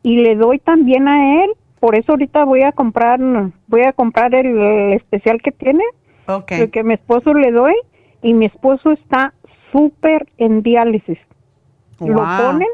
y 0.03 0.17
le 0.19 0.37
doy 0.37 0.61
también 0.61 1.09
a 1.09 1.43
él. 1.45 1.51
Por 1.81 1.97
eso 1.99 2.13
ahorita 2.13 2.45
voy 2.45 2.63
a 2.63 2.73
comprar, 2.73 3.19
voy 3.67 3.83
a 3.83 3.93
comprar 3.93 4.35
el, 4.35 4.57
el 4.59 4.93
especial 4.95 5.43
que 5.43 5.51
tiene, 5.53 5.83
Ok. 6.27 6.53
el 6.53 6.71
que 6.71 6.85
mi 6.85 6.95
esposo 6.95 7.35
le 7.35 7.51
doy 7.51 7.75
y 8.23 8.33
mi 8.33 8.47
esposo 8.47 8.93
está 8.93 9.35
súper 9.77 10.27
en 10.39 10.62
diálisis. 10.62 11.19
Lo 12.01 12.16
ponen 12.16 12.69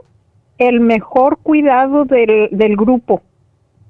el 0.58 0.80
mejor 0.80 1.38
cuidado 1.38 2.04
del, 2.04 2.48
del 2.52 2.76
grupo 2.76 3.22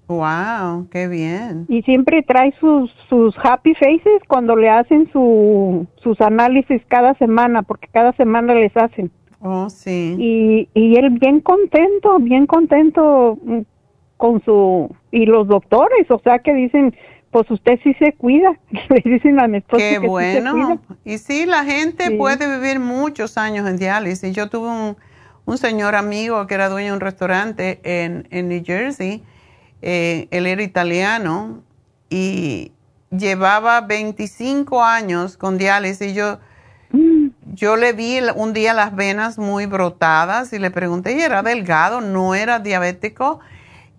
Wow, 0.08 0.88
qué 0.90 1.08
bien. 1.08 1.64
y 1.68 1.82
siempre 1.82 2.22
trae 2.22 2.52
sus, 2.60 2.90
sus 3.08 3.34
happy 3.42 3.74
faces 3.74 4.20
cuando 4.28 4.56
le 4.56 4.68
hacen 4.68 5.08
su, 5.12 5.86
sus 5.96 6.20
análisis 6.20 6.82
cada 6.88 7.14
semana, 7.14 7.62
porque 7.62 7.88
cada 7.90 8.12
semana 8.12 8.54
les 8.54 8.76
hacen. 8.76 9.10
Oh, 9.40 9.68
sí. 9.70 10.16
y, 10.18 10.68
y 10.74 10.96
él 10.96 11.10
bien 11.10 11.40
contento, 11.40 12.18
bien 12.20 12.46
contento 12.46 13.38
mm, 13.42 13.60
con 14.16 14.40
su 14.44 14.94
y 15.10 15.26
los 15.26 15.48
doctores, 15.48 16.10
o 16.10 16.20
sea 16.20 16.40
que 16.40 16.54
dicen, 16.54 16.94
pues 17.32 17.50
usted 17.50 17.80
sí 17.82 17.94
se 17.98 18.12
cuida, 18.12 18.52
le 18.90 19.02
dicen 19.04 19.40
a 19.40 19.48
mi 19.48 19.58
esposo 19.58 19.78
Qué 19.78 19.88
que 19.88 19.96
sí 19.96 20.02
se 20.02 20.08
bueno. 20.08 20.52
cuida. 20.52 20.78
y 21.04 21.18
sí, 21.18 21.46
la 21.46 21.64
gente 21.64 22.08
Sí. 22.08 22.16
puede 22.16 22.58
vivir 22.58 22.78
muchos 22.78 23.36
años 23.38 23.68
en 23.68 23.76
diálisis. 23.78 24.34
Yo 24.36 24.48
tuve 24.48 24.68
un, 24.68 24.96
un 25.46 25.58
señor 25.58 25.94
amigo 25.96 26.46
que 26.46 26.54
era 26.54 26.68
dueño 26.68 26.88
de 26.88 26.94
un 26.94 27.00
restaurante 27.00 27.80
en, 27.82 28.28
en 28.30 28.48
New 28.48 28.62
Jersey. 28.64 29.22
Eh, 29.80 30.28
él 30.30 30.46
era 30.46 30.62
italiano 30.62 31.62
y 32.10 32.70
llevaba 33.10 33.80
25 33.80 34.84
años 34.84 35.36
con 35.38 35.56
diálisis. 35.58 36.12
Yo, 36.14 36.38
yo 37.54 37.76
le 37.76 37.92
vi 37.94 38.18
un 38.36 38.52
día 38.52 38.74
las 38.74 38.94
venas 38.94 39.38
muy 39.38 39.66
brotadas 39.66 40.52
y 40.52 40.58
le 40.58 40.70
pregunté, 40.70 41.16
y 41.16 41.20
era 41.22 41.42
delgado, 41.42 42.00
no 42.02 42.34
era 42.34 42.58
diabético. 42.58 43.40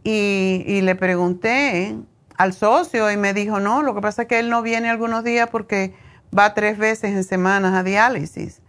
Y, 0.04 0.64
y 0.68 0.82
le 0.82 0.96
pregunté 0.96 1.96
al 2.38 2.54
socio 2.54 3.12
y 3.12 3.18
me 3.18 3.34
dijo, 3.34 3.60
no, 3.60 3.82
lo 3.84 3.94
que 3.96 4.02
pasa 4.02 4.24
es 4.24 4.28
que 4.28 4.40
él 4.40 4.50
no 4.50 4.62
viene 4.62 4.90
algunos 4.90 5.24
días 5.24 5.50
porque 5.50 5.94
va 6.38 6.54
tres 6.54 6.78
veces 6.78 7.12
en 7.12 7.24
semanas 7.24 7.74
a 7.74 7.84
diálisis. 7.84 8.62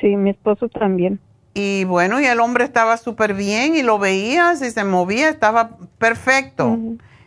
Sí, 0.00 0.16
mi 0.16 0.30
esposo 0.30 0.68
también. 0.68 1.20
Y 1.54 1.84
bueno, 1.84 2.20
y 2.20 2.24
el 2.24 2.40
hombre 2.40 2.64
estaba 2.64 2.96
súper 2.96 3.34
bien 3.34 3.74
y 3.74 3.82
lo 3.82 3.98
veías 3.98 4.62
y 4.62 4.70
se 4.70 4.84
movía, 4.84 5.28
estaba 5.28 5.70
perfecto. 5.98 6.78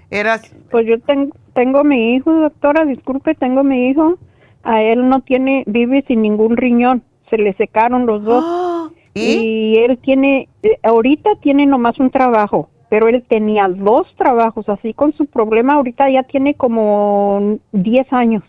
Era, 0.10 0.40
Pues 0.70 0.86
yo 0.88 1.00
ten- 1.02 1.34
tengo 1.54 1.84
mi 1.84 2.16
hijo, 2.16 2.32
doctora, 2.34 2.86
disculpe, 2.86 3.36
tengo 3.36 3.64
mi 3.64 3.90
hijo, 3.90 4.18
a 4.64 4.82
él 4.82 5.10
no 5.10 5.22
tiene, 5.22 5.64
vive 5.68 6.04
sin 6.08 6.22
ningún 6.22 6.56
riñón, 6.58 7.04
se 7.30 7.38
le 7.38 7.54
secaron 7.54 8.06
los 8.06 8.24
dos. 8.24 8.44
¿Y? 9.14 9.76
él 9.78 9.98
tiene, 9.98 10.48
eh, 10.64 10.78
ahorita 10.84 11.32
tiene 11.42 11.66
nomás 11.66 12.00
un 12.00 12.10
trabajo, 12.12 12.70
pero 12.92 13.10
él 13.10 13.26
tenía 13.30 13.70
dos 13.70 14.08
trabajos, 14.18 14.70
así 14.70 14.94
con 14.96 15.14
su 15.16 15.28
problema, 15.28 15.76
ahorita 15.76 16.12
ya 16.12 16.24
tiene 16.26 16.56
como 16.56 17.60
10 17.74 18.14
años. 18.14 18.44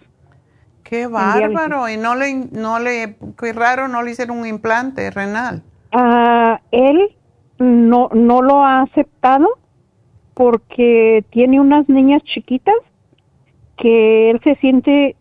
qué 0.85 1.07
bárbaro. 1.09 1.89
Y 1.89 1.97
no 1.97 2.15
le, 2.15 2.35
no 2.53 2.79
le, 2.79 3.17
qué 3.39 3.53
raro, 3.53 3.89
no 3.89 4.03
le 4.03 4.13
hicieron 4.13 4.39
un 4.39 4.47
implante 4.47 5.11
renal. 5.11 5.63
Ah, 5.93 6.61
él 6.71 7.17
no, 7.59 8.09
no 8.13 8.43
lo 8.43 8.65
ha 8.65 8.83
aceptado 8.83 9.47
porque 10.35 11.25
tiene 11.31 11.61
unas 11.61 11.89
niñas 11.89 12.23
chiquitas 12.25 12.75
que 13.77 14.31
él 14.31 14.41
se 14.45 14.55
siente 14.57 15.17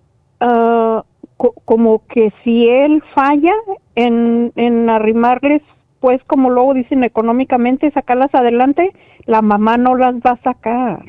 co- 1.38 1.54
como 1.66 2.06
que 2.08 2.32
si 2.44 2.68
él 2.70 3.04
falla 3.14 3.54
en, 3.96 4.52
en 4.56 4.90
arrimarles, 4.90 5.62
pues 6.00 6.24
como 6.26 6.50
luego 6.50 6.74
dicen 6.74 7.04
económicamente, 7.04 7.92
sacarlas 7.92 8.34
adelante, 8.34 8.92
la 9.26 9.42
mamá 9.42 9.78
no 9.78 9.96
las 9.96 10.16
va 10.16 10.32
a 10.32 10.42
sacar 10.42 11.06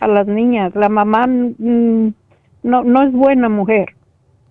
a 0.00 0.06
las 0.06 0.26
niñas. 0.26 0.74
La 0.74 0.88
mamá 0.88 1.26
mm, 1.26 2.14
no, 2.62 2.84
no 2.84 3.02
es 3.02 3.12
buena 3.12 3.48
mujer. 3.48 3.94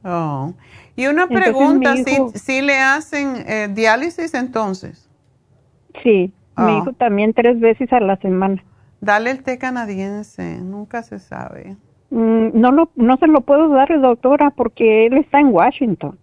Oh. 0.03 0.53
Y 0.95 1.07
una 1.07 1.23
Entonces, 1.23 1.43
pregunta, 1.53 1.93
mi 1.93 2.03
¿sí, 2.03 2.11
hijo- 2.13 2.31
sí 2.35 2.61
le 2.61 2.77
hacen 2.79 3.35
eh, 3.47 3.67
diálisis 3.71 4.33
entonces? 4.33 5.09
Sí, 6.03 6.33
mi 6.57 6.63
Ah. 6.73 6.77
hijo 6.81 6.93
también 6.93 7.33
tres 7.33 7.59
veces 7.59 7.91
a 7.93 7.99
la 7.99 8.17
semana. 8.17 8.63
Dale 8.99 9.31
el 9.31 9.41
té 9.43 9.57
canadiense, 9.57 10.59
nunca 10.61 11.01
se 11.03 11.19
sabe. 11.19 11.75
Mm, 12.11 12.49
No, 12.59 12.71
lo, 12.71 12.89
no 12.95 13.17
se 13.17 13.27
lo 13.27 13.41
puedo 13.41 13.69
dar, 13.69 13.87
doctora, 14.01 14.51
porque 14.51 15.07
él 15.07 15.17
está 15.17 15.39
en 15.39 15.47
Washington. 15.47 16.17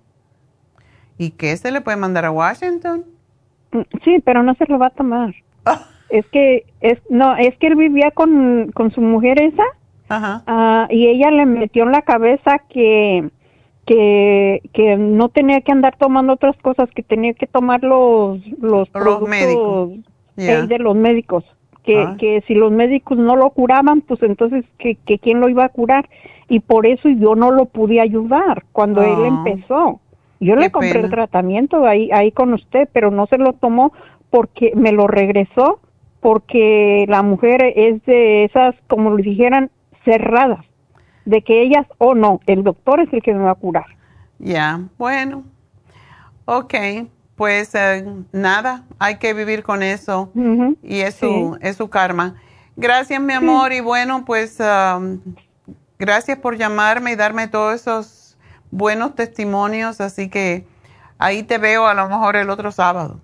¿Y 1.16 1.30
qué 1.30 1.56
se 1.56 1.72
le 1.72 1.80
puede 1.80 1.96
mandar 1.96 2.24
a 2.24 2.30
Washington? 2.30 3.04
Mm, 3.72 3.80
Sí, 4.04 4.20
pero 4.24 4.42
no 4.42 4.54
se 4.54 4.66
lo 4.66 4.78
va 4.78 4.86
a 4.86 4.90
tomar. 4.90 5.34
Es 6.10 6.26
que, 6.28 6.64
es, 6.80 6.98
no, 7.10 7.36
es 7.36 7.56
que 7.58 7.66
él 7.68 7.76
vivía 7.76 8.10
con, 8.12 8.70
con 8.72 8.90
su 8.92 9.00
mujer 9.00 9.40
esa 9.42 9.64
Ajá. 10.08 10.42
ah, 10.46 10.86
y 10.90 11.06
ella 11.06 11.30
le 11.30 11.44
metió 11.46 11.82
en 11.84 11.92
la 11.92 12.02
cabeza 12.02 12.62
que, 12.70 13.28
que, 13.86 14.62
que 14.72 14.96
no 14.96 15.28
tenía 15.28 15.60
que 15.60 15.72
andar 15.72 15.96
tomando 15.98 16.34
otras 16.34 16.56
cosas, 16.58 16.88
que 16.94 17.02
tenía 17.02 17.34
que 17.34 17.46
tomar 17.46 17.82
los, 17.82 18.40
los, 18.60 18.88
productos, 18.90 19.28
médicos. 19.28 19.90
De 20.36 20.78
los 20.78 20.94
médicos. 20.96 21.44
Que, 21.84 21.98
Ah. 22.00 22.16
que 22.18 22.42
si 22.46 22.54
los 22.54 22.70
médicos 22.70 23.16
no 23.18 23.34
lo 23.34 23.50
curaban, 23.50 24.02
pues 24.02 24.22
entonces 24.22 24.64
que, 24.78 24.96
que 25.06 25.18
quién 25.18 25.40
lo 25.40 25.48
iba 25.48 25.64
a 25.64 25.68
curar. 25.70 26.08
Y 26.48 26.60
por 26.60 26.86
eso 26.86 27.08
yo 27.08 27.34
no 27.34 27.50
lo 27.50 27.64
pude 27.66 28.00
ayudar 28.00 28.64
cuando 28.72 29.02
él 29.02 29.16
Ah. 29.24 29.28
empezó. 29.28 30.00
Yo 30.40 30.54
Qué 30.54 30.60
le 30.60 30.70
compré 30.70 31.00
el 31.00 31.10
tratamiento 31.10 31.84
ahí, 31.86 32.10
ahí 32.12 32.30
con 32.30 32.52
usted, 32.52 32.88
pero 32.92 33.10
no 33.10 33.26
se 33.26 33.38
lo 33.38 33.54
tomó 33.54 33.92
porque 34.30 34.72
me 34.76 34.92
lo 34.92 35.06
regresó, 35.08 35.80
porque 36.28 37.06
la 37.08 37.22
mujer 37.22 37.72
es 37.74 38.04
de 38.04 38.44
esas, 38.44 38.74
como 38.86 39.16
le 39.16 39.22
dijeran, 39.22 39.70
cerradas, 40.04 40.62
de 41.24 41.40
que 41.40 41.62
ellas, 41.62 41.86
o 41.96 42.14
no, 42.14 42.40
el 42.44 42.64
doctor 42.64 43.00
es 43.00 43.10
el 43.14 43.22
que 43.22 43.32
me 43.32 43.44
va 43.44 43.52
a 43.52 43.54
curar. 43.54 43.86
Ya, 44.38 44.78
bueno. 44.98 45.44
Ok, 46.44 46.74
pues 47.34 47.74
eh, 47.74 48.04
nada, 48.30 48.84
hay 48.98 49.16
que 49.16 49.32
vivir 49.32 49.62
con 49.62 49.82
eso 49.82 50.30
y 50.82 51.00
es 51.00 51.14
su, 51.14 51.56
es 51.62 51.76
su 51.78 51.88
karma. 51.88 52.34
Gracias, 52.76 53.22
mi 53.22 53.32
amor, 53.32 53.72
y 53.72 53.80
bueno, 53.80 54.26
pues 54.26 54.58
um, 54.60 55.20
gracias 55.98 56.36
por 56.36 56.58
llamarme 56.58 57.12
y 57.12 57.16
darme 57.16 57.48
todos 57.48 57.74
esos 57.74 58.36
buenos 58.70 59.14
testimonios, 59.14 60.02
así 60.02 60.28
que 60.28 60.66
ahí 61.16 61.42
te 61.42 61.56
veo 61.56 61.86
a 61.86 61.94
lo 61.94 62.06
mejor 62.06 62.36
el 62.36 62.50
otro 62.50 62.70
sábado. 62.70 63.18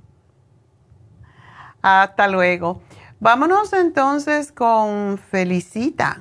Hasta 1.82 2.28
luego. 2.28 2.80
Vámonos 3.24 3.72
entonces 3.72 4.52
con 4.52 5.16
Felicita. 5.16 6.18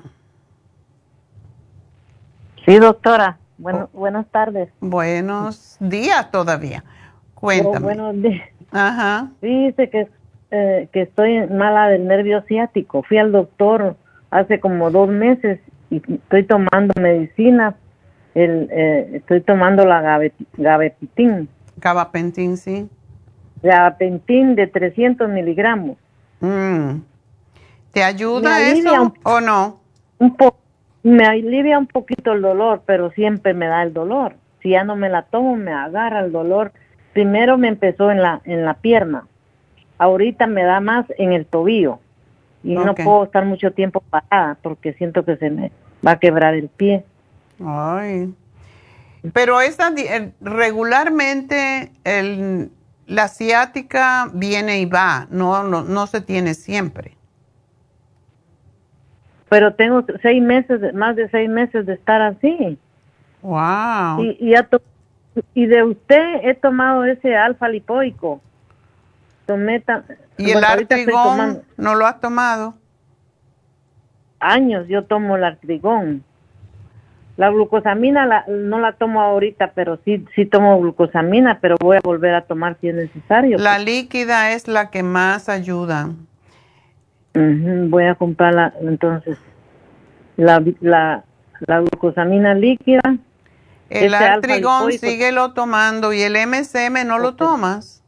Sí, 2.66 2.80
doctora. 2.80 3.40
Bueno, 3.58 3.90
oh. 3.92 3.98
Buenas 3.98 4.26
tardes. 4.28 4.70
Buenos 4.80 5.76
días 5.82 6.32
todavía. 6.32 6.86
Cuéntame. 7.34 7.76
Oh, 7.76 7.82
buenos 7.82 8.22
días. 8.22 8.48
Ajá. 8.72 9.32
Dice 9.42 9.90
que, 9.90 10.08
eh, 10.52 10.88
que 10.94 11.02
estoy 11.02 11.46
mala 11.48 11.90
del 11.90 12.08
nervio 12.08 12.42
ciático. 12.44 13.04
Fui 13.04 13.18
al 13.18 13.34
doctor 13.34 13.98
hace 14.32 14.62
como 14.62 14.90
dos 14.90 15.10
meses 15.10 15.60
y 15.90 15.98
estoy 15.98 16.46
tomando 16.46 16.94
medicina. 17.02 17.76
El, 18.34 18.70
eh, 18.72 19.10
estoy 19.16 19.42
tomando 19.42 19.86
la 19.86 20.00
gabapentin. 20.54 21.50
Gabapentin, 21.76 22.56
sí. 22.56 22.90
Gabapentin 23.62 24.56
de 24.56 24.68
300 24.68 25.28
miligramos. 25.28 25.98
Mm. 26.44 27.02
¿Te 27.94 28.04
ayuda 28.04 28.60
eso 28.60 29.14
o 29.24 29.40
no? 29.40 29.80
Un 30.18 30.36
poco 30.36 30.58
me 31.04 31.26
alivia 31.26 31.78
un 31.78 31.88
poquito 31.88 32.34
el 32.34 32.42
dolor, 32.42 32.82
pero 32.86 33.12
siempre 33.12 33.54
me 33.54 33.68
da 33.68 33.84
el 33.84 33.94
dolor. 33.94 34.36
Si 34.62 34.70
ya 34.70 34.84
no 34.84 34.96
me 34.96 35.10
la 35.10 35.24
tomo, 35.24 35.56
me 35.56 35.72
agarra 35.72 36.22
el 36.22 36.32
dolor. 36.32 36.72
Primero 37.14 37.58
me 37.58 37.68
empezó 37.68 38.12
en 38.12 38.22
la, 38.22 38.42
en 38.46 38.66
la 38.66 38.76
pierna. 38.76 39.28
Ahorita 39.98 40.48
me 40.48 40.64
da 40.64 40.80
más 40.80 41.06
en 41.18 41.34
el 41.34 41.46
tobillo. 41.46 42.00
Y 42.64 42.76
no 42.76 42.96
puedo 42.96 43.26
estar 43.26 43.46
mucho 43.46 43.72
tiempo 43.72 44.02
parada 44.10 44.58
porque 44.62 44.94
siento 44.94 45.26
que 45.26 45.36
se 45.36 45.50
me 45.50 45.72
va 46.06 46.12
a 46.12 46.20
quebrar 46.20 46.54
el 46.56 46.70
pie. 46.70 47.04
Ay. 47.64 48.34
Pero 49.34 49.62
esa, 49.62 49.94
eh, 49.98 50.32
regularmente 50.42 51.92
el, 52.04 52.72
la 53.06 53.28
ciática 53.28 54.30
viene 54.34 54.80
y 54.80 54.86
va, 54.86 55.28
no, 55.30 55.64
no, 55.64 55.84
no 55.84 56.08
se 56.08 56.22
tiene 56.22 56.54
siempre 56.54 57.18
pero 59.54 59.72
tengo 59.76 60.04
seis 60.24 60.42
meses, 60.42 60.96
más 60.96 61.16
de 61.16 61.30
seis 61.30 61.48
meses 61.48 61.86
de 61.86 61.94
estar 61.94 62.24
así. 62.24 62.76
Wow. 63.44 64.24
Y, 64.24 64.56
y, 65.54 65.66
de 65.68 65.84
usted 65.84 66.40
he 66.42 66.56
tomado 66.56 67.06
ese 67.06 67.36
alfa 67.36 67.70
lipoico. 67.70 68.42
Tomé 69.46 69.84
¿Y 70.40 70.50
el 70.50 70.64
artrigón 70.64 71.62
no 71.78 71.94
lo 71.94 72.08
has 72.08 72.20
tomado? 72.20 72.74
Años 74.40 74.88
yo 74.88 75.04
tomo 75.04 75.36
el 75.36 75.44
artrigón. 75.44 76.24
La 77.36 77.50
glucosamina 77.50 78.26
la, 78.26 78.46
no 78.48 78.80
la 78.80 78.94
tomo 78.94 79.22
ahorita, 79.22 79.72
pero 79.74 80.00
sí, 80.06 80.24
sí 80.36 80.46
tomo 80.46 80.80
glucosamina, 80.80 81.60
pero 81.60 81.76
voy 81.80 81.98
a 81.98 82.02
volver 82.04 82.36
a 82.36 82.42
tomar 82.42 82.78
si 82.80 82.90
es 82.90 82.96
necesario. 82.96 83.58
La 83.58 83.80
líquida 83.80 84.52
es 84.52 84.68
la 84.68 84.92
que 84.92 85.02
más 85.02 85.50
ayuda 85.50 86.10
voy 87.34 88.06
a 88.06 88.16
comprarla 88.16 88.74
entonces. 88.82 89.38
La, 90.38 90.64
la, 90.82 91.24
la 91.60 91.80
glucosamina 91.80 92.54
líquida. 92.54 93.02
El 93.90 94.14
este 94.14 94.26
artrigón, 94.26 94.92
síguelo 94.94 95.54
tomando. 95.54 96.14
¿Y 96.14 96.22
el 96.22 96.36
MSM 96.48 97.06
no 97.06 97.20
lo 97.20 97.36
tomas? 97.36 98.02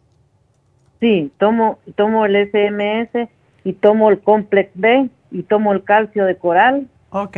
Sí, 1.00 1.32
tomo, 1.38 1.80
tomo 1.96 2.26
el 2.26 2.50
SMS 2.50 3.30
y 3.64 3.74
tomo 3.74 4.10
el 4.10 4.20
Complex 4.20 4.72
B 4.74 5.10
y 5.32 5.44
tomo 5.44 5.74
el 5.74 5.84
calcio 5.84 6.26
de 6.26 6.38
coral. 6.38 6.88
Ok. 7.10 7.38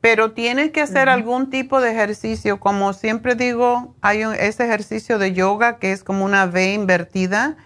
Pero 0.00 0.32
tienes 0.32 0.70
que 0.70 0.80
hacer 0.80 1.08
algún 1.08 1.50
tipo 1.50 1.80
de 1.80 1.90
ejercicio. 1.90 2.60
Como 2.60 2.92
siempre 2.92 3.34
digo, 3.34 3.94
hay 4.00 4.22
ese 4.38 4.64
ejercicio 4.64 5.18
de 5.18 5.32
yoga 5.32 5.78
que 5.78 5.92
es 5.92 6.04
como 6.04 6.24
una 6.24 6.44
V 6.44 6.72
invertida 6.72 7.56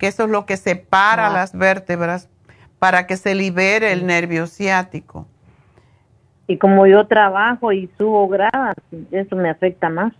que 0.00 0.08
eso 0.08 0.24
es 0.24 0.30
lo 0.30 0.46
que 0.46 0.56
separa 0.56 1.28
las 1.28 1.52
vértebras 1.52 2.28
para 2.78 3.06
que 3.06 3.18
se 3.18 3.34
libere 3.34 3.92
el 3.92 4.06
nervio 4.06 4.46
ciático. 4.46 5.26
Y 6.46 6.56
como 6.56 6.86
yo 6.86 7.06
trabajo 7.06 7.70
y 7.70 7.88
subo 7.98 8.26
gradas, 8.26 8.74
eso 9.12 9.36
me 9.36 9.50
afecta 9.50 9.90
más. 9.90 10.14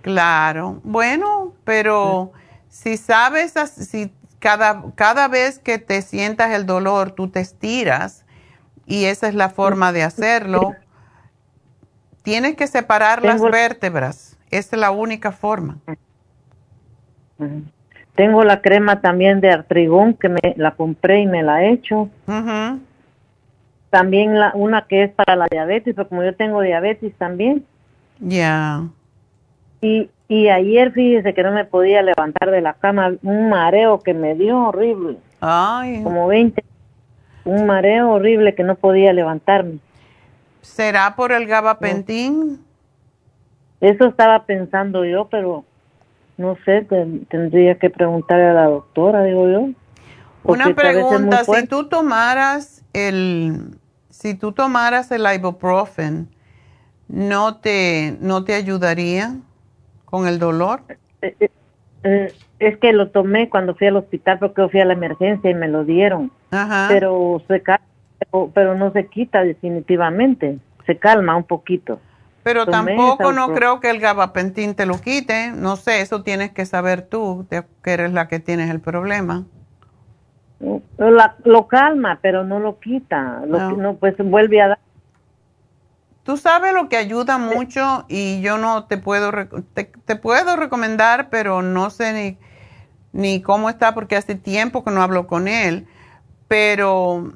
Claro, 0.00 0.80
bueno, 0.84 1.52
pero 1.64 2.32
si 2.68 2.96
sabes, 2.96 3.52
si 3.52 4.12
cada, 4.38 4.84
cada 4.94 5.26
vez 5.26 5.58
que 5.58 5.78
te 5.78 6.00
sientas 6.00 6.52
el 6.52 6.64
dolor, 6.64 7.10
tú 7.10 7.28
te 7.28 7.40
estiras 7.40 8.23
y 8.86 9.04
esa 9.06 9.28
es 9.28 9.34
la 9.34 9.48
forma 9.48 9.92
de 9.92 10.02
hacerlo, 10.02 10.74
tienes 12.22 12.56
que 12.56 12.66
separar 12.66 13.22
las 13.22 13.40
vértebras, 13.40 14.36
esa 14.50 14.76
es 14.76 14.80
la 14.80 14.90
única 14.90 15.32
forma. 15.32 15.78
Tengo 18.14 18.44
la 18.44 18.60
crema 18.60 19.00
también 19.00 19.40
de 19.40 19.50
artrigón 19.50 20.14
que 20.14 20.28
me 20.28 20.54
la 20.56 20.72
compré 20.72 21.20
y 21.20 21.26
me 21.26 21.42
la 21.42 21.64
he 21.64 21.72
hecho. 21.72 22.08
También 23.90 24.38
la, 24.38 24.52
una 24.54 24.86
que 24.86 25.04
es 25.04 25.12
para 25.12 25.36
la 25.36 25.46
diabetes, 25.50 25.94
pero 25.94 26.08
como 26.08 26.22
yo 26.22 26.34
tengo 26.34 26.60
diabetes 26.60 27.14
también. 27.16 27.64
Ya. 28.20 28.82
Y, 29.80 30.10
y 30.28 30.48
ayer 30.48 30.92
fíjese 30.92 31.34
que 31.34 31.42
no 31.42 31.52
me 31.52 31.64
podía 31.64 32.02
levantar 32.02 32.50
de 32.50 32.60
la 32.60 32.74
cama, 32.74 33.14
un 33.22 33.50
mareo 33.50 34.00
que 34.00 34.14
me 34.14 34.34
dio 34.34 34.58
horrible. 34.58 35.18
Ay. 35.40 36.02
Como 36.02 36.26
20. 36.28 36.64
Un 37.44 37.66
mareo 37.66 38.10
horrible 38.10 38.54
que 38.54 38.62
no 38.62 38.74
podía 38.74 39.12
levantarme. 39.12 39.78
¿Será 40.62 41.14
por 41.14 41.32
el 41.32 41.46
gabapentín? 41.46 42.64
Eso 43.80 44.06
estaba 44.06 44.44
pensando 44.46 45.04
yo, 45.04 45.28
pero 45.28 45.64
no 46.36 46.56
sé, 46.64 46.86
tendría 47.28 47.78
que 47.78 47.90
preguntarle 47.90 48.46
a 48.46 48.54
la 48.54 48.64
doctora, 48.64 49.24
digo 49.24 49.48
yo. 49.48 49.68
Una 50.42 50.74
pregunta, 50.74 51.44
si 51.44 51.66
tú 51.66 51.88
tomaras 51.88 52.82
el, 52.92 53.78
si 54.10 54.34
tú 54.34 54.52
tomaras 54.52 55.10
el 55.10 55.26
ibuprofen, 55.34 56.28
¿no 57.08 57.56
te, 57.56 58.16
no 58.20 58.44
te 58.44 58.54
ayudaría 58.54 59.36
con 60.04 60.26
el 60.26 60.38
dolor? 60.38 60.82
Eh, 61.22 61.36
eh, 61.40 61.50
eh, 62.02 62.32
es 62.66 62.78
que 62.78 62.92
lo 62.92 63.10
tomé 63.10 63.48
cuando 63.48 63.74
fui 63.74 63.86
al 63.86 63.96
hospital 63.96 64.38
porque 64.38 64.68
fui 64.68 64.80
a 64.80 64.84
la 64.84 64.92
emergencia 64.94 65.50
y 65.50 65.54
me 65.54 65.68
lo 65.68 65.84
dieron. 65.84 66.30
Pero 66.88 67.42
se 67.48 67.62
pero 68.54 68.74
no 68.74 68.92
se 68.92 69.06
quita 69.06 69.42
definitivamente, 69.42 70.58
se 70.86 70.96
calma 70.96 71.36
un 71.36 71.44
poquito. 71.44 72.00
Pero 72.44 72.66
tampoco 72.66 73.32
no 73.32 73.54
creo 73.54 73.80
que 73.80 73.88
el 73.88 74.00
gabapentín 74.00 74.74
te 74.74 74.84
lo 74.84 75.00
quite. 75.00 75.50
No 75.50 75.76
sé, 75.76 76.02
eso 76.02 76.22
tienes 76.22 76.52
que 76.52 76.66
saber 76.66 77.00
tú, 77.02 77.46
que 77.48 77.90
eres 77.90 78.12
la 78.12 78.28
que 78.28 78.38
tienes 78.38 78.70
el 78.70 78.80
problema. 78.80 79.44
lo 80.60 81.68
calma, 81.68 82.18
pero 82.20 82.44
no 82.44 82.60
lo 82.60 82.78
quita. 82.78 83.42
Lo 83.46 83.70
no. 83.70 83.94
pues 83.94 84.14
vuelve 84.18 84.60
a 84.60 84.68
dar. 84.68 84.78
Tú 86.22 86.36
sabes 86.36 86.74
lo 86.74 86.88
que 86.90 86.98
ayuda 86.98 87.38
mucho 87.38 88.04
y 88.08 88.42
yo 88.42 88.58
no 88.58 88.84
te 88.84 88.98
puedo 88.98 89.30
te, 89.74 89.84
te, 89.84 90.16
puedo 90.16 90.56
recomendar, 90.56 91.28
pero 91.28 91.60
no 91.60 91.90
sé 91.90 92.12
ni, 92.12 92.38
ni 93.14 93.40
cómo 93.40 93.70
está 93.70 93.94
porque 93.94 94.16
hace 94.16 94.34
tiempo 94.34 94.84
que 94.84 94.90
no 94.90 95.00
hablo 95.00 95.26
con 95.26 95.48
él. 95.48 95.86
Pero 96.48 97.32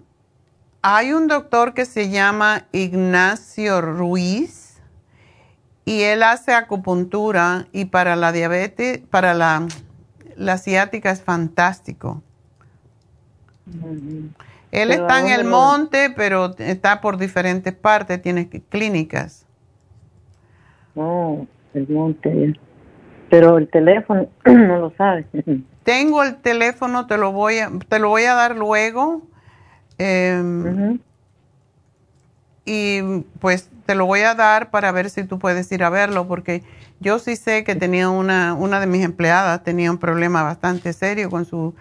hay 0.83 1.13
un 1.13 1.29
doctor 1.29 1.73
que 1.73 1.87
se 1.87 2.11
llama 2.11 2.67
Ignacio 2.73 3.81
Ruiz 3.81 4.83
y 5.85 6.03
él 6.03 6.25
hace 6.25 6.53
acupuntura 6.53 7.69
y 7.73 7.87
para 7.87 8.17
la 8.17 8.33
diabetes, 8.33 8.99
para 9.09 9.35
la, 9.35 9.67
la 10.37 10.59
ciática 10.59 11.13
es 11.13 11.23
fantástico. 11.23 12.23
Él 14.73 14.91
está 14.91 15.21
en 15.21 15.29
el 15.29 15.45
monte, 15.45 16.11
pero 16.11 16.57
está 16.59 17.01
por 17.01 17.19
diferentes 17.19 17.73
partes, 17.73 18.21
tiene 18.21 18.49
clínicas. 18.49 19.47
Oh, 20.97 21.47
el 21.73 21.89
monte. 21.89 22.59
Pero 23.31 23.59
el 23.59 23.69
teléfono 23.69 24.29
no 24.45 24.79
lo 24.79 24.93
sabe. 24.97 25.27
Tengo 25.85 26.23
el 26.23 26.37
teléfono, 26.37 27.07
te 27.07 27.17
lo 27.17 27.33
voy 27.33 27.59
a, 27.59 27.71
te 27.89 27.99
lo 27.99 28.11
voy 28.11 28.25
a 28.25 28.35
dar 28.35 28.57
luego. 28.57 29.23
Em, 29.97 30.99
y 32.65 33.01
pues 33.41 33.71
te 33.87 33.95
lo 33.95 34.05
voy 34.05 34.21
a 34.21 34.35
dar 34.35 34.71
para 34.71 34.93
ver 34.93 35.09
si 35.09 35.25
tú 35.25 35.39
puedes 35.39 35.73
ir 35.73 35.83
a 35.83 35.89
verlo, 35.89 36.29
porque 36.29 36.63
yo 37.01 37.19
sí 37.19 37.37
sé 37.37 37.65
que 37.65 37.75
tenía 37.75 38.11
una, 38.11 38.53
una 38.53 38.81
de 38.81 38.87
mis 38.87 39.03
empleadas 39.03 39.65
tenía 39.65 39.91
un 39.91 39.97
problema 39.97 40.43
bastante 40.43 40.93
serio 40.93 41.31
con 41.31 41.47
su, 41.47 41.75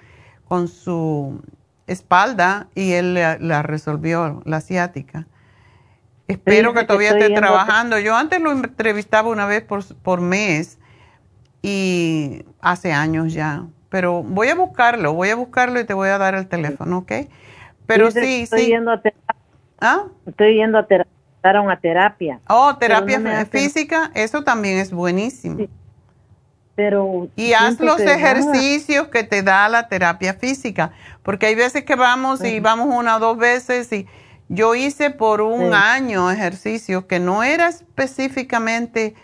con 0.47 0.69
su 0.69 1.41
espalda 1.87 2.67
y 2.75 2.93
él 2.93 3.15
la, 3.15 3.61
resolvió, 3.63 4.41
la 4.45 4.57
asiática. 4.57 5.27
Espero 6.29 6.73
que 6.73 6.83
todavía 6.83 7.17
esté 7.17 7.33
trabajando. 7.33 7.99
Yo 7.99 8.15
antes 8.15 8.39
lo 8.41 8.51
entrevistaba 8.51 9.29
una 9.29 9.45
vez 9.45 9.63
por, 9.63 9.83
por 9.95 10.21
mes 10.21 10.77
y 11.69 12.45
hace 12.61 12.93
años 12.93 13.33
ya. 13.33 13.65
Pero 13.89 14.23
voy 14.23 14.49
a 14.49 14.55
buscarlo, 14.55 15.13
voy 15.13 15.29
a 15.29 15.35
buscarlo 15.35 15.79
y 15.79 15.85
te 15.85 15.93
voy 15.93 16.09
a 16.09 16.17
dar 16.17 16.33
el 16.35 16.47
teléfono, 16.47 16.99
¿ok? 16.99 17.11
Pero 17.85 18.05
que 18.11 18.21
sí, 18.21 18.41
estoy 18.43 18.61
sí. 18.61 18.67
Yendo 18.67 18.91
a 18.91 19.01
terapia. 19.01 19.35
¿Ah? 19.79 20.03
Estoy 20.25 20.55
yendo 20.55 20.77
a 20.77 20.87
terapia. 20.87 21.11
a 21.43 21.79
terapia. 21.79 22.39
Oh, 22.49 22.75
terapia 22.77 23.17
no 23.19 23.23
me 23.29 23.35
hacen- 23.35 23.47
física, 23.49 24.11
eso 24.13 24.43
también 24.43 24.77
es 24.79 24.91
buenísimo. 24.91 25.67
Pero 26.75 27.27
Y 27.35 27.53
haz 27.53 27.79
los 27.79 27.95
que 27.95 28.05
nada. 28.05 28.17
ejercicios 28.17 29.07
que 29.07 29.23
te 29.23 29.41
da 29.41 29.67
la 29.69 29.87
terapia 29.87 30.33
física, 30.33 30.91
porque 31.23 31.47
hay 31.47 31.55
veces 31.55 31.83
que 31.85 31.95
vamos 31.95 32.43
y 32.43 32.59
vamos 32.59 32.87
una 32.93 33.15
o 33.15 33.19
dos 33.19 33.37
veces 33.37 33.91
y 33.93 34.07
yo 34.49 34.75
hice 34.75 35.09
por 35.09 35.41
un 35.41 35.69
Sí. 35.71 35.75
año 35.75 36.29
ejercicios 36.29 37.05
que 37.05 37.19
no 37.19 37.43
era 37.43 37.67
específicamente, 37.69 39.15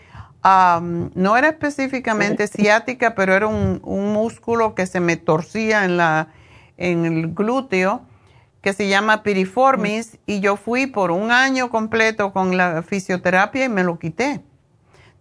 am, 0.44 1.10
no 1.14 1.36
era 1.36 1.48
específicamente 1.48 2.46
ciática, 2.46 3.14
pero 3.16 3.34
era 3.34 3.48
un, 3.48 3.80
un 3.82 4.12
músculo 4.12 4.74
que 4.76 4.86
se 4.86 5.00
me 5.00 5.16
torcía 5.16 5.84
en, 5.84 5.96
la, 5.96 6.28
en 6.76 7.04
el 7.04 7.34
glúteo, 7.34 8.02
que 8.60 8.72
se 8.72 8.88
llama 8.88 9.22
piriformis, 9.22 10.18
y 10.26 10.40
yo 10.40 10.56
fui 10.56 10.86
por 10.86 11.10
un 11.10 11.32
año 11.32 11.68
completo 11.70 12.32
con 12.32 12.56
la 12.56 12.82
fisioterapia 12.82 13.64
y 13.64 13.68
me 13.68 13.82
lo 13.82 13.98
quité. 13.98 14.40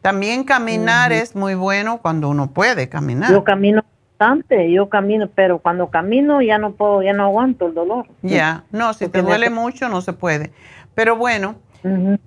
También 0.02 0.44
caminar 0.44 1.12
es 1.14 1.36
muy 1.36 1.56
bueno 1.56 2.00
cuando 2.00 2.30
uno 2.30 2.52
puede 2.52 2.90
caminar. 2.90 3.32
Yo 3.32 3.44
camino 3.44 3.84
bastante, 4.20 4.70
yo 4.72 4.90
camino, 4.90 5.30
pero 5.34 5.60
cuando 5.60 5.90
camino 5.90 6.41
ya 6.41 6.58
no 6.58 6.74
puedo, 6.74 7.02
ya 7.02 7.14
no 7.14 7.24
aguanto 7.24 7.68
el 7.68 7.74
dolor. 7.74 8.06
Ya, 8.22 8.66
no, 8.72 8.94
si 8.94 9.06
Porque 9.06 9.20
te 9.20 9.26
duele 9.26 9.50
mucho 9.50 9.88
no 9.88 10.02
se 10.02 10.12
puede. 10.14 10.52
Pero 10.94 11.16
bueno, 11.16 11.56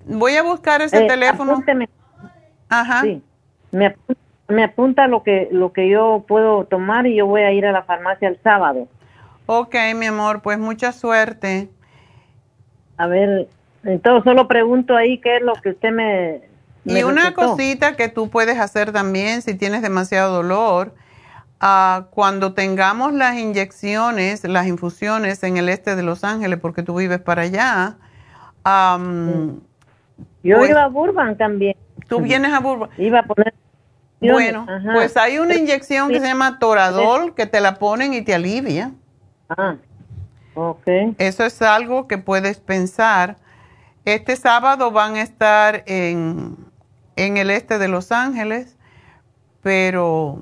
voy 0.07 0.35
a 0.35 0.43
buscar 0.43 0.81
ese 0.81 1.05
Eh, 1.05 1.07
teléfono. 1.07 1.53
apúnteme. 1.53 1.87
Ajá. 2.69 3.01
Sí. 3.01 3.21
Me, 3.71 3.93
apu- 3.95 4.17
me 4.47 4.63
apunta 4.63 5.07
lo 5.07 5.23
que 5.23 5.49
lo 5.51 5.73
que 5.73 5.89
yo 5.89 6.23
puedo 6.27 6.65
tomar 6.65 7.05
y 7.07 7.15
yo 7.15 7.25
voy 7.25 7.41
a 7.41 7.51
ir 7.51 7.65
a 7.65 7.71
la 7.71 7.83
farmacia 7.83 8.27
el 8.29 8.39
sábado. 8.41 8.87
Ok, 9.45 9.75
mi 9.95 10.05
amor, 10.07 10.41
pues 10.41 10.57
mucha 10.59 10.91
suerte. 10.91 11.69
A 12.97 13.07
ver, 13.07 13.47
entonces 13.83 14.23
solo 14.23 14.47
pregunto 14.47 14.95
ahí 14.95 15.19
qué 15.19 15.37
es 15.37 15.41
lo 15.41 15.53
que 15.53 15.69
usted 15.69 15.91
me, 15.91 16.41
me 16.83 16.99
Y 16.99 17.03
una 17.03 17.23
recetó. 17.23 17.51
cosita 17.51 17.95
que 17.95 18.09
tú 18.09 18.29
puedes 18.29 18.59
hacer 18.59 18.91
también 18.91 19.41
si 19.41 19.53
tienes 19.55 19.81
demasiado 19.81 20.33
dolor, 20.35 20.93
ah, 21.61 22.07
cuando 22.09 22.53
tengamos 22.53 23.13
las 23.13 23.35
inyecciones, 23.37 24.43
las 24.43 24.67
infusiones 24.67 25.43
en 25.43 25.57
el 25.57 25.69
este 25.69 25.95
de 25.95 26.03
Los 26.03 26.23
Ángeles, 26.23 26.59
porque 26.59 26.83
tú 26.83 26.95
vives 26.95 27.19
para 27.19 27.43
allá. 27.43 27.97
Yo 30.43 30.57
pues, 30.57 30.69
iba 30.71 30.83
a 30.83 30.87
Burbank 30.87 31.37
también. 31.37 31.75
Tú 32.07 32.21
vienes 32.21 32.53
a 32.53 32.59
Burbank. 32.59 32.91
Iba 32.97 33.19
a 33.19 33.23
poner. 33.23 33.53
Bueno, 34.19 34.65
Ajá. 34.67 34.93
pues 34.93 35.15
hay 35.15 35.37
una 35.37 35.55
inyección 35.55 36.09
que 36.09 36.19
se 36.19 36.25
llama 36.25 36.57
Toradol 36.57 37.35
que 37.35 37.45
te 37.45 37.61
la 37.61 37.75
ponen 37.77 38.13
y 38.13 38.21
te 38.23 38.33
alivia. 38.33 38.91
Ah, 39.49 39.75
ok. 40.55 40.87
Eso 41.19 41.45
es 41.45 41.61
algo 41.61 42.07
que 42.07 42.17
puedes 42.17 42.59
pensar. 42.59 43.37
Este 44.05 44.35
sábado 44.35 44.89
van 44.91 45.15
a 45.15 45.21
estar 45.21 45.83
en, 45.85 46.57
en 47.15 47.37
el 47.37 47.51
este 47.51 47.77
de 47.77 47.87
Los 47.87 48.11
Ángeles, 48.11 48.75
pero 49.61 50.41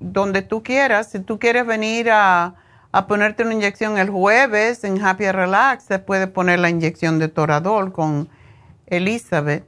donde 0.00 0.42
tú 0.42 0.62
quieras, 0.62 1.10
si 1.10 1.20
tú 1.20 1.38
quieres 1.38 1.66
venir 1.66 2.10
a, 2.10 2.54
a 2.92 3.06
ponerte 3.06 3.42
una 3.42 3.52
inyección 3.52 3.98
el 3.98 4.08
jueves 4.08 4.84
en 4.84 5.04
Happy 5.04 5.30
Relax, 5.30 5.84
se 5.84 5.98
puede 5.98 6.28
poner 6.28 6.60
la 6.60 6.70
inyección 6.70 7.18
de 7.18 7.28
Toradol 7.28 7.92
con 7.92 8.28
Elizabeth. 8.86 9.64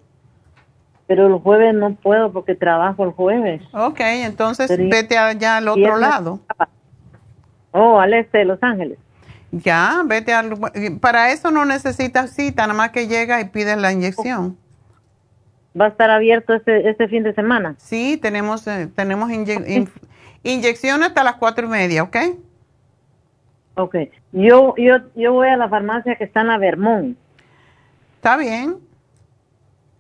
Pero 1.09 1.27
el 1.27 1.35
jueves 1.41 1.75
no 1.75 1.95
puedo 1.95 2.31
porque 2.33 2.55
trabajo 2.55 3.03
el 3.03 3.11
jueves. 3.11 3.63
Ok, 3.73 3.99
entonces 4.01 4.69
vete 4.69 5.19
allá 5.19 5.57
al 5.57 5.67
otro 5.69 5.97
lado. 5.97 6.41
Oh, 7.73 7.99
al 7.99 8.15
este 8.15 8.39
de 8.39 8.45
Los 8.45 8.63
Ángeles. 8.63 8.99
Ya, 9.51 10.03
vete 10.05 10.35
al... 10.35 10.55
Para 11.01 11.33
eso 11.33 11.51
no 11.51 11.65
necesitas 11.65 12.31
cita, 12.33 12.63
nada 12.67 12.75
más 12.77 12.91
que 12.91 13.09
llegas 13.09 13.43
y 13.43 13.47
pides 13.47 13.79
la 13.79 13.91
inyección. 13.93 14.59
¿Va 15.79 15.87
a 15.87 15.89
estar 15.89 16.11
abierto 16.11 16.55
este, 16.55 16.89
este 16.91 17.09
fin 17.09 17.23
de 17.23 17.33
semana? 17.35 17.75
Sí, 17.79 18.19
tenemos, 18.21 18.67
eh, 18.67 18.89
tenemos 18.95 19.31
inye- 19.31 19.89
inyección 20.43 21.03
hasta 21.03 21.25
las 21.25 21.35
cuatro 21.37 21.67
y 21.67 21.71
media, 21.71 22.03
¿ok? 22.03 22.17
Ok. 23.77 23.97
Yo, 24.33 24.75
yo, 24.77 24.97
yo 25.15 25.33
voy 25.33 25.49
a 25.49 25.57
la 25.57 25.69
farmacia 25.71 26.17
que 26.17 26.25
está 26.25 26.43
en 26.43 26.49
la 26.49 26.59
Vermont. 26.59 27.17
Está 28.17 28.37
bien. 28.37 28.77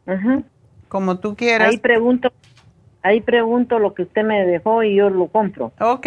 Ajá. 0.06 0.42
Como 0.88 1.18
tú 1.18 1.36
quieras. 1.36 1.68
Ahí 1.68 1.78
pregunto, 1.78 2.32
ahí 3.02 3.20
pregunto 3.20 3.78
lo 3.78 3.94
que 3.94 4.02
usted 4.02 4.24
me 4.24 4.44
dejó 4.44 4.82
y 4.82 4.96
yo 4.96 5.10
lo 5.10 5.28
compro. 5.28 5.72
Ok. 5.80 6.06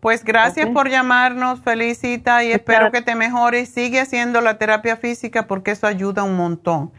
Pues 0.00 0.22
gracias 0.22 0.68
por 0.68 0.88
llamarnos, 0.88 1.60
felicita 1.62 2.44
y 2.44 2.52
espero 2.52 2.92
que 2.92 3.02
te 3.02 3.16
mejores. 3.16 3.70
Sigue 3.70 4.00
haciendo 4.00 4.40
la 4.40 4.56
terapia 4.56 4.96
física 4.96 5.48
porque 5.48 5.72
eso 5.72 5.86
ayuda 5.86 6.22
un 6.22 6.36
montón. 6.36 6.92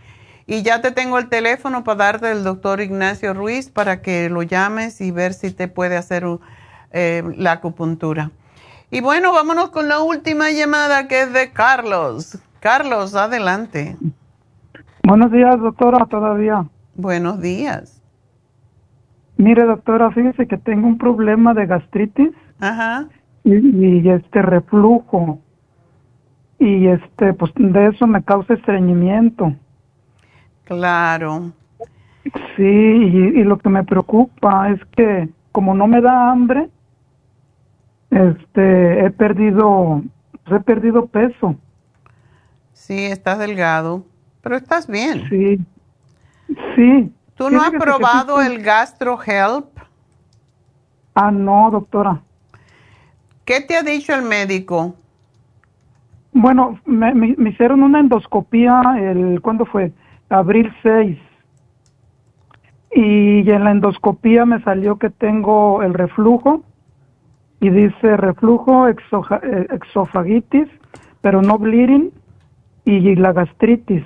Y 0.45 0.61
ya 0.61 0.81
te 0.81 0.91
tengo 0.91 1.17
el 1.19 1.29
teléfono 1.29 1.83
para 1.83 1.97
darte 1.97 2.31
el 2.31 2.43
doctor 2.43 2.81
Ignacio 2.81 3.33
Ruiz 3.33 3.69
para 3.69 4.01
que 4.01 4.29
lo 4.29 4.43
llames 4.43 4.99
y 5.01 5.11
ver 5.11 5.33
si 5.33 5.51
te 5.51 5.67
puede 5.67 5.95
hacer 5.95 6.25
eh, 6.91 7.23
la 7.37 7.53
acupuntura. 7.53 8.31
Y 8.89 9.01
bueno, 9.01 9.33
vámonos 9.33 9.69
con 9.69 9.89
la 9.89 9.99
última 9.99 10.51
llamada 10.51 11.07
que 11.07 11.21
es 11.21 11.33
de 11.33 11.51
Carlos. 11.51 12.37
Carlos, 12.59 13.15
adelante. 13.15 13.97
Buenos 15.07 15.31
días, 15.31 15.57
doctora, 15.61 16.05
todavía. 16.07 16.65
Buenos 16.93 17.39
días. 17.39 18.03
Mire, 19.37 19.63
doctora, 19.63 20.11
fíjese 20.11 20.47
que 20.47 20.57
tengo 20.57 20.85
un 20.85 20.97
problema 20.97 21.53
de 21.53 21.65
gastritis 21.65 22.31
Ajá. 22.59 23.07
y, 23.45 23.53
y, 23.55 24.09
este 24.09 24.41
reflujo. 24.41 25.39
Y 26.59 26.87
este, 26.87 27.31
pues 27.31 27.53
de 27.55 27.87
eso 27.87 28.05
me 28.05 28.21
causa 28.21 28.55
estreñimiento. 28.55 29.55
Claro. 30.65 31.53
Sí, 32.57 32.63
y, 32.63 33.39
y 33.39 33.43
lo 33.45 33.59
que 33.59 33.69
me 33.69 33.85
preocupa 33.85 34.71
es 34.71 34.81
que 34.87 35.29
como 35.53 35.73
no 35.73 35.87
me 35.87 36.01
da 36.01 36.31
hambre, 36.31 36.69
este, 38.09 39.05
he 39.05 39.11
perdido, 39.11 40.03
pues 40.43 40.59
he 40.59 40.63
perdido 40.65 41.05
peso. 41.07 41.55
Sí, 42.73 43.05
estás 43.05 43.39
delgado, 43.39 44.03
pero 44.47 44.57
estás 44.57 44.87
bien. 44.87 45.27
Sí, 45.29 45.59
sí. 46.75 47.11
¿Tú 47.35 47.49
no 47.49 47.61
has 47.61 47.71
probado 47.71 48.41
el 48.41 48.63
Gastro 48.63 49.19
Help? 49.21 49.65
Ah, 51.15 51.31
no, 51.31 51.69
doctora. 51.71 52.21
¿Qué 53.43 53.61
te 53.61 53.75
ha 53.75 53.83
dicho 53.83 54.13
el 54.13 54.21
médico? 54.21 54.95
Bueno, 56.31 56.79
me, 56.85 57.13
me- 57.13 57.35
me 57.37 57.49
hicieron 57.49 57.83
una 57.83 57.99
endoscopía 57.99 58.81
el, 58.99 59.41
¿cuándo 59.41 59.65
fue? 59.65 59.91
Abril 60.29 60.71
6. 60.83 61.17
Y 62.93 63.49
en 63.49 63.63
la 63.63 63.71
endoscopía 63.71 64.45
me 64.45 64.61
salió 64.63 64.97
que 64.97 65.09
tengo 65.09 65.83
el 65.83 65.93
reflujo 65.93 66.63
y 67.59 67.69
dice 67.69 68.15
reflujo, 68.17 68.87
eh, 68.87 68.95
exofagitis, 69.71 70.67
pero 71.21 71.41
no 71.41 71.57
bleeding 71.57 72.11
y 72.85 73.15
la 73.15 73.33
gastritis. 73.33 74.03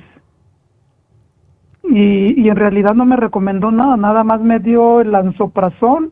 Y, 1.94 2.42
y 2.42 2.48
en 2.50 2.56
realidad 2.56 2.94
no 2.94 3.06
me 3.06 3.18
recomendó 3.18 3.70
nada, 3.72 3.98
nada 3.98 4.24
más 4.24 4.40
me 4.40 4.60
dio 4.60 5.02
el 5.02 5.14
anzoprazol 5.14 6.12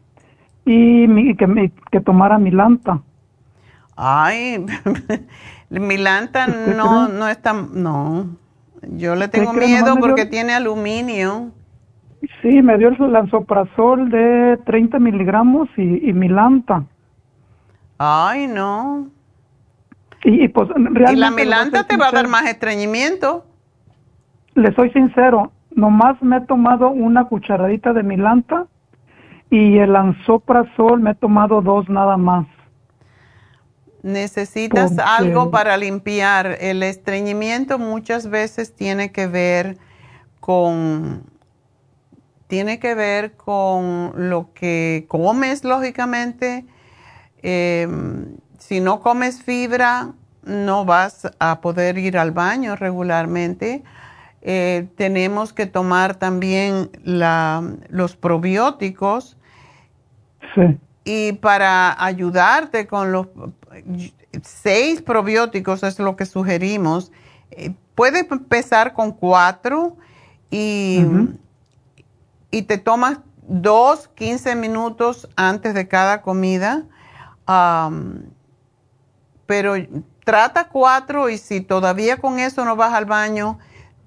y 0.65 1.07
mi- 1.07 1.35
que, 1.35 1.47
me- 1.47 1.71
que 1.91 2.01
tomara 2.01 2.37
milanta. 2.37 2.99
Ay, 3.95 4.65
Milanta 5.69 6.45
¿Usted 6.47 6.75
no, 6.75 7.05
cree? 7.07 7.17
no 7.19 7.27
es 7.27 7.41
tan, 7.41 7.81
no. 7.81 8.27
Yo 8.81 9.15
le 9.15 9.27
tengo 9.27 9.53
miedo 9.53 9.93
dio- 9.93 9.99
porque 9.99 10.25
tiene 10.25 10.53
aluminio. 10.53 11.51
Sí, 12.41 12.61
me 12.61 12.77
dio 12.77 12.89
el 12.89 13.11
lanzoprazol 13.13 14.09
de 14.09 14.57
30 14.65 14.99
miligramos 14.99 15.69
y, 15.77 16.09
y 16.09 16.13
milanta. 16.13 16.83
Ay, 17.97 18.47
no. 18.47 19.07
Y, 20.23 20.43
y 20.43 20.47
pues 20.49 20.67
realmente... 20.69 21.13
y 21.13 21.15
la 21.15 21.31
milanta 21.31 21.85
te 21.85 21.95
va 21.97 22.07
a 22.09 22.11
dar 22.11 22.27
más 22.27 22.45
estreñimiento. 22.47 23.45
Le 24.55 24.73
soy 24.75 24.89
sincero, 24.91 25.51
nomás 25.71 26.21
me 26.21 26.37
he 26.37 26.41
tomado 26.41 26.89
una 26.89 27.25
cucharadita 27.25 27.93
de 27.93 28.03
milanta 28.03 28.67
y 29.49 29.77
el 29.77 29.93
lanzoprazol 29.93 30.99
me 31.01 31.11
he 31.11 31.15
tomado 31.15 31.61
dos 31.61 31.89
nada 31.89 32.17
más. 32.17 32.45
Necesitas 34.01 34.91
Porque- 34.91 35.03
algo 35.05 35.51
para 35.51 35.75
limpiar. 35.77 36.57
El 36.61 36.83
estreñimiento 36.83 37.77
muchas 37.79 38.29
veces 38.29 38.75
tiene 38.75 39.11
que 39.11 39.27
ver 39.27 39.77
con 40.39 41.23
tiene 42.47 42.79
que 42.79 42.95
ver 42.95 43.33
con 43.33 44.11
lo 44.15 44.53
que 44.55 45.05
comes, 45.07 45.63
lógicamente. 45.63 46.65
Eh, 47.43 47.87
si 48.57 48.79
no 48.79 49.01
comes 49.01 49.43
fibra, 49.43 50.13
no 50.43 50.83
vas 50.83 51.31
a 51.39 51.61
poder 51.61 51.99
ir 51.99 52.17
al 52.17 52.31
baño 52.31 52.75
regularmente. 52.75 53.83
Eh, 54.41 54.87
tenemos 54.95 55.53
que 55.53 55.65
tomar 55.65 56.15
también 56.15 56.89
los 57.03 58.15
probióticos. 58.15 59.37
Sí. 60.55 60.77
Y 61.03 61.33
para 61.33 62.03
ayudarte 62.03 62.87
con 62.87 63.11
los 63.11 63.27
seis 64.43 65.01
probióticos 65.01 65.83
es 65.83 65.99
lo 65.99 66.15
que 66.15 66.25
sugerimos. 66.25 67.11
Eh, 67.51 67.73
puedes 67.95 68.29
empezar 68.31 68.93
con 68.93 69.11
cuatro 69.11 69.97
y, 70.49 71.03
y 72.51 72.61
te 72.63 72.77
tomas 72.77 73.19
dos, 73.49 74.07
15 74.09 74.55
minutos 74.55 75.27
antes 75.35 75.73
de 75.73 75.87
cada 75.87 76.21
comida. 76.21 76.85
pero 79.45 79.73
trata 80.23 80.69
cuatro 80.69 81.29
y 81.29 81.37
si 81.39 81.61
todavía 81.61 82.17
con 82.17 82.37
eso 82.39 82.63
no 82.63 82.75
vas 82.75 82.93
al 82.93 83.05
baño, 83.05 83.57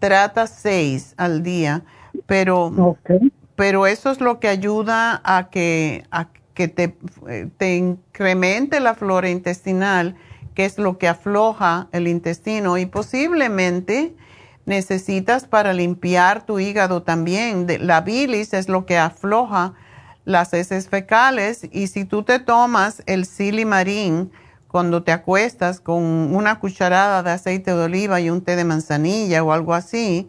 trata 0.03 0.49
seis 0.49 1.15
al 1.17 1.45
día. 1.45 1.85
Pero, 2.27 2.99
pero 3.55 3.87
eso 3.87 4.11
es 4.11 4.21
lo 4.21 4.41
que 4.41 4.49
ayuda 4.49 5.23
a 5.25 5.49
que, 5.49 6.05
a 6.11 6.29
que 6.55 6.67
te, 6.67 6.97
eh, 7.29 7.49
te 7.57 7.77
incremente 7.77 8.81
la 8.81 8.95
flora 8.95 9.31
intestinal, 9.31 10.17
que 10.55 10.65
es 10.65 10.77
lo 10.77 10.99
que 10.99 11.07
afloja 11.07 11.89
el 11.93 12.09
intestino 12.09 12.79
y 12.79 12.87
posiblemente 12.87 14.15
necesitas 14.67 15.47
para 15.47 15.73
limpiar 15.73 16.45
tu 16.45 16.59
hígado 16.59 17.03
también. 17.03 17.67
La 17.87 18.01
bilis 18.01 18.53
es 18.55 18.69
lo 18.69 18.85
que 18.85 18.99
afloja 18.99 19.75
las 20.25 20.53
heces 20.53 20.89
fecales 20.89 21.67
y 21.71 21.87
si 21.87 22.05
tú 22.05 22.25
te 22.25 22.41
tomas 22.41 23.03
el 23.07 23.25
silimarín 23.25 24.33
cuando 24.73 25.05
te 25.05 25.13
acuestas 25.13 25.81
con 25.81 26.03
una 26.35 26.59
cucharada 26.59 27.23
de 27.23 27.31
aceite 27.31 27.73
de 27.73 27.85
oliva 27.85 28.21
y 28.21 28.31
un 28.31 28.41
té 28.41 28.57
de 28.57 28.65
manzanilla 28.65 29.45
o 29.45 29.53
algo 29.53 29.75
así, 29.75 30.29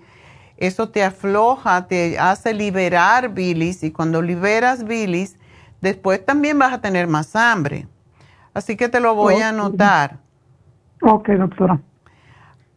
eso 0.58 0.90
te 0.90 1.04
afloja, 1.04 1.88
te 1.88 2.20
hace 2.20 2.54
liberar 2.54 3.34
bilis 3.34 3.84
y 3.84 3.92
cuando 3.92 4.22
liberas 4.22 4.84
bilis, 4.84 5.40
después 5.82 6.24
también 6.24 6.60
vas 6.60 6.74
a 6.74 6.82
tener 6.82 7.08
más 7.08 7.36
hambre. 7.36 7.88
Así 8.54 8.78
que 8.78 8.88
te 8.88 9.00
lo 9.00 9.16
voy 9.16 9.42
a 9.42 9.50
anotar. 9.50 10.20
Ok, 11.02 11.30
doctora 11.30 11.82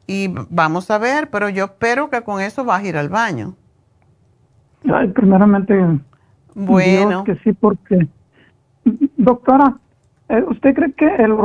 y 0.07 0.33
vamos 0.51 0.91
a 0.91 0.99
ver, 0.99 1.31
pero 1.31 1.49
yo 1.49 1.65
espero 1.65 2.11
que 2.11 2.23
con 2.23 2.41
eso 2.41 2.65
vas 2.65 2.83
a 2.83 2.87
ir 2.87 2.97
al 2.97 3.09
baño. 3.09 3.55
Ay, 4.93 5.09
primeramente, 5.09 5.75
bueno, 6.55 7.25
que 7.25 7.35
sí, 7.37 7.53
porque, 7.53 8.07
doctora, 9.17 9.77
¿usted 10.29 10.75
cree 10.75 10.93
que 10.93 11.07
el, 11.07 11.37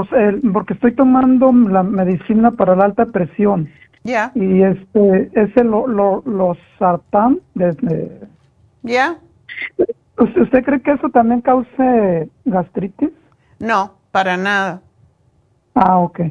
porque 0.51 0.73
estoy 0.73 0.93
tomando 0.93 1.51
la 1.51 1.83
medicina 1.83 2.51
para 2.51 2.75
la 2.75 2.85
alta 2.85 3.05
presión? 3.05 3.69
Ya. 4.03 4.31
Y 4.33 4.63
este, 4.63 5.29
ese 5.33 5.63
lo, 5.63 5.87
lo, 5.87 6.23
los 6.25 6.57
sartán, 6.79 7.39
desde... 7.53 8.27
Ya. 8.83 9.17
¿Usted 10.17 10.63
cree 10.63 10.81
que 10.81 10.91
eso 10.91 11.09
también 11.09 11.41
cause 11.41 12.29
gastritis? 12.45 13.11
No, 13.59 13.93
para 14.11 14.37
nada. 14.37 14.81
Ah, 15.75 15.99
ok. 15.99 16.21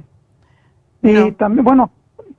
Y 1.02 1.32
también, 1.32 1.64
bueno, 1.64 1.90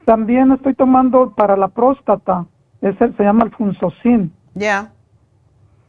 también 0.06 0.52
estoy 0.52 0.74
tomando 0.74 1.32
para 1.32 1.56
la 1.58 1.70
próstata, 1.70 2.46
ese 2.82 3.12
se 3.14 3.24
llama 3.24 3.44
alfunsocin. 3.44 4.32
Ya. 4.54 4.92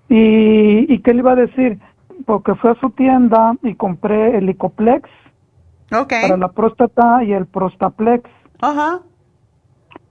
Y, 0.09 0.93
¿Y 0.93 0.99
qué 1.01 1.13
le 1.13 1.21
iba 1.21 1.33
a 1.33 1.37
decir? 1.37 1.79
Porque 2.27 2.55
fui 2.55 2.71
a 2.71 2.75
su 2.81 2.91
tienda 2.91 3.57
y 3.63 3.75
compré 3.75 4.37
el 4.37 4.47
Licoplex 4.47 5.09
para 5.89 6.37
la 6.37 6.49
próstata 6.49 7.23
y 7.25 7.33
el 7.33 7.47
Prostaplex. 7.47 8.29
Ajá. 8.61 9.01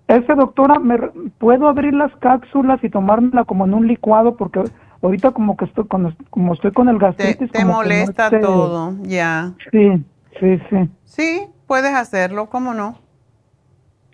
Ese 0.08 0.36
doctora, 0.36 0.78
¿me, 0.80 0.98
¿puedo 1.38 1.68
abrir 1.68 1.94
las 1.94 2.14
cápsulas 2.18 2.84
y 2.84 2.90
tomármela 2.90 3.46
como 3.46 3.66
en 3.66 3.74
un 3.74 3.88
licuado? 3.88 4.36
Porque 4.36 4.62
ahorita 5.02 5.32
como 5.32 5.56
que 5.56 5.66
estoy 5.66 5.88
con, 5.88 6.16
como 6.30 6.54
estoy 6.54 6.72
con 6.72 6.90
el 6.90 7.00
gastritis. 7.00 7.52
Te, 7.52 7.66
molesta 7.66 8.30
todo, 8.30 8.96
ya. 9.04 9.54
Sí, 9.72 10.04
sí, 10.40 10.60
sí. 10.70 10.90
Sí, 11.06 11.48
puedes 11.66 11.94
hacerlo, 11.94 12.50
¿cómo 12.50 12.74
no? 12.74 12.98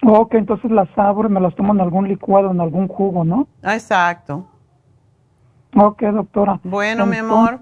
Ok, 0.04 0.36
entonces 0.36 0.70
las 0.70 0.88
abro 0.96 1.28
y 1.28 1.32
me 1.32 1.42
las 1.42 1.56
tomo 1.56 1.74
en 1.74 1.82
algún 1.82 2.08
licuado, 2.08 2.52
en 2.52 2.62
algún 2.62 2.88
jugo, 2.88 3.24
¿no? 3.24 3.48
Exacto. 3.64 4.46
Ok, 5.80 6.02
doctora. 6.02 6.60
Bueno, 6.64 7.06
mi 7.06 7.18
amor, 7.18 7.60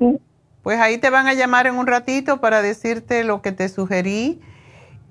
pues 0.63 0.79
ahí 0.79 0.97
te 0.97 1.09
van 1.09 1.27
a 1.27 1.33
llamar 1.33 1.67
en 1.67 1.75
un 1.75 1.85
ratito 1.85 2.39
para 2.39 2.61
decirte 2.61 3.23
lo 3.25 3.41
que 3.41 3.51
te 3.51 3.67
sugerí 3.67 4.41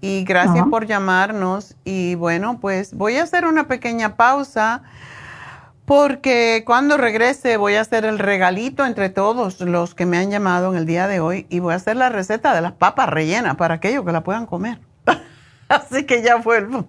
y 0.01 0.25
gracias 0.25 0.67
por 0.69 0.87
llamarnos. 0.87 1.77
Y 1.85 2.15
bueno, 2.15 2.59
pues 2.61 2.95
voy 2.95 3.17
a 3.17 3.23
hacer 3.23 3.45
una 3.45 3.69
pequeña 3.69 4.17
pausa 4.17 4.83
porque 5.85 6.63
cuando 6.67 6.97
regrese 6.97 7.59
voy 7.59 7.75
a 7.75 7.83
hacer 7.83 8.07
el 8.07 8.19
regalito 8.19 8.87
entre 8.87 9.11
todos 9.11 9.61
los 9.61 9.95
que 9.95 10.07
me 10.07 10.17
han 10.17 10.31
llamado 10.31 10.73
en 10.73 10.79
el 10.79 10.87
día 10.87 11.07
de 11.07 11.21
hoy 11.21 11.47
y 11.51 11.61
voy 11.61 11.75
a 11.75 11.77
hacer 11.77 11.97
la 11.97 12.09
receta 12.09 12.55
de 12.55 12.63
las 12.63 12.73
papas 12.73 13.11
rellenas 13.11 13.57
para 13.57 13.75
aquellos 13.75 14.05
que 14.05 14.13
la 14.13 14.25
puedan 14.25 14.47
comer. 14.47 14.81
Así 15.69 16.05
que 16.05 16.23
ya 16.23 16.37
vuelvo. 16.37 16.89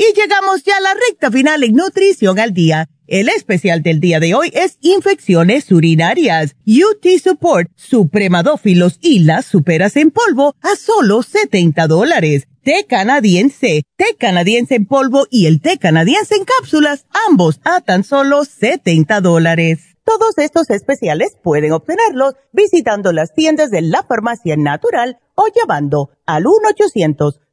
Y 0.00 0.14
llegamos 0.14 0.62
ya 0.62 0.76
a 0.76 0.80
la 0.80 0.94
recta 0.94 1.28
final 1.28 1.64
en 1.64 1.74
Nutrición 1.74 2.38
al 2.38 2.54
Día. 2.54 2.88
El 3.08 3.28
especial 3.28 3.82
del 3.82 3.98
día 3.98 4.20
de 4.20 4.32
hoy 4.32 4.52
es 4.54 4.78
infecciones 4.80 5.72
urinarias. 5.72 6.54
UT 6.64 7.04
Support, 7.20 7.68
supremadófilos 7.74 8.98
y 9.00 9.18
las 9.18 9.46
superas 9.46 9.96
en 9.96 10.12
polvo 10.12 10.54
a 10.62 10.76
solo 10.76 11.24
70 11.24 11.88
dólares 11.88 12.46
té 12.62 12.84
canadiense, 12.86 13.82
té 13.96 14.14
canadiense 14.18 14.76
en 14.76 14.86
polvo 14.86 15.26
y 15.30 15.46
el 15.46 15.60
té 15.62 15.78
canadiense 15.78 16.36
en 16.36 16.44
cápsulas, 16.44 17.06
ambos 17.28 17.60
a 17.64 17.80
tan 17.80 18.04
solo 18.04 18.44
70 18.44 19.20
dólares. 19.20 19.96
Todos 20.04 20.36
estos 20.36 20.70
especiales 20.70 21.36
pueden 21.42 21.72
obtenerlos 21.72 22.34
visitando 22.52 23.12
las 23.12 23.34
tiendas 23.34 23.70
de 23.70 23.80
la 23.80 24.04
farmacia 24.04 24.56
natural 24.56 25.18
o 25.34 25.46
llamando 25.48 26.10
al 26.24 26.44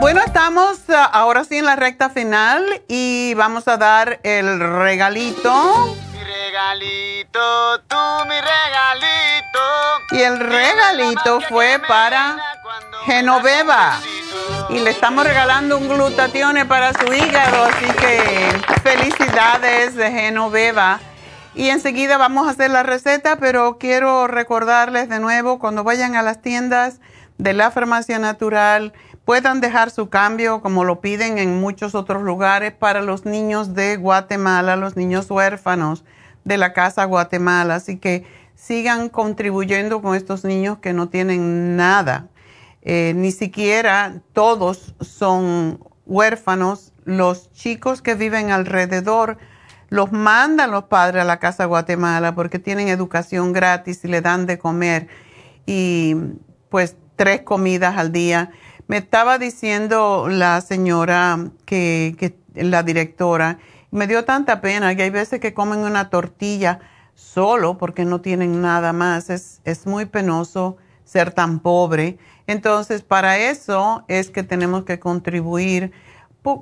Bueno, 0.00 0.20
estamos 0.24 0.78
uh, 0.88 0.92
ahora 1.12 1.42
sí 1.42 1.58
en 1.58 1.64
la 1.64 1.74
recta 1.74 2.08
final 2.08 2.64
y 2.86 3.34
vamos 3.34 3.66
a 3.66 3.76
dar 3.76 4.20
el 4.22 4.60
regalito. 4.60 5.96
Mi 6.12 6.22
regalito, 6.22 7.80
tú 7.88 7.96
mi 8.28 8.36
regalito. 8.36 9.58
Y 10.12 10.22
el 10.22 10.38
regalito 10.38 11.40
fue 11.48 11.80
para 11.88 12.36
Genoveva. 13.06 13.98
Y 14.70 14.78
le 14.78 14.90
estamos 14.90 15.24
regalando 15.24 15.76
un 15.76 15.88
glutatión 15.88 16.56
para 16.68 16.92
su 16.92 17.12
hígado, 17.12 17.64
así 17.64 17.86
que 17.94 18.62
felicidades 18.84 19.96
de 19.96 20.12
Genoveva. 20.12 21.00
Y 21.56 21.70
enseguida 21.70 22.18
vamos 22.18 22.46
a 22.46 22.52
hacer 22.52 22.70
la 22.70 22.84
receta, 22.84 23.36
pero 23.36 23.78
quiero 23.78 24.28
recordarles 24.28 25.08
de 25.08 25.18
nuevo, 25.18 25.58
cuando 25.58 25.82
vayan 25.82 26.14
a 26.14 26.22
las 26.22 26.40
tiendas 26.40 27.00
de 27.38 27.52
la 27.52 27.70
farmacia 27.70 28.18
natural, 28.18 28.92
puedan 29.28 29.60
dejar 29.60 29.90
su 29.90 30.08
cambio 30.08 30.62
como 30.62 30.84
lo 30.84 31.02
piden 31.02 31.36
en 31.36 31.60
muchos 31.60 31.94
otros 31.94 32.22
lugares 32.22 32.72
para 32.72 33.02
los 33.02 33.26
niños 33.26 33.74
de 33.74 33.98
Guatemala, 33.98 34.74
los 34.76 34.96
niños 34.96 35.30
huérfanos 35.30 36.02
de 36.44 36.56
la 36.56 36.72
Casa 36.72 37.04
Guatemala. 37.04 37.74
Así 37.74 37.98
que 37.98 38.24
sigan 38.54 39.10
contribuyendo 39.10 40.00
con 40.00 40.14
estos 40.14 40.46
niños 40.46 40.78
que 40.78 40.94
no 40.94 41.10
tienen 41.10 41.76
nada. 41.76 42.28
Eh, 42.80 43.12
ni 43.16 43.30
siquiera 43.30 44.22
todos 44.32 44.94
son 45.02 45.78
huérfanos. 46.06 46.94
Los 47.04 47.52
chicos 47.52 48.00
que 48.00 48.14
viven 48.14 48.50
alrededor 48.50 49.36
los 49.90 50.10
mandan 50.10 50.70
los 50.70 50.84
padres 50.84 51.20
a 51.20 51.26
la 51.26 51.38
Casa 51.38 51.66
Guatemala 51.66 52.34
porque 52.34 52.58
tienen 52.58 52.88
educación 52.88 53.52
gratis 53.52 54.02
y 54.06 54.08
le 54.08 54.22
dan 54.22 54.46
de 54.46 54.58
comer 54.58 55.06
y 55.66 56.16
pues 56.70 56.96
tres 57.16 57.42
comidas 57.42 57.98
al 57.98 58.10
día 58.10 58.52
me 58.88 58.96
estaba 58.96 59.38
diciendo 59.38 60.26
la 60.28 60.60
señora 60.60 61.38
que, 61.66 62.34
la 62.54 62.82
directora, 62.82 63.58
me 63.90 64.06
dio 64.06 64.24
tanta 64.24 64.60
pena 64.60 64.94
que 64.96 65.04
hay 65.04 65.10
veces 65.10 65.40
que 65.40 65.54
comen 65.54 65.80
una 65.80 66.10
tortilla 66.10 66.80
solo 67.14 67.78
porque 67.78 68.04
no 68.04 68.20
tienen 68.20 68.60
nada 68.60 68.92
más. 68.92 69.30
Es, 69.30 69.60
es 69.64 69.86
muy 69.86 70.06
penoso 70.06 70.78
ser 71.04 71.32
tan 71.32 71.60
pobre. 71.60 72.18
Entonces, 72.46 73.02
para 73.02 73.38
eso 73.38 74.04
es 74.08 74.30
que 74.30 74.42
tenemos 74.42 74.84
que 74.84 74.98
contribuir 74.98 75.92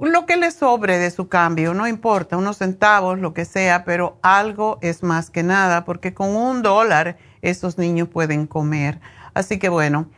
lo 0.00 0.26
que 0.26 0.36
le 0.36 0.50
sobre 0.50 0.98
de 0.98 1.12
su 1.12 1.28
cambio, 1.28 1.74
no 1.74 1.86
importa, 1.86 2.36
unos 2.36 2.58
centavos, 2.58 3.20
lo 3.20 3.34
que 3.34 3.44
sea, 3.44 3.84
pero 3.84 4.18
algo 4.22 4.78
es 4.80 5.04
más 5.04 5.30
que 5.30 5.44
nada, 5.44 5.84
porque 5.84 6.12
con 6.12 6.34
un 6.34 6.62
dólar 6.62 7.18
esos 7.40 7.78
niños 7.78 8.08
pueden 8.08 8.48
comer. 8.48 9.00
Así 9.34 9.58
que 9.58 9.68
bueno, 9.68 10.08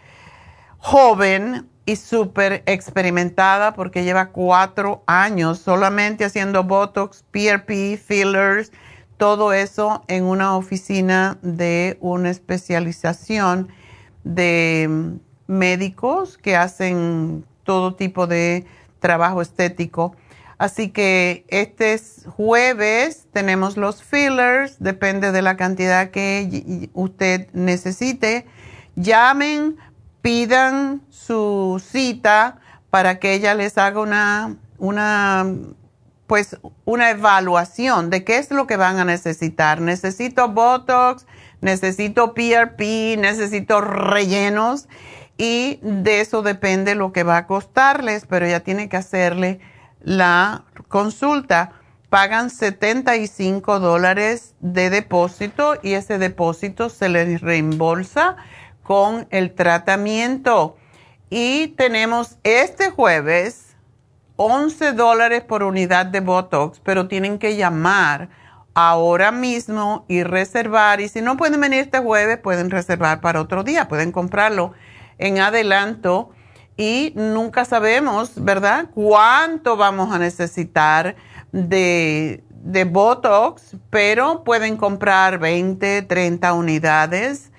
joven 0.79 1.69
y 1.85 1.97
súper 1.97 2.63
experimentada 2.67 3.75
porque 3.75 4.05
lleva 4.05 4.31
cuatro 4.31 5.03
años 5.07 5.59
solamente 5.59 6.25
haciendo 6.25 6.65
Botox, 6.65 7.25
PRP, 7.31 7.97
fillers, 7.97 8.73
todo 9.17 9.53
eso 9.53 10.05
en 10.07 10.25
una 10.25 10.57
oficina 10.57 11.39
de 11.43 11.99
una 12.01 12.31
especialización 12.31 13.69
de 14.23 15.19
médicos 15.47 16.39
que 16.39 16.57
hacen 16.57 17.45
todo 17.65 17.95
tipo 17.95 18.27
de 18.27 18.67
trabajo 19.01 19.43
estético. 19.43 20.15
Así 20.59 20.91
que 20.91 21.45
este 21.49 22.01
jueves 22.27 23.27
tenemos 23.33 23.77
los 23.77 24.03
fillers, 24.03 24.77
depende 24.81 25.31
de 25.31 25.41
la 25.41 25.57
cantidad 25.57 26.11
que 26.11 26.91
usted 26.95 27.47
necesite. 27.53 28.45
Llamen, 28.97 29.77
pidan 30.21 31.01
su 31.11 31.81
cita 31.85 32.59
para 32.91 33.21
que 33.21 33.35
ella 33.35 33.55
les 33.55 33.79
haga 33.79 34.01
una, 34.01 34.57
una, 34.79 35.47
pues, 36.27 36.57
una 36.85 37.11
evaluación 37.11 38.11
de 38.11 38.25
qué 38.25 38.39
es 38.39 38.51
lo 38.51 38.67
que 38.67 38.77
van 38.77 38.99
a 38.99 39.05
necesitar. 39.05 39.81
Necesito 39.81 40.49
Botox, 40.49 41.25
necesito 41.61 42.35
PRP, 42.35 43.17
necesito 43.17 43.81
rellenos 43.81 44.89
y 45.39 45.79
de 45.83 46.21
eso 46.21 46.43
depende 46.43 46.97
lo 46.97 47.13
que 47.13 47.23
va 47.23 47.37
a 47.37 47.47
costarles, 47.47 48.27
pero 48.27 48.47
ya 48.47 48.61
tiene 48.61 48.89
que 48.89 48.97
hacerle 48.97 49.61
la 50.03 50.65
consulta. 50.89 51.73
Pagan 52.11 52.51
75 52.51 53.79
dólares 53.79 54.55
de 54.61 54.91
depósito 54.91 55.79
y 55.81 55.93
ese 55.93 56.19
depósito 56.19 56.89
se 56.89 57.09
les 57.09 57.41
reembolsa 57.41 58.37
con 58.83 59.29
el 59.31 59.55
tratamiento. 59.55 60.77
Y 61.31 61.69
tenemos 61.69 62.39
este 62.43 62.91
jueves 62.91 63.77
11 64.37 64.93
dólares 64.93 65.43
por 65.43 65.63
unidad 65.63 66.07
de 66.07 66.21
Botox, 66.21 66.81
pero 66.81 67.07
tienen 67.07 67.39
que 67.39 67.57
llamar 67.57 68.29
ahora 68.75 69.31
mismo 69.31 70.05
y 70.09 70.25
reservar. 70.25 71.01
Y 71.01 71.09
si 71.09 71.23
no 71.23 71.37
pueden 71.37 71.61
venir 71.61 71.81
este 71.81 71.99
jueves, 71.99 72.39
pueden 72.39 72.71
reservar 72.71 73.21
para 73.21 73.41
otro 73.41 73.63
día, 73.63 73.87
pueden 73.87 74.11
comprarlo 74.11 74.73
en 75.19 75.39
adelanto. 75.39 76.31
Y 76.77 77.13
nunca 77.17 77.65
sabemos, 77.65 78.33
¿verdad?, 78.37 78.87
cuánto 78.95 79.77
vamos 79.77 80.15
a 80.15 80.19
necesitar 80.19 81.17
de, 81.51 82.45
de 82.51 82.85
Botox, 82.85 83.77
pero 83.91 84.45
pueden 84.45 84.77
comprar 84.77 85.39
20, 85.39 86.03
30 86.03 86.53
unidades. 86.53 87.51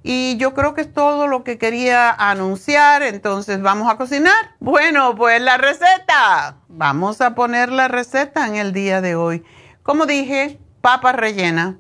y 0.04 0.36
yo 0.38 0.56
creo 0.56 0.74
que 0.74 0.82
es 0.82 0.92
todo 0.92 1.28
lo 1.28 1.44
que 1.44 1.60
quería 1.60 2.12
anunciar, 2.12 3.04
entonces 3.04 3.62
vamos 3.62 3.88
a 3.92 3.98
cocinar. 3.98 4.56
Bueno, 4.60 5.14
pues 5.16 5.40
la 5.42 5.58
receta. 5.58 6.58
Vamos 6.70 7.22
a 7.22 7.36
poner 7.36 7.72
la 7.72 7.88
receta 7.88 8.48
en 8.48 8.56
el 8.56 8.74
día 8.74 9.00
de 9.02 9.14
hoy. 9.16 9.44
Como 9.84 10.08
dije, 10.08 10.60
papa 10.82 11.12
rellena. 11.12 11.78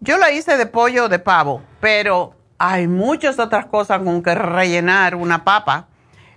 Yo 0.00 0.18
la 0.18 0.30
hice 0.30 0.56
de 0.56 0.66
pollo 0.66 1.04
o 1.04 1.08
de 1.08 1.18
pavo, 1.18 1.62
pero 1.80 2.34
hay 2.58 2.88
muchas 2.88 3.38
otras 3.38 3.66
cosas 3.66 4.00
con 4.02 4.22
que 4.22 4.34
rellenar 4.34 5.14
una 5.14 5.44
papa. 5.44 5.88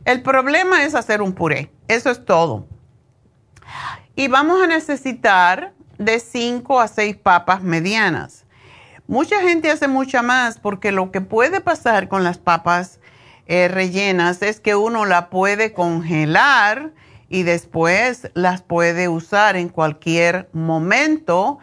El 0.05 0.21
problema 0.21 0.83
es 0.83 0.95
hacer 0.95 1.21
un 1.21 1.33
puré. 1.33 1.71
Eso 1.87 2.09
es 2.09 2.25
todo. 2.25 2.67
Y 4.15 4.27
vamos 4.27 4.61
a 4.61 4.67
necesitar 4.67 5.73
de 5.97 6.19
5 6.19 6.79
a 6.79 6.87
6 6.87 7.17
papas 7.17 7.61
medianas. 7.61 8.45
Mucha 9.07 9.41
gente 9.41 9.69
hace 9.69 9.87
mucha 9.87 10.21
más 10.21 10.57
porque 10.57 10.91
lo 10.91 11.11
que 11.11 11.21
puede 11.21 11.61
pasar 11.61 12.07
con 12.07 12.23
las 12.23 12.37
papas 12.37 12.99
eh, 13.45 13.67
rellenas 13.67 14.41
es 14.41 14.59
que 14.59 14.75
uno 14.75 15.05
la 15.05 15.29
puede 15.29 15.73
congelar 15.73 16.91
y 17.27 17.43
después 17.43 18.29
las 18.33 18.61
puede 18.61 19.07
usar 19.07 19.55
en 19.55 19.69
cualquier 19.69 20.49
momento. 20.53 21.59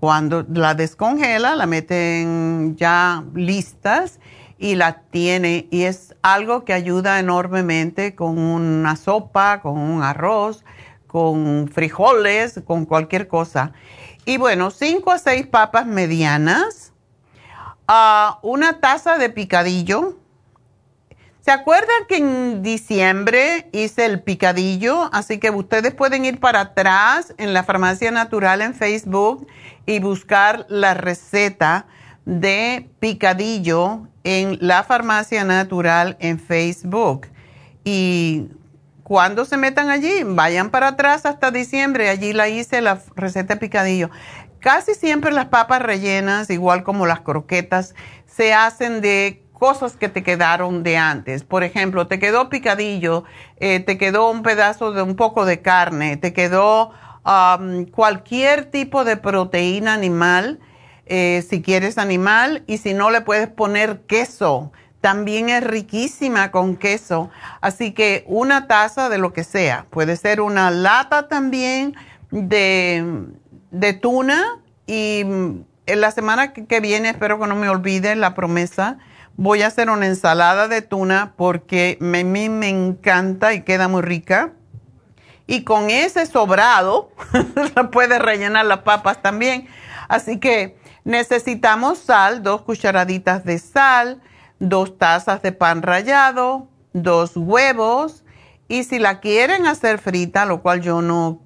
Cuando 0.00 0.46
la 0.52 0.74
descongela, 0.74 1.56
la 1.56 1.66
meten 1.66 2.76
ya 2.76 3.24
listas 3.34 4.20
y 4.58 4.76
la 4.76 5.00
tiene. 5.10 5.66
Y 5.70 5.82
es 5.84 6.14
algo 6.22 6.64
que 6.64 6.72
ayuda 6.72 7.18
enormemente 7.18 8.14
con 8.14 8.38
una 8.38 8.96
sopa, 8.96 9.60
con 9.60 9.78
un 9.78 10.02
arroz, 10.02 10.64
con 11.08 11.68
frijoles, 11.68 12.60
con 12.64 12.84
cualquier 12.84 13.26
cosa. 13.26 13.72
Y 14.24 14.36
bueno, 14.36 14.70
5 14.70 15.10
a 15.10 15.18
6 15.18 15.46
papas 15.46 15.86
medianas, 15.86 16.92
uh, 17.88 18.36
una 18.42 18.78
taza 18.78 19.18
de 19.18 19.30
picadillo. 19.30 20.16
¿Se 21.40 21.52
acuerdan 21.52 22.04
que 22.08 22.18
en 22.18 22.62
diciembre 22.62 23.70
hice 23.72 24.04
el 24.04 24.22
picadillo? 24.22 25.08
Así 25.14 25.38
que 25.38 25.50
ustedes 25.50 25.94
pueden 25.94 26.26
ir 26.26 26.40
para 26.40 26.60
atrás 26.60 27.32
en 27.38 27.54
la 27.54 27.64
farmacia 27.64 28.10
natural 28.10 28.60
en 28.60 28.74
Facebook 28.74 29.46
y 29.88 30.00
buscar 30.00 30.66
la 30.68 30.92
receta 30.92 31.86
de 32.26 32.90
picadillo 33.00 34.06
en 34.22 34.58
la 34.60 34.82
farmacia 34.82 35.44
natural 35.44 36.18
en 36.20 36.38
Facebook. 36.38 37.26
Y 37.84 38.48
cuando 39.02 39.46
se 39.46 39.56
metan 39.56 39.88
allí, 39.88 40.24
vayan 40.24 40.68
para 40.68 40.88
atrás 40.88 41.24
hasta 41.24 41.50
diciembre. 41.50 42.10
Allí 42.10 42.34
la 42.34 42.48
hice 42.48 42.82
la 42.82 43.00
receta 43.16 43.54
de 43.54 43.60
picadillo. 43.60 44.10
Casi 44.60 44.92
siempre 44.92 45.32
las 45.32 45.46
papas 45.46 45.80
rellenas, 45.80 46.50
igual 46.50 46.82
como 46.84 47.06
las 47.06 47.20
croquetas, 47.20 47.94
se 48.26 48.52
hacen 48.52 49.00
de 49.00 49.42
cosas 49.54 49.96
que 49.96 50.10
te 50.10 50.22
quedaron 50.22 50.82
de 50.82 50.98
antes. 50.98 51.44
Por 51.44 51.64
ejemplo, 51.64 52.06
te 52.08 52.18
quedó 52.18 52.50
picadillo, 52.50 53.24
eh, 53.56 53.80
te 53.80 53.96
quedó 53.96 54.30
un 54.30 54.42
pedazo 54.42 54.92
de 54.92 55.00
un 55.00 55.16
poco 55.16 55.46
de 55.46 55.62
carne, 55.62 56.18
te 56.18 56.34
quedó 56.34 56.92
cualquier 57.92 58.66
tipo 58.66 59.04
de 59.04 59.16
proteína 59.16 59.94
animal, 59.94 60.58
eh, 61.06 61.44
si 61.48 61.62
quieres 61.62 61.98
animal, 61.98 62.62
y 62.66 62.78
si 62.78 62.94
no 62.94 63.10
le 63.10 63.20
puedes 63.20 63.48
poner 63.48 64.00
queso 64.06 64.72
también 65.00 65.48
es 65.48 65.62
riquísima 65.62 66.50
con 66.50 66.76
queso. 66.76 67.30
Así 67.60 67.92
que 67.92 68.24
una 68.26 68.66
taza 68.66 69.08
de 69.08 69.18
lo 69.18 69.32
que 69.32 69.44
sea. 69.44 69.86
Puede 69.90 70.16
ser 70.16 70.40
una 70.40 70.70
lata 70.70 71.28
también 71.28 71.94
de, 72.30 73.26
de 73.70 73.92
tuna. 73.92 74.60
Y 74.86 75.20
en 75.20 76.00
la 76.00 76.10
semana 76.10 76.52
que 76.52 76.80
viene, 76.80 77.10
espero 77.10 77.38
que 77.38 77.46
no 77.46 77.56
me 77.56 77.68
olvide 77.68 78.16
la 78.16 78.34
promesa, 78.34 78.98
voy 79.36 79.62
a 79.62 79.68
hacer 79.68 79.88
una 79.90 80.06
ensalada 80.06 80.66
de 80.66 80.82
tuna 80.82 81.34
porque 81.36 81.98
a 82.00 82.04
mí 82.04 82.48
me 82.48 82.68
encanta 82.68 83.54
y 83.54 83.62
queda 83.62 83.86
muy 83.88 84.02
rica. 84.02 84.52
Y 85.48 85.64
con 85.64 85.90
ese 85.90 86.26
sobrado, 86.26 87.10
puede 87.92 88.20
rellenar 88.20 88.66
las 88.66 88.80
papas 88.80 89.20
también. 89.20 89.66
Así 90.06 90.38
que 90.38 90.78
necesitamos 91.02 91.98
sal, 91.98 92.44
dos 92.44 92.62
cucharaditas 92.62 93.44
de 93.44 93.58
sal 93.58 94.22
dos 94.58 94.98
tazas 94.98 95.42
de 95.42 95.52
pan 95.52 95.82
rallado, 95.82 96.68
dos 96.92 97.36
huevos 97.36 98.24
y 98.68 98.84
si 98.84 98.98
la 98.98 99.20
quieren 99.20 99.66
hacer 99.66 99.98
frita, 99.98 100.44
lo 100.44 100.62
cual 100.62 100.80
yo 100.80 101.00
no, 101.00 101.40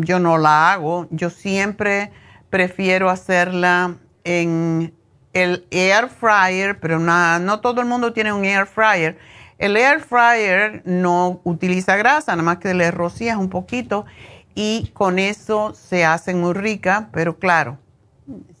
yo 0.00 0.18
no 0.18 0.38
la 0.38 0.72
hago, 0.72 1.06
yo 1.10 1.30
siempre 1.30 2.12
prefiero 2.50 3.10
hacerla 3.10 3.96
en 4.24 4.94
el 5.32 5.66
air 5.70 6.08
fryer, 6.08 6.80
pero 6.80 6.98
no 6.98 7.60
todo 7.60 7.80
el 7.80 7.86
mundo 7.86 8.12
tiene 8.12 8.32
un 8.32 8.44
air 8.44 8.66
fryer. 8.66 9.18
El 9.58 9.76
air 9.76 10.00
fryer 10.00 10.82
no 10.84 11.40
utiliza 11.44 11.96
grasa, 11.96 12.32
nada 12.32 12.42
más 12.42 12.58
que 12.58 12.74
le 12.74 12.90
rocías 12.90 13.38
un 13.38 13.48
poquito 13.48 14.04
y 14.54 14.90
con 14.94 15.18
eso 15.18 15.74
se 15.74 16.04
hacen 16.04 16.40
muy 16.40 16.52
ricas, 16.52 17.06
pero 17.12 17.38
claro, 17.38 17.78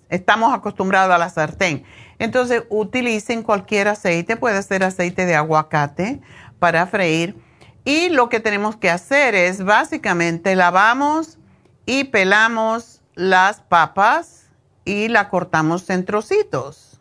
estamos 0.08 0.54
acostumbrados 0.54 1.14
a 1.14 1.18
la 1.18 1.28
sartén. 1.28 1.84
Entonces 2.18 2.64
utilicen 2.70 3.42
cualquier 3.42 3.88
aceite, 3.88 4.36
puede 4.36 4.62
ser 4.62 4.84
aceite 4.84 5.26
de 5.26 5.34
aguacate 5.34 6.20
para 6.58 6.86
freír. 6.86 7.36
Y 7.84 8.08
lo 8.08 8.28
que 8.28 8.40
tenemos 8.40 8.76
que 8.76 8.90
hacer 8.90 9.34
es 9.34 9.64
básicamente 9.64 10.56
lavamos 10.56 11.38
y 11.84 12.04
pelamos 12.04 13.00
las 13.14 13.60
papas 13.60 14.50
y 14.84 15.08
la 15.08 15.28
cortamos 15.28 15.88
en 15.90 16.04
trocitos. 16.04 17.00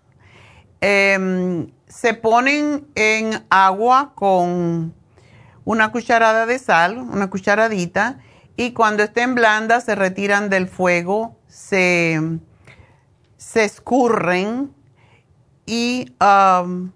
Em, 0.81 1.71
se 1.95 2.13
ponen 2.13 2.87
en 2.95 3.45
agua 3.49 4.11
con 4.15 4.93
una 5.63 5.91
cucharada 5.91 6.45
de 6.45 6.59
sal, 6.59 6.97
una 6.97 7.29
cucharadita, 7.29 8.19
y 8.57 8.73
cuando 8.73 9.03
estén 9.03 9.33
blandas 9.33 9.85
se 9.85 9.95
retiran 9.95 10.49
del 10.49 10.67
fuego, 10.67 11.37
se, 11.47 12.19
se 13.37 13.63
escurren 13.63 14.73
y 15.65 16.13
um, 16.21 16.91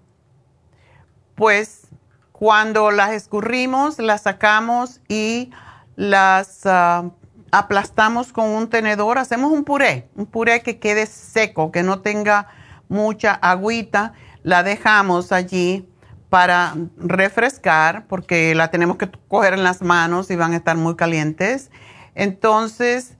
pues 1.34 1.88
cuando 2.32 2.90
las 2.90 3.12
escurrimos, 3.12 3.98
las 3.98 4.22
sacamos 4.22 5.00
y 5.08 5.50
las 5.96 6.60
uh, 6.66 7.10
aplastamos 7.50 8.32
con 8.32 8.48
un 8.48 8.68
tenedor, 8.68 9.18
hacemos 9.18 9.50
un 9.50 9.64
puré, 9.64 10.08
un 10.14 10.26
puré 10.26 10.62
que 10.62 10.78
quede 10.78 11.06
seco, 11.06 11.72
que 11.72 11.82
no 11.82 12.00
tenga 12.00 12.48
mucha 12.88 13.32
agüita, 13.32 14.12
la 14.42 14.62
dejamos 14.62 15.32
allí 15.32 15.88
para 16.28 16.74
refrescar 16.96 18.06
porque 18.06 18.54
la 18.54 18.70
tenemos 18.70 18.96
que 18.96 19.10
coger 19.28 19.54
en 19.54 19.64
las 19.64 19.82
manos 19.82 20.30
y 20.30 20.36
van 20.36 20.52
a 20.52 20.56
estar 20.56 20.76
muy 20.76 20.96
calientes. 20.96 21.70
Entonces, 22.14 23.16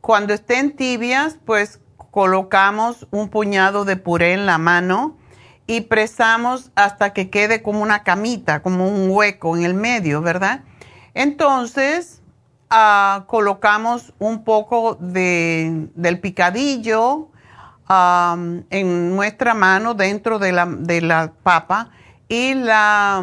cuando 0.00 0.34
estén 0.34 0.74
tibias, 0.76 1.38
pues 1.44 1.80
colocamos 2.10 3.06
un 3.10 3.28
puñado 3.28 3.84
de 3.84 3.96
puré 3.96 4.32
en 4.32 4.46
la 4.46 4.58
mano 4.58 5.16
y 5.66 5.82
presamos 5.82 6.72
hasta 6.74 7.12
que 7.12 7.30
quede 7.30 7.62
como 7.62 7.82
una 7.82 8.02
camita, 8.02 8.62
como 8.62 8.88
un 8.88 9.08
hueco 9.10 9.56
en 9.56 9.64
el 9.64 9.74
medio, 9.74 10.20
¿verdad? 10.20 10.64
Entonces, 11.14 12.22
ah, 12.70 13.24
colocamos 13.28 14.12
un 14.18 14.42
poco 14.42 14.96
de, 14.96 15.88
del 15.94 16.18
picadillo 16.18 17.29
en 18.70 19.16
nuestra 19.16 19.54
mano 19.54 19.94
dentro 19.94 20.38
de 20.38 20.52
la, 20.52 20.66
de 20.66 21.00
la 21.00 21.32
papa 21.42 21.90
y 22.28 22.54
la, 22.54 23.22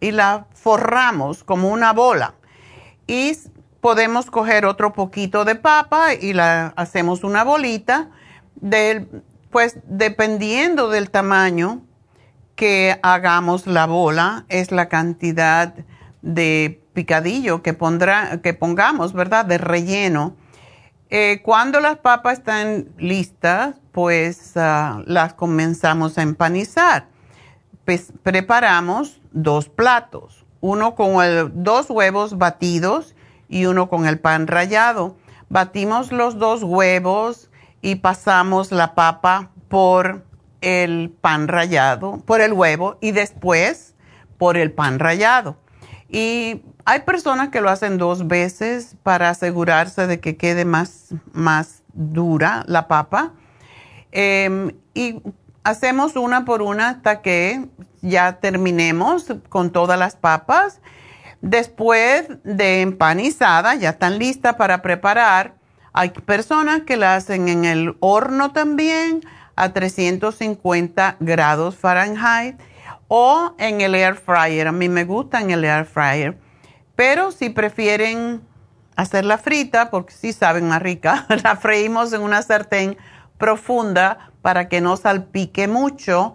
y 0.00 0.12
la 0.12 0.46
forramos 0.54 1.42
como 1.42 1.70
una 1.70 1.92
bola. 1.92 2.34
Y 3.06 3.36
podemos 3.80 4.30
coger 4.30 4.66
otro 4.66 4.92
poquito 4.92 5.44
de 5.44 5.56
papa 5.56 6.14
y 6.14 6.32
la 6.32 6.72
hacemos 6.76 7.24
una 7.24 7.42
bolita. 7.42 8.10
Del, 8.54 9.08
pues 9.50 9.78
dependiendo 9.84 10.90
del 10.90 11.10
tamaño 11.10 11.82
que 12.54 12.98
hagamos 13.02 13.66
la 13.66 13.86
bola, 13.86 14.44
es 14.48 14.72
la 14.72 14.88
cantidad 14.88 15.74
de 16.22 16.82
picadillo 16.92 17.62
que, 17.62 17.72
pondrá, 17.72 18.40
que 18.42 18.54
pongamos, 18.54 19.12
¿verdad? 19.12 19.44
De 19.44 19.58
relleno. 19.58 20.34
Eh, 21.10 21.40
cuando 21.42 21.80
las 21.80 21.98
papas 21.98 22.38
están 22.38 22.88
listas, 22.98 23.76
pues 23.92 24.52
ah, 24.56 25.02
las 25.06 25.34
comenzamos 25.34 26.18
a 26.18 26.22
empanizar. 26.22 27.06
Pues, 27.84 28.12
preparamos 28.22 29.20
dos 29.32 29.70
platos, 29.70 30.44
uno 30.60 30.94
con 30.94 31.62
dos 31.62 31.88
huevos 31.88 32.36
batidos 32.36 33.14
y 33.48 33.64
uno 33.64 33.88
con 33.88 34.06
el 34.06 34.18
pan 34.18 34.46
rallado. 34.46 35.16
Batimos 35.48 36.12
los 36.12 36.38
dos 36.38 36.62
huevos 36.62 37.50
y 37.80 37.96
pasamos 37.96 38.70
la 38.70 38.94
papa 38.94 39.50
por 39.68 40.26
el 40.60 41.10
pan 41.20 41.48
rallado, 41.48 42.18
por 42.26 42.42
el 42.42 42.52
huevo 42.52 42.98
y 43.00 43.12
después 43.12 43.94
por 44.36 44.58
el 44.58 44.72
pan 44.72 44.98
rallado. 44.98 45.56
Y 46.10 46.62
hay 46.88 47.00
personas 47.00 47.50
que 47.50 47.60
lo 47.60 47.68
hacen 47.68 47.98
dos 47.98 48.28
veces 48.28 48.96
para 49.02 49.28
asegurarse 49.28 50.06
de 50.06 50.20
que 50.20 50.38
quede 50.38 50.64
más, 50.64 51.08
más 51.34 51.82
dura 51.92 52.64
la 52.66 52.88
papa. 52.88 53.34
Em, 54.10 54.72
y 54.94 55.20
hacemos 55.64 56.16
una 56.16 56.46
por 56.46 56.62
una 56.62 56.88
hasta 56.88 57.20
que 57.20 57.66
ya 58.00 58.38
terminemos 58.40 59.26
con 59.50 59.70
todas 59.70 59.98
las 59.98 60.16
papas. 60.16 60.80
Después 61.42 62.26
de 62.42 62.80
empanizada, 62.80 63.74
ya 63.74 63.90
están 63.90 64.18
listas 64.18 64.54
para 64.54 64.80
preparar. 64.80 65.56
Hay 65.92 66.08
personas 66.08 66.84
que 66.84 66.96
la 66.96 67.16
hacen 67.16 67.50
en 67.50 67.66
el 67.66 67.98
horno 68.00 68.52
también 68.52 69.20
a 69.56 69.74
350 69.74 71.16
grados 71.20 71.76
Fahrenheit 71.76 72.58
o 73.08 73.54
en 73.58 73.82
el 73.82 73.94
air 73.94 74.14
fryer. 74.14 74.68
A 74.68 74.72
mí 74.72 74.88
me 74.88 75.04
gusta 75.04 75.42
en 75.42 75.50
el 75.50 75.66
air 75.66 75.84
fryer. 75.84 76.47
Pero 76.98 77.30
si 77.30 77.48
prefieren 77.48 78.42
hacerla 78.96 79.38
frita, 79.38 79.88
porque 79.88 80.12
sí 80.12 80.32
saben 80.32 80.66
más 80.66 80.82
rica, 80.82 81.26
la 81.44 81.54
freímos 81.54 82.12
en 82.12 82.22
una 82.22 82.42
sartén 82.42 82.98
profunda 83.38 84.32
para 84.42 84.68
que 84.68 84.80
no 84.80 84.96
salpique 84.96 85.68
mucho. 85.68 86.34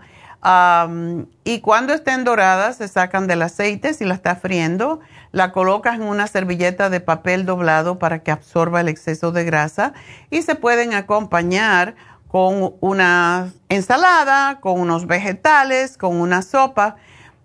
y 1.43 1.59
cuando 1.59 1.93
estén 1.93 2.23
doradas, 2.23 2.77
se 2.77 2.87
sacan 2.87 3.27
del 3.27 3.41
aceite 3.41 3.93
si 3.93 4.05
la 4.05 4.13
está 4.13 4.37
friendo. 4.37 5.01
La 5.33 5.51
colocas 5.51 5.95
en 5.95 6.03
una 6.03 6.27
servilleta 6.27 6.89
de 6.89 7.01
papel 7.01 7.45
doblado 7.45 7.99
para 7.99 8.19
que 8.19 8.31
absorba 8.31 8.79
el 8.79 8.87
exceso 8.87 9.33
de 9.33 9.43
grasa 9.43 9.91
y 10.29 10.43
se 10.43 10.55
pueden 10.55 10.93
acompañar 10.93 11.95
con 12.29 12.73
una 12.79 13.51
ensalada, 13.67 14.61
con 14.61 14.79
unos 14.79 15.07
vegetales, 15.07 15.97
con 15.97 16.21
una 16.21 16.41
sopa. 16.41 16.95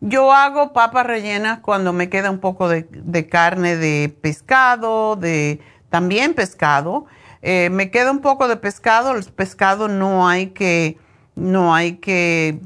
Yo 0.00 0.32
hago 0.32 0.72
papas 0.72 1.06
rellenas 1.06 1.58
cuando 1.58 1.92
me 1.92 2.08
queda 2.08 2.30
un 2.30 2.38
poco 2.38 2.68
de, 2.68 3.28
carne 3.28 3.76
de 3.76 4.14
pescado, 4.20 5.16
de 5.16 5.60
también 5.90 6.34
pescado. 6.34 7.06
Eh, 7.42 7.68
me 7.70 7.90
queda 7.90 8.12
un 8.12 8.20
poco 8.20 8.46
de 8.46 8.56
pescado. 8.56 9.16
El 9.16 9.24
pescado 9.24 9.88
no 9.88 10.28
hay 10.28 10.48
que, 10.48 10.98
no 11.34 11.74
hay 11.74 11.96
que, 11.96 12.60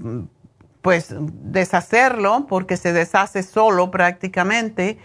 pues, 0.83 1.15
deshacerlo 1.19 2.47
porque 2.47 2.77
se 2.77 2.93
deshace 2.93 3.43
solo 3.43 3.91
prácticamente. 3.91 4.99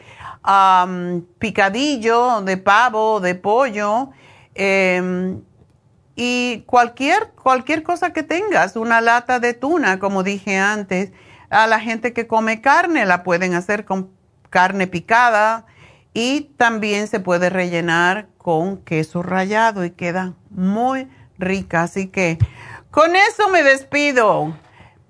picadillo 1.40 2.42
de 2.42 2.58
pavo, 2.58 3.22
de 3.22 3.36
pollo. 3.36 4.10
Em, 4.56 5.42
y 6.16 6.64
cualquier, 6.66 7.32
cualquier 7.42 7.84
cosa 7.84 8.12
que 8.12 8.24
tengas, 8.24 8.76
una 8.76 9.02
lata 9.02 9.40
de 9.40 9.54
tuna, 9.54 10.00
como 10.00 10.24
dije 10.24 10.58
antes, 10.58 11.12
a 11.50 11.68
la 11.68 11.80
gente 11.80 12.14
que 12.14 12.28
come 12.28 12.62
carne 12.62 13.06
la 13.06 13.24
pueden 13.24 13.54
hacer 13.54 13.86
con 13.86 14.12
carne 14.50 14.88
picada 14.88 15.66
y 16.14 16.52
también 16.58 17.08
se 17.08 17.20
puede 17.20 17.50
rellenar 17.50 18.28
con 18.38 18.78
queso 18.78 19.24
rallado 19.24 19.86
y 19.86 19.92
queda 19.92 20.34
muy 20.50 21.08
rica. 21.38 21.84
Así 21.84 22.08
que 22.08 22.38
con 22.92 23.16
eso 23.16 23.50
me 23.50 23.64
despido. 23.64 24.56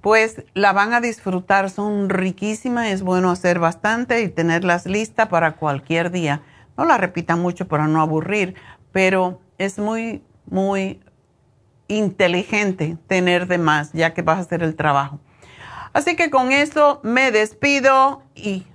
Pues 0.01 0.43
la 0.53 0.73
van 0.73 0.93
a 0.93 1.01
disfrutar, 1.01 1.69
son 1.69 2.09
riquísimas, 2.09 2.87
es 2.87 3.01
bueno 3.01 3.31
hacer 3.31 3.59
bastante 3.59 4.21
y 4.21 4.29
tenerlas 4.29 4.85
listas 4.85 5.27
para 5.27 5.53
cualquier 5.53 6.11
día. 6.11 6.43
No 6.77 6.85
la 6.85 6.97
repitan 6.97 7.41
mucho 7.41 7.67
para 7.67 7.87
no 7.87 8.01
aburrir, 8.01 8.55
pero 8.91 9.41
es 9.57 9.79
muy 9.79 10.23
muy 10.49 11.01
inteligente 11.87 12.97
tener 13.07 13.47
de 13.47 13.57
más, 13.57 13.91
ya 13.93 14.13
que 14.13 14.21
vas 14.21 14.37
a 14.37 14.41
hacer 14.41 14.63
el 14.63 14.75
trabajo. 14.75 15.19
Así 15.97 16.15
que 16.15 16.29
con 16.29 16.51
eso 16.51 16.99
me 17.01 17.31
despido 17.31 18.21
y 18.35 18.67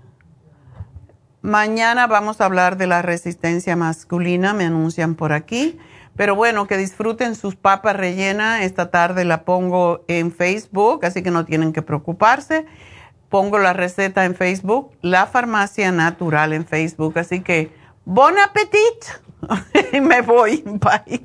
mañana 1.40 2.09
vamos 2.09 2.40
a 2.40 2.47
hablar 2.47 2.77
de 2.77 2.89
la 2.89 3.01
resistencia 3.01 3.77
masculina, 3.77 4.55
me 4.55 4.65
anuncian 4.65 5.15
por 5.15 5.32
aquí. 5.32 5.78
Pero 6.16 6.35
bueno, 6.35 6.66
que 6.66 6.77
disfruten 6.77 7.36
sus 7.36 7.55
papas 7.55 7.94
rellenas. 7.94 8.62
Esta 8.62 8.90
tarde 8.90 9.24
la 9.24 9.44
pongo 9.44 10.05
en 10.09 10.32
Facebook, 10.32 11.05
así 11.05 11.23
que 11.23 11.31
no 11.31 11.44
tienen 11.44 11.73
que 11.73 11.82
preocuparse. 11.82 12.66
Pongo 13.28 13.61
la 13.61 13.73
receta 13.73 14.24
en 14.24 14.35
Facebook, 14.35 14.90
la 15.01 15.27
farmacia 15.27 15.93
natural 15.93 16.53
en 16.53 16.66
Facebook. 16.66 17.16
Así 17.20 17.39
que, 17.39 17.73
bon 18.05 18.35
appetit. 18.36 19.93
y 19.93 20.01
me 20.01 20.23
voy. 20.23 20.65
Bye. 20.66 21.24